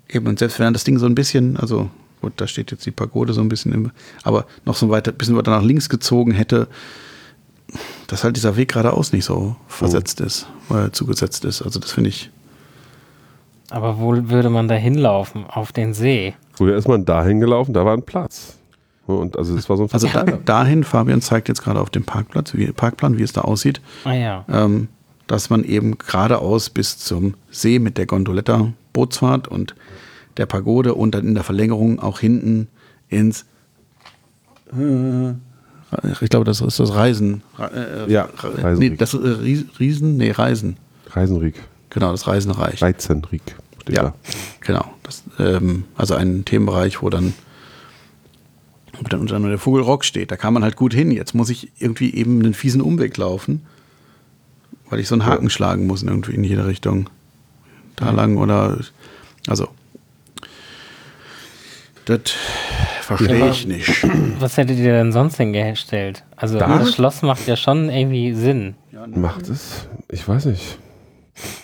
Eben, 0.10 0.28
und 0.28 0.40
selbst 0.40 0.60
wenn 0.60 0.74
das 0.74 0.84
Ding 0.84 0.98
so 0.98 1.06
ein 1.06 1.16
bisschen, 1.16 1.58
also 1.58 1.92
gut, 2.22 2.34
da 2.38 2.48
steht 2.48 2.72
jetzt 2.72 2.86
die 2.88 2.92
Pagode 2.92 3.34
so 3.34 3.42
ein 3.42 3.50
bisschen, 3.50 3.72
im, 3.72 3.92
aber 4.24 4.48
noch 4.66 4.76
so 4.76 4.90
weiter, 4.90 5.12
bisschen 5.12 5.38
weiter 5.38 5.52
nach 5.52 5.64
links 5.64 5.90
gezogen 5.90 6.32
hätte, 6.32 6.68
dass 8.08 8.24
halt 8.24 8.36
dieser 8.36 8.56
Weg 8.56 8.70
geradeaus 8.70 9.14
nicht 9.14 9.26
so 9.26 9.56
versetzt 9.68 10.22
ist, 10.22 10.48
äh, 10.72 10.90
zugesetzt 10.92 11.46
ist. 11.46 11.62
Also 11.62 11.80
das 11.80 11.92
finde 11.92 12.10
ich. 12.10 12.32
Aber 13.70 14.00
wo 14.00 14.12
würde 14.30 14.50
man 14.50 14.68
da 14.68 14.76
hinlaufen? 14.76 15.46
Auf 15.48 15.72
den 15.72 15.94
See? 15.94 16.34
Früher 16.54 16.76
ist 16.78 16.88
man 16.88 17.06
dahin 17.06 17.40
gelaufen, 17.40 17.74
da 17.74 17.86
war 17.86 17.94
ein 17.94 18.04
Platz. 18.04 18.58
Und 19.08 19.38
also 19.38 19.56
es 19.58 19.68
war 19.70 19.78
so 19.78 19.84
ein 19.84 19.90
Also 19.92 20.08
da, 20.08 20.24
dahin, 20.24 20.84
Fabian 20.84 21.22
zeigt 21.22 21.48
jetzt 21.50 21.62
gerade 21.64 21.80
auf 21.82 21.90
dem 21.90 22.04
Parkplatz, 22.04 22.54
wie, 22.54 22.68
Parkplan, 22.72 23.18
wie 23.18 23.24
es 23.24 23.34
da 23.34 23.42
aussieht. 23.42 23.82
Ah 24.06 24.14
ja. 24.14 24.46
ähm, 24.50 24.88
dass 25.28 25.50
man 25.50 25.64
eben 25.64 25.98
geradeaus 25.98 26.70
bis 26.70 26.98
zum 27.00 27.34
See 27.50 27.80
mit 27.80 27.98
der 27.98 28.06
Gondoletta 28.06 28.72
Bootsfahrt 28.94 29.48
und 29.48 29.74
der 30.38 30.46
Pagode 30.46 30.94
und 30.94 31.16
dann 31.16 31.26
in 31.28 31.34
der 31.34 31.44
Verlängerung 31.44 32.00
auch 32.00 32.20
hinten 32.20 32.68
ins 33.10 33.46
äh, 34.78 35.32
ich 36.22 36.30
glaube, 36.30 36.46
das 36.46 36.60
ist 36.62 36.80
das 36.80 36.96
Reisen. 36.96 37.42
Äh, 37.60 38.12
Ja, 38.12 38.24
Re- 38.42 38.64
Reisenried. 38.64 38.92
nee, 38.92 38.98
das 38.98 39.14
äh, 39.14 39.18
Ries- 39.18 39.66
Riesen, 39.80 40.18
nee, 40.18 40.32
Reisen. 40.32 40.78
Reisenriek. 41.12 41.56
Genau, 41.94 42.12
das 42.12 42.28
Reisenreich. 42.28 42.82
Reizenriek 42.82 43.42
steht 43.82 43.96
Ja, 43.96 44.04
da. 44.04 44.14
genau. 44.62 44.86
Das, 45.04 45.24
ähm, 45.40 45.86
also 45.96 46.16
ein 46.16 46.44
Themenbereich, 46.46 47.02
wo 47.02 47.10
dann, 47.10 47.34
wo 48.98 49.04
dann 49.04 49.20
unter 49.22 49.36
anderem 49.36 49.52
der 49.52 49.60
Vogelrock 49.60 50.04
steht. 50.06 50.32
Da 50.32 50.36
kann 50.38 50.54
man 50.54 50.64
halt 50.64 50.76
gut 50.76 50.94
hin. 50.94 51.12
Jetzt 51.12 51.36
muss 51.36 51.50
ich 51.50 51.72
irgendwie 51.80 52.14
eben 52.16 52.40
einen 52.40 52.54
fiesen 52.54 52.82
Umweg 52.82 53.16
laufen, 53.18 53.66
weil 54.90 55.00
ich 55.00 55.08
so 55.08 55.16
einen 55.16 55.26
Haken 55.26 55.50
schlagen 55.50 55.86
muss 55.88 56.02
in 56.02 56.08
irgendwie 56.10 56.34
in 56.36 56.44
jede 56.44 56.66
Richtung. 56.66 57.10
Da 57.96 58.10
lang 58.10 58.38
oder 58.38 58.80
also 59.48 59.68
das 62.06 62.20
verstehe 63.02 63.38
Ja. 63.40 63.50
ich 63.52 63.66
nicht. 63.68 64.08
Was 64.40 64.58
hättet 64.58 64.78
ihr 64.78 64.92
denn 64.94 65.12
sonst 65.12 65.38
hingestellt? 65.38 66.24
Also 66.36 66.58
Da? 66.60 66.80
das 66.80 66.94
Schloss 66.96 67.22
macht 67.22 67.48
ja 67.48 67.56
schon 67.56 67.90
irgendwie 67.90 68.34
Sinn. 68.34 68.76
Macht 69.16 69.48
es? 69.50 69.88
Ich 70.12 70.28
weiß 70.28 70.46
nicht. 70.46 70.78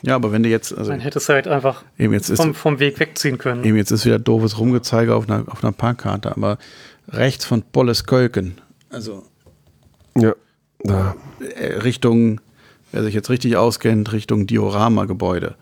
Ja, 0.02 0.16
aber 0.16 0.32
wenn 0.32 0.42
du 0.44 0.50
jetzt, 0.50 0.76
also 0.76 0.92
Man 0.92 1.00
hätte 1.00 1.20
es 1.20 1.30
halt 1.30 1.48
einfach 1.48 1.84
eben 1.98 2.14
jetzt 2.14 2.30
ist 2.30 2.42
vom, 2.42 2.56
vom 2.56 2.80
Weg 2.80 3.00
wegziehen 3.00 3.38
können. 3.38 3.64
Eben 3.64 3.78
jetzt 3.78 3.92
ist 3.92 4.06
wieder 4.06 4.18
doofes 4.20 4.58
Rumgezeige 4.58 5.14
auf 5.16 5.30
einer, 5.30 5.44
auf 5.48 5.64
einer 5.64 5.72
Parkkarte, 5.74 6.32
aber 6.32 6.58
rechts 7.10 7.46
von 7.46 7.62
Polleskölken, 7.62 8.56
also 8.90 9.24
Ja, 10.18 10.34
da. 10.84 11.16
äh, 11.56 11.74
Richtung, 11.78 12.42
wer 12.92 13.04
sich 13.04 13.14
jetzt 13.14 13.30
richtig 13.30 13.58
auskennt, 13.58 14.12
Richtung 14.12 14.48
Diorama-Gebäude. 14.48 15.56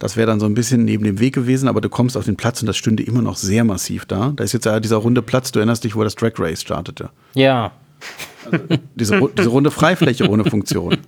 Das 0.00 0.16
wäre 0.16 0.26
dann 0.26 0.40
so 0.40 0.46
ein 0.46 0.54
bisschen 0.54 0.84
neben 0.84 1.04
dem 1.04 1.20
Weg 1.20 1.34
gewesen, 1.34 1.68
aber 1.68 1.80
du 1.80 1.88
kommst 1.88 2.16
auf 2.16 2.24
den 2.24 2.36
Platz 2.36 2.60
und 2.60 2.66
das 2.66 2.76
stünde 2.76 3.04
immer 3.04 3.22
noch 3.22 3.36
sehr 3.36 3.62
massiv 3.64 4.04
da. 4.06 4.32
Da 4.34 4.42
ist 4.42 4.52
jetzt 4.52 4.66
ja 4.66 4.80
dieser 4.80 4.96
runde 4.96 5.22
Platz, 5.22 5.52
du 5.52 5.60
erinnerst 5.60 5.84
dich, 5.84 5.94
wo 5.94 6.02
das 6.02 6.16
Drag 6.16 6.32
Race 6.38 6.60
startete. 6.60 7.10
Ja. 7.34 7.70
Diese, 8.96 9.16
ru- 9.18 9.30
diese 9.38 9.48
runde 9.48 9.70
Freifläche 9.70 10.28
ohne 10.28 10.44
Funktion. 10.44 10.96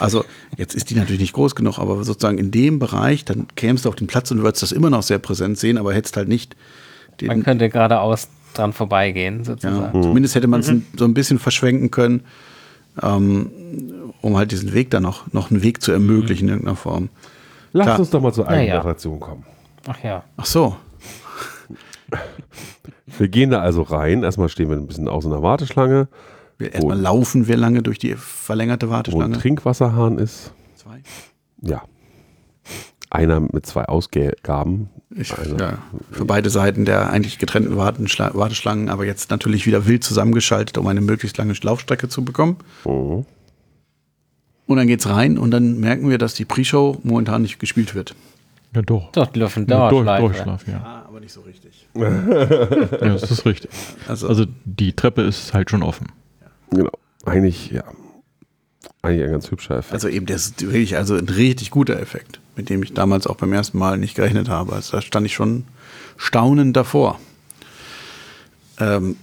Also 0.00 0.24
jetzt 0.56 0.74
ist 0.74 0.90
die 0.90 0.94
natürlich 0.94 1.20
nicht 1.20 1.32
groß 1.32 1.54
genug, 1.54 1.78
aber 1.78 2.02
sozusagen 2.04 2.38
in 2.38 2.50
dem 2.50 2.78
Bereich, 2.78 3.24
dann 3.24 3.46
kämst 3.56 3.84
du 3.84 3.88
auf 3.88 3.96
den 3.96 4.06
Platz 4.06 4.30
und 4.30 4.38
du 4.38 4.42
würdest 4.44 4.62
das 4.62 4.72
immer 4.72 4.90
noch 4.90 5.02
sehr 5.02 5.18
präsent 5.18 5.58
sehen, 5.58 5.78
aber 5.78 5.92
hättest 5.94 6.16
halt 6.16 6.28
nicht 6.28 6.56
den, 7.20 7.28
Man 7.28 7.42
könnte 7.42 7.68
geradeaus 7.68 8.28
dran 8.54 8.72
vorbeigehen, 8.72 9.38
Ja, 9.38 9.44
sozusagen. 9.44 10.02
zumindest 10.02 10.34
hätte 10.34 10.46
man 10.48 10.60
es 10.60 10.72
so 10.96 11.04
ein 11.04 11.14
bisschen 11.14 11.38
verschwenken 11.38 11.90
können, 11.90 12.22
ähm, 13.02 13.50
um 14.20 14.36
halt 14.36 14.50
diesen 14.52 14.72
Weg 14.72 14.90
dann 14.90 15.02
noch, 15.02 15.32
noch 15.32 15.50
einen 15.50 15.62
Weg 15.62 15.82
zu 15.82 15.92
ermöglichen 15.92 16.48
in 16.48 16.54
irgendeiner 16.54 16.76
Form. 16.76 17.08
Lass 17.72 17.86
Klar. 17.86 17.98
uns 18.00 18.10
doch 18.10 18.20
mal 18.20 18.32
zur 18.32 18.50
Ja, 18.50 18.60
ja. 18.60 18.80
kommen. 19.20 19.44
Ach 19.86 20.02
ja. 20.02 20.24
Ach 20.36 20.46
so, 20.46 20.76
Wir 23.18 23.28
gehen 23.28 23.50
da 23.50 23.60
also 23.60 23.82
rein. 23.82 24.22
Erstmal 24.22 24.48
stehen 24.48 24.68
wir 24.70 24.76
ein 24.76 24.86
bisschen 24.86 25.08
aus 25.08 25.24
in 25.24 25.30
der 25.30 25.42
Warteschlange, 25.42 26.08
erstmal 26.68 26.98
laufen 26.98 27.48
wir 27.48 27.56
lange 27.56 27.82
durch 27.82 27.98
die 27.98 28.14
verlängerte 28.16 28.86
wo 28.88 28.90
ein 28.92 28.96
Warteschlange. 28.96 29.38
Trinkwasserhahn 29.38 30.18
ist. 30.18 30.52
Zwei. 30.76 31.00
Ja. 31.62 31.82
Einer 33.10 33.40
mit 33.40 33.66
zwei 33.66 33.84
Ausgaben. 33.86 34.88
Ich, 35.14 35.36
Also- 35.36 35.56
ja, 35.56 35.78
für 36.12 36.24
beide 36.24 36.48
Seiten 36.50 36.84
der 36.84 37.10
eigentlich 37.10 37.38
getrennten 37.38 37.76
Warteschlangen, 37.76 38.88
aber 38.88 39.04
jetzt 39.04 39.30
natürlich 39.30 39.66
wieder 39.66 39.86
wild 39.86 40.04
zusammengeschaltet, 40.04 40.78
um 40.78 40.86
eine 40.86 41.00
möglichst 41.00 41.36
lange 41.36 41.54
Laufstrecke 41.60 42.08
zu 42.08 42.24
bekommen. 42.24 42.56
Mhm. 42.84 43.24
Und 44.66 44.76
dann 44.76 44.86
geht's 44.86 45.08
rein 45.08 45.36
und 45.38 45.50
dann 45.50 45.80
merken 45.80 46.08
wir, 46.08 46.18
dass 46.18 46.34
die 46.34 46.44
Pre-Show 46.44 46.98
momentan 47.02 47.42
nicht 47.42 47.58
gespielt 47.58 47.96
wird. 47.96 48.14
Ja, 48.72 48.82
doch. 48.82 49.10
Doch, 49.10 49.26
die 49.26 49.40
laufen 49.40 49.66
Ja, 49.68 49.88
durch, 49.88 50.04
Dauerschleife. 50.04 50.22
Durchschlaf, 50.26 50.68
ja. 50.68 50.80
Ah, 50.84 51.04
aber 51.08 51.18
nicht 51.18 51.32
so 51.32 51.40
richtig. 51.40 51.88
ja, 51.94 52.98
das 53.00 53.28
ist 53.28 53.44
richtig. 53.44 53.68
Also, 54.06 54.28
Also 54.28 54.44
die 54.64 54.92
Treppe 54.92 55.22
ist 55.22 55.52
halt 55.52 55.70
schon 55.70 55.82
offen. 55.82 56.06
Genau. 56.70 56.92
Eigentlich, 57.24 57.70
ja. 57.70 57.84
Eigentlich 59.02 59.24
ein 59.24 59.32
ganz 59.32 59.50
hübscher 59.50 59.78
Effekt. 59.78 59.94
Also 59.94 60.08
eben, 60.08 60.26
das 60.26 60.46
ist 60.46 60.62
wirklich 60.62 60.96
also 60.96 61.16
ein 61.16 61.28
richtig 61.28 61.70
guter 61.70 61.98
Effekt, 61.98 62.40
mit 62.56 62.68
dem 62.68 62.82
ich 62.82 62.92
damals 62.92 63.26
auch 63.26 63.36
beim 63.36 63.52
ersten 63.52 63.78
Mal 63.78 63.98
nicht 63.98 64.14
gerechnet 64.14 64.48
habe. 64.48 64.74
Also 64.74 64.92
da 64.92 65.02
stand 65.02 65.26
ich 65.26 65.34
schon 65.34 65.64
staunend 66.16 66.76
davor. 66.76 67.18
Ähm, 68.78 69.16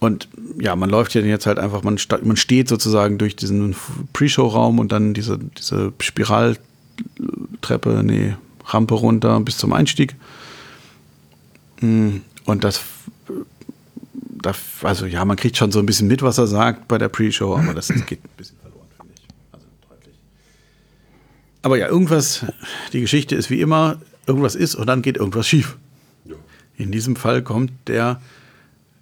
und 0.00 0.28
ja, 0.58 0.74
man 0.76 0.90
läuft 0.90 1.14
ja 1.14 1.20
jetzt 1.20 1.46
halt 1.46 1.58
einfach, 1.58 1.82
man, 1.82 1.98
man 2.22 2.36
steht 2.36 2.68
sozusagen 2.68 3.18
durch 3.18 3.36
diesen 3.36 3.76
Pre-Show-Raum 4.12 4.78
und 4.78 4.92
dann 4.92 5.14
diese, 5.14 5.38
diese 5.38 5.92
Spiraltreppe, 6.00 8.02
nee, 8.02 8.34
Rampe 8.64 8.94
runter 8.94 9.38
bis 9.40 9.58
zum 9.58 9.72
Einstieg. 9.72 10.16
Mm, 11.80 12.18
Und 12.46 12.64
das, 12.64 12.80
da, 14.42 14.52
also 14.82 15.06
ja, 15.06 15.24
man 15.24 15.36
kriegt 15.36 15.56
schon 15.56 15.72
so 15.72 15.78
ein 15.78 15.86
bisschen 15.86 16.08
mit, 16.08 16.22
was 16.22 16.38
er 16.38 16.46
sagt 16.46 16.88
bei 16.88 16.98
der 16.98 17.08
Pre-Show, 17.08 17.56
aber 17.56 17.74
das 17.74 17.88
geht 18.06 18.24
ein 18.24 18.36
bisschen 18.36 18.56
verloren, 18.58 18.86
finde 18.96 19.12
ich. 19.14 19.28
Also 19.52 19.66
deutlich. 19.88 20.14
Aber 21.62 21.76
ja, 21.76 21.88
irgendwas, 21.88 22.46
die 22.92 23.00
Geschichte 23.00 23.34
ist 23.34 23.50
wie 23.50 23.60
immer, 23.60 24.00
irgendwas 24.26 24.54
ist 24.54 24.74
und 24.74 24.86
dann 24.86 25.02
geht 25.02 25.16
irgendwas 25.16 25.46
schief. 25.46 25.76
In 26.76 26.92
diesem 26.92 27.14
Fall 27.14 27.42
kommt 27.42 27.72
der 27.88 28.22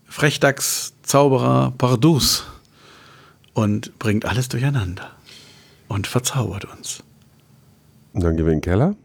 Frechdachs-Zauberer 0.06 1.72
Pardus 1.78 2.44
und 3.54 3.96
bringt 4.00 4.24
alles 4.24 4.48
durcheinander 4.48 5.10
und 5.86 6.08
verzaubert 6.08 6.64
uns. 6.64 7.04
Und 8.12 8.24
dann 8.24 8.36
gehen 8.36 8.46
wir 8.46 8.52
in 8.52 8.58
den 8.58 8.62
Keller. 8.62 8.96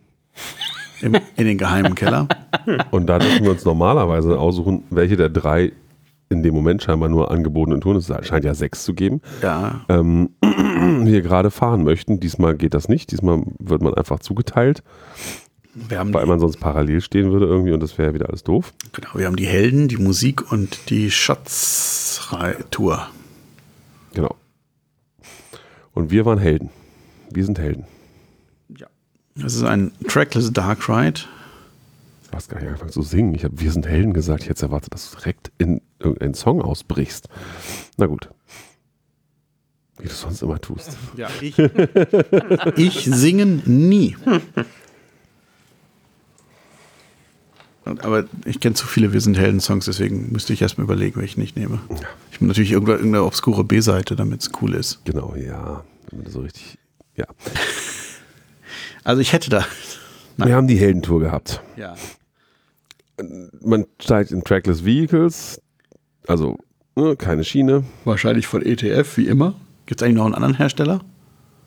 Im, 1.01 1.15
in 1.35 1.45
den 1.45 1.57
geheimen 1.57 1.95
Keller. 1.95 2.27
Und 2.91 3.07
da 3.07 3.19
dürfen 3.19 3.43
wir 3.43 3.51
uns 3.51 3.65
normalerweise 3.65 4.39
aussuchen, 4.39 4.85
welche 4.89 5.17
der 5.17 5.27
drei 5.27 5.73
in 6.33 6.43
dem 6.43 6.53
Moment 6.53 6.83
scheinbar 6.83 7.09
nur 7.09 7.31
angebotenen 7.31 7.79
Touren, 7.81 7.97
es 7.97 8.11
scheint 8.25 8.43
ja 8.43 8.53
sechs 8.53 8.83
zu 8.83 8.93
geben, 8.93 9.21
Ja, 9.41 9.85
ähm, 9.89 10.31
wir 10.41 11.21
gerade 11.21 11.51
fahren 11.51 11.83
möchten. 11.83 12.19
Diesmal 12.19 12.55
geht 12.55 12.73
das 12.73 12.89
nicht. 12.89 13.11
Diesmal 13.11 13.43
wird 13.59 13.81
man 13.81 13.93
einfach 13.93 14.19
zugeteilt, 14.19 14.83
weil 15.75 16.25
man 16.25 16.39
sonst 16.39 16.57
parallel 16.59 17.01
stehen 17.01 17.31
würde 17.31 17.45
irgendwie 17.45 17.71
und 17.71 17.81
das 17.81 17.97
wäre 17.97 18.13
wieder 18.13 18.27
alles 18.29 18.43
doof. 18.43 18.73
genau, 18.91 19.09
wir 19.15 19.25
haben 19.25 19.35
die 19.37 19.47
Helden, 19.47 19.87
die 19.87 19.97
Musik 19.97 20.51
und 20.51 20.89
die 20.89 21.09
Schatztour. 21.11 23.07
Genau. 24.13 24.35
Und 25.93 26.11
wir 26.11 26.25
waren 26.25 26.39
Helden. 26.39 26.69
Wir 27.31 27.45
sind 27.45 27.59
Helden. 27.59 27.85
Das 29.35 29.55
ist 29.55 29.63
ein 29.63 29.91
Trackless 30.07 30.53
Dark 30.53 30.87
Ride. 30.87 31.21
Du 32.33 32.37
hast 32.37 32.49
gar 32.49 32.57
nicht 32.57 32.67
angefangen 32.67 32.91
zu 32.91 33.03
singen. 33.03 33.35
Ich 33.35 33.43
habe 33.43 33.61
Wir 33.61 33.71
sind 33.71 33.85
Helden 33.85 34.11
gesagt. 34.11 34.41
Ich 34.41 34.49
hätte 34.49 34.63
erwartet, 34.63 34.91
dass 34.91 35.11
du 35.11 35.17
direkt 35.17 35.51
in 35.59 35.81
irgendeinen 35.99 36.33
Song 36.33 36.63
ausbrichst. 36.63 37.29
Na 37.97 38.07
gut. 38.07 38.27
Wie 39.99 40.07
du 40.07 40.13
sonst 40.15 40.41
immer 40.41 40.59
tust. 40.59 40.97
Ja, 41.15 41.29
ich, 41.41 41.59
ich 42.75 43.05
singen 43.05 43.61
nie. 43.67 44.17
Aber 47.85 48.25
ich 48.45 48.59
kenne 48.59 48.73
zu 48.73 48.87
viele 48.87 49.13
Wir 49.13 49.21
sind 49.21 49.37
Helden-Songs, 49.37 49.85
deswegen 49.85 50.31
müsste 50.31 50.53
ich 50.53 50.63
erstmal 50.63 50.85
überlegen, 50.85 51.21
welchen 51.21 51.41
ich 51.41 51.55
nehme. 51.55 51.81
Ich 52.31 52.39
bin 52.39 52.47
natürlich 52.47 52.71
irgendeine, 52.71 52.97
irgendeine 52.97 53.25
obskure 53.25 53.63
B-Seite, 53.63 54.15
damit 54.15 54.41
es 54.41 54.49
cool 54.59 54.73
ist. 54.73 55.05
Genau, 55.05 55.35
ja. 55.35 55.83
Damit 56.09 56.31
So 56.31 56.41
richtig. 56.41 56.79
Ja. 57.15 57.27
Also 59.03 59.21
ich 59.21 59.33
hätte 59.33 59.51
da. 59.51 59.67
Nein. 60.37 60.47
Wir 60.47 60.55
haben 60.55 60.67
die 60.67 60.77
Heldentour 60.77 61.19
gehabt. 61.19 61.61
Ja. 61.75 61.93
Man 63.61 63.85
steigt 64.01 64.31
in 64.31 64.43
Trackless 64.43 64.83
Vehicles, 64.85 65.61
also 66.27 66.57
ne, 66.95 67.15
keine 67.15 67.43
Schiene, 67.43 67.83
Wahrscheinlich 68.05 68.47
von 68.47 68.61
ETF, 68.61 69.17
wie 69.17 69.27
immer. 69.27 69.55
Gibt 69.85 70.01
es 70.01 70.05
eigentlich 70.05 70.17
noch 70.17 70.25
einen 70.25 70.35
anderen 70.35 70.55
Hersteller? 70.57 71.01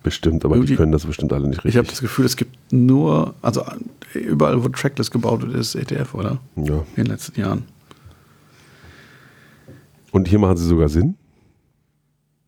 bestimmt, 0.02 0.44
aber 0.44 0.54
die 0.54 0.60
Irgendwie- 0.60 0.76
können 0.76 0.92
das 0.92 1.04
bestimmt 1.04 1.32
alle 1.32 1.48
nicht 1.48 1.64
Ich 1.64 1.76
habe 1.76 1.80
richtig. 1.80 1.90
das 1.90 2.00
Gefühl, 2.00 2.26
es 2.26 2.36
gibt 2.36 2.54
nur, 2.72 3.34
also 3.42 3.64
überall, 4.14 4.62
wo 4.62 4.68
Trackless 4.68 5.10
gebaut 5.10 5.42
wird, 5.42 5.54
ist 5.54 5.74
ETF, 5.74 6.14
oder? 6.14 6.38
Ja. 6.54 6.76
In 6.94 7.04
den 7.04 7.06
letzten 7.06 7.40
Jahren. 7.40 7.64
Und 10.12 10.28
hier 10.28 10.38
machen 10.38 10.56
sie 10.56 10.64
sogar 10.66 10.88
Sinn. 10.88 11.16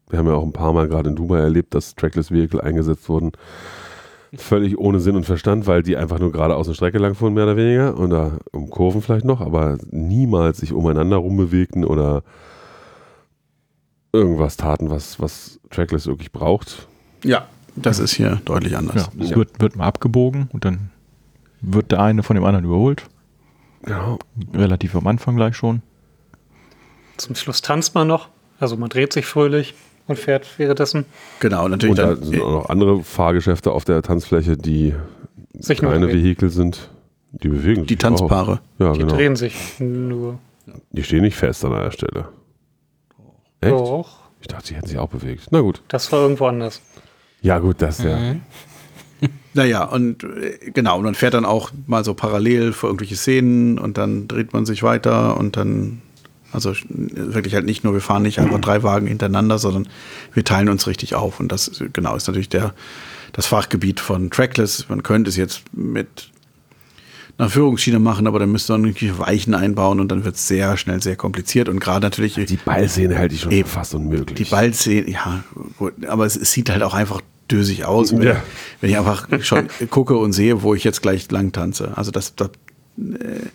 Wir 0.08 0.20
haben 0.20 0.26
ja 0.26 0.34
auch 0.34 0.44
ein 0.44 0.52
paar 0.52 0.72
Mal 0.72 0.86
gerade 0.86 1.10
in 1.10 1.16
Dubai 1.16 1.38
erlebt, 1.40 1.74
dass 1.74 1.96
Trackless 1.96 2.30
Vehicle 2.30 2.60
eingesetzt 2.62 3.08
wurden. 3.08 3.32
Völlig 4.36 4.78
ohne 4.78 5.00
Sinn 5.00 5.16
und 5.16 5.24
Verstand, 5.24 5.66
weil 5.66 5.82
die 5.82 5.96
einfach 5.96 6.18
nur 6.18 6.32
geradeaus 6.32 6.66
eine 6.66 6.74
Strecke 6.74 6.98
lang 6.98 7.14
fuhren, 7.14 7.32
mehr 7.34 7.44
oder 7.44 7.56
weniger. 7.56 7.96
Und 7.96 8.10
da 8.10 8.38
um 8.52 8.68
Kurven 8.68 9.00
vielleicht 9.00 9.24
noch, 9.24 9.40
aber 9.40 9.78
niemals 9.90 10.58
sich 10.58 10.72
umeinander 10.72 11.16
rumbewegten 11.16 11.84
oder 11.84 12.22
irgendwas 14.12 14.56
taten, 14.56 14.90
was, 14.90 15.20
was 15.20 15.60
Trackless 15.70 16.06
wirklich 16.06 16.32
braucht. 16.32 16.86
Ja. 17.24 17.46
Das 17.76 18.00
ist 18.00 18.12
hier 18.12 18.40
deutlich 18.44 18.72
Ja, 18.72 18.78
anders. 18.80 19.08
es 19.20 19.30
Ja. 19.30 19.36
wird, 19.36 19.60
wird 19.60 19.76
mal 19.76 19.86
abgebogen 19.86 20.48
und 20.52 20.64
dann 20.64 20.90
wird 21.60 21.92
der 21.92 22.00
eine 22.02 22.22
von 22.24 22.34
dem 22.34 22.44
anderen 22.44 22.64
überholt. 22.64 23.04
Genau. 23.82 24.18
Relativ 24.52 24.96
am 24.96 25.06
Anfang 25.06 25.36
gleich 25.36 25.54
schon. 25.56 25.82
Zum 27.18 27.36
Schluss 27.36 27.62
tanzt 27.62 27.94
man 27.94 28.08
noch. 28.08 28.28
Also 28.58 28.76
man 28.76 28.88
dreht 28.88 29.12
sich 29.12 29.26
fröhlich 29.26 29.74
und 30.08 30.18
fährt 30.18 30.46
währenddessen. 30.58 31.04
Genau, 31.40 31.68
natürlich 31.68 31.90
Und 31.90 31.98
da 31.98 32.14
dann. 32.14 32.22
sind 32.24 32.40
auch 32.40 32.50
noch 32.50 32.68
andere 32.70 33.02
Fahrgeschäfte 33.04 33.70
auf 33.70 33.84
der 33.84 34.02
Tanzfläche, 34.02 34.56
die 34.56 34.94
Sich 35.52 35.78
kleine. 35.78 36.08
Vehikel 36.08 36.50
sind. 36.50 36.88
Die 37.30 37.48
bewegen 37.48 37.84
Die 37.84 37.94
sich 37.94 37.98
Tanzpaare. 37.98 38.60
Auch. 38.78 38.80
Ja, 38.80 38.92
Die 38.92 38.98
genau. 39.00 39.14
drehen 39.14 39.36
sich 39.36 39.54
nur. 39.78 40.38
Die 40.92 41.02
stehen 41.02 41.22
nicht 41.22 41.36
fest 41.36 41.64
an 41.64 41.72
einer 41.74 41.90
Stelle. 41.92 42.28
Echt? 43.60 43.72
Doch. 43.72 44.18
Ich 44.40 44.46
dachte, 44.48 44.68
die 44.68 44.74
hätten 44.76 44.86
sich 44.86 44.98
auch 44.98 45.08
bewegt. 45.08 45.48
Na 45.50 45.60
gut. 45.60 45.82
Das 45.88 46.10
war 46.12 46.20
irgendwo 46.22 46.46
anders. 46.46 46.80
Ja, 47.42 47.58
gut, 47.58 47.76
das 47.82 48.02
ja. 48.02 48.16
Mhm. 48.18 48.40
Naja, 49.54 49.84
und 49.84 50.22
äh, 50.22 50.70
genau, 50.72 50.98
und 50.98 51.04
man 51.04 51.14
fährt 51.16 51.34
dann 51.34 51.44
auch 51.44 51.70
mal 51.86 52.04
so 52.04 52.14
parallel 52.14 52.72
vor 52.72 52.88
irgendwelche 52.90 53.16
Szenen 53.16 53.78
und 53.78 53.98
dann 53.98 54.28
dreht 54.28 54.52
man 54.52 54.64
sich 54.66 54.82
weiter 54.84 55.36
und 55.36 55.56
dann, 55.56 56.02
also 56.52 56.74
wirklich 56.90 57.54
halt 57.54 57.66
nicht 57.66 57.84
nur, 57.84 57.92
wir 57.92 58.00
fahren 58.00 58.22
nicht 58.22 58.38
einfach 58.38 58.60
drei 58.60 58.82
Wagen 58.82 59.06
hintereinander, 59.06 59.58
sondern 59.58 59.88
wir 60.32 60.44
teilen 60.44 60.68
uns 60.68 60.86
richtig 60.86 61.14
auf. 61.14 61.40
Und 61.40 61.52
das 61.52 61.82
genau 61.92 62.16
ist 62.16 62.26
natürlich 62.26 62.48
der, 62.48 62.74
das 63.32 63.46
Fachgebiet 63.46 64.00
von 64.00 64.30
Trackless. 64.30 64.86
Man 64.88 65.02
könnte 65.02 65.28
es 65.28 65.36
jetzt 65.36 65.62
mit 65.72 66.30
einer 67.36 67.50
Führungsschiene 67.50 67.98
machen, 68.00 68.26
aber 68.26 68.38
dann 68.40 68.50
müsste 68.50 68.72
man 68.72 68.84
irgendwelche 68.84 69.18
Weichen 69.18 69.54
einbauen 69.54 70.00
und 70.00 70.08
dann 70.10 70.24
wird 70.24 70.34
es 70.36 70.48
sehr 70.48 70.76
schnell 70.76 71.00
sehr 71.02 71.14
kompliziert. 71.16 71.68
Und 71.68 71.78
gerade 71.80 72.04
natürlich 72.04 72.34
Die 72.34 72.56
Ballszene 72.56 73.16
halte 73.16 73.34
ich 73.34 73.42
schon 73.42 73.52
Eben. 73.52 73.68
fast 73.68 73.94
unmöglich. 73.94 74.34
die 74.36 74.44
Ballszene, 74.50 75.08
ja, 75.08 75.44
gut, 75.76 76.04
aber 76.06 76.26
es, 76.26 76.34
es 76.34 76.50
sieht 76.50 76.68
halt 76.70 76.82
auch 76.82 76.94
einfach 76.94 77.20
dösig 77.50 77.84
aus, 77.84 78.12
wenn, 78.12 78.22
Ja. 78.22 78.42
wenn 78.80 78.90
ich 78.90 78.98
einfach 78.98 79.28
schon 79.42 79.68
gucke 79.90 80.16
und 80.16 80.32
sehe, 80.32 80.62
wo 80.62 80.74
ich 80.74 80.82
jetzt 80.82 81.00
gleich 81.00 81.30
lang 81.30 81.52
tanze. 81.52 81.92
Also 81.96 82.10
das, 82.10 82.34
das 82.34 82.50
äh, 82.98 83.46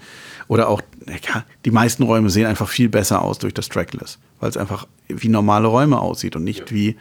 oder 0.48 0.70
auch, 0.70 0.82
ja, 1.08 1.44
die 1.66 1.72
meisten 1.72 2.04
Räume 2.04 2.30
sehen 2.30 2.46
einfach 2.46 2.70
viel 2.70 2.90
besser 2.90 3.22
aus 3.22 3.40
durch 3.40 3.54
das 3.54 3.70
Trackless, 3.70 4.20
weil 4.40 4.50
es 4.50 4.58
einfach 4.58 4.88
wie 5.08 5.30
normale 5.30 5.68
Räume 5.68 6.00
aussieht 6.00 6.36
und 6.36 6.44
nicht 6.44 6.72
wie, 6.72 6.96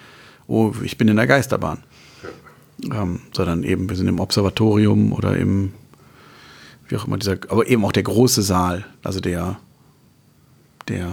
oh, 0.47 0.73
ich 0.83 0.99
bin 0.99 1.09
in 1.09 1.17
der 1.17 1.27
Geisterbahn. 1.27 1.83
Ähm, 2.85 3.21
sondern 3.33 3.63
eben, 3.63 3.89
wir 3.89 3.97
sind 3.97 4.09
im 4.09 4.19
Observatorium 4.19 5.13
oder 5.13 5.37
im, 5.37 5.73
wie 6.89 6.97
auch 6.97 7.07
immer 7.07 7.17
dieser, 7.17 7.39
aber 7.49 7.67
eben 7.69 7.85
auch 7.85 7.93
der 7.93 8.03
große 8.03 8.43
Saal, 8.43 8.85
also 9.05 9.21
der, 9.21 9.61
der, 10.89 11.09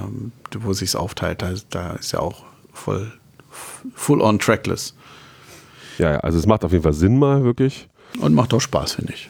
wo 0.59 0.73
sich's 0.73 0.95
aufteilt, 0.95 1.43
da, 1.43 1.53
da 1.69 1.91
ist 1.93 2.11
ja 2.11 2.19
auch 2.19 2.43
voll, 2.73 3.11
full 3.93 4.21
on 4.21 4.39
trackless. 4.39 4.95
ja, 5.99 6.13
ja, 6.13 6.19
also 6.21 6.39
es 6.39 6.47
macht 6.47 6.65
auf 6.65 6.71
jeden 6.71 6.83
Fall 6.83 6.93
Sinn 6.93 7.19
mal, 7.19 7.43
wirklich. 7.43 7.87
Und 8.19 8.33
macht 8.33 8.53
auch 8.53 8.61
Spaß, 8.61 8.93
finde 8.93 9.13
ich. 9.13 9.29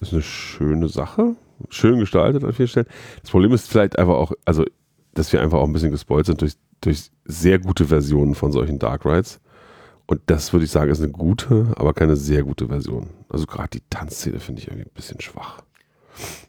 Ist 0.00 0.12
eine 0.12 0.22
schöne 0.22 0.88
Sache. 0.88 1.36
Schön 1.70 1.98
gestaltet 1.98 2.44
an 2.44 2.52
vielen 2.52 2.68
Stellen. 2.68 2.86
Das 3.22 3.30
Problem 3.30 3.52
ist 3.52 3.68
vielleicht 3.68 3.98
einfach 3.98 4.14
auch, 4.14 4.32
also, 4.44 4.64
dass 5.14 5.32
wir 5.32 5.40
einfach 5.40 5.58
auch 5.58 5.66
ein 5.66 5.72
bisschen 5.72 5.90
gespoilt 5.90 6.26
sind 6.26 6.40
durch, 6.40 6.54
durch 6.80 7.10
sehr 7.24 7.58
gute 7.58 7.86
Versionen 7.86 8.34
von 8.34 8.52
solchen 8.52 8.78
Dark 8.78 9.04
Rides. 9.04 9.40
Und 10.06 10.22
das 10.26 10.52
würde 10.52 10.64
ich 10.64 10.70
sagen, 10.70 10.90
ist 10.90 11.02
eine 11.02 11.12
gute, 11.12 11.72
aber 11.76 11.92
keine 11.92 12.16
sehr 12.16 12.42
gute 12.42 12.68
Version. 12.68 13.10
Also 13.28 13.46
gerade 13.46 13.68
die 13.70 13.82
Tanzszene 13.90 14.40
finde 14.40 14.62
ich 14.62 14.68
irgendwie 14.68 14.86
ein 14.86 14.94
bisschen 14.94 15.20
schwach. 15.20 15.62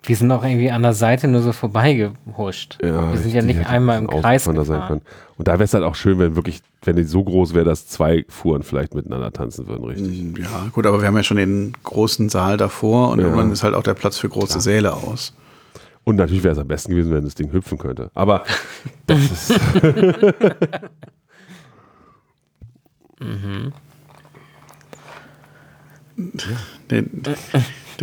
Wir 0.03 0.15
sind 0.15 0.31
auch 0.31 0.43
irgendwie 0.43 0.71
an 0.71 0.81
der 0.81 0.93
Seite 0.93 1.27
nur 1.27 1.41
so 1.41 1.51
vorbeigehuscht. 1.51 2.77
Ja, 2.81 3.11
wir 3.11 3.17
sind 3.19 3.33
ja 3.33 3.41
nicht 3.41 3.67
einmal 3.67 3.99
im 3.99 4.07
Kreis 4.07 4.45
gefahren. 4.45 4.87
können. 4.87 5.01
Und 5.37 5.47
da 5.47 5.53
wäre 5.53 5.63
es 5.65 5.73
halt 5.73 5.83
auch 5.83 5.95
schön, 5.95 6.17
wenn 6.19 6.35
wirklich, 6.35 6.61
wenn 6.83 6.95
die 6.95 7.03
so 7.03 7.23
groß 7.23 7.53
wäre, 7.53 7.65
dass 7.65 7.87
zwei 7.87 8.25
Fuhren 8.27 8.63
vielleicht 8.63 8.95
miteinander 8.95 9.31
tanzen 9.31 9.67
würden, 9.67 9.85
richtig. 9.85 10.37
Ja, 10.39 10.67
gut, 10.71 10.85
aber 10.87 10.99
wir 11.01 11.07
haben 11.07 11.15
ja 11.17 11.23
schon 11.23 11.37
den 11.37 11.73
großen 11.83 12.29
Saal 12.29 12.57
davor 12.57 13.09
und 13.11 13.19
Ja. 13.19 13.25
irgendwann 13.25 13.51
ist 13.51 13.63
halt 13.63 13.75
auch 13.75 13.83
der 13.83 13.93
Platz 13.93 14.17
für 14.17 14.29
große 14.29 14.59
Säle 14.61 14.93
aus. 14.93 15.33
Und 16.05 16.15
natürlich 16.15 16.43
wäre 16.43 16.53
es 16.53 16.59
am 16.59 16.67
besten 16.67 16.91
gewesen, 16.91 17.13
wenn 17.13 17.23
das 17.23 17.35
Ding 17.35 17.51
hüpfen 17.51 17.77
könnte. 17.77 18.09
Aber 18.15 18.43
das 19.07 19.19
ist. 19.49 19.59
Den, 26.89 27.23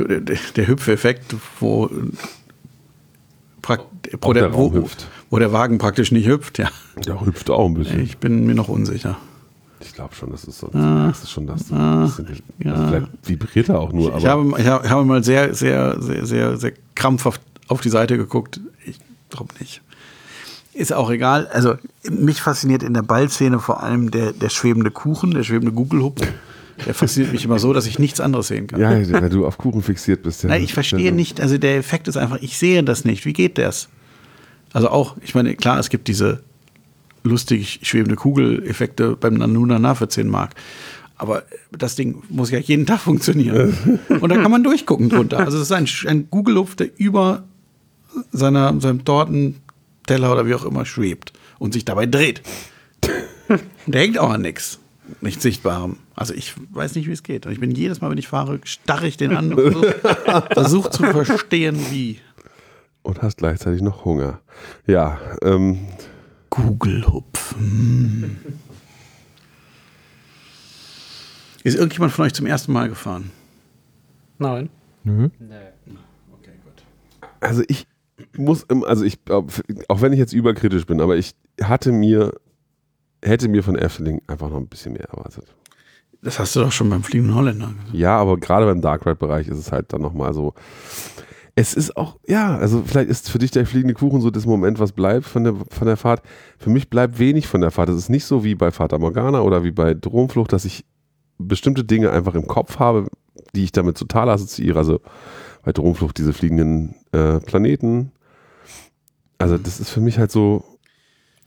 der, 0.05 0.21
der, 0.21 0.67
Hüpfeffekt, 0.69 1.35
wo, 1.61 1.91
wo, 4.21 4.33
der 4.33 4.55
wo, 4.55 4.89
wo 5.31 5.39
der 5.39 5.53
Wagen 5.53 5.79
praktisch 5.79 6.13
nicht 6.13 6.29
hüpft, 6.29 6.59
ja. 6.59 6.69
Der 7.05 7.21
hüpft 7.21 7.51
auch 7.51 7.67
ein 7.67 7.75
bisschen. 7.75 8.01
Ich 8.01 8.19
bin 8.19 8.47
mir 8.47 8.55
noch 8.55 8.69
unsicher. 8.69 9.17
Ich 9.81 9.93
glaube 9.95 10.15
schon, 10.15 10.31
das 10.31 10.45
ist 10.45 10.59
so. 10.59 10.69
Das 10.69 11.23
ist 11.23 11.31
schon 11.31 11.47
das. 11.47 11.69
sind, 11.69 12.43
ja. 12.59 12.73
also 12.73 12.87
vielleicht 12.89 13.09
vibriert 13.25 13.69
er 13.69 13.79
auch 13.79 13.93
nur. 13.93 14.17
Ich 14.17 14.27
habe, 14.27 14.55
ich 14.59 14.67
habe, 14.67 14.85
ich 14.85 14.91
habe 14.91 15.05
mal 15.05 15.23
sehr, 15.23 15.55
sehr, 15.55 16.01
sehr, 16.01 16.27
sehr, 16.27 16.57
sehr 16.57 16.73
krampfhaft 16.95 17.41
auf 17.69 17.81
die 17.81 17.91
Seite 17.91 18.17
geguckt. 18.17 18.61
Ich 18.85 18.99
glaube 19.31 19.53
nicht. 19.59 19.83
Ist 20.73 20.93
auch 20.93 21.11
egal. 21.11 21.47
Also 21.49 21.75
mich 22.11 22.43
fasziniert 22.43 22.83
in 22.83 22.95
der 22.95 23.03
Ballszene 23.03 23.59
vor 23.59 23.83
allem 23.83 24.11
der, 24.11 24.33
der 24.33 24.51
schwebende 24.51 24.91
Kuchen, 24.91 25.31
der 25.31 25.43
schwebende 25.43 25.73
Gugelhupf. 25.73 26.21
Der 26.85 26.95
fasziniert 26.95 27.33
mich 27.33 27.45
immer 27.45 27.59
so, 27.59 27.73
dass 27.73 27.87
ich 27.87 27.99
nichts 27.99 28.21
anderes 28.21 28.49
sehen 28.49 28.67
kann. 28.67 28.81
ja, 28.81 28.91
wenn 28.91 29.31
du 29.31 29.47
auf 29.47 29.59
Kuchen 29.59 29.83
fixiert 29.83 30.23
bist. 30.23 30.43
Ja, 30.43 30.51
Nein, 30.51 30.63
ich 30.63 30.75
verstehe 30.75 31.13
nicht. 31.13 31.41
Also 31.41 31.59
der 31.59 31.77
Effekt 31.77 32.09
ist 32.09 32.17
einfach, 32.17 32.39
ich 32.43 32.59
sehe 32.59 32.83
das 32.83 33.05
nicht. 33.05 33.25
Wie 33.25 33.33
geht 33.33 33.59
das? 33.59 33.89
Also 34.73 34.91
auch, 34.91 35.17
ich 35.23 35.35
meine, 35.35 35.55
klar, 35.55 35.79
es 35.79 35.89
gibt 35.89 36.09
diese 36.09 36.43
lustig 37.23 37.81
schwebende 37.83 38.17
Kugeleffekte 38.17 39.17
beim 39.17 39.35
Nanunana 39.35 39.95
für 39.95 40.09
10 40.09 40.29
Mark. 40.29 40.55
Aber 41.17 41.45
das 41.73 41.97
Ding 41.97 42.23
muss 42.29 42.51
ja 42.51 42.59
jeden 42.59 42.85
Tag 42.85 43.01
funktionieren. 43.01 44.01
Und 44.21 44.29
da 44.29 44.37
kann 44.37 44.51
man 44.51 44.63
durchgucken 44.63 45.09
drunter. 45.09 45.39
Also 45.39 45.57
es 45.57 45.71
ist 45.71 45.73
ein, 45.73 45.89
ein 46.09 46.29
Gugelhupf, 46.31 46.77
der 46.77 46.89
über 46.99 47.45
seiner, 48.33 48.79
seinem 48.81 49.05
Tortenteller 49.05 50.33
oder 50.33 50.47
wie 50.47 50.55
auch 50.55 50.65
immer 50.65 50.85
schwebt 50.85 51.33
und 51.59 51.73
sich 51.73 51.85
dabei 51.85 52.07
dreht. 52.07 52.43
Der 53.87 54.01
hängt 54.01 54.19
auch 54.19 54.31
an 54.31 54.43
nichts. 54.43 54.79
Nicht 55.21 55.41
Sichtbarem. 55.41 55.99
Also 56.15 56.35
ich 56.35 56.55
weiß 56.71 56.95
nicht, 56.95 57.07
wie 57.07 57.13
es 57.13 57.23
geht. 57.23 57.47
Und 57.47 57.53
ich 57.53 57.61
bin 57.61 57.71
jedes 57.71 58.01
Mal, 58.01 58.11
wenn 58.11 58.19
ich 58.19 58.29
fahre, 58.29 58.61
starre 58.65 59.07
ich 59.07 59.17
den 59.17 59.37
an 59.37 59.53
und 59.55 59.73
versuche 59.73 60.49
versuch 60.53 60.89
zu 60.89 61.05
verstehen, 61.05 61.79
wie. 61.91 62.21
Und 63.03 63.23
hast 63.23 63.39
gleichzeitig 63.39 63.83
noch 63.83 64.05
Hunger. 64.05 64.41
Ja, 64.87 65.19
ähm, 65.43 65.87
Gugelhupf. 66.51 67.55
Hm. 67.57 68.37
Ist 71.63 71.77
irgendjemand 71.77 72.13
von 72.13 72.25
euch 72.25 72.35
zum 72.35 72.47
ersten 72.47 72.73
Mal 72.73 72.89
gefahren? 72.89 73.31
Nein. 74.39 74.71
Nö. 75.05 75.29
also 77.41 77.63
ich 77.69 77.87
muss, 78.37 78.69
also 78.71 79.05
ich, 79.05 79.25
glaub, 79.25 79.53
auch 79.89 80.01
wenn 80.01 80.13
ich 80.13 80.19
jetzt 80.19 80.33
überkritisch 80.33 80.87
bin, 80.87 81.01
aber 81.01 81.17
ich 81.17 81.35
hatte 81.63 81.93
mir, 81.93 82.33
hätte 83.23 83.49
mir 83.49 83.63
von 83.63 83.77
Efteling 83.77 84.23
einfach 84.27 84.51
noch 84.51 84.59
ein 84.59 84.69
bisschen 84.69 84.93
mehr 84.93 85.05
erwartet. 85.05 85.45
Das 86.23 86.39
hast 86.39 86.57
du 86.57 86.61
doch 86.61 86.73
schon 86.73 86.91
beim 86.91 87.03
Fliegenden 87.03 87.37
Holländer 87.37 87.69
gesagt. 87.69 87.95
Ja, 87.95 88.19
aber 88.19 88.37
gerade 88.39 88.67
beim 88.67 88.81
Dark 88.81 89.07
Ride-Bereich 89.07 89.49
ist 89.49 89.59
es 89.59 89.73
halt 89.73 89.93
dann 89.93 90.01
nochmal 90.01 90.35
so. 90.35 90.55
Es 91.55 91.73
ist 91.73 91.97
auch, 91.97 92.19
ja, 92.27 92.57
also 92.57 92.83
vielleicht 92.85 93.09
ist 93.09 93.31
für 93.31 93.39
dich 93.39 93.51
der 93.51 93.65
fliegende 93.65 93.95
Kuchen 93.95 94.21
so 94.21 94.31
das 94.31 94.45
Moment, 94.45 94.79
was 94.79 94.93
bleibt 94.93 95.25
von 95.25 95.45
der, 95.45 95.55
von 95.71 95.87
der 95.87 95.97
Fahrt. 95.97 96.23
Für 96.59 96.69
mich 96.69 96.91
bleibt 96.91 97.19
wenig 97.19 97.47
von 97.47 97.61
der 97.61 97.71
Fahrt. 97.71 97.89
Es 97.89 97.97
ist 97.97 98.09
nicht 98.11 98.25
so 98.25 98.45
wie 98.45 98.55
bei 98.55 98.71
Fata 98.71 98.99
Morgana 98.99 99.41
oder 99.41 99.65
wie 99.65 99.71
bei 99.71 99.95
Dromflucht, 99.95 100.53
dass 100.53 100.65
ich 100.65 100.85
bestimmte 101.39 101.85
Dinge 101.85 102.11
einfach 102.11 102.35
im 102.35 102.47
Kopf 102.47 102.79
habe, 102.79 103.09
die 103.55 103.65
ich 103.65 103.73
damit 103.73 103.97
total 103.97 104.29
assoziiere. 104.29 104.79
Also 104.79 105.01
bei 105.65 105.73
Drohnenflucht 105.73 106.19
diese 106.19 106.33
fliegenden 106.33 106.95
äh, 107.13 107.41
Planeten. 107.41 108.13
Also 109.39 109.59
das 109.59 109.81
ist 109.81 109.91
für 109.91 110.01
mich 110.01 110.19
halt 110.19 110.31
so 110.31 110.65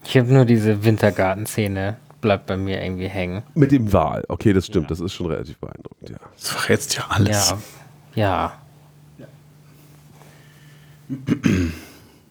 Ich 0.05 0.17
habe 0.17 0.33
nur 0.33 0.45
diese 0.45 0.83
Wintergarten-Szene, 0.83 1.97
bleibt 2.21 2.45
bei 2.47 2.57
mir 2.57 2.81
irgendwie 2.83 3.07
hängen. 3.07 3.43
mit 3.53 3.71
dem 3.71 3.91
Wal. 3.93 4.23
Okay, 4.27 4.53
das 4.53 4.65
stimmt, 4.65 4.89
das 4.91 4.99
ist 4.99 5.13
schon 5.13 5.27
relativ 5.27 5.57
beeindruckend, 5.57 6.09
ja. 6.09 6.17
Das 6.37 6.49
verrätst 6.49 6.95
ja 6.95 7.05
alles. 7.09 7.55
Ja. 8.15 8.53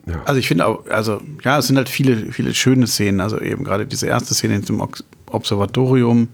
Ja. 0.07 0.23
Also 0.25 0.39
ich 0.41 0.49
finde 0.49 0.67
auch, 0.67 0.87
also 0.89 1.21
ja, 1.43 1.59
es 1.59 1.67
sind 1.67 1.77
halt 1.77 1.89
viele, 1.89 2.33
viele 2.33 2.55
schöne 2.55 2.87
Szenen. 2.87 3.21
Also 3.21 3.41
eben 3.41 3.65
gerade 3.65 3.87
diese 3.87 4.07
erste 4.07 4.35
Szene 4.35 4.57
in 4.57 4.63
dem 4.63 4.83
Observatorium, 5.27 6.29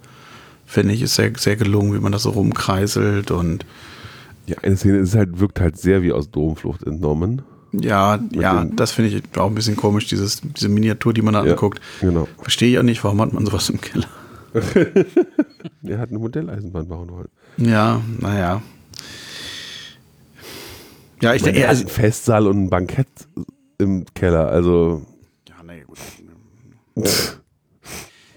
finde 0.67 0.95
ich, 0.95 1.03
ist 1.03 1.17
sehr, 1.17 1.33
sehr 1.37 1.57
gelungen, 1.57 1.95
wie 1.95 1.99
man 1.99 2.13
da 2.13 2.19
so 2.19 2.31
rumkreiselt 2.31 3.31
und 3.31 3.65
Die 4.47 4.57
eine 4.59 4.77
Szene 4.77 4.99
ist 4.99 5.15
halt, 5.15 5.41
wirkt 5.41 5.61
halt 5.61 5.79
sehr 5.79 6.03
wie 6.03 6.13
aus 6.13 6.31
Drohnenflucht 6.31 6.83
entnommen. 6.85 7.43
Ja, 7.81 8.19
ja, 8.33 8.65
das 8.65 8.93
finde 8.93 9.11
ich 9.11 9.23
auch 9.39 9.47
ein 9.47 9.55
bisschen 9.55 9.77
komisch, 9.77 10.07
dieses, 10.07 10.41
diese 10.43 10.69
Miniatur, 10.69 11.13
die 11.13 11.23
man 11.23 11.35
da 11.35 11.45
Ja. 11.45 11.53
anguckt. 11.53 11.81
Genau. 12.01 12.29
Verstehe 12.41 12.71
ich 12.71 12.79
auch 12.79 12.83
nicht, 12.83 13.03
warum 13.05 13.21
hat 13.21 13.33
man 13.33 13.45
sowas 13.47 13.69
im 13.71 13.81
Keller? 13.81 14.09
Er 15.87 15.99
hat 15.99 16.11
eine 16.11 16.19
Modelleisenbahn 16.19 16.89
bauen 16.89 17.11
wollen. 17.11 17.29
Ja, 17.57 18.01
naja. 18.21 18.63
Ja, 21.21 21.35
ich 21.35 21.43
denke, 21.43 21.61
er 21.61 21.65
hat 21.65 21.71
also, 21.71 21.83
einen 21.83 21.91
Festsaal 21.91 22.47
und 22.47 22.65
ein 22.65 22.71
Bankett 22.71 23.09
im 23.79 24.05
Keller, 24.15 24.49
also 24.49 25.05
ja, 25.49 25.55
nee, 25.67 25.85
gut. 25.87 25.99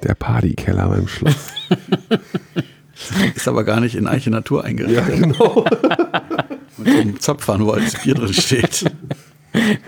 der 0.04 0.16
Partykeller 0.16 0.88
beim 0.88 1.08
Schloss. 1.08 1.36
ist 3.36 3.48
aber 3.48 3.64
gar 3.64 3.80
nicht 3.80 3.96
in 3.96 4.08
Eiche 4.08 4.30
Natur 4.30 4.64
eingerichtet. 4.64 5.22
genau. 5.22 5.66
Mit 6.78 6.88
so 6.94 7.00
einem 7.00 7.20
Zapfhahn, 7.20 7.66
wo 7.66 7.72
alles 7.72 7.96
Bier 8.02 8.16
drin 8.16 8.34
steht. 8.34 8.86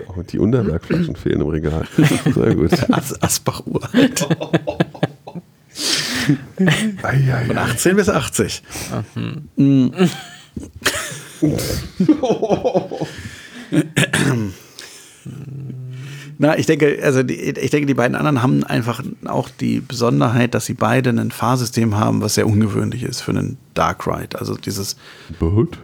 Oh, 0.08 0.22
die 0.22 0.38
Unterbergflaschen 0.38 1.16
fehlen 1.16 1.40
im 1.40 1.48
Regal. 1.48 1.86
Sehr 2.34 2.54
gut. 2.54 2.72
As 2.92 3.20
Asbach 3.22 3.62
uralt. 3.66 4.26
Ei, 7.02 7.44
Von 7.46 7.58
ei. 7.58 7.62
18 7.62 7.96
bis 7.96 8.08
80. 8.08 8.62
Mm. 9.56 9.88
Na, 16.38 16.56
ich 16.56 16.64
denke, 16.66 16.98
also 17.02 17.22
die, 17.22 17.34
ich 17.34 17.70
denke, 17.70 17.86
die 17.86 17.94
beiden 17.94 18.16
anderen 18.16 18.42
haben 18.42 18.64
einfach 18.64 19.02
auch 19.26 19.50
die 19.50 19.80
Besonderheit, 19.80 20.54
dass 20.54 20.64
sie 20.64 20.72
beide 20.74 21.10
ein 21.10 21.30
Fahrsystem 21.30 21.96
haben, 21.98 22.22
was 22.22 22.34
sehr 22.36 22.46
ungewöhnlich 22.46 23.02
ist 23.02 23.20
für 23.20 23.32
einen 23.32 23.58
Dark 23.74 24.06
Ride. 24.06 24.38
Also 24.38 24.54
dieses 24.56 24.96
Boot? 25.38 25.78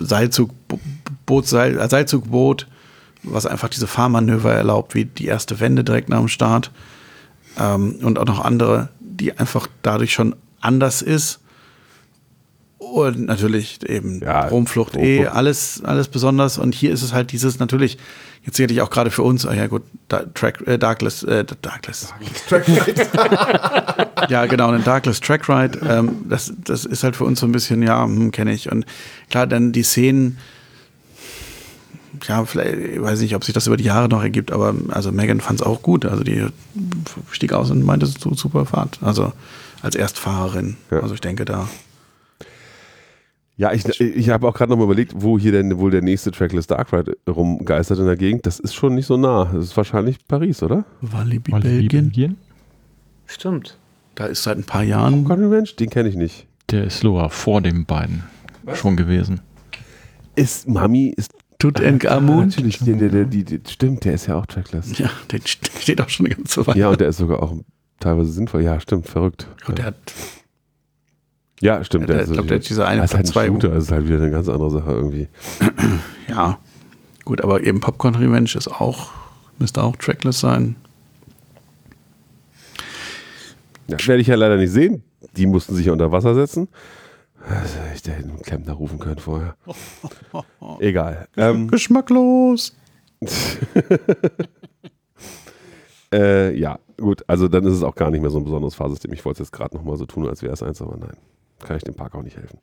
Seilzug, 0.00 0.50
Bo- 0.68 0.80
Boot, 1.26 1.48
Seil, 1.48 1.88
Seilzugboot, 1.90 2.68
was 3.24 3.46
einfach 3.46 3.68
diese 3.68 3.86
Fahrmanöver 3.86 4.52
erlaubt, 4.52 4.94
wie 4.94 5.04
die 5.04 5.26
erste 5.26 5.60
Wende 5.60 5.84
direkt 5.84 6.08
nach 6.08 6.18
dem 6.18 6.28
Start. 6.28 6.70
Ähm, 7.58 7.96
und 8.02 8.18
auch 8.18 8.26
noch 8.26 8.44
andere, 8.44 8.88
die 9.00 9.36
einfach 9.38 9.66
dadurch 9.82 10.12
schon 10.12 10.36
anders 10.60 11.02
ist. 11.02 11.40
Und 12.78 13.26
natürlich 13.26 13.88
eben 13.88 14.20
Ja, 14.20 14.46
Rumflucht 14.48 14.96
eh, 14.96 15.26
alles, 15.26 15.82
alles 15.84 16.08
besonders. 16.08 16.58
Und 16.58 16.74
hier 16.74 16.92
ist 16.92 17.02
es 17.02 17.12
halt 17.12 17.32
dieses 17.32 17.58
natürlich, 17.58 17.98
jetzt 18.44 18.56
sicherlich 18.56 18.82
auch 18.82 18.90
gerade 18.90 19.10
für 19.10 19.22
uns, 19.22 19.46
ah 19.46 19.54
ja 19.54 19.68
gut, 19.68 19.82
da, 20.08 20.24
Track, 20.34 20.66
äh, 20.66 20.78
Darkless, 20.78 21.22
äh, 21.22 21.44
Darkless. 21.62 22.12
ja, 24.28 24.46
genau, 24.46 24.70
ein 24.70 24.84
Darkless 24.84 25.20
Track 25.20 25.48
Ride. 25.48 25.78
Ähm, 25.88 26.26
das, 26.28 26.52
das 26.62 26.84
ist 26.84 27.04
halt 27.04 27.16
für 27.16 27.24
uns 27.24 27.40
so 27.40 27.46
ein 27.46 27.52
bisschen, 27.52 27.82
ja, 27.82 28.04
hm, 28.04 28.30
kenne 28.32 28.52
ich. 28.52 28.70
Und 28.70 28.84
klar, 29.30 29.46
dann 29.46 29.72
die 29.72 29.82
Szenen, 29.82 30.38
ja, 32.26 32.44
vielleicht, 32.44 32.76
ich 32.76 33.02
weiß 33.02 33.20
nicht, 33.20 33.34
ob 33.34 33.44
sich 33.44 33.54
das 33.54 33.66
über 33.66 33.76
die 33.76 33.84
Jahre 33.84 34.08
noch 34.08 34.22
ergibt, 34.22 34.52
aber 34.52 34.74
also 34.88 35.12
Megan 35.12 35.40
fand 35.40 35.60
es 35.60 35.66
auch 35.66 35.82
gut. 35.82 36.04
Also 36.04 36.24
die 36.24 36.46
stieg 37.30 37.52
aus 37.52 37.70
und 37.70 37.84
meinte, 37.84 38.06
es 38.06 38.16
ist 38.16 38.26
eine 38.26 38.36
super 38.36 38.66
Fahrt. 38.66 38.98
Also 39.02 39.32
als 39.82 39.94
Erstfahrerin. 39.94 40.76
Ja. 40.90 41.00
Also 41.00 41.14
ich 41.14 41.20
denke 41.20 41.44
da. 41.44 41.68
Ja, 43.56 43.72
ich, 43.72 44.00
ich 44.00 44.30
habe 44.30 44.48
auch 44.48 44.54
gerade 44.54 44.70
noch 44.70 44.78
mal 44.78 44.84
überlegt, 44.84 45.12
wo 45.16 45.38
hier 45.38 45.52
denn 45.52 45.78
wohl 45.78 45.92
der 45.92 46.02
nächste 46.02 46.32
Trackless 46.32 46.66
Dark 46.66 46.92
Ride 46.92 47.16
rumgeistert 47.28 48.00
in 48.00 48.06
der 48.06 48.16
Gegend. 48.16 48.46
Das 48.46 48.58
ist 48.58 48.74
schon 48.74 48.96
nicht 48.96 49.06
so 49.06 49.16
nah. 49.16 49.44
Das 49.52 49.64
ist 49.64 49.76
wahrscheinlich 49.76 50.26
Paris, 50.26 50.62
oder? 50.62 50.84
Walibi, 51.00 51.52
Belgien. 51.52 51.88
Belgien. 51.88 52.36
Stimmt. 53.26 53.78
Da 54.16 54.26
ist 54.26 54.42
seit 54.42 54.58
ein 54.58 54.64
paar 54.64 54.82
Jahren. 54.82 55.24
Gun 55.24 55.44
Revenge? 55.44 55.70
Den 55.78 55.90
kenne 55.90 56.08
ich 56.08 56.16
nicht. 56.16 56.46
Der 56.70 56.84
ist 56.84 57.02
lower 57.02 57.30
vor 57.30 57.60
den 57.60 57.84
beiden 57.84 58.24
schon 58.74 58.96
gewesen. 58.96 59.40
Ist 60.36 60.68
Mami, 60.68 61.14
ist 61.16 61.30
Tutanchamun. 61.72 62.46
natürlich, 62.48 62.78
der, 62.78 62.96
der, 62.96 63.08
der, 63.08 63.24
die, 63.24 63.44
die, 63.44 63.60
stimmt, 63.68 64.04
der 64.04 64.14
ist 64.14 64.26
ja 64.26 64.36
auch 64.36 64.46
Trackless. 64.46 64.98
Ja, 64.98 65.10
der 65.30 65.40
steht 65.44 66.00
auch 66.00 66.08
schon 66.08 66.26
eine 66.26 66.34
ganze 66.34 66.66
Weile. 66.66 66.78
Ja, 66.78 66.90
und 66.90 67.00
der 67.00 67.08
ist 67.08 67.16
sogar 67.18 67.42
auch 67.42 67.54
teilweise 68.00 68.30
sinnvoll. 68.32 68.62
Ja, 68.62 68.78
stimmt, 68.80 69.08
verrückt. 69.08 69.46
Und 69.66 69.78
der 69.78 69.86
hat, 69.86 69.96
Ja, 71.60 71.82
stimmt. 71.84 72.08
der, 72.08 72.20
ist 72.20 72.28
ich 72.28 72.34
glaube, 72.34 72.48
der 72.48 72.58
hat 72.58 72.68
diese 72.68 72.86
eine 72.86 73.00
das 73.00 73.10
ist 73.12 73.16
halt 73.16 73.26
zwei. 73.28 73.46
Shooter, 73.46 73.68
das 73.70 73.84
ist 73.84 73.92
halt 73.92 74.06
wieder 74.06 74.18
eine 74.18 74.30
ganz 74.30 74.48
andere 74.48 74.70
Sache 74.70 74.92
irgendwie. 74.92 75.28
Ja, 76.28 76.58
gut, 77.24 77.42
aber 77.42 77.62
eben 77.62 77.80
Popcorn 77.80 78.14
Revenge 78.14 78.50
ist 78.54 78.66
auch, 78.68 79.10
müsste 79.58 79.82
auch 79.82 79.94
trackless 79.96 80.40
sein. 80.40 80.74
Ja, 83.88 83.98
werde 84.06 84.22
ich 84.22 84.26
ja 84.28 84.34
leider 84.36 84.56
nicht 84.56 84.70
sehen. 84.70 85.02
Die 85.36 85.46
mussten 85.46 85.74
sich 85.74 85.86
ja 85.86 85.92
unter 85.92 86.10
Wasser 86.12 86.34
setzen. 86.34 86.68
Also, 87.48 87.78
ich 87.94 88.00
hätte 88.00 88.14
einen 88.14 88.40
Klempner 88.42 88.72
rufen 88.72 88.98
können 88.98 89.18
vorher. 89.18 89.56
Egal. 90.80 91.28
Ähm, 91.36 91.68
Geschmacklos. 91.68 92.74
äh, 96.12 96.56
ja, 96.58 96.78
gut. 96.96 97.22
Also 97.26 97.48
dann 97.48 97.64
ist 97.64 97.74
es 97.74 97.82
auch 97.82 97.94
gar 97.94 98.10
nicht 98.10 98.20
mehr 98.20 98.30
so 98.30 98.38
ein 98.38 98.44
besonderes 98.44 98.74
Fahrsystem. 98.74 99.12
Ich 99.12 99.24
wollte 99.24 99.42
es 99.42 99.48
jetzt 99.48 99.52
gerade 99.52 99.76
nochmal 99.76 99.96
so 99.96 100.06
tun, 100.06 100.28
als 100.28 100.42
wäre 100.42 100.52
es 100.52 100.62
eins, 100.62 100.80
aber 100.80 100.96
nein. 100.96 101.16
Kann 101.60 101.76
ich 101.76 101.84
dem 101.84 101.94
Park 101.94 102.14
auch 102.14 102.22
nicht 102.22 102.36
helfen. 102.36 102.58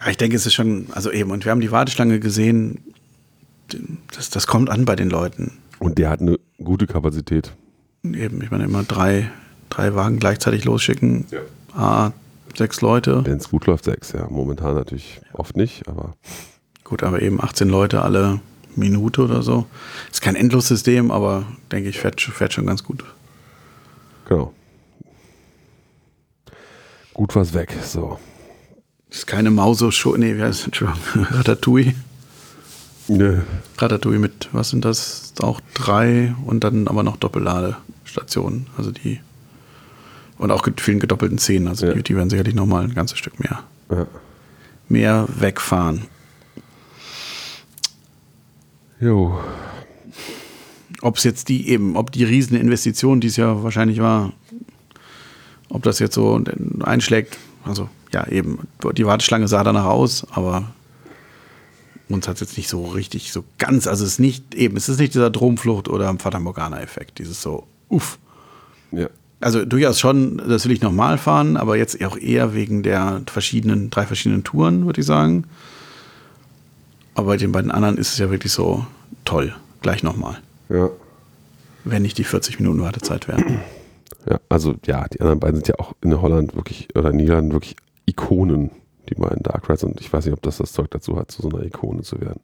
Ja, 0.00 0.10
ich 0.10 0.16
denke, 0.16 0.36
es 0.36 0.46
ist 0.46 0.54
schon, 0.54 0.86
also 0.92 1.10
eben, 1.10 1.30
und 1.30 1.44
wir 1.44 1.50
haben 1.50 1.60
die 1.60 1.72
Warteschlange 1.72 2.20
gesehen, 2.20 2.94
das, 4.14 4.30
das 4.30 4.46
kommt 4.46 4.70
an 4.70 4.84
bei 4.84 4.96
den 4.96 5.10
Leuten. 5.10 5.58
Und 5.78 5.98
der 5.98 6.10
hat 6.10 6.20
eine 6.20 6.38
gute 6.62 6.86
Kapazität. 6.86 7.52
Eben, 8.04 8.42
ich 8.42 8.50
meine, 8.50 8.64
immer 8.64 8.84
drei, 8.84 9.30
drei 9.70 9.94
Wagen 9.94 10.18
gleichzeitig 10.18 10.64
losschicken. 10.64 11.26
Ah, 11.74 12.12
sechs 12.56 12.80
Leute. 12.80 13.24
Wenn 13.24 13.38
es 13.38 13.50
gut 13.50 13.66
läuft, 13.66 13.84
sechs. 13.84 14.12
Ja, 14.12 14.26
momentan 14.28 14.74
natürlich 14.74 15.20
oft 15.32 15.56
nicht, 15.56 15.86
aber 15.88 16.14
Gut, 16.88 17.02
aber 17.02 17.20
eben 17.20 17.38
18 17.38 17.68
Leute 17.68 18.00
alle 18.00 18.40
Minute 18.74 19.22
oder 19.22 19.42
so. 19.42 19.66
Ist 20.10 20.22
kein 20.22 20.36
Endlossystem, 20.36 21.10
aber 21.10 21.44
denke 21.70 21.90
ich, 21.90 21.98
fährt, 21.98 22.18
fährt 22.18 22.54
schon 22.54 22.64
ganz 22.64 22.82
gut. 22.82 23.04
genau. 24.26 24.54
Gut 27.12 27.36
was 27.36 27.52
weg. 27.52 27.74
So. 27.84 28.18
Ist 29.10 29.26
keine 29.26 29.50
Mauso-Show, 29.50 30.16
nee, 30.16 30.36
wie 30.36 30.42
heißt 30.42 30.60
es? 30.60 30.64
Entschuldigung, 30.66 31.02
Ratatouille. 31.30 31.94
Nö. 33.08 33.40
Ratatouille 33.76 34.18
mit, 34.18 34.48
was 34.52 34.70
sind 34.70 34.86
das? 34.86 35.34
Auch 35.40 35.60
drei 35.74 36.34
und 36.46 36.64
dann 36.64 36.88
aber 36.88 37.02
noch 37.02 37.16
Doppelladestationen. 37.18 38.66
Also 38.78 38.92
die. 38.92 39.20
Und 40.38 40.50
auch 40.52 40.64
mit 40.64 40.80
vielen 40.80 41.00
gedoppelten 41.00 41.38
Szenen. 41.38 41.68
Also 41.68 41.86
Ja. 41.86 41.94
die, 41.94 42.02
die 42.02 42.16
werden 42.16 42.30
sicherlich 42.30 42.54
nochmal 42.54 42.84
ein 42.84 42.94
ganzes 42.94 43.18
Stück 43.18 43.38
mehr, 43.40 43.64
Ja. 43.90 44.06
mehr 44.88 45.26
wegfahren. 45.28 46.02
Jo. 49.00 49.38
Ob 51.00 51.16
es 51.16 51.24
jetzt 51.24 51.48
die 51.48 51.68
eben, 51.68 51.96
ob 51.96 52.10
die 52.10 52.24
Rieseninvestition, 52.24 53.20
die 53.20 53.28
es 53.28 53.36
ja 53.36 53.62
wahrscheinlich 53.62 54.00
war, 54.00 54.32
ob 55.68 55.82
das 55.82 55.98
jetzt 55.98 56.14
so 56.14 56.40
einschlägt. 56.80 57.36
Also 57.64 57.88
ja, 58.12 58.26
eben, 58.28 58.60
die 58.96 59.06
Warteschlange 59.06 59.46
sah 59.48 59.62
danach 59.62 59.84
aus, 59.84 60.26
aber 60.32 60.72
uns 62.08 62.26
hat 62.26 62.36
es 62.36 62.40
jetzt 62.40 62.56
nicht 62.56 62.68
so 62.68 62.86
richtig, 62.86 63.32
so 63.32 63.44
ganz, 63.58 63.86
also 63.86 64.04
es 64.04 64.12
ist 64.12 64.18
nicht 64.18 64.54
eben, 64.54 64.76
es 64.76 64.88
ist 64.88 64.98
nicht 64.98 65.14
dieser 65.14 65.30
Dromflucht 65.30 65.88
oder 65.88 66.12
Fata 66.18 66.40
Morgana-Effekt, 66.40 67.18
dieses 67.18 67.42
so, 67.42 67.66
uff. 67.88 68.18
Ja. 68.92 69.08
Also 69.40 69.64
durchaus 69.64 70.00
schon, 70.00 70.38
das 70.48 70.64
will 70.64 70.72
ich 70.72 70.80
nochmal 70.80 71.16
fahren, 71.16 71.56
aber 71.56 71.76
jetzt 71.76 72.04
auch 72.04 72.16
eher 72.16 72.54
wegen 72.54 72.82
der 72.82 73.22
verschiedenen, 73.26 73.88
drei 73.90 74.04
verschiedenen 74.04 74.42
Touren, 74.42 74.86
würde 74.86 75.00
ich 75.00 75.06
sagen. 75.06 75.44
Aber 77.14 77.28
bei 77.28 77.36
den 77.36 77.52
beiden 77.52 77.70
anderen 77.70 77.98
ist 77.98 78.12
es 78.12 78.18
ja 78.18 78.30
wirklich 78.30 78.52
so 78.52 78.84
toll, 79.24 79.54
gleich 79.82 80.02
nochmal 80.02 80.38
Ja. 80.68 80.88
wenn 81.84 82.02
nicht 82.02 82.18
die 82.18 82.24
40 82.24 82.58
Minuten 82.60 82.80
Wartezeit 82.80 83.28
wären. 83.28 83.60
Ja, 84.28 84.40
also 84.48 84.74
ja, 84.86 85.06
die 85.08 85.20
anderen 85.20 85.40
beiden 85.40 85.56
sind 85.56 85.68
ja 85.68 85.74
auch 85.78 85.94
in 86.02 86.20
Holland 86.20 86.54
wirklich, 86.56 86.88
oder 86.96 87.10
in 87.10 87.16
Niederlanden 87.16 87.52
wirklich 87.52 87.76
Ikonen, 88.06 88.70
die 89.08 89.14
beiden 89.14 89.42
Dark 89.42 89.68
Rides. 89.70 89.84
Und 89.84 90.00
ich 90.00 90.12
weiß 90.12 90.24
nicht, 90.26 90.34
ob 90.34 90.42
das 90.42 90.58
das 90.58 90.72
Zeug 90.72 90.90
dazu 90.90 91.16
hat, 91.16 91.30
zu 91.30 91.42
so 91.42 91.48
einer 91.48 91.64
Ikone 91.64 92.02
zu 92.02 92.20
werden. 92.20 92.40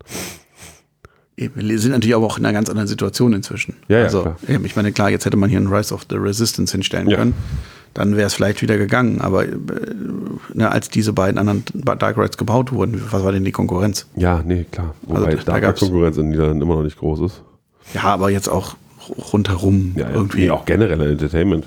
Wir 1.37 1.79
sind 1.81 1.91
natürlich 1.91 2.15
aber 2.15 2.27
auch 2.27 2.39
in 2.39 2.45
einer 2.47 2.53
ganz 2.53 2.69
anderen 2.69 2.87
Situation 2.87 3.33
inzwischen. 3.33 3.75
Ja, 3.89 3.99
ja, 3.99 4.05
also, 4.05 4.23
klar. 4.23 4.37
Eben, 4.49 4.65
ich 4.65 4.77
meine, 4.77 4.93
klar, 4.93 5.11
jetzt 5.11 5.25
hätte 5.27 5.37
man 5.37 5.51
hier 5.51 5.59
einen 5.59 5.67
Rise 5.73 5.93
of 5.93 6.07
the 6.09 6.17
Resistance 6.17 6.73
hinstellen 6.73 7.09
Ja. 7.09 7.17
können. 7.17 7.35
dann 7.93 8.17
wäre 8.17 8.27
es 8.27 8.35
vielleicht 8.35 8.61
wieder 8.61 8.77
gegangen. 8.77 9.21
Aber 9.21 9.45
äh, 9.45 9.51
ne, 10.53 10.71
als 10.71 10.89
diese 10.91 11.13
beiden 11.13 11.39
anderen 11.39 11.63
Dark 11.75 12.19
Rides 12.19 12.37
gebaut 12.37 12.73
wurden, 12.73 13.01
was 13.11 13.23
war 13.25 13.31
denn 13.31 13.45
die 13.45 13.53
Konkurrenz? 13.53 14.07
Ja, 14.17 14.43
nee, 14.45 14.65
klar. 14.71 14.95
Wobei 15.03 15.27
Also, 15.27 15.37
da 15.45 15.53
da 15.53 15.61
gab's- 15.61 15.79
Konkurrenz 15.81 16.17
in 16.17 16.25
den 16.25 16.31
Niederlanden 16.31 16.63
immer 16.63 16.75
noch 16.77 16.83
nicht 16.83 16.99
groß 16.99 17.21
ist. 17.21 17.43
Ja, 17.95 18.03
aber 18.03 18.31
jetzt 18.31 18.49
auch 18.49 18.75
rundherum 19.33 19.93
Ja, 19.97 20.11
irgendwie. 20.11 20.41
Nee, 20.43 20.51
auch 20.51 20.65
generell 20.65 21.01
in 21.03 21.11
Entertainment. 21.11 21.67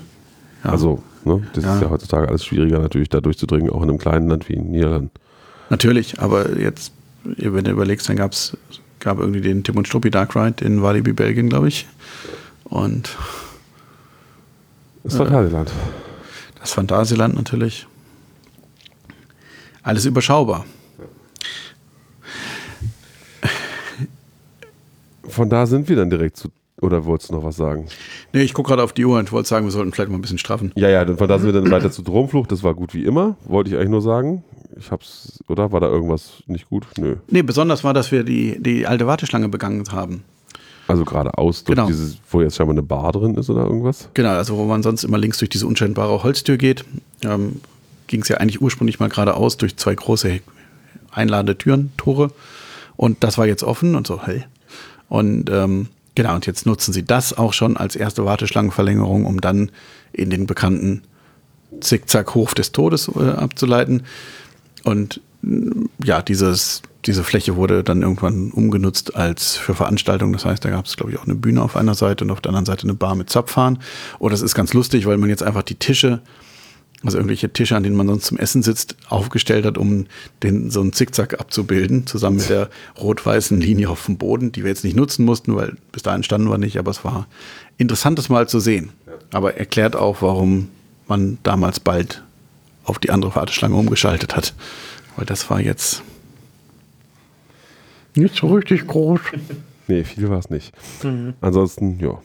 Ja. 0.64 0.70
Also, 0.70 1.02
ne, 1.24 1.42
das 1.54 1.64
ist 1.64 1.80
ja 1.82 1.88
heutzutage 1.88 2.28
alles 2.28 2.44
schwieriger, 2.44 2.78
natürlich 2.80 3.08
da 3.08 3.20
durchzudringen, 3.22 3.70
auch 3.70 3.82
in 3.82 3.88
einem 3.88 3.98
kleinen 3.98 4.28
Land 4.28 4.48
wie 4.50 4.54
in 4.54 4.70
Niederlanden. 4.70 5.10
Natürlich, 5.70 6.20
aber 6.20 6.58
jetzt, 6.58 6.92
wenn 7.24 7.64
du 7.64 7.70
überlegst, 7.70 8.06
dann 8.08 8.16
gab's, 8.16 8.54
gab 9.00 9.18
irgendwie 9.18 9.40
den 9.40 9.62
Tim 9.64 9.76
und 9.76 9.86
Struppi 9.88 10.10
Dark 10.10 10.34
Ride 10.36 10.64
in 10.64 10.82
Walibi, 10.82 11.12
Belgien, 11.12 11.48
glaube 11.48 11.68
ich. 11.68 11.86
Und 12.64 13.16
Das 15.04 15.12
ist 15.14 15.18
Phantasialand. 15.18 15.70
das 16.60 16.72
Phantasialand 16.72 17.34
natürlich. 17.36 17.86
Alles 19.82 20.04
überschaubar. 20.04 20.64
Von 25.28 25.48
da 25.50 25.66
sind 25.66 25.88
wir 25.88 25.96
dann 25.96 26.10
direkt 26.10 26.36
zu. 26.36 26.48
Oder 26.80 27.04
wolltest 27.04 27.30
du 27.30 27.34
noch 27.34 27.42
was 27.44 27.56
sagen? 27.56 27.86
Nee, 28.32 28.42
ich 28.42 28.54
gucke 28.54 28.68
gerade 28.68 28.84
auf 28.84 28.92
die 28.92 29.04
Uhr 29.04 29.18
und 29.18 29.32
wollte 29.32 29.48
sagen, 29.48 29.66
wir 29.66 29.72
sollten 29.72 29.92
vielleicht 29.92 30.10
mal 30.10 30.16
ein 30.18 30.20
bisschen 30.20 30.38
straffen. 30.38 30.70
Ja, 30.76 30.88
ja, 30.88 31.04
dann 31.04 31.18
von 31.18 31.26
da 31.26 31.38
sind 31.38 31.52
wir 31.52 31.60
dann 31.60 31.70
weiter 31.72 31.90
zu 31.90 32.02
Dromflucht. 32.02 32.52
Das 32.52 32.62
war 32.62 32.74
gut 32.74 32.94
wie 32.94 33.04
immer. 33.04 33.36
Wollte 33.44 33.70
ich 33.70 33.76
eigentlich 33.76 33.88
nur 33.88 34.02
sagen. 34.02 34.44
Ich 34.78 34.90
hab's, 34.90 35.40
oder? 35.48 35.72
War 35.72 35.80
da 35.80 35.88
irgendwas 35.88 36.42
nicht 36.46 36.68
gut? 36.68 36.86
Nö. 36.98 37.16
Nee, 37.28 37.42
besonders 37.42 37.82
war, 37.84 37.94
dass 37.94 38.12
wir 38.12 38.22
die, 38.22 38.56
die 38.62 38.86
alte 38.86 39.06
Warteschlange 39.06 39.48
begangen 39.48 39.84
haben. 39.90 40.22
Also 40.86 41.04
geradeaus 41.04 41.64
durch 41.64 41.76
Genau. 41.76 41.86
dieses, 41.88 42.16
wo 42.30 42.40
jetzt 42.40 42.56
scheinbar 42.56 42.74
eine 42.74 42.82
Bar 42.82 43.12
drin 43.12 43.34
ist 43.34 43.50
oder 43.50 43.64
irgendwas. 43.64 44.08
Genau, 44.14 44.30
also 44.30 44.56
wo 44.56 44.64
man 44.64 44.82
sonst 44.82 45.04
immer 45.04 45.18
links 45.18 45.38
durch 45.38 45.50
diese 45.50 45.66
unscheinbare 45.66 46.22
Holztür 46.22 46.56
geht, 46.56 46.84
ähm, 47.24 47.60
ging 48.06 48.22
es 48.22 48.28
ja 48.28 48.38
eigentlich 48.38 48.62
ursprünglich 48.62 48.98
mal 49.00 49.08
geradeaus 49.10 49.56
durch 49.58 49.76
zwei 49.76 49.94
große 49.94 50.40
einladende 51.10 51.58
Türen, 51.58 51.92
Tore. 51.96 52.30
Und 52.96 53.22
das 53.22 53.36
war 53.36 53.46
jetzt 53.46 53.64
offen 53.64 53.96
und 53.96 54.06
so, 54.06 54.22
hey. 54.24 54.44
Und 55.08 55.50
ähm, 55.50 55.88
genau, 56.14 56.34
und 56.36 56.46
jetzt 56.46 56.64
nutzen 56.66 56.92
sie 56.94 57.04
das 57.04 57.36
auch 57.36 57.52
schon 57.52 57.76
als 57.76 57.94
erste 57.96 58.24
Warteschlangenverlängerung, 58.24 59.26
um 59.26 59.40
dann 59.40 59.70
in 60.12 60.30
den 60.30 60.46
bekannten 60.46 61.02
Zickzack-Hof 61.80 62.54
des 62.54 62.72
Todes 62.72 63.08
äh, 63.14 63.30
abzuleiten. 63.30 64.04
Und 64.84 65.20
mh, 65.42 65.86
ja, 66.04 66.22
dieses, 66.22 66.82
diese 67.06 67.24
Fläche 67.24 67.56
wurde 67.56 67.84
dann 67.84 68.02
irgendwann 68.02 68.50
umgenutzt 68.50 69.16
als 69.16 69.56
für 69.56 69.74
Veranstaltungen. 69.74 70.32
Das 70.32 70.44
heißt, 70.44 70.64
da 70.64 70.70
gab 70.70 70.86
es, 70.86 70.96
glaube 70.96 71.12
ich, 71.12 71.18
auch 71.18 71.24
eine 71.24 71.34
Bühne 71.34 71.62
auf 71.62 71.76
einer 71.76 71.94
Seite 71.94 72.24
und 72.24 72.30
auf 72.30 72.40
der 72.40 72.50
anderen 72.50 72.66
Seite 72.66 72.84
eine 72.84 72.94
Bar 72.94 73.14
mit 73.14 73.30
Zapfhahn. 73.30 73.78
Und 74.18 74.32
das 74.32 74.42
ist 74.42 74.54
ganz 74.54 74.74
lustig, 74.74 75.06
weil 75.06 75.16
man 75.16 75.28
jetzt 75.28 75.42
einfach 75.42 75.62
die 75.62 75.76
Tische, 75.76 76.20
also 77.04 77.16
irgendwelche 77.16 77.52
Tische, 77.52 77.76
an 77.76 77.84
denen 77.84 77.96
man 77.96 78.08
sonst 78.08 78.26
zum 78.26 78.38
Essen 78.38 78.62
sitzt, 78.62 78.96
aufgestellt 79.08 79.64
hat, 79.64 79.78
um 79.78 80.06
den, 80.42 80.70
so 80.70 80.80
einen 80.80 80.92
Zickzack 80.92 81.38
abzubilden, 81.38 82.06
zusammen 82.06 82.38
mit 82.38 82.48
der 82.50 82.68
rot-weißen 83.00 83.60
Linie 83.60 83.88
auf 83.88 84.06
dem 84.06 84.18
Boden, 84.18 84.50
die 84.50 84.64
wir 84.64 84.70
jetzt 84.70 84.84
nicht 84.84 84.96
nutzen 84.96 85.24
mussten, 85.24 85.54
weil 85.54 85.76
bis 85.92 86.02
dahin 86.02 86.24
standen 86.24 86.50
wir 86.50 86.58
nicht, 86.58 86.78
aber 86.78 86.90
es 86.90 87.04
war 87.04 87.28
interessantes 87.76 88.28
Mal 88.28 88.48
zu 88.48 88.58
sehen. 88.58 88.90
Aber 89.32 89.56
erklärt 89.56 89.94
auch, 89.94 90.22
warum 90.22 90.68
man 91.06 91.38
damals 91.42 91.80
bald 91.80 92.22
auf 92.88 92.98
die 92.98 93.10
andere 93.10 93.34
Warteschlange 93.34 93.74
umgeschaltet 93.74 94.36
hat. 94.36 94.54
Weil 95.16 95.26
das 95.26 95.50
war 95.50 95.60
jetzt 95.60 96.02
nicht 98.14 98.34
so 98.34 98.48
richtig 98.48 98.86
groß. 98.86 99.20
Nee, 99.90 100.04
viel 100.04 100.28
war 100.28 100.38
es 100.38 100.50
nicht. 100.50 100.74
Ansonsten, 101.40 101.98
ja. 101.98 102.20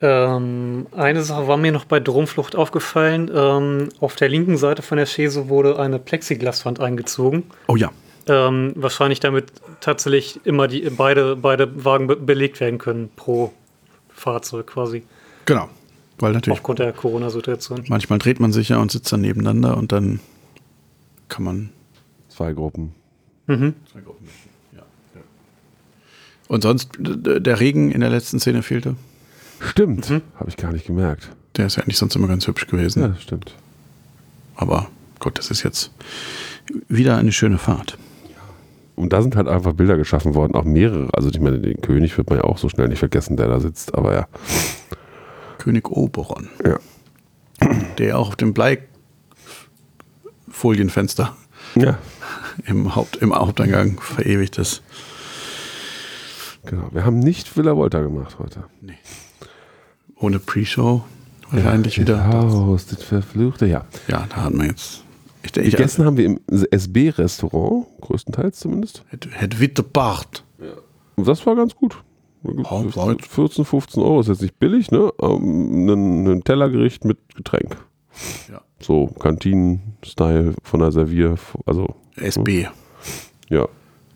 Ähm, 0.00 0.86
eine 0.96 1.22
Sache 1.22 1.48
war 1.48 1.56
mir 1.56 1.72
noch 1.72 1.84
bei 1.84 1.98
Dromflucht 1.98 2.54
aufgefallen. 2.54 3.28
Ähm, 3.34 3.88
auf 3.98 4.14
der 4.14 4.28
linken 4.28 4.56
Seite 4.56 4.82
von 4.82 4.96
der 4.96 5.06
Chaise 5.06 5.48
wurde 5.48 5.78
eine 5.78 5.98
Plexiglaswand 5.98 6.78
eingezogen. 6.78 7.42
Oh 7.66 7.74
ja. 7.74 7.90
Ähm, 8.28 8.72
wahrscheinlich 8.76 9.18
damit 9.18 9.46
tatsächlich 9.80 10.40
immer 10.44 10.68
die 10.68 10.88
beide, 10.90 11.34
beide 11.34 11.84
Wagen 11.84 12.06
be 12.06 12.14
belegt 12.14 12.60
werden 12.60 12.78
können 12.78 13.10
pro 13.16 13.52
Fahrzeug 14.08 14.68
quasi. 14.68 15.02
Genau. 15.46 15.68
Weil 16.20 16.32
natürlich 16.32 16.58
Aufgrund 16.58 16.78
der 16.78 16.92
Corona-Situation. 16.92 17.84
manchmal 17.88 18.18
dreht 18.18 18.40
man 18.40 18.52
sich 18.52 18.68
ja 18.68 18.78
und 18.78 18.90
sitzt 18.92 19.12
dann 19.12 19.22
nebeneinander 19.22 19.76
und 19.76 19.92
dann 19.92 20.20
kann 21.28 21.44
man. 21.44 21.70
Zwei 22.28 22.52
Gruppen. 22.52 22.94
Mhm. 23.46 23.74
Und 26.48 26.62
sonst, 26.62 26.90
der 26.98 27.60
Regen 27.60 27.92
in 27.92 28.00
der 28.00 28.10
letzten 28.10 28.40
Szene 28.40 28.62
fehlte. 28.62 28.96
Stimmt. 29.60 30.10
Mhm. 30.10 30.22
Habe 30.34 30.48
ich 30.48 30.56
gar 30.56 30.72
nicht 30.72 30.86
gemerkt. 30.86 31.30
Der 31.56 31.66
ist 31.66 31.76
ja 31.76 31.82
eigentlich 31.82 31.98
sonst 31.98 32.16
immer 32.16 32.26
ganz 32.28 32.46
hübsch 32.46 32.66
gewesen. 32.66 33.02
Ja, 33.02 33.14
stimmt. 33.16 33.54
Aber 34.56 34.88
Gott, 35.20 35.38
das 35.38 35.50
ist 35.50 35.62
jetzt 35.62 35.92
wieder 36.88 37.16
eine 37.18 37.32
schöne 37.32 37.58
Fahrt. 37.58 37.98
Und 38.96 39.12
da 39.12 39.22
sind 39.22 39.36
halt 39.36 39.48
einfach 39.48 39.72
Bilder 39.72 39.96
geschaffen 39.96 40.34
worden, 40.34 40.54
auch 40.54 40.64
mehrere. 40.64 41.08
Also 41.12 41.30
ich 41.30 41.40
meine, 41.40 41.58
den 41.58 41.80
König 41.80 42.16
wird 42.18 42.28
man 42.28 42.40
ja 42.40 42.44
auch 42.44 42.58
so 42.58 42.68
schnell 42.68 42.88
nicht 42.88 42.98
vergessen, 42.98 43.36
der 43.36 43.48
da 43.48 43.60
sitzt. 43.60 43.94
Aber 43.94 44.12
ja, 44.12 44.28
König 45.60 45.88
Oberon. 45.90 46.48
Ja. 46.64 46.78
Der 47.98 48.18
auch 48.18 48.28
auf 48.28 48.36
dem 48.36 48.54
Bleifolienfenster 48.54 51.36
ja, 51.74 51.98
im, 52.64 52.96
Haupt, 52.96 53.16
im 53.16 53.34
Haupteingang 53.34 54.00
verewigt 54.00 54.56
ist. 54.56 54.82
genau. 56.64 56.88
Wir 56.92 57.04
haben 57.04 57.18
nicht 57.18 57.58
Villa 57.58 57.76
Volta 57.76 58.00
gemacht 58.00 58.38
heute. 58.38 58.64
Ohne 60.16 60.38
Pre-Show 60.38 61.04
wahrscheinlich 61.50 61.96
ja, 61.96 62.02
wieder. 62.02 62.26
Haus, 62.26 62.86
das 62.86 63.02
Verfluchte, 63.02 63.66
ja. 63.66 63.84
Ja, 64.08 64.26
da 64.30 64.36
hatten 64.36 64.58
wir 64.58 64.66
jetzt. 64.66 65.04
Ich, 65.42 65.54
ich, 65.56 65.72
Gegessen 65.72 66.06
haben 66.06 66.16
wir 66.16 66.24
im 66.24 66.40
SB-Restaurant, 66.48 67.86
größtenteils 68.00 68.60
zumindest. 68.60 69.04
Het, 69.08 69.28
het 69.30 69.60
witte 69.60 69.82
Bart. 69.82 70.42
Und 71.16 71.28
das 71.28 71.44
war 71.44 71.54
ganz 71.54 71.74
gut. 71.74 72.02
Ja, 72.42 72.96
war 72.96 73.12
jetzt- 73.12 73.26
14, 73.26 73.64
15 73.64 74.02
Euro 74.02 74.20
ist 74.20 74.28
jetzt 74.28 74.42
nicht 74.42 74.58
billig, 74.58 74.90
ne? 74.90 75.12
Ähm, 75.20 75.88
Ein, 75.88 76.26
ein 76.26 76.44
Tellergericht 76.44 77.04
mit 77.04 77.18
Getränk. 77.34 77.76
Ja. 78.50 78.60
So 78.80 79.08
Kantinen-Style 79.08 80.54
von 80.62 80.80
der 80.80 80.90
Servier, 80.92 81.36
also 81.66 81.94
SB. 82.16 82.68
ja. 83.50 83.68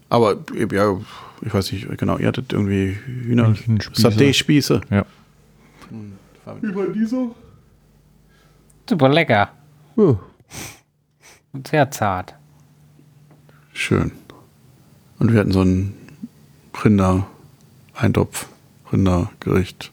Aber 0.09 0.37
ja, 0.73 0.97
ich 1.43 1.53
weiß 1.53 1.73
nicht, 1.73 1.89
genau, 1.99 2.19
ihr 2.19 2.29
hattet 2.29 2.53
irgendwie 2.53 2.97
Hühner. 3.05 3.55
Saté-Spieße. 3.93 4.81
Ja. 4.91 5.05
Über 6.63 6.87
diese? 6.89 7.31
Super 8.89 9.09
lecker. 9.09 9.51
Ja. 9.97 10.19
Und 11.53 11.69
sehr 11.69 11.91
zart. 11.91 12.35
Schön. 13.73 14.13
Und 15.19 15.33
wir 15.33 15.41
hatten 15.41 15.53
so 15.53 15.63
ein 15.63 15.95
Rinder-Eintopf, 17.95 18.47
Rindergericht. 18.93 19.91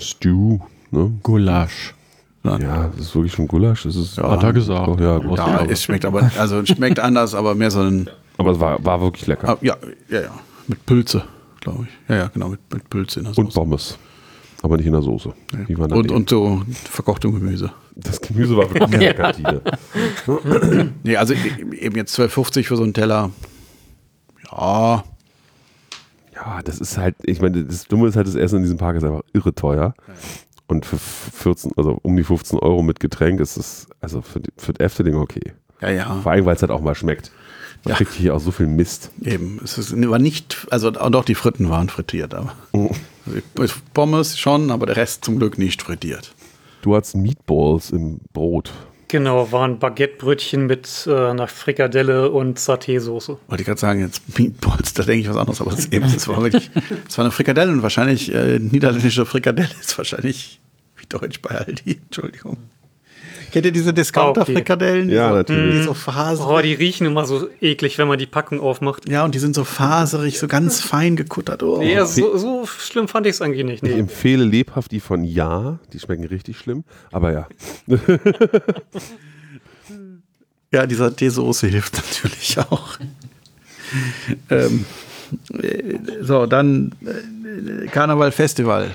Stew, 0.00 0.58
ne? 0.90 1.12
Gulasch. 1.22 1.94
Ja, 2.42 2.58
Ja, 2.58 2.88
das 2.96 3.06
ist 3.06 3.14
wirklich 3.14 3.32
schon 3.32 3.48
Gulasch. 3.48 3.84
Das 3.84 3.96
ist, 3.96 4.16
Ja, 4.16 4.30
Hat 4.30 4.42
er 4.42 4.52
gesagt. 4.52 4.86
Doch, 4.88 5.00
ja, 5.00 5.18
ja 5.18 5.64
es 5.66 5.82
schmeckt 5.82 6.04
aber, 6.04 6.30
also 6.38 6.60
es 6.60 6.68
schmeckt 6.68 6.98
anders, 7.00 7.34
aber 7.34 7.54
mehr 7.54 7.70
so 7.70 7.80
ein, 7.80 8.08
Aber 8.38 8.52
es 8.52 8.60
war, 8.60 8.84
war 8.84 9.00
wirklich 9.00 9.26
lecker. 9.26 9.48
ah, 9.50 9.58
ja, 9.60 9.76
ja, 10.10 10.22
ja, 10.22 10.30
mit 10.66 10.84
Pilze, 10.84 11.24
glaube 11.60 11.84
ich. 11.88 12.10
Ja, 12.10 12.16
ja, 12.16 12.28
genau, 12.28 12.48
mit, 12.48 12.60
mit 12.72 12.90
Pilze 12.90 13.20
in 13.20 13.24
der 13.26 13.38
Und 13.38 13.46
Soße. 13.46 13.54
Pommes. 13.54 13.98
Aber 14.62 14.76
nicht 14.78 14.86
in 14.86 14.92
der 14.92 15.02
Soße. 15.02 15.32
Waren 15.52 15.92
Und, 15.92 16.10
und 16.10 16.30
so 16.30 16.62
verkochtem 16.90 17.32
Gemüse. 17.34 17.70
das 17.96 18.18
Gemüse 18.20 18.56
war 18.56 18.64
wirklich 18.70 18.92
in 18.94 19.00
der 19.00 19.14
Kantine. 19.14 19.60
Nee, 21.02 21.16
also 21.16 21.34
e- 21.34 21.76
eben 21.80 21.96
jetzt 21.96 22.18
12,50 22.18 22.64
für 22.64 22.76
so 22.76 22.82
einen 22.82 22.94
Teller. 22.94 23.30
Ja, 24.50 25.04
Ja, 26.34 26.60
das 26.62 26.78
ist 26.78 26.98
halt, 26.98 27.14
ich 27.22 27.40
meine, 27.40 27.64
das 27.64 27.86
Dumme 27.86 28.08
ist 28.08 28.16
halt, 28.16 28.26
das 28.26 28.34
Essen 28.34 28.56
in 28.56 28.62
diesem 28.62 28.78
Park 28.78 28.96
ist 28.96 29.04
einfach 29.04 29.22
irre 29.32 29.54
teuer. 29.54 29.94
Und 30.66 30.86
für 30.86 30.96
14, 30.98 31.72
also 31.76 31.98
um 32.02 32.16
die 32.16 32.24
15 32.24 32.58
Euro 32.58 32.82
mit 32.82 32.98
Getränk 32.98 33.38
ist 33.40 33.56
es, 33.56 33.86
also 34.00 34.22
für, 34.22 34.40
die- 34.40 34.50
für 34.56 34.72
das 34.72 34.84
Efteling 34.84 35.16
okay. 35.16 35.52
ja, 35.80 35.90
ja. 35.90 36.20
Vor 36.22 36.32
allem, 36.32 36.44
weil 36.46 36.56
es 36.56 36.62
halt 36.62 36.70
auch 36.72 36.80
mal 36.80 36.94
schmeckt. 36.94 37.30
Man 37.84 37.90
Ja. 37.92 37.96
kriegt 37.98 38.12
hier 38.12 38.34
auch 38.34 38.40
so 38.40 38.50
viel 38.50 38.66
Mist. 38.66 39.10
Eben, 39.22 39.60
es 39.62 39.76
ist, 39.76 39.92
war 40.08 40.18
nicht, 40.18 40.66
also 40.70 40.88
auch 40.92 41.10
doch 41.10 41.24
die 41.26 41.34
Fritten 41.34 41.68
waren 41.68 41.90
frittiert, 41.90 42.32
aber 42.34 42.54
Oh. 42.72 42.90
also 43.58 43.74
Pommes 43.92 44.38
schon, 44.38 44.70
aber 44.70 44.86
der 44.86 44.96
Rest 44.96 45.24
zum 45.26 45.38
Glück 45.38 45.58
nicht 45.58 45.82
frittiert. 45.82 46.34
Du 46.80 46.96
hast 46.96 47.14
Meatballs 47.14 47.90
im 47.90 48.20
Brot. 48.32 48.72
Genau, 49.14 49.52
waren 49.52 49.78
Baguettebrötchen 49.78 50.66
mit 50.66 51.06
äh, 51.06 51.14
einer 51.14 51.46
Frikadelle 51.46 52.30
und 52.30 52.58
Saté-Soße. 52.58 53.38
Wollte 53.46 53.62
ich 53.62 53.64
gerade 53.64 53.78
sagen, 53.78 54.00
jetzt 54.00 54.36
Meatballs, 54.36 54.92
da 54.92 55.04
denke 55.04 55.20
ich 55.20 55.28
was 55.28 55.36
anderes, 55.36 55.60
aber 55.60 55.70
das, 55.70 55.86
eben, 55.92 56.12
das 56.12 56.26
war 56.26 56.42
wirklich, 56.42 56.68
das 57.04 57.16
war 57.16 57.24
eine 57.24 57.30
Frikadelle 57.30 57.70
und 57.70 57.84
wahrscheinlich, 57.84 58.34
äh, 58.34 58.58
niederländische 58.58 59.24
Frikadelle 59.24 59.70
ist 59.80 59.96
wahrscheinlich 59.96 60.58
wie 60.96 61.06
deutsch 61.06 61.40
bei 61.40 61.50
Aldi, 61.50 62.00
Entschuldigung. 62.06 62.56
Kennt 63.54 63.66
ihr 63.66 63.72
diese 63.72 63.94
Discounter-Frikadellen? 63.94 65.08
Ja, 65.10 65.28
die 65.28 65.30
so, 65.30 65.36
natürlich. 65.36 65.74
Die 65.76 65.82
so 65.84 65.94
faserig. 65.94 66.50
Oh, 66.50 66.60
die 66.60 66.74
riechen 66.74 67.06
immer 67.06 67.24
so 67.24 67.48
eklig, 67.60 67.98
wenn 67.98 68.08
man 68.08 68.18
die 68.18 68.26
Packung 68.26 68.58
aufmacht. 68.58 69.08
Ja, 69.08 69.24
und 69.24 69.32
die 69.32 69.38
sind 69.38 69.54
so 69.54 69.62
faserig, 69.62 70.40
so 70.40 70.48
ganz 70.48 70.80
fein 70.80 71.14
gekuttert. 71.14 71.62
Oh. 71.62 71.78
Nee, 71.78 71.96
also 71.96 72.36
so, 72.36 72.64
so 72.64 72.66
schlimm 72.66 73.06
fand 73.06 73.26
ich 73.26 73.34
es 73.34 73.42
eigentlich 73.42 73.64
nicht. 73.64 73.84
Ich 73.84 73.90
Nee. 73.90 74.00
empfehle 74.00 74.42
lebhaft 74.44 74.90
die 74.90 74.98
von 74.98 75.22
Ja. 75.22 75.78
Die 75.92 76.00
schmecken 76.00 76.24
richtig 76.24 76.58
schlimm. 76.58 76.82
Aber 77.12 77.32
ja. 77.32 77.48
Ja, 80.72 80.86
dieser 80.86 81.14
Teesoße 81.14 81.68
hilft 81.68 81.94
natürlich 81.94 82.58
auch. 82.58 82.98
ähm, 84.50 84.84
äh, 85.62 85.94
so, 86.20 86.46
dann 86.46 86.92
äh, 87.06 87.12
Karneval 87.90 88.32
Festival. 88.32 88.90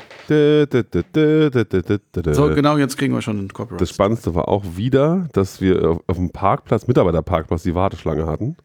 So, 2.34 2.50
genau, 2.54 2.78
jetzt 2.78 2.98
kriegen 2.98 3.14
wir 3.14 3.22
schon 3.22 3.40
ein 3.40 3.48
Copyright. 3.50 3.82
Das 3.82 3.90
Spannendste 3.90 4.36
war 4.36 4.48
auch 4.48 4.64
wieder, 4.76 5.28
dass 5.34 5.60
wir 5.60 5.90
auf, 5.90 6.04
auf 6.08 6.18
dem 6.18 6.30
Parkplatz, 6.30 6.88
Mitarbeiterparkplatz, 6.88 7.64
die 7.64 7.76
Warteschlange 7.76 8.26
hatten. 8.26 8.56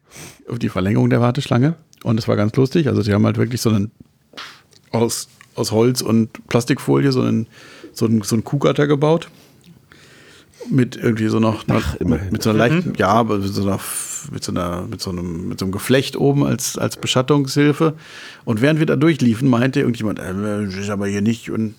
auf 0.47 0.59
die 0.59 0.69
Verlängerung 0.69 1.09
der 1.09 1.21
Warteschlange. 1.21 1.75
Und 2.03 2.19
es 2.19 2.27
war 2.27 2.35
ganz 2.35 2.55
lustig. 2.55 2.87
Also, 2.87 3.01
sie 3.01 3.13
haben 3.13 3.25
halt 3.25 3.37
wirklich 3.37 3.61
so 3.61 3.69
einen 3.69 3.91
aus, 4.91 5.27
aus 5.55 5.71
Holz 5.71 6.01
und 6.01 6.47
Plastikfolie 6.47 7.11
so 7.11 7.21
einen, 7.21 7.47
so 7.93 8.05
einen, 8.05 8.21
so 8.21 8.35
einen 8.35 8.43
Kuhgatter 8.43 8.87
gebaut. 8.87 9.29
Mit 10.69 10.95
irgendwie 10.95 11.27
so 11.27 11.39
noch, 11.39 11.67
noch 11.67 11.95
immerhin. 11.95 12.31
mit 12.31 12.41
so 12.41 12.49
einer 12.49 12.59
leichten, 12.59 12.93
ja, 12.97 13.09
aber 13.09 13.37
mit 13.37 13.53
so 13.53 13.61
einer, 13.63 13.79
mit 14.31 14.43
so 14.43 14.51
einer, 14.51 14.83
mit 14.83 15.01
so 15.01 15.11
einem, 15.11 15.47
mit 15.49 15.59
so 15.59 15.65
einem 15.65 15.71
Geflecht 15.71 16.15
oben 16.15 16.45
als, 16.45 16.77
als 16.77 16.97
Beschattungshilfe. 16.97 17.93
Und 18.43 18.61
während 18.61 18.79
wir 18.79 18.85
da 18.85 18.95
durchliefen, 18.95 19.49
meinte 19.49 19.79
irgendjemand, 19.79 20.19
äh, 20.19 20.63
ist 20.65 20.89
aber 20.89 21.07
hier 21.07 21.21
nicht 21.21 21.49
und 21.49 21.75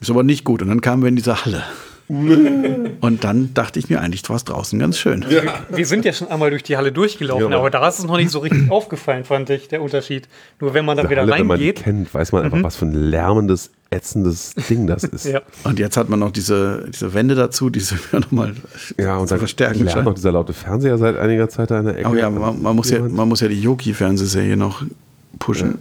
ist 0.00 0.10
aber 0.10 0.22
nicht 0.22 0.44
gut. 0.44 0.62
Und 0.62 0.68
dann 0.68 0.80
kamen 0.80 1.02
wir 1.02 1.08
in 1.08 1.16
diese 1.16 1.44
Halle. 1.44 1.64
und 3.00 3.22
dann 3.24 3.54
dachte 3.54 3.78
ich 3.78 3.88
mir 3.88 4.00
eigentlich, 4.00 4.28
war 4.28 4.34
es 4.36 4.44
draußen 4.44 4.78
ganz 4.80 4.98
schön. 4.98 5.24
Wir 5.70 5.86
sind 5.86 6.04
ja 6.04 6.12
schon 6.12 6.28
einmal 6.28 6.50
durch 6.50 6.64
die 6.64 6.76
Halle 6.76 6.90
durchgelaufen, 6.90 7.52
Ja. 7.52 7.58
aber 7.58 7.70
da 7.70 7.86
ist 7.88 8.00
es 8.00 8.04
noch 8.04 8.16
nicht 8.16 8.30
so 8.30 8.40
richtig 8.40 8.68
aufgefallen, 8.70 9.24
fand 9.24 9.48
ich, 9.50 9.68
der 9.68 9.80
Unterschied. 9.80 10.26
Nur 10.60 10.74
wenn 10.74 10.84
man 10.84 10.96
dann 10.96 11.06
Diese 11.06 11.12
wieder 11.12 11.22
Halle, 11.22 11.32
wenn 11.40 11.46
man 11.46 11.58
die 11.58 11.66
reingeht. 11.68 11.84
kennt, 11.84 12.12
weiß 12.12 12.32
man 12.32 12.42
einfach, 12.44 12.62
was 12.64 12.74
für 12.76 12.86
ein 12.86 12.92
lärmendes, 12.94 13.70
ätzendes 13.90 14.54
Ding 14.68 14.86
das 14.88 15.04
ist. 15.04 15.24
Ja. 15.30 15.42
Und 15.64 15.78
jetzt 15.78 15.96
hat 15.96 16.08
man 16.08 16.18
noch 16.18 16.32
diese, 16.32 16.86
diese 16.92 17.14
Wände 17.14 17.36
dazu, 17.36 17.70
die 17.70 17.80
sie 17.80 17.94
nochmal 18.12 18.54
Ja, 18.98 19.16
und 19.18 19.28
zu 19.28 19.34
dann 19.34 19.38
verstärken 19.38 19.88
scheinen. 19.88 20.04
noch 20.04 20.14
dieser 20.14 20.32
laute 20.32 20.52
Fernseher 20.52 20.98
seit 20.98 21.16
einiger 21.16 21.48
Zeit 21.48 21.70
da 21.70 21.78
in 21.78 21.86
der 21.86 21.98
Ecke. 21.98 22.08
Oh 22.08 22.14
ja, 22.14 22.28
man, 22.30 22.60
man, 22.60 22.74
muss 22.74 22.90
ja, 22.90 22.98
man 23.00 23.28
muss 23.28 23.40
ja 23.40 23.46
die 23.48 23.60
Yoki-Fernsehserie 23.60 24.56
noch 24.56 24.82
pushen. 25.38 25.78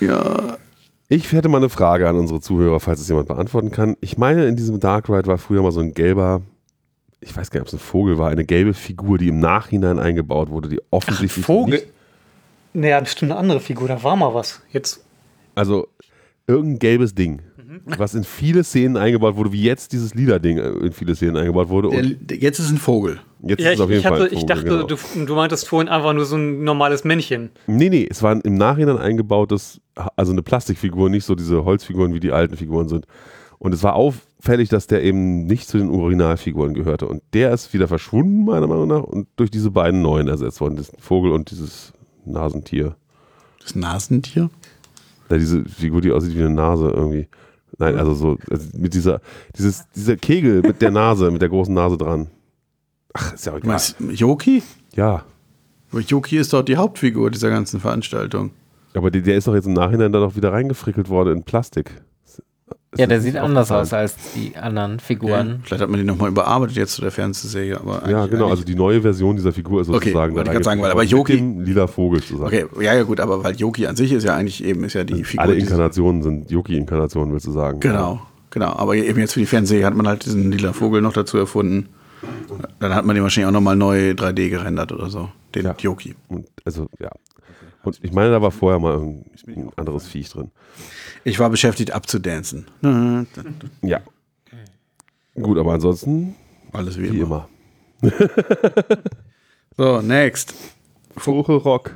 Ja. 0.00 0.58
Ich 1.08 1.30
hätte 1.32 1.48
mal 1.48 1.58
eine 1.58 1.68
Frage 1.68 2.08
an 2.08 2.16
unsere 2.16 2.40
Zuhörer, 2.40 2.80
falls 2.80 3.00
es 3.00 3.08
jemand 3.08 3.28
beantworten 3.28 3.70
kann. 3.70 3.96
Ich 4.00 4.18
meine, 4.18 4.46
in 4.46 4.56
diesem 4.56 4.80
Dark 4.80 5.08
Ride 5.08 5.26
war 5.26 5.38
früher 5.38 5.62
mal 5.62 5.70
so 5.70 5.80
ein 5.80 5.94
gelber, 5.94 6.42
ich 7.20 7.36
weiß 7.36 7.50
gar 7.50 7.60
nicht, 7.60 7.62
ob 7.62 7.68
es 7.68 7.74
ein 7.74 7.78
Vogel 7.78 8.18
war, 8.18 8.30
eine 8.30 8.44
gelbe 8.44 8.74
Figur, 8.74 9.18
die 9.18 9.28
im 9.28 9.38
Nachhinein 9.38 10.00
eingebaut 10.00 10.50
wurde, 10.50 10.68
die 10.68 10.80
offensichtlich. 10.90 11.44
Vogel. 11.44 11.74
Nicht, 11.76 11.86
Naja, 12.74 12.98
bestimmt 13.00 13.30
eine 13.30 13.40
andere 13.40 13.60
Figur, 13.60 13.86
da 13.86 14.02
war 14.02 14.16
mal 14.16 14.34
was. 14.34 14.62
Jetzt, 14.72 15.04
also 15.54 15.86
irgendein 16.48 16.78
gelbes 16.80 17.14
Ding, 17.14 17.40
was 17.84 18.14
in 18.14 18.24
viele 18.24 18.64
Szenen 18.64 18.96
eingebaut 18.96 19.36
wurde, 19.36 19.52
wie 19.52 19.62
jetzt 19.62 19.92
dieses 19.92 20.14
Lila-Ding 20.14 20.58
äh, 20.58 20.68
in 20.86 20.92
viele 20.92 21.14
Szenen 21.14 21.36
eingebaut 21.36 21.68
wurde. 21.68 21.90
Der, 22.20 22.36
jetzt 22.36 22.58
ist 22.58 22.70
ein 22.70 22.78
Vogel. 22.78 23.20
Jetzt 23.48 23.60
ja, 23.60 23.70
ist 23.70 23.74
ich, 23.74 23.78
es 23.78 23.80
auf 23.80 23.90
jeden 23.90 24.00
ich, 24.00 24.06
hatte, 24.06 24.16
Fall. 24.16 24.26
ein 24.26 24.32
ich 24.32 24.40
Vogel, 24.40 24.54
dachte, 24.54 24.64
genau. 24.64 24.86
du, 24.86 25.26
du 25.26 25.34
meintest 25.34 25.68
vorhin 25.68 25.88
einfach 25.88 26.12
nur 26.12 26.24
so 26.24 26.36
ein 26.36 26.64
normales 26.64 27.04
Männchen. 27.04 27.50
Nee, 27.66 27.88
nee, 27.88 28.06
es 28.08 28.22
war 28.22 28.44
im 28.44 28.54
Nachhinein 28.54 28.98
eingebautes, 28.98 29.80
also 30.16 30.32
eine 30.32 30.42
Plastikfigur, 30.42 31.10
nicht 31.10 31.24
so 31.24 31.34
diese 31.34 31.64
Holzfiguren, 31.64 32.14
wie 32.14 32.20
die 32.20 32.32
alten 32.32 32.56
Figuren 32.56 32.88
sind. 32.88 33.06
Und 33.58 33.72
es 33.72 33.82
war 33.82 33.94
auffällig, 33.94 34.68
dass 34.68 34.86
der 34.86 35.02
eben 35.02 35.46
nicht 35.46 35.68
zu 35.68 35.78
den 35.78 35.90
Originalfiguren 35.90 36.74
gehörte. 36.74 37.08
Und 37.08 37.22
der 37.32 37.52
ist 37.52 37.72
wieder 37.72 37.88
verschwunden, 37.88 38.44
meiner 38.44 38.66
Meinung 38.66 38.88
nach, 38.88 39.02
und 39.02 39.28
durch 39.36 39.50
diese 39.50 39.70
beiden 39.70 40.02
neuen 40.02 40.28
ersetzt 40.28 40.60
worden. 40.60 40.76
Das 40.76 40.92
Vogel 40.98 41.32
und 41.32 41.50
dieses 41.50 41.92
Nasentier. 42.24 42.96
Das 43.62 43.74
Nasentier. 43.74 44.50
Ja, 45.30 45.38
diese 45.38 45.64
Figur, 45.64 46.00
die 46.00 46.12
aussieht 46.12 46.36
wie 46.36 46.40
eine 46.40 46.50
Nase 46.50 46.90
irgendwie. 46.90 47.28
Nein, 47.78 47.98
also 47.98 48.14
so, 48.14 48.38
also 48.50 48.68
mit 48.78 48.94
dieser, 48.94 49.20
dieses, 49.56 49.88
dieser 49.94 50.16
Kegel 50.16 50.62
mit 50.62 50.80
der 50.80 50.90
Nase, 50.90 51.30
mit 51.30 51.42
der 51.42 51.48
großen 51.48 51.74
Nase 51.74 51.98
dran. 51.98 52.28
Ach, 53.18 53.32
ist 53.34 53.46
ja 53.46 53.52
auch 53.52 53.56
egal. 53.56 53.68
meinst 53.70 53.96
Yoki? 54.12 54.62
Ja. 54.94 55.24
Aber 55.92 56.00
Yoki 56.00 56.36
ist 56.38 56.52
doch 56.52 56.62
die 56.62 56.76
Hauptfigur 56.76 57.30
dieser 57.30 57.50
ganzen 57.50 57.80
Veranstaltung. 57.80 58.50
Aber 58.94 59.10
der, 59.10 59.20
der 59.22 59.36
ist 59.36 59.46
doch 59.46 59.54
jetzt 59.54 59.66
im 59.66 59.72
Nachhinein 59.74 60.12
da 60.12 60.20
doch 60.20 60.36
wieder 60.36 60.52
reingefrickelt 60.52 61.08
worden 61.08 61.38
in 61.38 61.42
Plastik. 61.44 62.02
Ja, 62.98 63.06
der 63.06 63.20
sieht 63.20 63.34
das 63.34 63.42
anders 63.42 63.70
aus 63.70 63.92
als 63.92 64.14
die 64.34 64.56
anderen 64.56 65.00
Figuren. 65.00 65.60
Vielleicht 65.64 65.82
hat 65.82 65.90
man 65.90 66.00
die 66.00 66.06
nochmal 66.06 66.30
überarbeitet 66.30 66.76
jetzt 66.76 66.94
zu 66.94 67.02
der 67.02 67.10
Fernsehserie. 67.10 67.78
Aber 67.78 68.08
Ja, 68.08 68.26
genau, 68.26 68.48
also 68.48 68.64
die 68.64 68.74
neue 68.74 69.02
Version 69.02 69.36
dieser 69.36 69.52
Figur 69.52 69.82
ist 69.82 69.88
Okay, 69.90 69.98
sozusagen. 69.98 70.34
wollte 70.34 70.50
da 70.52 70.62
sagen, 70.62 70.80
weil- 70.80 70.92
aber 70.92 71.04
dem 71.04 71.60
lila 71.60 71.86
Vogel 71.88 72.22
zusammen. 72.22 72.46
Okay, 72.46 72.64
ja, 72.80 72.94
ja, 72.94 73.02
gut, 73.02 73.20
aber 73.20 73.44
weil 73.44 73.54
Yoki 73.54 73.86
an 73.86 73.96
sich 73.96 74.12
ist 74.12 74.24
ja 74.24 74.34
eigentlich 74.34 74.64
eben, 74.64 74.82
ist 74.84 74.94
ja 74.94 75.04
die 75.04 75.24
Figur. 75.24 75.42
Alle 75.44 75.56
Inkarnationen 75.56 76.22
sind 76.22 76.50
Yoki-Inkarnationen, 76.50 77.32
willst 77.34 77.46
du 77.46 77.52
sagen. 77.52 77.80
Genau, 77.80 78.22
genau. 78.48 78.72
Aber 78.76 78.94
eben 78.96 79.18
jetzt 79.20 79.34
für 79.34 79.40
die 79.40 79.46
Fernsehserie 79.46 79.84
hat 79.84 79.94
man 79.94 80.08
halt 80.08 80.24
diesen 80.24 80.50
lila 80.50 80.72
Vogel 80.72 81.02
noch 81.02 81.12
dazu 81.12 81.36
erfunden. 81.36 81.90
Dann 82.80 82.94
hat 82.94 83.04
man 83.04 83.14
den 83.14 83.22
wahrscheinlich 83.22 83.48
auch 83.48 83.52
nochmal 83.52 83.76
neu 83.76 84.10
3D 84.12 84.48
gerendert 84.50 84.92
oder 84.92 85.10
so. 85.10 85.30
Den 85.54 85.66
Ja. 85.66 85.74
Yoki. 85.78 86.14
Und, 86.28 86.48
also, 86.64 86.88
ja. 86.98 87.10
Und 87.84 87.98
ich 88.02 88.12
meine, 88.12 88.30
da 88.30 88.42
war 88.42 88.50
vorher 88.50 88.78
mal 88.80 88.98
ein, 88.98 89.24
ein 89.46 89.70
anderes 89.76 90.08
Viech 90.08 90.30
drin. 90.30 90.50
Ich 91.24 91.38
war 91.38 91.50
beschäftigt 91.50 91.92
abzudancen. 91.92 92.66
Ja. 93.82 94.00
Gut, 95.34 95.58
aber 95.58 95.74
ansonsten, 95.74 96.34
Alles 96.72 96.98
wie, 96.98 97.12
wie 97.12 97.18
immer. 97.20 97.48
immer. 98.02 98.12
So, 99.76 100.00
next. 100.00 100.54
Vogelrock. 101.18 101.94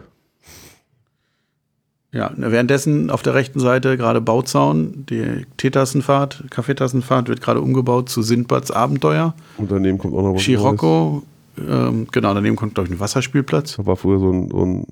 Ja, 2.12 2.32
währenddessen 2.36 3.08
auf 3.10 3.22
der 3.22 3.34
rechten 3.34 3.60
Seite 3.60 3.96
gerade 3.96 4.20
Bauzaun, 4.20 5.06
die 5.08 5.46
Teetassenfahrt, 5.58 6.44
Kaffeetassenfahrt 6.50 7.28
wird 7.28 7.40
gerade 7.40 7.60
umgebaut 7.60 8.08
zu 8.08 8.22
Sindbads 8.22 8.72
Abenteuer. 8.72 9.34
Und 9.58 9.70
daneben 9.70 9.98
kommt 9.98 10.14
auch 10.14 10.22
noch 10.22 10.34
was. 10.34 10.42
Scirocco, 10.42 11.22
ähm, 11.56 12.08
genau, 12.10 12.34
daneben 12.34 12.56
kommt, 12.56 12.74
glaube 12.74 12.88
ich, 12.88 12.94
ein 12.96 12.98
Wasserspielplatz. 13.00 13.76
Da 13.76 13.86
war 13.86 13.94
früher 13.94 14.18
so 14.18 14.32
ein, 14.32 14.50
so 14.50 14.64
ein 14.66 14.86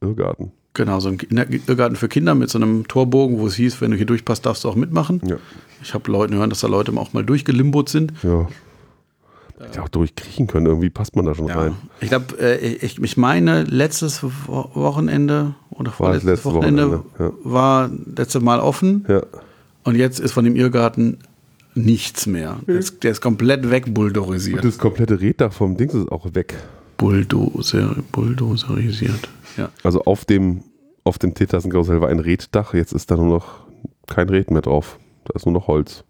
Irrgarten. 0.00 0.50
Genau, 0.74 0.98
so 0.98 1.08
ein 1.08 1.18
Kinder- 1.18 1.46
Irrgarten 1.68 1.96
für 1.96 2.08
Kinder 2.08 2.34
mit 2.34 2.50
so 2.50 2.58
einem 2.58 2.88
Torbogen, 2.88 3.38
wo 3.38 3.46
es 3.46 3.54
hieß, 3.54 3.80
wenn 3.80 3.92
du 3.92 3.96
hier 3.96 4.04
durchpasst, 4.06 4.44
darfst 4.44 4.64
du 4.64 4.68
auch 4.68 4.74
mitmachen. 4.74 5.20
Ja. 5.24 5.36
Ich 5.82 5.94
habe 5.94 6.10
Leuten 6.10 6.34
hören, 6.34 6.50
dass 6.50 6.60
da 6.60 6.66
Leute 6.66 6.92
auch 6.96 7.12
mal 7.12 7.24
durchgelimbot 7.24 7.88
sind. 7.88 8.12
Ja. 8.24 8.48
Hätte 9.58 9.82
auch 9.82 9.88
durchkriechen 9.88 10.48
können, 10.48 10.66
irgendwie 10.66 10.90
passt 10.90 11.16
man 11.16 11.24
da 11.24 11.34
schon 11.34 11.46
Ja. 11.48 11.58
rein. 11.58 11.76
Ich 12.02 12.08
glaube, 12.10 12.38
äh, 12.38 12.58
ich, 12.74 13.02
ich 13.02 13.16
meine, 13.16 13.62
letztes 13.62 14.22
Wo- 14.22 14.68
Wochenende 15.76 15.80
oder 15.80 15.90
vorletztes 15.92 16.24
letztes 16.30 16.52
Wochenende, 16.54 16.90
Wochenende, 16.90 17.04
ja. 17.18 17.50
war 17.50 17.90
letzte 18.16 18.40
Mal 18.40 18.60
offen 18.60 19.04
Ja. 19.08 19.22
und 19.84 19.94
jetzt 19.96 20.20
ist 20.20 20.32
von 20.32 20.44
dem 20.44 20.56
Irrgarten 20.56 21.18
nichts 21.74 22.26
mehr. 22.26 22.56
Der 22.66 22.76
ist, 22.78 23.02
der 23.04 23.10
ist 23.12 23.20
komplett 23.20 23.70
wegbulldorisiert. 23.70 24.62
Und 24.62 24.64
das 24.64 24.78
komplette 24.78 25.20
Reddach 25.20 25.52
vom 25.52 25.76
Dings 25.76 25.94
ist 25.94 26.10
auch 26.10 26.34
weg. 26.34 26.54
Bulldozer, 26.96 27.96
bulldoserisiert. 28.12 29.28
Ja. 29.56 29.68
Also 29.82 30.02
auf 30.04 30.24
dem, 30.24 30.62
auf 31.04 31.18
dem 31.18 31.34
Teetassenkarussell 31.34 32.00
war 32.00 32.08
ein 32.08 32.20
Reddach, 32.20 32.72
jetzt 32.74 32.92
ist 32.92 33.10
da 33.10 33.16
nur 33.16 33.26
noch 33.26 33.66
kein 34.06 34.28
Red 34.28 34.50
mehr 34.50 34.62
drauf. 34.62 34.98
Da 35.24 35.32
ist 35.34 35.44
nur 35.44 35.52
noch 35.52 35.66
Holz. 35.66 36.04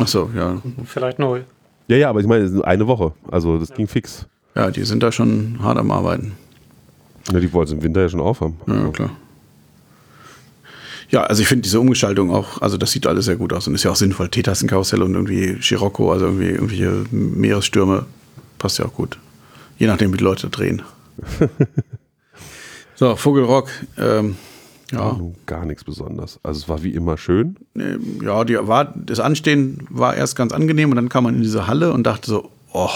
Ach 0.00 0.08
so, 0.08 0.30
ja. 0.34 0.60
Vielleicht 0.84 1.18
neu. 1.18 1.42
Ja, 1.88 1.96
ja, 1.96 2.10
aber 2.10 2.20
ich 2.20 2.26
meine, 2.26 2.42
es 2.42 2.50
ist 2.50 2.56
nur 2.56 2.66
eine 2.66 2.86
Woche. 2.88 3.12
Also 3.30 3.58
das 3.58 3.72
ging 3.72 3.86
fix. 3.86 4.26
Ja, 4.56 4.70
die 4.70 4.84
sind 4.84 5.02
da 5.02 5.12
schon 5.12 5.58
hart 5.62 5.78
am 5.78 5.90
Arbeiten. 5.92 6.32
Ja, 7.32 7.40
die 7.40 7.52
wollten 7.52 7.72
es 7.72 7.78
im 7.78 7.82
Winter 7.82 8.02
ja 8.02 8.08
schon 8.08 8.20
aufhaben. 8.20 8.56
Ja, 8.66 8.88
klar. 8.90 9.10
Ja, 11.10 11.22
also 11.22 11.40
ich 11.40 11.48
finde 11.48 11.62
diese 11.62 11.78
Umgestaltung 11.78 12.32
auch, 12.32 12.60
also 12.60 12.76
das 12.76 12.90
sieht 12.90 13.06
alles 13.06 13.26
sehr 13.26 13.36
gut 13.36 13.52
aus 13.52 13.68
und 13.68 13.74
ist 13.74 13.84
ja 13.84 13.92
auch 13.92 13.96
sinnvoll. 13.96 14.28
Teetassenkarussell 14.28 15.02
und 15.02 15.14
irgendwie 15.14 15.60
Scirocco, 15.62 16.12
also 16.12 16.26
irgendwie 16.26 16.48
irgendwelche 16.48 17.04
Meeresstürme, 17.10 18.06
passt 18.58 18.78
ja 18.78 18.86
auch 18.86 18.94
gut. 18.94 19.18
Je 19.78 19.86
nachdem, 19.86 20.12
wie 20.12 20.16
die 20.16 20.24
Leute 20.24 20.48
drehen. 20.48 20.82
so, 22.96 23.14
Vogelrock, 23.14 23.68
ähm, 23.98 24.36
ja, 24.92 25.18
Gar 25.46 25.64
nichts 25.64 25.82
besonders. 25.84 26.38
Also 26.42 26.60
es 26.60 26.68
war 26.68 26.82
wie 26.82 26.90
immer 26.90 27.18
schön. 27.18 27.56
ähm, 27.74 28.20
ja, 28.22 28.44
die 28.44 28.56
war, 28.56 28.94
das 28.96 29.18
Anstehen 29.18 29.86
war 29.90 30.14
erst 30.14 30.36
ganz 30.36 30.52
angenehm 30.52 30.90
und 30.90 30.96
dann 30.96 31.08
kam 31.08 31.24
man 31.24 31.34
in 31.34 31.42
diese 31.42 31.66
Halle 31.66 31.92
und 31.92 32.04
dachte 32.04 32.30
so, 32.30 32.50
oh, 32.72 32.90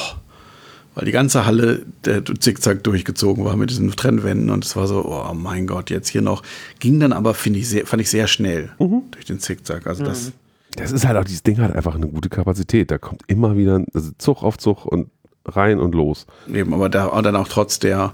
weil 1.01 1.07
die 1.07 1.13
ganze 1.13 1.47
Halle 1.47 1.87
der 2.05 2.23
zickzack 2.27 2.85
durchgezogen 2.85 3.43
war 3.47 3.57
mit 3.57 3.71
diesen 3.71 3.91
Trennwänden 3.91 4.51
und 4.51 4.67
es 4.67 4.77
war 4.77 4.87
so, 4.87 5.03
oh 5.07 5.33
mein 5.33 5.67
Gott, 5.67 5.89
jetzt 5.89 6.09
hier 6.09 6.21
noch. 6.21 6.43
Ging 6.79 7.01
dann 7.01 7.15
aber, 7.15 7.33
finde 7.33 7.59
ich, 7.59 7.71
sehr, 7.71 7.87
fand 7.87 8.03
ich 8.03 8.11
sehr 8.11 8.27
schnell 8.27 8.69
durch 8.79 9.25
den 9.25 9.41
Zickzack. 9.41 9.87
Also 9.87 10.05
das, 10.05 10.33
Das 10.77 10.93
ist 10.93 11.07
halt 11.07 11.17
auch, 11.17 11.25
dieses 11.25 11.43
Ding 11.43 11.57
hat 11.57 11.75
einfach 11.75 11.95
eine 11.95 12.07
gute 12.07 12.29
Kapazität. 12.29 12.91
Da 12.91 12.99
kommt 12.99 13.23
immer 13.29 13.57
wieder 13.57 13.83
also 13.95 14.11
Zug 14.19 14.43
auf 14.43 14.59
Zug 14.59 14.85
und 14.85 15.09
rein 15.47 15.79
und 15.79 15.95
los. 15.95 16.27
eben, 16.53 16.75
aber 16.75 16.91
da 16.91 17.07
und 17.07 17.25
dann 17.25 17.35
auch 17.35 17.49
trotz 17.49 17.79
der, 17.79 18.13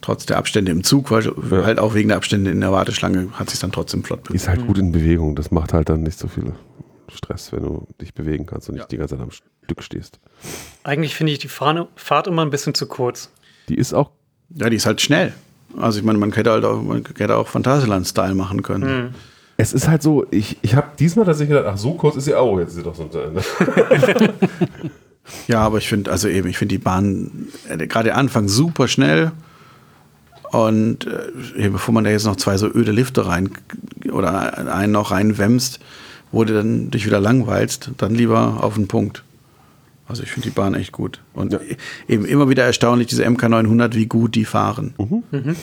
trotz 0.00 0.24
der 0.24 0.38
Abstände 0.38 0.72
im 0.72 0.84
Zug, 0.84 1.10
weil 1.10 1.66
halt 1.66 1.78
auch 1.78 1.92
wegen 1.92 2.08
der 2.08 2.16
Abstände 2.16 2.50
in 2.50 2.62
der 2.62 2.72
Warteschlange 2.72 3.28
hat 3.32 3.50
sich 3.50 3.60
dann 3.60 3.72
trotzdem 3.72 4.04
flott 4.04 4.20
Die 4.30 4.36
ist 4.36 4.48
halt 4.48 4.66
gut 4.66 4.78
in 4.78 4.90
Bewegung. 4.90 5.36
Das 5.36 5.50
macht 5.50 5.74
halt 5.74 5.90
dann 5.90 6.02
nicht 6.02 6.18
so 6.18 6.28
viele 6.28 6.54
Stress, 7.16 7.52
wenn 7.52 7.62
du 7.62 7.86
dich 8.00 8.14
bewegen 8.14 8.46
kannst 8.46 8.68
und 8.68 8.74
nicht 8.76 8.82
Ja. 8.84 8.88
die 8.88 8.96
ganze 8.98 9.16
Zeit 9.16 9.22
am 9.24 9.30
Stück 9.30 9.82
stehst. 9.82 10.18
Eigentlich 10.84 11.14
finde 11.16 11.32
ich 11.32 11.38
die 11.38 11.48
Fahne, 11.48 11.88
Fahrt 11.96 12.26
immer 12.28 12.42
ein 12.42 12.50
bisschen 12.50 12.74
zu 12.74 12.86
kurz. 12.86 13.30
Die 13.68 13.76
ist 13.76 13.92
auch, 13.94 14.10
Ja, 14.50 14.70
die 14.70 14.76
ist 14.76 14.86
halt 14.86 15.00
schnell. 15.00 15.32
Also 15.76 15.98
ich 15.98 16.04
meine, 16.04 16.18
man 16.18 16.32
hätte 16.32 16.50
halt 16.52 16.64
auch, 16.64 16.80
man 16.82 17.04
hätte 17.16 17.36
auch 17.36 17.48
Phantasialand-Style 17.48 18.34
machen 18.34 18.62
können. 18.62 19.14
es 19.56 19.72
ist 19.72 19.88
halt 19.88 20.02
so, 20.02 20.26
ich, 20.30 20.56
ich 20.62 20.74
habe 20.74 20.88
diesmal 20.98 21.24
tatsächlich 21.26 21.56
gedacht, 21.56 21.72
ach 21.74 21.78
so 21.78 21.94
kurz 21.94 22.16
ist 22.16 22.26
sie 22.26 22.34
auch, 22.34 22.58
jetzt 22.58 22.68
ist 22.70 22.74
sie 22.76 22.82
doch 22.82 22.94
so 22.94 23.02
ein 23.02 23.10
Ende. 23.10 23.42
Ja, 25.48 25.60
aber 25.60 25.78
ich 25.78 25.88
finde, 25.88 26.12
also 26.12 26.28
eben, 26.28 26.48
ich 26.48 26.56
finde 26.56 26.74
die 26.76 26.78
Bahn 26.82 27.48
äh, 27.68 27.84
gerade 27.88 28.14
Anfang 28.14 28.46
super 28.48 28.86
schnell. 28.86 29.32
Und 30.52 31.06
äh, 31.56 31.68
bevor 31.68 31.92
man 31.92 32.04
da 32.04 32.10
jetzt 32.10 32.26
noch 32.26 32.36
zwei 32.36 32.56
so 32.56 32.68
öde 32.68 32.92
Lifte 32.92 33.26
rein 33.26 33.50
oder 34.12 34.72
einen 34.72 34.92
noch 34.92 35.10
reinwämst, 35.10 35.80
wo 36.32 36.44
du 36.44 36.54
dann 36.54 36.90
dich 36.90 37.06
wieder 37.06 37.20
langweilst, 37.20 37.90
dann 37.98 38.14
lieber 38.14 38.62
auf 38.62 38.74
den 38.74 38.88
Punkt. 38.88 39.22
Also 40.08 40.22
ich 40.22 40.30
finde 40.30 40.48
die 40.48 40.54
Bahn 40.54 40.74
echt 40.74 40.92
gut. 40.92 41.20
Und 41.34 41.52
Ja. 41.52 41.60
eben 42.08 42.24
immer 42.24 42.48
wieder 42.48 42.64
erstaunlich, 42.64 43.08
diese 43.08 43.24
MK900, 43.26 43.94
wie 43.94 44.06
gut 44.06 44.34
die 44.36 44.44
fahren. 44.44 44.94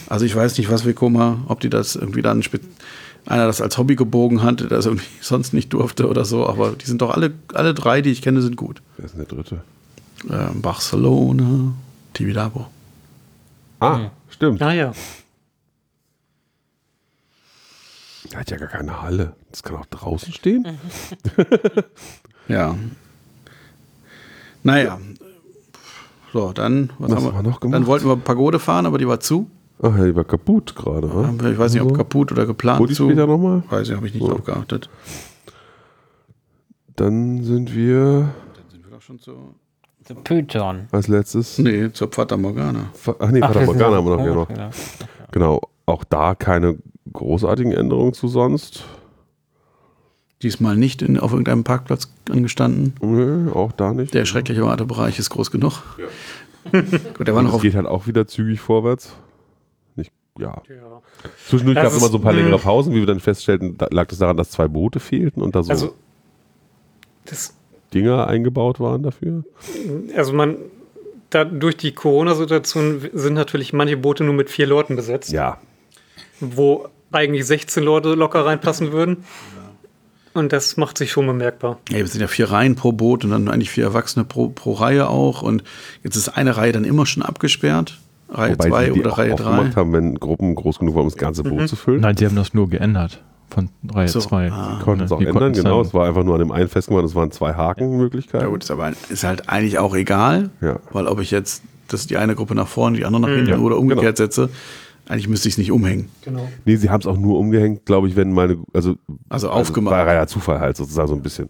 Also 0.08 0.26
ich 0.26 0.36
weiß 0.36 0.58
nicht, 0.58 0.70
was 0.70 0.84
Vekoma, 0.84 1.38
ob 1.48 1.60
die 1.60 1.70
das 1.70 1.96
irgendwie 1.96 2.20
dann 2.22 2.42
einer 3.26 3.46
das 3.46 3.62
als 3.62 3.78
Hobby 3.78 3.96
gebogen 3.96 4.42
hat, 4.42 4.60
der 4.60 4.68
das 4.68 4.84
irgendwie 4.84 5.06
sonst 5.22 5.54
nicht 5.54 5.72
durfte 5.72 6.08
oder 6.08 6.24
so, 6.26 6.46
aber 6.46 6.72
die 6.72 6.84
sind 6.84 7.00
doch 7.00 7.10
alle, 7.10 7.32
alle 7.54 7.72
drei, 7.72 8.02
die 8.02 8.10
ich 8.10 8.20
kenne, 8.20 8.42
sind 8.42 8.56
gut. 8.56 8.82
Wer 8.98 9.06
ist 9.06 9.12
denn 9.12 9.24
der 9.26 9.34
dritte? 9.34 9.62
Äh, 10.28 10.54
Barcelona, 10.60 11.72
Tibidabo. 12.12 12.66
Ah, 13.80 14.10
stimmt. 14.28 14.60
Naja, 14.60 14.92
Der 18.34 18.40
hat 18.40 18.50
ja 18.50 18.56
gar 18.56 18.66
keine 18.68 19.00
Halle. 19.00 19.36
Das 19.52 19.62
kann 19.62 19.76
auch 19.76 19.86
draußen 19.86 20.32
stehen. 20.32 20.66
Ja. 22.48 22.74
Naja. 24.62 24.98
So, 26.34 26.52
dann, 26.52 26.90
was, 26.98 27.10
Was 27.12 27.16
haben 27.24 27.34
wir 27.36 27.42
noch 27.42 27.60
gemacht? 27.60 27.74
Dann 27.74 27.86
wollten 27.86 28.06
wir 28.06 28.16
Pagode 28.16 28.58
fahren, 28.58 28.84
aber 28.84 28.98
die 28.98 29.08
war 29.08 29.18
zu. 29.20 29.48
Ach 29.80 29.96
ja, 29.96 30.04
die 30.04 30.14
war 30.14 30.24
kaputt 30.24 30.74
gerade. 30.76 31.08
wa? 31.14 31.32
Ich 31.50 31.56
weiß 31.58 31.72
nicht, 31.72 31.80
ob 31.80 31.88
Also, 31.88 31.96
kaputt 31.98 32.32
oder 32.32 32.44
geplant 32.44 32.80
Wo 32.80 32.86
die 32.86 32.92
zu. 32.92 33.06
später 33.06 33.26
nochmal? 33.26 33.62
Weiß 33.70 33.88
ich, 33.88 33.96
habe 33.96 34.06
ich 34.06 34.12
nicht 34.12 34.22
So. 34.24 34.28
drauf 34.32 34.44
geachtet. 34.44 34.90
Dann 36.96 37.42
sind 37.42 37.74
wir 37.74 38.00
Dann 38.54 38.70
sind 38.70 38.84
wir 38.84 38.90
doch 38.90 39.00
schon 39.02 39.18
zu. 39.18 39.54
The 40.06 40.14
Python. 40.14 40.88
als 40.92 41.08
letztes. 41.08 41.58
Nee, 41.58 41.90
zur 41.92 42.12
Fata 42.12 42.36
Morgana. 42.36 42.90
Ach 43.18 43.30
nee, 43.30 43.40
Fata 43.40 43.54
wir 43.60 43.66
sind 43.66 43.78
Morgana 43.78 43.96
haben 43.96 44.06
wir 44.06 44.16
noch, 44.16 44.24
ja 44.26 44.32
oh, 44.32 44.34
noch. 44.34 44.48
genau. 44.48 44.70
Genau. 45.30 45.60
Auch 45.86 46.04
da 46.04 46.34
keine 46.34 46.76
großartigen 47.14 47.72
Änderungen 47.72 48.12
zu 48.12 48.28
sonst. 48.28 48.84
Diesmal 50.42 50.76
nicht 50.76 51.00
in, 51.00 51.18
auf 51.18 51.32
irgendeinem 51.32 51.64
Parkplatz 51.64 52.12
angestanden. 52.30 52.94
Nö, 53.00 53.50
auch 53.52 53.72
da 53.72 53.94
nicht. 53.94 54.12
Der 54.12 54.26
schreckliche 54.26 54.62
Wartebereich 54.62 55.18
ist 55.18 55.30
groß 55.30 55.50
genug. 55.50 55.82
Gut, 56.72 57.26
der 57.26 57.34
war 57.34 57.42
noch 57.42 57.54
es 57.56 57.62
geht 57.62 57.74
halt 57.74 57.86
auch 57.86 58.06
wieder 58.06 58.26
zügig 58.26 58.60
vorwärts. 58.60 59.14
Nicht, 59.96 60.12
ja. 60.38 60.60
ja. 60.68 61.02
Zwischendurch 61.48 61.76
Das 61.76 61.84
gab 61.84 61.92
es 61.92 61.98
immer 61.98 62.06
ist- 62.06 62.12
so 62.12 62.18
ein 62.18 62.22
paar 62.22 62.32
längere. 62.34 62.58
Pausen, 62.58 62.92
wie 62.94 62.98
wir 62.98 63.06
dann 63.06 63.20
feststellten, 63.20 63.78
da 63.78 63.86
lag 63.90 64.10
es 64.12 64.18
daran, 64.18 64.36
dass 64.36 64.50
zwei 64.50 64.68
Boote 64.68 65.00
fehlten 65.00 65.40
und 65.40 65.54
da 65.54 65.62
so 65.62 65.70
Also, 65.70 65.94
das, 67.24 67.54
Dinger 67.94 68.26
eingebaut 68.26 68.80
waren 68.80 69.02
dafür. 69.02 69.44
also 70.16 70.32
man, 70.32 70.56
da, 71.30 71.44
durch 71.44 71.76
die 71.76 71.92
Corona-Situation 71.92 73.08
sind 73.12 73.34
natürlich 73.34 73.72
manche 73.72 73.96
Boote 73.96 74.24
nur 74.24 74.34
mit 74.34 74.50
vier 74.50 74.66
Leuten 74.66 74.96
besetzt, 74.96 75.30
Ja, 75.32 75.58
wo 76.40 76.88
eigentlich 77.14 77.46
16 77.46 77.82
Leute 77.82 78.14
locker 78.14 78.44
reinpassen 78.46 78.92
würden. 78.92 79.24
Und 80.32 80.52
das 80.52 80.76
macht 80.76 80.98
sich 80.98 81.12
schon 81.12 81.26
bemerkbar. 81.28 81.78
Ja, 81.90 81.98
es 81.98 82.10
sind 82.12 82.20
ja 82.20 82.26
vier 82.26 82.50
Reihen 82.50 82.74
pro 82.74 82.90
Boot 82.90 83.24
und 83.24 83.30
dann 83.30 83.48
eigentlich 83.48 83.70
vier 83.70 83.84
Erwachsene 83.84 84.24
pro, 84.24 84.48
pro 84.48 84.72
Reihe 84.72 85.08
auch. 85.08 85.42
Und 85.42 85.62
jetzt 86.02 86.16
ist 86.16 86.28
eine 86.30 86.56
Reihe 86.56 86.72
dann 86.72 86.84
immer 86.84 87.06
schon 87.06 87.22
abgesperrt. 87.22 88.00
Reihe 88.30 88.52
wobei 88.54 88.68
2 88.68 88.84
sie 88.86 88.92
die 88.92 89.00
oder 89.00 89.12
auch 89.12 89.18
Reihe 89.18 89.34
aufgemacht 89.34 89.74
3. 89.76 89.80
haben, 89.80 89.92
wenn 89.92 90.14
Gruppen 90.16 90.56
groß 90.56 90.80
genug 90.80 90.96
waren, 90.96 91.02
um 91.04 91.08
das 91.10 91.18
ganze 91.18 91.44
Boot 91.44 91.68
zu 91.68 91.76
füllen. 91.76 92.00
Nein, 92.00 92.16
sie 92.16 92.26
haben 92.26 92.34
das 92.34 92.52
nur 92.52 92.68
geändert. 92.68 93.22
Von 93.50 93.68
Reihe 93.88 94.08
So, 94.08 94.18
2. 94.18 94.50
ah. 94.50 94.80
Konnten 94.82 95.04
es 95.04 95.12
auch 95.12 95.20
ändern, 95.20 95.52
genau. 95.52 95.80
Es 95.82 95.94
war 95.94 96.08
einfach 96.08 96.24
nur 96.24 96.34
an 96.34 96.40
dem 96.40 96.50
einen 96.50 96.68
festgemacht, 96.68 97.04
es 97.04 97.14
waren 97.14 97.30
zwei 97.30 97.54
Hakenmöglichkeiten. 97.54 98.40
Ja 98.44 98.50
gut, 98.50 98.64
ist 98.64 98.70
aber 98.72 98.92
ist 99.10 99.22
halt 99.22 99.48
eigentlich 99.48 99.78
auch 99.78 99.94
egal, 99.94 100.50
Ja. 100.60 100.80
weil 100.90 101.06
ob 101.06 101.20
ich 101.20 101.30
jetzt 101.30 101.62
das 101.86 102.08
die 102.08 102.16
eine 102.16 102.34
Gruppe 102.34 102.56
nach 102.56 102.66
vorne, 102.66 102.96
die 102.96 103.04
andere 103.04 103.22
nach 103.22 103.28
hinten 103.28 103.50
Ja, 103.50 103.58
oder 103.58 103.76
umgekehrt 103.78 104.16
genau. 104.16 104.26
setze, 104.26 104.48
eigentlich 105.08 105.28
müsste 105.28 105.48
ich 105.48 105.54
es 105.54 105.58
nicht 105.58 105.70
umhängen. 105.72 106.08
Genau. 106.22 106.48
Nee, 106.64 106.76
sie 106.76 106.90
haben 106.90 107.00
es 107.00 107.06
auch 107.06 107.16
nur 107.18 107.38
umgehängt, 107.38 107.84
glaube 107.86 108.08
ich, 108.08 108.16
wenn 108.16 108.32
meine, 108.32 108.58
also, 108.72 108.96
Also 109.28 109.50
aufgemacht. 109.50 109.92
War 109.94 110.12
ja 110.12 110.26
Zufall 110.26 110.60
halt 110.60 110.76
sozusagen 110.76 111.08
so 111.08 111.14
ein 111.14 111.22
bisschen. 111.22 111.48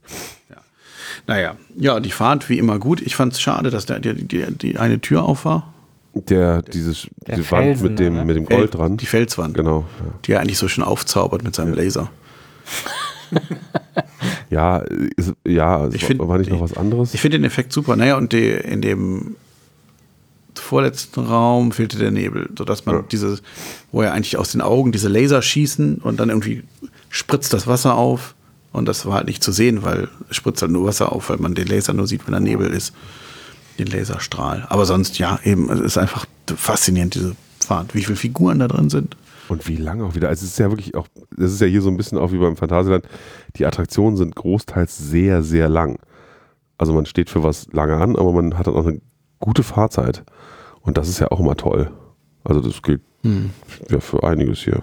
Naja, 1.26 1.54
ja, 1.76 2.00
die 2.00 2.10
Fahrt 2.10 2.48
wie 2.48 2.58
immer 2.58 2.78
gut. 2.78 3.00
Ich 3.00 3.16
fand 3.16 3.32
es 3.32 3.40
schade, 3.40 3.70
dass 3.70 3.86
da 3.86 3.98
die, 3.98 4.14
die, 4.14 4.44
die 4.50 4.78
eine 4.78 5.00
Tür 5.00 5.22
auf 5.22 5.44
war. 5.44 5.72
Der, 6.14 6.62
dieses, 6.62 7.08
Der 7.26 7.36
die 7.36 7.50
Wand 7.50 7.64
Felsen, 7.64 7.88
mit 7.88 7.98
dem, 7.98 8.14
oder? 8.16 8.24
mit 8.24 8.36
dem 8.36 8.44
Gold 8.46 8.74
dran. 8.74 8.96
Die 8.98 9.06
Felswand, 9.06 9.54
Genau. 9.54 9.84
die 10.24 10.32
er 10.32 10.40
eigentlich 10.40 10.58
so 10.58 10.68
schön 10.68 10.84
aufzaubert 10.84 11.42
mit 11.42 11.54
seinem 11.54 11.74
Laser. 11.74 12.10
Ja, 14.50 14.78
ist, 15.16 15.32
ja, 15.46 15.86
es 15.86 15.94
Ich 15.94 16.02
war, 16.02 16.06
find- 16.08 16.20
war 16.28 16.38
nicht 16.38 16.50
noch 16.50 16.60
was 16.60 16.76
anderes. 16.76 17.14
Ich 17.14 17.20
finde 17.20 17.38
den 17.38 17.44
Effekt 17.44 17.72
super. 17.72 17.96
Naja, 17.96 18.16
und 18.16 18.32
die, 18.32 18.50
in 18.50 18.80
dem 18.82 19.36
vorletzten 20.64 21.20
Raum 21.26 21.70
fehlte 21.72 21.98
der 21.98 22.10
Nebel, 22.10 22.48
sodass 22.58 22.86
man 22.86 22.96
Ja. 22.96 23.02
dieses, 23.02 23.42
wo 23.92 24.02
er 24.02 24.12
eigentlich 24.12 24.36
aus 24.38 24.52
den 24.52 24.60
Augen 24.60 24.92
diese 24.92 25.08
Laser 25.08 25.42
schießen 25.42 25.98
und 25.98 26.18
dann 26.18 26.30
irgendwie 26.30 26.64
spritzt 27.10 27.52
das 27.52 27.66
Wasser 27.66 27.94
auf. 27.94 28.34
Und 28.72 28.86
das 28.86 29.06
war 29.06 29.14
halt 29.14 29.26
nicht 29.28 29.42
zu 29.44 29.52
sehen, 29.52 29.84
weil 29.84 30.08
es 30.28 30.36
spritzt 30.36 30.60
halt 30.62 30.72
nur 30.72 30.86
Wasser 30.86 31.12
auf, 31.12 31.28
weil 31.30 31.36
man 31.38 31.54
den 31.54 31.68
Laser 31.68 31.92
nur 31.92 32.06
sieht, 32.08 32.26
wenn 32.26 32.32
da 32.32 32.40
Nebel 32.40 32.68
ist. 32.70 32.92
Den 33.78 33.86
Laserstrahl. 33.86 34.66
Aber 34.68 34.84
sonst, 34.86 35.18
ja, 35.18 35.38
eben, 35.44 35.70
es 35.70 35.80
ist 35.80 35.98
einfach 35.98 36.26
faszinierend, 36.56 37.14
diese 37.14 37.36
Fahrt, 37.64 37.94
wie 37.94 38.02
viele 38.02 38.16
Figuren 38.16 38.58
da 38.58 38.68
drin 38.68 38.90
sind. 38.90 39.16
Und 39.48 39.68
wie 39.68 39.76
lange 39.76 40.04
auch 40.04 40.14
wieder. 40.14 40.28
Also 40.28 40.44
es 40.44 40.52
ist 40.52 40.58
ja 40.58 40.70
wirklich 40.70 40.94
auch, 40.96 41.06
das 41.36 41.52
ist 41.52 41.60
ja 41.60 41.66
hier 41.66 41.82
so 41.82 41.88
ein 41.90 41.96
bisschen 41.96 42.18
auch 42.18 42.32
wie 42.32 42.38
beim 42.38 42.56
Phantasialand. 42.56 43.04
Die 43.56 43.66
Attraktionen 43.66 44.16
sind 44.16 44.34
großteils 44.34 44.96
sehr, 44.96 45.42
sehr 45.42 45.68
lang. 45.68 45.98
Also 46.78 46.92
man 46.92 47.06
steht 47.06 47.30
für 47.30 47.42
was 47.42 47.68
lange 47.72 47.96
an, 47.96 48.16
aber 48.16 48.32
man 48.32 48.58
hat 48.58 48.66
dann 48.66 48.74
auch 48.74 48.86
eine 48.86 49.00
gute 49.38 49.62
Fahrzeit. 49.62 50.24
Und 50.84 50.96
das 50.96 51.08
ist 51.08 51.18
ja 51.18 51.30
auch 51.30 51.40
immer 51.40 51.56
toll. 51.56 51.90
Also 52.44 52.60
das 52.60 52.82
gilt 52.82 53.02
ja 53.88 54.00
für 54.00 54.22
einiges 54.22 54.60
hier. 54.60 54.82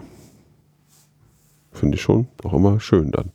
Finde 1.71 1.95
ich 1.95 2.01
schon 2.01 2.27
auch 2.43 2.53
immer 2.53 2.79
schön 2.79 3.11
dann. 3.11 3.31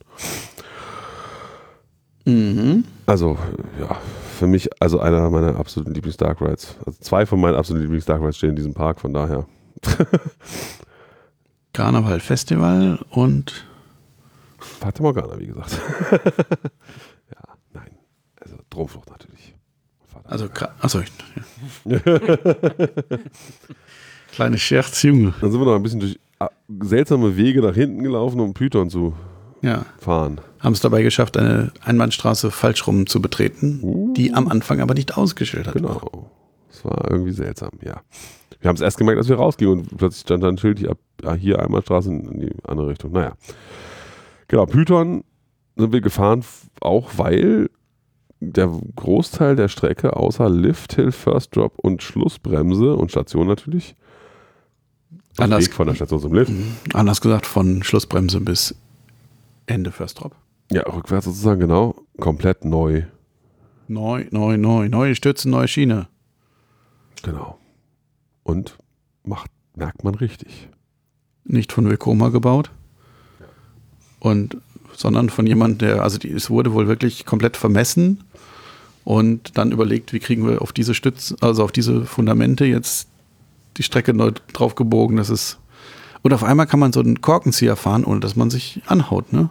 Also, 3.07 3.39
ja, 3.81 3.97
für 4.37 4.47
mich, 4.49 4.69
also 4.83 4.99
einer 4.99 5.31
meiner 5.31 5.57
absoluten 5.57 5.95
Lieblings-Dark 5.95 6.41
Rides. 6.41 6.77
Also 6.85 6.99
zwei 7.01 7.25
von 7.25 7.41
meinen 7.41 7.55
absoluten 7.55 7.85
Lieblings-Dark 7.85 8.21
Rides 8.21 8.37
stehen 8.37 8.51
in 8.51 8.57
diesem 8.57 8.75
Park, 8.75 9.01
von 9.01 9.15
daher. 9.15 9.47
Karneval 11.73 12.21
Festival 12.21 12.99
und 13.11 13.67
Fata 14.59 15.03
Morgana, 15.03 15.39
wie 15.39 15.47
gesagt. 15.47 15.81
ja, 17.31 17.55
nein. 17.73 17.91
Also 18.41 18.57
Dromflucht 18.71 19.09
natürlich. 19.11 19.36
Also, 20.29 20.47
achso, 20.81 21.01
ja. 21.85 22.01
Kleine 24.33 24.59
Scherz, 24.59 25.03
Junge. 25.03 25.35
Dann 25.41 25.51
sind 25.51 25.61
wir 25.61 25.65
noch 25.67 25.77
ein 25.77 25.83
bisschen 25.83 26.01
durch 26.01 26.19
ah, 26.39 26.51
seltsame 26.83 27.37
Wege 27.37 27.63
nach 27.63 27.75
hinten 27.75 28.03
gelaufen, 28.03 28.41
um 28.41 28.53
Python 28.55 28.91
zu 28.91 29.15
Ja. 29.63 29.87
fahren. 29.99 30.41
Haben 30.61 30.73
es 30.73 30.81
dabei 30.81 31.03
geschafft, 31.03 31.37
eine 31.37 31.73
Einbahnstraße 31.85 32.51
falsch 32.51 32.87
rum 32.87 33.07
zu 33.07 33.23
betreten, 33.23 34.13
die 34.15 34.35
am 34.35 34.49
Anfang 34.49 34.81
aber 34.81 34.95
nicht 34.95 35.17
ausgeschildert 35.17 35.75
war. 35.83 35.95
Genau. 36.01 36.31
Das 36.71 36.85
war 36.85 37.11
irgendwie 37.11 37.33
seltsam, 37.33 37.71
ja. 37.83 38.03
Wir 38.61 38.69
haben 38.69 38.77
es 38.77 38.83
erst 38.83 38.99
gemerkt, 38.99 39.19
als 39.19 39.29
wir 39.29 39.37
rausgingen 39.37 39.81
und 39.81 39.97
plötzlich 39.97 40.23
stand 40.23 40.43
da 40.43 40.49
ein 40.49 40.59
Schild, 40.59 40.79
hier, 40.79 40.97
hier 41.39 41.61
Einbahnstraße 41.61 42.11
in 42.11 42.41
die 42.41 42.53
andere 42.65 42.89
Richtung. 42.89 43.13
Naja. 43.13 43.33
Genau, 44.49 44.67
Python 44.67 45.25
sind 45.77 45.93
wir 45.93 46.01
gefahren, 46.01 46.45
auch 46.81 47.11
weil 47.17 47.71
der 48.41 48.71
Großteil 48.97 49.57
der 49.57 49.69
Strecke 49.69 50.17
außer 50.17 50.49
Lift, 50.51 50.95
Hill, 50.95 51.13
First 51.13 51.57
Drop 51.57 51.79
und 51.79 52.03
Schlussbremse 52.03 52.95
und 52.95 53.11
Station 53.11 53.47
natürlich, 53.47 53.97
auf 55.33 55.41
Anders- 55.41 55.67
Weg 55.67 55.75
von 55.75 55.87
der 55.87 55.95
Station 55.95 56.21
zum 56.21 56.35
Lift, 56.35 56.53
Anders 56.93 57.21
gesagt, 57.21 57.47
von 57.47 57.83
Schlussbremse 57.83 58.41
bis 58.41 58.75
Ende 59.67 59.91
First 59.91 60.21
Drop. 60.21 60.35
ja, 60.71 60.83
rückwärts 60.83 61.27
sozusagen, 61.27 61.61
genau, 61.61 61.95
komplett 62.19 62.65
neu. 62.65 63.05
Neu, 63.89 64.27
neu, 64.31 64.57
neu, 64.57 64.89
neue 64.89 65.15
Stützen, 65.15 65.51
neue 65.51 65.69
Schiene. 65.69 66.09
Genau. 67.23 67.59
Und 68.43 68.77
macht, 69.25 69.51
merkt 69.75 70.05
man 70.05 70.15
richtig. 70.15 70.69
Nicht 71.45 71.73
von 71.73 71.89
Vekoma 71.89 72.29
gebaut. 72.31 72.71
Und, 74.19 74.57
sondern 74.93 75.31
von 75.31 75.47
jemand, 75.47 75.83
der, 75.83 76.03
also 76.03 76.19
die, 76.19 76.33
es 76.33 76.51
wurde 76.51 76.73
wohl 76.73 76.89
wirklich 76.89 77.27
komplett 77.27 77.57
vermessen 77.57 78.25
und 79.07 79.57
dann 79.57 79.71
überlegt, 79.71 80.13
wie 80.13 80.19
kriegen 80.19 80.45
wir 80.49 80.61
auf 80.61 80.73
diese 80.73 80.93
Stütze, 80.93 81.37
also 81.41 81.63
auf 81.63 81.71
diese 81.71 82.05
Fundamente 82.05 82.65
jetzt 82.65 83.07
die 83.77 83.85
Strecke 83.85 84.13
neu 84.13 84.33
drauf 84.53 84.75
gebogen, 84.75 85.17
dass 85.17 85.29
es. 85.29 85.59
Und 86.23 86.33
auf 86.33 86.43
einmal 86.43 86.67
kann 86.67 86.81
man 86.81 86.93
so 86.93 86.99
einen 86.99 87.21
Korkenzieher 87.21 87.77
fahren, 87.77 88.05
ohne 88.05 88.19
dass 88.19 88.35
man 88.35 88.51
sich 88.51 88.83
anhaut, 88.87 89.33
ne? 89.33 89.49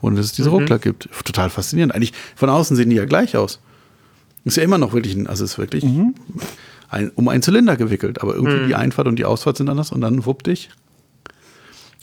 ohne 0.00 0.16
dass 0.16 0.24
es 0.24 0.32
diese 0.32 0.48
Ruckler 0.48 0.78
gibt. 0.78 1.10
Total 1.22 1.50
faszinierend. 1.50 1.94
Eigentlich 1.94 2.14
von 2.34 2.48
außen 2.48 2.78
sehen 2.78 2.88
die 2.88 2.96
ja 2.96 3.04
gleich 3.04 3.36
aus. 3.36 3.60
Ist 4.44 4.56
ja 4.56 4.62
immer 4.62 4.78
noch 4.78 4.94
wirklich 4.94 5.14
ein, 5.14 5.26
also 5.26 5.44
ist 5.44 5.58
wirklich 5.58 5.84
ein, 6.88 7.12
um 7.14 7.28
einen 7.28 7.42
Zylinder 7.42 7.76
gewickelt, 7.76 8.22
aber 8.22 8.34
irgendwie 8.34 8.68
die 8.68 8.74
Einfahrt 8.74 9.06
und 9.06 9.16
die 9.16 9.26
Ausfahrt 9.26 9.58
sind 9.58 9.68
anders 9.68 9.92
und 9.92 10.00
dann 10.00 10.24
wupp 10.24 10.44
dich. 10.44 10.70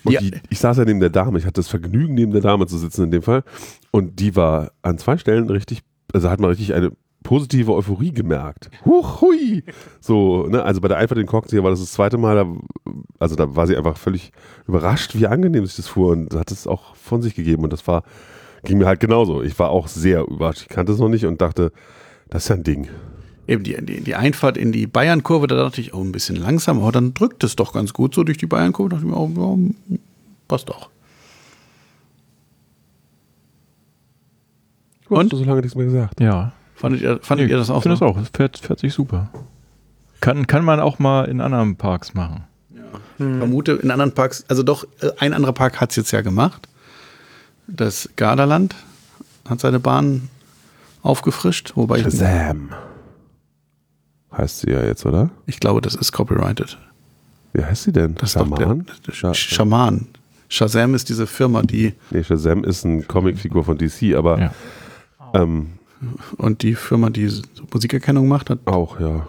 Ja. 0.03 0.19
die, 0.19 0.33
ich 0.49 0.59
saß 0.59 0.77
ja 0.77 0.85
neben 0.85 0.99
der 0.99 1.09
Dame. 1.09 1.39
Ich 1.39 1.45
hatte 1.45 1.61
das 1.61 1.67
Vergnügen, 1.67 2.13
neben 2.13 2.31
der 2.31 2.41
Dame 2.41 2.67
zu 2.67 2.77
sitzen 2.77 3.05
in 3.05 3.11
dem 3.11 3.23
Fall. 3.23 3.43
Und 3.89 4.19
die 4.19 4.35
war 4.35 4.71
an 4.83 4.99
zwei 4.99 5.17
Stellen 5.17 5.49
richtig, 5.49 5.81
also 6.13 6.29
hat 6.29 6.39
man 6.39 6.49
richtig 6.49 6.73
eine 6.73 6.91
positive 7.23 7.73
Euphorie 7.73 8.11
gemerkt. 8.11 8.69
Huch, 8.85 9.21
hui. 9.21 9.63
So, 9.99 10.47
ne, 10.47 10.63
also 10.63 10.81
bei 10.81 10.87
der 10.87 10.97
Einfahrt 10.97 11.19
in 11.19 11.27
Korkenzieher 11.27 11.63
war 11.63 11.69
das 11.69 11.79
das 11.79 11.91
zweite 11.91 12.17
Mal, 12.17 12.35
da, 12.35 12.93
also 13.19 13.35
da 13.35 13.55
war 13.55 13.67
sie 13.67 13.77
einfach 13.77 13.97
völlig 13.97 14.31
überrascht, 14.67 15.15
wie 15.15 15.27
angenehm 15.27 15.65
sich 15.65 15.75
das 15.75 15.87
fuhr 15.87 16.11
und 16.11 16.33
hat 16.33 16.51
es 16.51 16.67
auch 16.67 16.95
von 16.95 17.21
sich 17.21 17.35
gegeben. 17.35 17.63
Und 17.63 17.73
das 17.73 17.87
war, 17.87 18.03
ging 18.63 18.77
mir 18.77 18.87
halt 18.87 18.99
genauso. 18.99 19.43
Ich 19.43 19.57
war 19.59 19.69
auch 19.69 19.87
sehr 19.87 20.21
überrascht. 20.21 20.61
Ich 20.61 20.69
kannte 20.69 20.91
es 20.91 20.99
noch 20.99 21.09
nicht 21.09 21.25
und 21.25 21.41
dachte, 21.41 21.71
das 22.29 22.43
ist 22.43 22.49
ja 22.49 22.55
ein 22.55 22.63
Ding. 22.63 22.87
Eben 23.47 23.63
die, 23.63 23.75
die, 23.83 24.01
die 24.01 24.15
Einfahrt 24.15 24.57
in 24.57 24.71
die 24.71 24.87
Bayern-Kurve, 24.87 25.47
da 25.47 25.55
dachte 25.55 25.81
ich, 25.81 25.93
oh, 25.93 26.01
ein 26.01 26.11
bisschen 26.11 26.37
langsam, 26.37 26.79
aber 26.79 26.91
dann 26.91 27.13
drückt 27.13 27.43
es 27.43 27.55
doch 27.55 27.73
ganz 27.73 27.91
gut 27.93 28.15
so 28.15 28.23
durch 28.23 28.37
die 28.37 28.47
Bayern-Kurve. 28.47 28.89
Da 28.89 28.95
dachte 28.95 29.07
ich 29.07 29.13
mir, 29.13 29.19
oh, 29.19 29.57
ja, 29.89 29.97
passt 30.47 30.69
doch. 30.69 30.89
Du 35.11 35.17
Und? 35.17 35.33
hast 35.33 35.39
so 35.39 35.43
lange 35.45 35.59
nichts 35.59 35.75
mehr 35.75 35.85
gesagt. 35.85 36.21
Ja. 36.21 36.53
Fandet 36.75 37.01
ihr, 37.01 37.19
fandet 37.21 37.49
ihr 37.49 37.57
das 37.57 37.69
auch 37.69 37.77
Ich 37.77 37.83
finde 37.83 37.97
so? 37.97 38.05
das 38.07 38.15
auch. 38.15 38.21
Es 38.21 38.29
fährt, 38.33 38.57
fährt 38.57 38.79
sich 38.79 38.93
super. 38.93 39.29
Kann, 40.21 40.47
kann 40.47 40.63
man 40.63 40.79
auch 40.79 40.99
mal 40.99 41.25
in 41.25 41.41
anderen 41.41 41.75
Parks 41.75 42.13
machen. 42.13 42.45
Ich 42.73 42.79
vermute, 43.17 43.73
in 43.73 43.91
anderen 43.91 44.13
Parks, 44.13 44.45
also 44.47 44.63
doch, 44.63 44.85
äh, 45.01 45.09
ein 45.19 45.33
anderer 45.33 45.51
Park 45.51 45.81
hat 45.81 45.89
es 45.89 45.97
jetzt 45.97 46.11
ja 46.11 46.21
gemacht. 46.21 46.69
Das 47.67 48.07
Gardaland 48.15 48.73
hat 49.49 49.59
seine 49.59 49.79
Bahn 49.81 50.29
aufgefrischt, 51.03 51.73
wobei 51.75 51.97
ich, 51.97 52.03
Shazam. 52.03 52.69
Heißt 54.35 54.61
sie 54.61 54.71
ja 54.71 54.81
jetzt, 54.85 55.05
oder? 55.05 55.29
ich 55.45 55.59
glaube, 55.59 55.81
das 55.81 55.93
ist 55.95 56.13
copyrighted. 56.13 56.77
Wie 57.53 57.65
heißt 57.65 57.83
sie 57.83 57.91
denn? 57.91 58.15
Das 58.15 58.29
ist 58.29 58.35
doch 58.37 58.47
Schaman? 58.47 58.85
der, 59.05 59.13
Scha- 59.13 59.27
der 59.27 59.33
Schaman. 59.33 60.07
Shazam 60.47 60.95
ist 60.95 61.09
diese 61.09 61.27
Firma, 61.27 61.63
die 61.63 61.93
Nee, 62.11 62.23
Shazam 62.23 62.63
ist 62.63 62.85
eine 62.85 63.01
Comicfigur 63.03 63.65
von 63.65 63.77
DC, 63.77 64.15
aber 64.15 64.39
Ja. 64.39 64.53
Ähm, 65.33 65.73
und 66.37 66.63
die 66.63 66.75
Firma, 66.75 67.09
die 67.09 67.31
Musikerkennung 67.71 68.27
macht, 68.27 68.49
hat. 68.49 68.59
auch, 68.65 68.99
ja. 68.99 69.27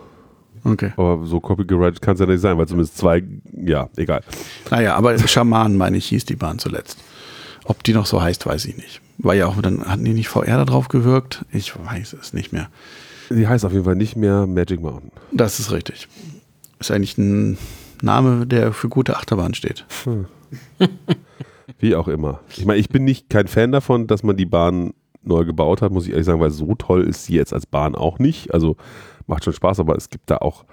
Okay. 0.65 0.93
Aber 0.97 1.27
so 1.27 1.41
copyrighted 1.41 2.01
kann 2.01 2.15
es 2.15 2.20
ja 2.20 2.27
nicht 2.27 2.41
sein, 2.41 2.57
weil 2.57 2.69
zumindest 2.69 2.97
zwei, 2.97 3.24
ja, 3.53 3.89
egal. 3.97 4.23
Naja, 4.70 4.95
aber 4.95 5.19
Schaman, 5.19 5.77
meine 5.77 5.97
ich, 5.97 6.07
hieß 6.07 6.24
die 6.24 6.37
Bahn 6.37 6.59
zuletzt. 6.59 6.99
Ob 7.65 7.83
die 7.83 7.93
noch 7.93 8.07
so 8.07 8.23
heißt, 8.23 8.47
weiß 8.47 8.65
ich 8.66 8.77
nicht. 8.77 9.01
War 9.19 9.35
ja 9.35 9.47
auch, 9.47 9.61
dann 9.61 9.85
hatten 9.85 10.05
die 10.05 10.15
nicht 10.15 10.29
VR 10.29 10.57
da 10.59 10.65
drauf 10.65 10.89
gewirkt? 10.89 11.45
Ich 11.53 11.74
weiß 11.77 12.15
es 12.20 12.33
nicht 12.33 12.53
mehr. 12.53 12.69
Sie 13.29 13.47
heißt 13.47 13.65
auf 13.65 13.73
jeden 13.73 13.85
Fall 13.85 13.97
nicht 13.97 14.16
mehr 14.16 14.47
Magic 14.47 14.81
Mountain. 14.81 15.11
Das 15.33 15.59
ist 15.59 15.73
richtig. 15.73 16.09
Ist 16.79 16.91
eigentlich 16.91 17.19
ein 17.19 17.59
Name, 18.01 18.47
der 18.47 18.73
für 18.73 18.89
gute 18.89 19.16
Achterbahn 19.16 19.55
steht. 19.55 19.85
Wie 21.79 21.95
auch 21.95 22.09
immer. 22.09 22.41
Ich 22.57 22.66
meine, 22.66 22.79
ich 22.79 22.89
bin 22.89 23.05
nicht 23.05 23.31
kein 23.31 23.49
Fan 23.49 23.73
davon, 23.73 24.07
dass 24.07 24.23
man 24.23 24.37
die 24.37 24.47
Bahn 24.47 24.93
neu 25.24 25.44
gebaut 25.44 25.82
hat, 25.82 25.93
muss 25.93 26.05
ich 26.07 26.11
ehrlich 26.12 26.27
sagen, 26.27 26.40
weil 26.40 26.51
so 26.51 26.74
toll 26.74 27.03
ist 27.05 27.24
sie 27.24 27.35
jetzt 27.35 27.53
als 27.53 27.66
Bahn 27.66 27.94
auch 27.94 28.19
nicht. 28.19 28.53
Also 28.53 28.77
macht 29.27 29.44
schon 29.44 29.53
Spaß, 29.53 29.81
aber 29.81 29.97
es 29.97 30.11
gibt 30.11 30.31
da 30.31 30.39
auch 30.39 30.65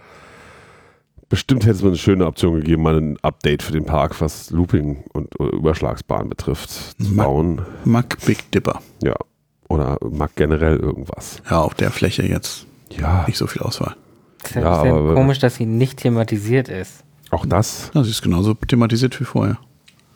bestimmt 1.27 1.63
hätte 1.63 1.75
es 1.75 1.81
mal 1.83 1.89
eine 1.89 1.97
schöne 1.97 2.25
Option 2.25 2.55
gegeben, 2.55 2.81
mal 2.81 2.97
ein 2.97 3.17
Update 3.21 3.61
für 3.61 3.71
den 3.71 3.85
Park, 3.85 4.19
was 4.19 4.49
Looping 4.49 5.03
und 5.13 5.39
oder 5.39 5.51
Überschlagsbahn 5.53 6.27
betrifft, 6.29 6.69
zu 6.71 7.15
bauen. 7.15 7.61
Mack 7.85 8.17
Big 8.25 8.51
Dipper. 8.51 8.81
Ja. 9.03 9.15
Oder 9.67 9.97
mag 10.09 10.31
generell 10.35 10.77
irgendwas. 10.77 11.41
Ja, 11.49 11.61
auf 11.61 11.75
der 11.75 11.91
Fläche 11.91 12.23
jetzt 12.23 12.65
Ja, 12.89 13.23
nicht 13.27 13.37
so 13.37 13.45
viel 13.45 13.61
Auswahl. 13.61 13.95
Ist 14.43 14.55
ja, 14.55 14.61
Ja, 14.61 14.77
ein 14.77 14.81
bisschen 14.83 14.97
aber- 14.97 15.13
komisch, 15.13 15.37
dass 15.37 15.55
sie 15.55 15.65
nicht 15.67 15.99
thematisiert 15.99 16.67
ist. 16.69 17.03
auch 17.29 17.45
das. 17.45 17.91
Das 17.93 18.07
ist 18.07 18.23
genauso 18.23 18.55
thematisiert 18.55 19.19
wie 19.19 19.25
vorher. 19.25 19.59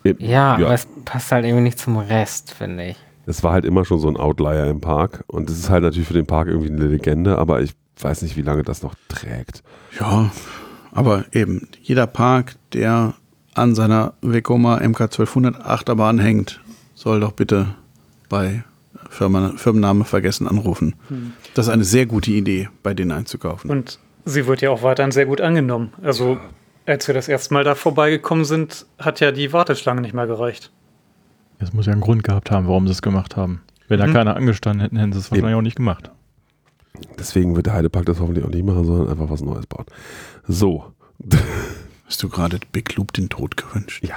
Ja, 0.02 0.58
Ja. 0.58 0.66
aber 0.66 0.74
es 0.74 0.88
passt 1.04 1.30
halt 1.30 1.44
irgendwie 1.44 1.62
nicht 1.62 1.78
zum 1.78 1.96
Rest, 1.98 2.50
finde 2.52 2.86
ich. 2.88 2.96
Es 3.26 3.42
war 3.42 3.52
halt 3.52 3.64
immer 3.64 3.84
schon 3.84 4.00
so 4.00 4.08
ein 4.08 4.16
Outlier 4.16 4.66
im 4.66 4.80
Park 4.80 5.24
und 5.26 5.48
es 5.50 5.58
ist 5.58 5.70
halt 5.70 5.82
natürlich 5.82 6.08
für 6.08 6.14
den 6.14 6.26
Park 6.26 6.48
irgendwie 6.48 6.70
eine 6.70 6.86
Legende, 6.86 7.38
aber 7.38 7.62
ich 7.62 7.74
weiß 8.00 8.22
nicht, 8.22 8.36
wie 8.36 8.42
lange 8.42 8.62
das 8.62 8.82
noch 8.82 8.94
trägt. 9.08 9.62
Ja, 9.98 10.30
aber 10.92 11.24
eben, 11.32 11.68
jeder 11.82 12.06
Park, 12.06 12.56
der 12.72 13.14
an 13.54 13.74
seiner 13.74 14.14
Vekoma 14.20 14.78
MK1200 14.78 15.60
Achterbahn 15.60 16.18
hängt, 16.18 16.60
soll 16.94 17.20
doch 17.20 17.32
bitte 17.32 17.74
bei 18.28 18.64
Firma, 19.10 19.52
Firmenname 19.56 20.04
vergessen 20.04 20.48
anrufen. 20.48 20.94
Das 21.54 21.66
ist 21.66 21.72
eine 21.72 21.84
sehr 21.84 22.06
gute 22.06 22.30
Idee, 22.32 22.68
bei 22.82 22.94
denen 22.94 23.12
einzukaufen. 23.12 23.70
Und 23.70 23.98
sie 24.24 24.46
wird 24.46 24.60
ja 24.60 24.70
auch 24.70 24.82
weiterhin 24.82 25.12
sehr 25.12 25.26
gut 25.26 25.40
angenommen. 25.40 25.92
Also, 26.02 26.38
als 26.86 27.06
wir 27.06 27.14
das 27.14 27.28
erste 27.28 27.54
Mal 27.54 27.64
da 27.64 27.74
vorbeigekommen 27.74 28.44
sind, 28.44 28.86
hat 28.98 29.20
ja 29.20 29.30
die 29.32 29.52
Warteschlange 29.52 30.00
nicht 30.00 30.14
mehr 30.14 30.26
gereicht. 30.26 30.70
Das 31.58 31.72
muss 31.72 31.86
ja 31.86 31.92
einen 31.92 32.00
Grund 32.00 32.24
gehabt 32.24 32.50
haben, 32.50 32.66
warum 32.68 32.86
sie 32.86 32.92
es 32.92 33.02
gemacht 33.02 33.36
haben. 33.36 33.62
Wenn 33.88 33.98
da 33.98 34.06
keiner 34.10 34.36
angestanden 34.36 34.80
hätten, 34.80 34.96
hätten 34.96 35.12
sie 35.12 35.18
es 35.18 35.30
wahrscheinlich 35.30 35.50
Eben. 35.52 35.58
auch 35.58 35.62
nicht 35.62 35.76
gemacht. 35.76 36.10
Deswegen 37.18 37.56
wird 37.56 37.66
der 37.66 37.74
Heidepark 37.74 38.06
das 38.06 38.20
hoffentlich 38.20 38.44
auch 38.44 38.50
nicht 38.50 38.64
machen, 38.64 38.84
sondern 38.84 39.08
einfach 39.08 39.30
was 39.30 39.42
Neues 39.42 39.66
bauen. 39.66 39.84
So. 40.46 40.92
Hast 42.06 42.22
du 42.22 42.28
gerade 42.28 42.58
Big 42.72 42.94
Loop 42.96 43.12
den 43.12 43.28
Tod 43.28 43.56
gewünscht? 43.56 44.04
ja. 44.04 44.16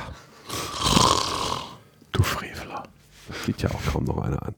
Du 2.11 2.23
Frevler. 2.23 2.84
Sieht 3.45 3.61
ja 3.61 3.69
auch 3.69 3.81
kaum 3.91 4.05
noch 4.05 4.19
einer 4.19 4.41
an. 4.43 4.55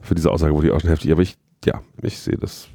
Für 0.00 0.14
diese 0.14 0.30
Aussage 0.30 0.54
wurde 0.54 0.68
ich 0.68 0.72
auch 0.72 0.80
schon 0.80 0.90
heftig, 0.90 1.12
aber 1.12 1.22
ich, 1.22 1.36
ja, 1.64 1.82
ich 2.02 2.18
sehe 2.18 2.36
das. 2.36 2.68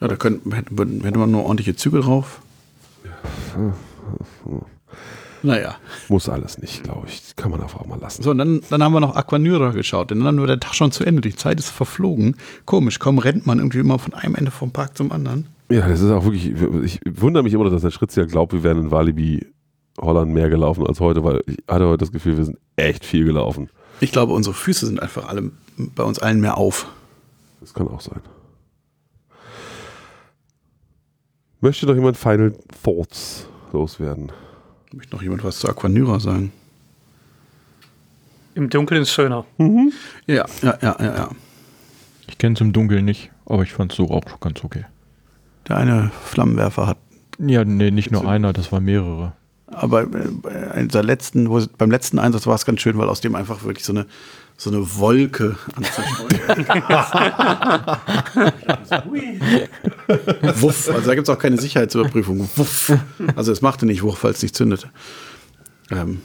Ja, 0.00 0.08
da 0.08 0.16
könnte, 0.16 0.54
hätte, 0.56 0.74
hätte 0.74 1.18
man 1.18 1.30
nur 1.30 1.44
ordentliche 1.44 1.76
Züge 1.76 2.00
drauf. 2.00 2.42
Naja. 5.42 5.76
Muss 6.08 6.28
alles 6.28 6.58
nicht, 6.58 6.82
glaube 6.82 7.06
ich. 7.08 7.34
Kann 7.36 7.50
man 7.50 7.62
einfach 7.62 7.80
auch 7.80 7.86
mal 7.86 7.98
lassen. 7.98 8.22
So, 8.22 8.30
und 8.30 8.38
dann, 8.38 8.60
dann 8.68 8.82
haben 8.82 8.92
wir 8.92 9.00
noch 9.00 9.16
Aquanyra 9.16 9.70
geschaut, 9.70 10.10
denn 10.10 10.22
dann 10.22 10.38
war 10.38 10.46
der 10.46 10.60
Tag 10.60 10.74
schon 10.74 10.92
zu 10.92 11.04
Ende. 11.04 11.22
Die 11.22 11.34
Zeit 11.34 11.58
ist 11.58 11.70
verflogen. 11.70 12.36
Komisch, 12.66 12.98
kaum 12.98 13.18
rennt 13.18 13.46
man 13.46 13.58
irgendwie 13.58 13.78
immer 13.78 13.98
von 13.98 14.14
einem 14.14 14.34
Ende 14.34 14.50
vom 14.50 14.70
Park 14.70 14.96
zum 14.96 15.12
anderen. 15.12 15.46
Ja, 15.70 15.88
das 15.88 16.00
ist 16.00 16.10
auch 16.10 16.24
wirklich, 16.24 16.52
ich 16.84 17.00
wundere 17.20 17.42
mich 17.42 17.54
immer, 17.54 17.68
dass 17.70 17.82
der 17.82 17.90
Schritz 17.90 18.16
ja 18.16 18.24
glaubt, 18.24 18.52
wir 18.52 18.62
wären 18.62 18.78
in 18.78 18.90
Walibi 18.90 19.46
Holland 20.00 20.32
mehr 20.32 20.50
gelaufen 20.50 20.86
als 20.86 21.00
heute, 21.00 21.22
weil 21.24 21.42
ich 21.46 21.58
hatte 21.68 21.86
heute 21.86 21.98
das 21.98 22.12
Gefühl, 22.12 22.36
wir 22.36 22.44
sind 22.44 22.58
echt 22.76 23.04
viel 23.04 23.24
gelaufen. 23.24 23.70
Ich 24.00 24.12
glaube, 24.12 24.32
unsere 24.32 24.54
Füße 24.54 24.86
sind 24.86 25.00
einfach 25.00 25.28
alle 25.28 25.50
bei 25.76 26.02
uns 26.02 26.18
allen 26.18 26.40
mehr 26.40 26.56
auf. 26.56 26.86
Das 27.60 27.74
kann 27.74 27.88
auch 27.88 28.00
sein. 28.00 28.20
Möchte 31.60 31.86
noch 31.86 31.94
jemand 31.94 32.16
Final 32.16 32.54
Thoughts 32.82 33.46
loswerden? 33.72 34.32
Möchte 34.92 35.14
noch 35.14 35.22
jemand 35.22 35.44
was 35.44 35.60
zu 35.60 35.68
Aquanyra 35.68 36.18
sagen? 36.18 36.52
Im 38.54 38.68
Dunkeln 38.68 39.02
ist 39.02 39.12
schöner. 39.12 39.44
Ja, 40.26 40.44
ja, 40.62 40.78
ja, 40.82 40.96
ja, 40.98 41.16
ja. 41.16 41.28
Ich 42.26 42.38
kenne 42.38 42.54
es 42.54 42.60
im 42.60 42.72
Dunkeln 42.72 43.04
nicht, 43.04 43.30
aber 43.46 43.62
ich 43.62 43.72
fand 43.72 43.92
es 43.92 43.96
so 43.96 44.10
auch 44.10 44.40
ganz 44.40 44.64
okay. 44.64 44.84
Der 45.68 45.76
eine 45.76 46.10
Flammenwerfer 46.24 46.88
hat. 46.88 46.98
Ja, 47.38 47.64
nee, 47.64 47.90
nicht 47.90 48.10
nur 48.10 48.28
einer, 48.28 48.52
das 48.52 48.72
waren 48.72 48.84
mehrere. 48.84 49.32
Aber 49.70 50.02
äh, 50.02 50.06
bei 50.42 50.82
dieser 50.82 51.02
letzten, 51.02 51.48
wo, 51.48 51.60
beim 51.78 51.90
letzten 51.90 52.18
Einsatz 52.18 52.46
war 52.46 52.54
es 52.54 52.64
ganz 52.64 52.80
schön, 52.80 52.98
weil 52.98 53.08
aus 53.08 53.20
dem 53.20 53.34
einfach 53.34 53.62
wirklich 53.62 53.84
so 53.84 53.92
eine, 53.92 54.06
so 54.56 54.70
eine 54.70 54.96
Wolke 54.98 55.56
an 55.74 55.84
Zerstreuung. 55.84 56.30
Wuff. 60.60 60.88
Also 60.88 61.06
da 61.06 61.14
gibt 61.14 61.28
es 61.28 61.34
auch 61.34 61.38
keine 61.38 61.58
Sicherheitsüberprüfung. 61.58 62.48
Wuff. 62.56 62.92
Also 63.36 63.52
es 63.52 63.62
machte 63.62 63.86
nicht 63.86 64.02
Wuff, 64.02 64.24
weil 64.24 64.32
es 64.32 64.42
nicht 64.42 64.56
zündete. 64.56 64.88
Ähm, 65.90 66.20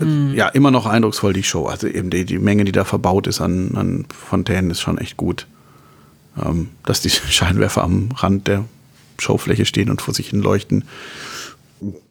äh, 0.00 0.34
Ja, 0.34 0.48
immer 0.48 0.70
noch 0.70 0.86
eindrucksvoll 0.86 1.32
die 1.32 1.42
Show. 1.42 1.66
Also 1.66 1.86
eben 1.86 2.10
die, 2.10 2.24
die 2.24 2.38
Menge, 2.38 2.64
die 2.64 2.72
da 2.72 2.84
verbaut 2.84 3.26
ist 3.26 3.40
an, 3.40 3.74
an 3.76 4.06
Fontänen, 4.12 4.70
ist 4.70 4.80
schon 4.80 4.98
echt 4.98 5.16
gut. 5.16 5.46
Ähm, 6.42 6.70
dass 6.84 7.00
die 7.00 7.10
Scheinwerfer 7.10 7.82
am 7.82 8.10
Rand 8.16 8.48
der 8.48 8.64
Showfläche 9.18 9.64
stehen 9.64 9.90
und 9.90 10.02
vor 10.02 10.14
sich 10.14 10.30
hin 10.30 10.40
leuchten. 10.40 10.84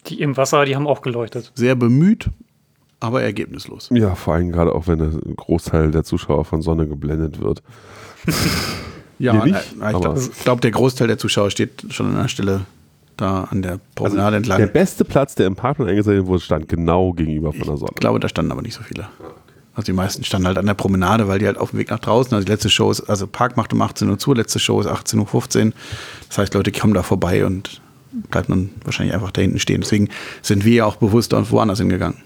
Die 0.08 0.22
im 0.22 0.38
Wasser, 0.38 0.66
die 0.66 0.76
haben 0.76 0.88
auch 0.88 1.02
geleuchtet. 1.02 1.52
Sehr 1.56 1.76
bemüht, 1.76 2.30
aber 3.00 3.22
ergebnislos. 3.22 3.90
Ja, 3.92 4.16
vor 4.16 4.36
allem 4.36 4.52
gerade 4.52 4.74
auch, 4.74 4.88
wenn 4.88 5.02
ein 5.02 5.36
Großteil 5.36 5.92
der 5.92 6.04
Zuschauer 6.04 6.46
von 6.46 6.62
Sonne 6.62 6.88
geblendet 6.88 7.40
wird. 7.42 7.62
Ja, 9.20 9.44
nicht, 9.44 9.58
ich 9.74 9.80
glaube, 9.80 10.22
glaub, 10.44 10.62
der 10.62 10.70
Großteil 10.70 11.08
der 11.08 11.18
Zuschauer 11.18 11.50
steht 11.50 11.86
schon 11.90 12.08
an 12.08 12.22
der 12.22 12.28
Stelle 12.28 12.66
da 13.16 13.46
an 13.46 13.64
der 13.64 13.80
Promenade 13.96 14.38
entlang. 14.38 14.60
Der 14.60 14.68
beste 14.68 15.04
Platz, 15.04 15.34
der 15.34 15.48
im 15.48 15.56
Parkplan 15.56 15.90
eingezeichnet 15.90 16.28
wurde, 16.28 16.42
stand 16.42 16.70
genau 16.70 17.14
gegenüber 17.14 17.52
von 17.52 17.68
der 17.68 17.78
Sonne. 17.78 17.92
Ich 17.96 18.00
glaube, 18.00 18.20
da 18.20 18.30
standen 18.30 18.52
aber 18.52 18.62
nicht 18.62 18.76
so 18.76 18.84
viele. 18.84 19.08
Also 19.78 19.86
die 19.86 19.94
meisten 19.94 20.24
standen 20.24 20.48
halt 20.48 20.58
an 20.58 20.66
der 20.66 20.74
Promenade, 20.74 21.28
weil 21.28 21.38
die 21.38 21.46
halt 21.46 21.58
auf 21.58 21.70
dem 21.70 21.78
Weg 21.78 21.92
nach 21.92 22.00
draußen, 22.00 22.34
also 22.34 22.44
die 22.44 22.52
letzte 22.52 22.68
Show 22.72 22.90
ist, 22.90 23.02
also 23.02 23.28
Park 23.28 23.58
macht 23.58 23.72
um 23.74 23.82
18 23.84 24.10
Uhr 24.10 24.18
zu, 24.18 24.34
letzte 24.34 24.58
Show 24.58 24.82
ist 24.82 24.88
18.15 24.88 25.68
Uhr. 25.68 25.74
Das 26.28 26.40
heißt, 26.40 26.56
Leute 26.56 26.72
kommen 26.72 26.96
da 26.96 27.04
vorbei 27.04 27.46
und 27.46 27.80
bleiben 28.32 28.48
dann 28.50 28.70
wahrscheinlich 28.84 29.14
einfach 29.14 29.30
da 29.30 29.42
hinten 29.42 29.60
stehen. 29.60 29.82
Deswegen 29.82 30.10
sind 30.42 30.66
wir 30.66 30.74
ja 30.74 30.86
auch 30.86 30.96
bewusst 30.96 31.32
und 31.36 31.52
woanders 31.52 31.78
hingegangen. 31.78 32.18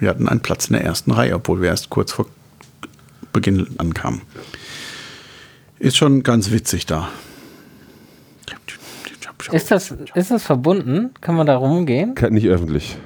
wir 0.00 0.08
hatten 0.08 0.28
einen 0.28 0.40
Platz 0.40 0.66
in 0.66 0.72
der 0.72 0.82
ersten 0.84 1.12
Reihe, 1.12 1.36
obwohl 1.36 1.60
wir 1.62 1.68
erst 1.68 1.88
kurz 1.88 2.10
vor 2.10 2.26
Beginn 3.32 3.68
ankamen. 3.78 4.22
Ist 5.78 5.96
schon 5.96 6.24
ganz 6.24 6.50
witzig 6.50 6.86
da. 6.86 7.08
Ist 9.52 9.70
das, 9.70 9.94
ist 10.14 10.30
das 10.32 10.42
verbunden? 10.42 11.10
Kann 11.20 11.34
man 11.36 11.46
da 11.46 11.56
rumgehen? 11.56 12.14
Kann- 12.14 12.32
Nicht 12.32 12.46
öffentlich. 12.48 12.96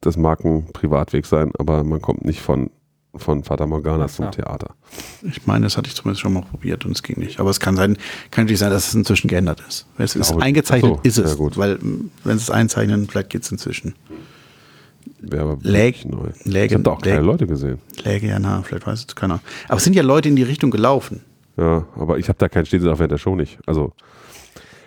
Das 0.00 0.16
mag 0.16 0.44
ein 0.44 0.66
Privatweg 0.72 1.26
sein, 1.26 1.52
aber 1.58 1.82
man 1.84 2.00
kommt 2.00 2.24
nicht 2.24 2.40
von, 2.40 2.70
von 3.16 3.44
Fata 3.44 3.66
Morgana 3.66 4.08
zum. 4.08 4.30
Theater. 4.30 4.74
Ich 5.22 5.46
meine, 5.46 5.64
das 5.66 5.76
hatte 5.76 5.88
ich 5.88 5.94
zumindest 5.94 6.20
schon 6.22 6.32
mal 6.32 6.42
probiert 6.42 6.84
und 6.84 6.92
es 6.92 7.02
ging 7.02 7.18
nicht. 7.18 7.40
Aber 7.40 7.50
es 7.50 7.60
kann 7.60 7.76
sein, 7.76 7.96
kann 8.30 8.44
natürlich 8.44 8.58
sein, 8.60 8.70
dass 8.70 8.88
es 8.88 8.94
inzwischen 8.94 9.28
geändert 9.28 9.62
ist. 9.68 9.86
Wenn 9.96 10.04
es 10.04 10.16
ist 10.16 10.28
glaube- 10.28 10.42
eingezeichnet, 10.42 10.94
so, 10.96 11.00
ist 11.02 11.18
es. 11.18 11.30
ja 11.32 11.36
gut. 11.36 11.56
Weil, 11.56 11.72
m, 11.76 12.10
wenn 12.24 12.38
sie 12.38 12.42
es 12.44 12.50
einzeichnen, 12.50 13.06
vielleicht 13.08 13.30
geht 13.30 13.42
es 13.42 13.52
inzwischen. 13.52 13.94
Wäre 15.20 15.42
aber 15.42 15.56
Läg- 15.62 16.04
neu. 16.06 16.28
Läge- 16.44 16.66
ich 16.66 16.72
habe 16.74 16.82
da 16.82 16.90
auch 16.92 17.00
keine 17.02 17.16
Läge- 17.16 17.26
Leute 17.26 17.46
gesehen. 17.46 17.78
Läge 18.04 18.26
ja 18.28 18.38
nah, 18.38 18.62
vielleicht 18.62 18.86
weiß 18.86 19.04
es 19.08 19.14
keiner. 19.14 19.40
Aber 19.68 19.76
es 19.78 19.84
sind 19.84 19.94
ja 19.96 20.02
Leute 20.02 20.28
in 20.28 20.36
die 20.36 20.42
Richtung 20.42 20.70
gelaufen. 20.70 21.20
Ja, 21.56 21.86
aber 21.96 22.18
ich 22.18 22.28
habe 22.28 22.38
da 22.38 22.48
keinen 22.48 22.66
Stehsitz 22.66 22.86
während 22.98 23.12
der 23.12 23.18
Show 23.18 23.36
nicht. 23.36 23.58
Also 23.66 23.92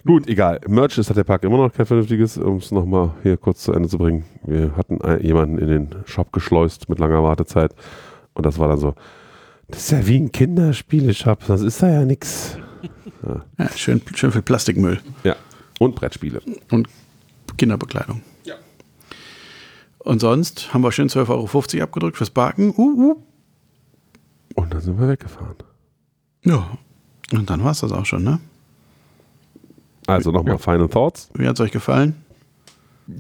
gut, 0.05 0.27
egal. 0.27 0.59
Merch 0.67 0.97
ist 0.97 1.09
hat 1.09 1.17
der 1.17 1.23
Park 1.23 1.43
immer 1.43 1.57
noch 1.57 1.71
kein 1.73 1.85
vernünftiges, 1.85 2.37
um 2.37 2.57
es 2.57 2.71
nochmal 2.71 3.11
hier 3.23 3.37
kurz 3.37 3.63
zu 3.63 3.73
Ende 3.73 3.87
zu 3.89 3.97
bringen. 3.97 4.25
Wir 4.45 4.75
hatten 4.75 4.99
jemanden 5.23 5.57
in 5.59 5.67
den 5.69 5.89
Shop 6.05 6.31
geschleust 6.33 6.89
mit 6.89 6.99
langer 6.99 7.23
Wartezeit 7.23 7.73
und 8.37 8.45
das 8.45 8.57
war 8.59 8.67
dann 8.67 8.79
so, 8.79 8.95
das 9.67 9.79
ist 9.79 9.91
ja 9.91 10.07
wie 10.07 10.17
ein 10.17 10.31
Kinderspieleshop, 10.31 11.45
das 11.47 11.61
ist 11.61 11.81
da 11.81 11.89
ja 11.89 12.05
nix. 12.05 12.57
Ja, 13.57 13.69
schön, 13.75 14.01
schön 14.15 14.31
viel 14.31 14.41
Plastikmüll 14.43 15.01
Ja, 15.23 15.35
und 15.79 15.95
Brettspiele. 15.95 16.41
und 16.71 16.87
Kinderbekleidung. 17.57 18.21
Und 20.07 20.21
sonst 20.21 20.73
haben 20.73 20.83
wir 20.83 20.93
schön 20.93 21.09
12,50 21.09 21.27
Euro 21.75 21.83
abgedrückt 21.83 22.15
fürs 22.15 22.29
Parken. 22.29 22.69
Uh, 22.77 23.11
uh. 23.11 23.23
Und 24.55 24.73
dann 24.73 24.79
sind 24.79 24.97
wir 24.97 25.09
weggefahren. 25.09 25.57
Ja. 26.45 26.77
Und 27.33 27.49
dann 27.49 27.61
war 27.61 27.71
es 27.71 27.81
das 27.81 27.91
auch 27.91 28.05
schon, 28.05 28.23
ne? 28.23 28.39
Also 30.05 30.31
nochmal 30.31 30.59
Final 30.59 30.87
Thoughts. 30.87 31.29
Wie 31.33 31.45
hat 31.45 31.55
es 31.55 31.59
euch 31.59 31.71
gefallen? 31.71 32.15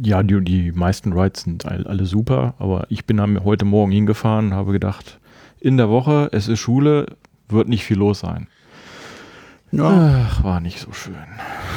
Ja, 0.03 0.21
die, 0.23 0.41
die 0.43 0.71
meisten 0.73 1.13
Rides 1.13 1.41
sind 1.43 1.65
all- 1.65 1.87
alle 1.87 2.05
super, 2.05 2.55
aber 2.59 2.85
ich 2.89 3.05
bin 3.05 3.19
am- 3.19 3.43
heute 3.43 3.65
Morgen 3.65 3.91
hingefahren 3.91 4.47
und 4.47 4.53
habe 4.53 4.71
gedacht, 4.73 5.19
in 5.59 5.77
der 5.77 5.89
Woche, 5.89 6.29
es 6.33 6.47
ist 6.47 6.59
Schule, 6.59 7.05
wird 7.47 7.67
nicht 7.69 7.83
viel 7.85 7.97
los 7.97 8.19
sein. 8.19 8.47
Ja. 9.71 10.25
Ach, 10.29 10.43
war 10.43 10.59
nicht 10.59 10.79
so 10.79 10.91
schön. 10.93 11.15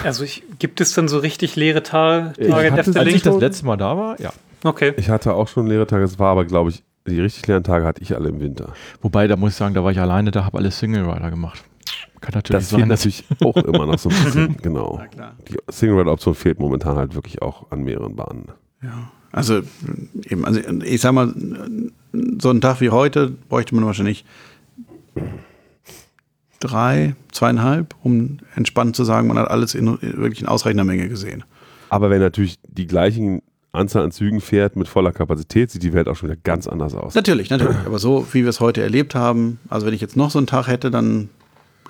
Also 0.05 0.23
ich, 0.25 0.43
gibt 0.59 0.81
es 0.81 0.93
denn 0.95 1.09
so 1.09 1.19
richtig 1.19 1.57
leere 1.57 1.83
Ta 1.83 2.33
Ich 2.37 2.49
Tage 2.49 2.71
hatte, 2.73 2.93
der 2.93 3.03
als 3.03 3.13
ich 3.15 3.23
das 3.23 3.39
letzte 3.41 3.67
Mal 3.67 3.77
da 3.77 3.97
war, 3.97 4.21
ja. 4.21 4.33
Okay. 4.63 4.93
Ich 4.97 5.09
hatte 5.11 5.35
auch 5.35 5.49
schon 5.49 5.67
leere 5.67 5.87
Tage, 5.87 6.05
es 6.05 6.19
war 6.19 6.31
aber, 6.33 6.45
glaube 6.45 6.71
ich, 6.71 6.83
die 7.07 7.21
richtig 7.21 7.47
leeren 7.47 7.65
Tage 7.65 7.85
hatte 7.85 8.03
ich 8.03 8.15
alle 8.15 8.29
im 8.29 8.41
Winter. 8.41 8.73
Wobei, 9.03 9.27
da 9.27 9.37
muss 9.37 9.51
ich 9.53 9.57
sagen, 9.57 9.75
da 9.75 9.83
war 9.83 9.91
ich 9.91 9.99
alleine, 10.01 10.31
da 10.31 10.45
habe 10.45 10.59
alle 10.59 10.71
Single 10.71 11.09
Rider 11.09 11.31
gemacht. 11.31 11.65
Kann 12.21 12.33
natürlich 12.35 12.63
Das 12.63 12.71
fehlt 12.71 12.81
sein, 12.81 12.89
dass 12.89 13.05
natürlich 13.05 13.25
auch 13.43 13.57
immer 13.57 13.87
noch 13.87 13.99
so 13.99 14.09
ein 14.09 14.25
bisschen, 14.25 14.57
genau. 14.63 15.01
Die 15.49 15.57
Single-Ride-Option 15.73 16.35
fehlt 16.35 16.59
momentan 16.59 16.97
halt 16.97 17.15
wirklich 17.15 17.41
auch 17.43 17.71
an 17.71 17.83
mehreren 17.83 18.17
Bahnen. 18.17 18.49
Ja. 18.83 19.11
Also, 19.33 19.61
eben, 20.29 20.45
also 20.45 20.61
ich 20.85 21.01
sag 21.01 21.13
mal, 21.13 21.33
so 22.41 22.51
einen 22.51 22.61
Tag 22.61 22.81
wie 22.81 22.91
heute 22.91 23.31
bräuchte 23.49 23.75
man 23.75 23.87
wahrscheinlich 23.87 24.25
drei, 26.59 27.15
zweieinhalb, 27.33 27.95
um 28.03 28.39
entspannt 28.57 28.97
zu 28.97 29.05
sagen, 29.05 29.29
man 29.29 29.39
hat 29.39 29.49
alles 29.49 29.75
in 29.75 29.99
wirklich 30.01 30.43
in 30.43 30.49
ausreichender 30.49 30.85
Menge 30.85 31.09
gesehen. 31.09 31.45
Aber 31.89 32.11
wenn 32.11 32.21
natürlich 32.21 32.59
die 32.69 32.87
gleichen 32.87 33.41
Anzahl 33.73 34.03
an 34.03 34.11
Zügen 34.11 34.41
fährt 34.41 34.77
mit 34.77 34.89
voller 34.89 35.13
Kapazität, 35.13 35.71
sieht 35.71 35.83
die 35.83 35.93
Welt 35.93 36.09
auch 36.09 36.17
schon 36.17 36.29
wieder 36.29 36.41
ganz 36.43 36.67
anders 36.67 36.95
aus. 36.95 37.15
Natürlich, 37.15 37.51
natürlich. 37.51 37.77
Aber 37.87 37.99
so, 37.99 38.27
wie 38.33 38.43
wir 38.43 38.49
es 38.49 38.61
heute 38.61 38.83
erlebt 38.83 39.15
haben, 39.15 39.61
also 39.69 39.87
wenn 39.87 39.95
ich 39.95 40.01
jetzt 40.01 40.17
noch 40.17 40.31
so 40.31 40.39
einen 40.39 40.49
Tag 40.49 40.67
hätte, 40.67 40.91
dann 40.91 41.29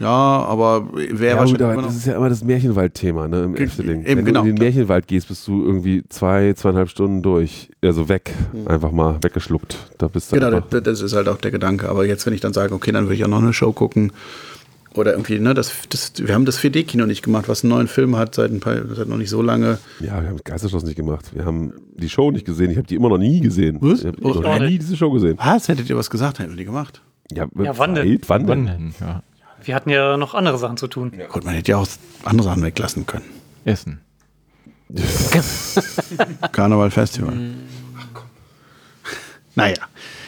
ja, 0.00 0.06
aber 0.06 0.88
wäre 0.94 1.34
Ja, 1.34 1.36
wahrscheinlich 1.38 1.52
gut, 1.58 1.62
aber 1.62 1.82
das 1.82 1.96
ist 1.96 2.06
ja 2.06 2.16
immer 2.16 2.28
das 2.28 2.42
Märchenwald-Thema 2.42 3.28
ne, 3.28 3.42
im 3.44 3.54
Efteling. 3.54 4.04
eben, 4.04 4.18
Wenn 4.18 4.24
genau, 4.24 4.42
du 4.42 4.48
in 4.48 4.54
den 4.54 4.56
klar. 4.56 4.66
Märchenwald 4.70 5.06
gehst, 5.06 5.28
bist 5.28 5.46
du 5.46 5.64
irgendwie 5.64 6.02
zwei, 6.08 6.52
zweieinhalb 6.54 6.88
Stunden 6.88 7.22
durch, 7.22 7.70
also 7.82 8.08
weg, 8.08 8.32
einfach 8.66 8.90
mal 8.92 9.18
weggeschluckt. 9.22 9.76
Da 9.98 10.08
bist 10.08 10.32
du 10.32 10.36
Genau, 10.36 10.48
einfach, 10.56 10.68
das, 10.70 10.82
das 10.82 11.00
ist 11.02 11.14
halt 11.14 11.28
auch 11.28 11.36
der 11.38 11.50
Gedanke. 11.50 11.88
Aber 11.88 12.06
jetzt, 12.06 12.24
wenn 12.26 12.32
ich 12.32 12.40
dann 12.40 12.52
sage, 12.52 12.74
okay, 12.74 12.92
dann 12.92 13.04
würde 13.04 13.14
ich 13.14 13.24
auch 13.24 13.28
noch 13.28 13.42
eine 13.42 13.52
Show 13.52 13.72
gucken. 13.72 14.12
Oder 14.94 15.12
irgendwie, 15.12 15.38
ne, 15.38 15.54
das, 15.54 15.72
das, 15.88 16.14
wir 16.16 16.34
haben 16.34 16.44
das 16.46 16.58
4D-Kino 16.58 17.06
nicht 17.06 17.22
gemacht, 17.22 17.48
was 17.48 17.62
einen 17.62 17.70
neuen 17.70 17.86
Film 17.86 18.16
hat 18.16 18.34
seit, 18.34 18.50
ein 18.50 18.58
paar, 18.58 18.74
seit 18.92 19.06
noch 19.06 19.18
nicht 19.18 19.30
so 19.30 19.40
lange. 19.40 19.78
Ja, 20.00 20.20
wir 20.20 20.28
haben 20.30 20.38
Geisterschloss 20.42 20.82
nicht 20.82 20.96
gemacht. 20.96 21.26
Wir 21.32 21.44
haben 21.44 21.72
die 21.94 22.08
Show 22.08 22.32
nicht 22.32 22.44
gesehen. 22.44 22.72
Ich 22.72 22.76
habe 22.76 22.88
die 22.88 22.96
immer 22.96 23.08
noch 23.08 23.18
nie 23.18 23.38
gesehen. 23.40 23.78
Was? 23.80 24.00
Ich 24.00 24.06
habe 24.06 24.16
Oh, 24.22 24.34
noch 24.40 24.58
nie 24.58 24.78
diese 24.78 24.96
Show 24.96 25.12
gesehen. 25.12 25.36
Was? 25.38 25.68
Hättet 25.68 25.88
ihr 25.88 25.96
was 25.96 26.10
gesagt, 26.10 26.40
hätten 26.40 26.50
wir 26.50 26.56
die 26.56 26.64
gemacht. 26.64 27.02
Ja, 27.32 27.46
Ja, 27.62 27.78
wann 27.78 27.94
denn? 27.94 28.18
Wann 28.26 28.48
Wann 28.48 28.66
denn? 28.66 28.76
denn? 28.76 28.94
Ja. 29.00 29.22
Wir 29.64 29.74
hatten 29.74 29.90
ja 29.90 30.16
noch 30.16 30.34
andere 30.34 30.58
Sachen 30.58 30.76
zu 30.76 30.88
tun. 30.88 31.12
Gut, 31.28 31.44
man 31.44 31.54
hätte 31.54 31.72
ja 31.72 31.76
auch 31.78 31.86
andere 32.24 32.44
Sachen 32.44 32.62
weglassen 32.62 33.06
können. 33.06 33.24
Essen. 33.64 34.00
Karneval 36.52 36.90
Festival. 36.90 37.34
Naja. 39.54 39.76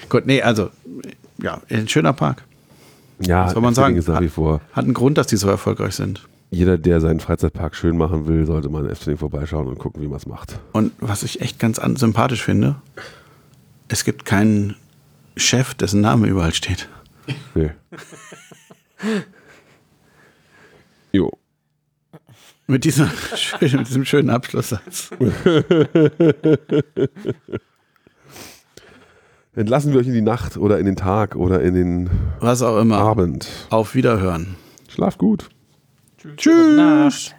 Gut, 0.09 0.27
nee, 0.27 0.43
also, 0.43 0.71
ja, 1.43 1.61
ein 1.71 1.89
schöner 1.89 2.13
Park. 2.13 2.45
Ja, 3.21 3.47
Was 3.47 3.53
soll 3.53 3.63
man 3.63 3.75
sagen? 3.75 3.97
ist 3.97 4.09
nach 4.09 4.21
wie 4.21 4.29
vor. 4.29 4.61
Hat 4.73 4.85
einen 4.85 4.95
Grund, 4.95 5.17
dass 5.19 5.27
die 5.27 5.37
so 5.37 5.49
erfolgreich 5.49 5.95
sind. 5.95 6.27
Jeder, 6.51 6.77
der 6.77 7.01
seinen 7.01 7.21
Freizeitpark 7.21 7.75
schön 7.75 7.97
machen 7.97 8.27
will, 8.27 8.45
sollte 8.47 8.69
mal 8.69 8.85
in 8.85 8.91
Efteling 8.91 9.17
vorbeischauen 9.17 9.67
und 9.67 9.79
gucken, 9.79 10.03
wie 10.03 10.09
man 10.09 10.19
es 10.19 10.27
macht. 10.27 10.59
Und 10.73 10.93
was 10.99 11.23
ich 11.23 11.41
echt 11.41 11.59
ganz 11.59 11.79
an 11.79 11.97
sympathisch 11.97 12.43
finde, 12.43 12.77
es 13.89 14.05
gibt 14.05 14.25
keinen 14.25 14.77
Chef, 15.37 15.73
dessen 15.75 16.03
Name 16.03 16.27
überall 16.27 16.53
steht. 16.53 16.89
Nee. 17.55 17.71
jo. 21.13 21.31
Mit, 22.67 22.85
dieser, 22.85 23.11
mit 23.61 23.89
diesem 23.89 24.05
schönen 24.05 24.31
Abschlusssatz. 24.31 25.11
Entlassen 29.55 29.93
wir 29.93 30.01
euch 30.01 30.07
in 30.07 30.15
die 30.15 30.23
Nacht 30.23 30.57
oder 30.57 30.79
in 30.79 30.87
den 30.87 30.97
Tag 30.97 31.37
oder 31.37 31.61
in 31.61 31.75
den 31.75 32.09
Was 32.41 32.63
auch 32.63 32.79
immer. 32.81 32.97
Abend. 32.97 33.49
Auf 33.69 33.95
Wiederhören. 33.95 34.57
Schlaf 34.89 35.19
gut. 35.19 35.51
Tschüss. 36.37 36.77
Nacht. 36.77 37.37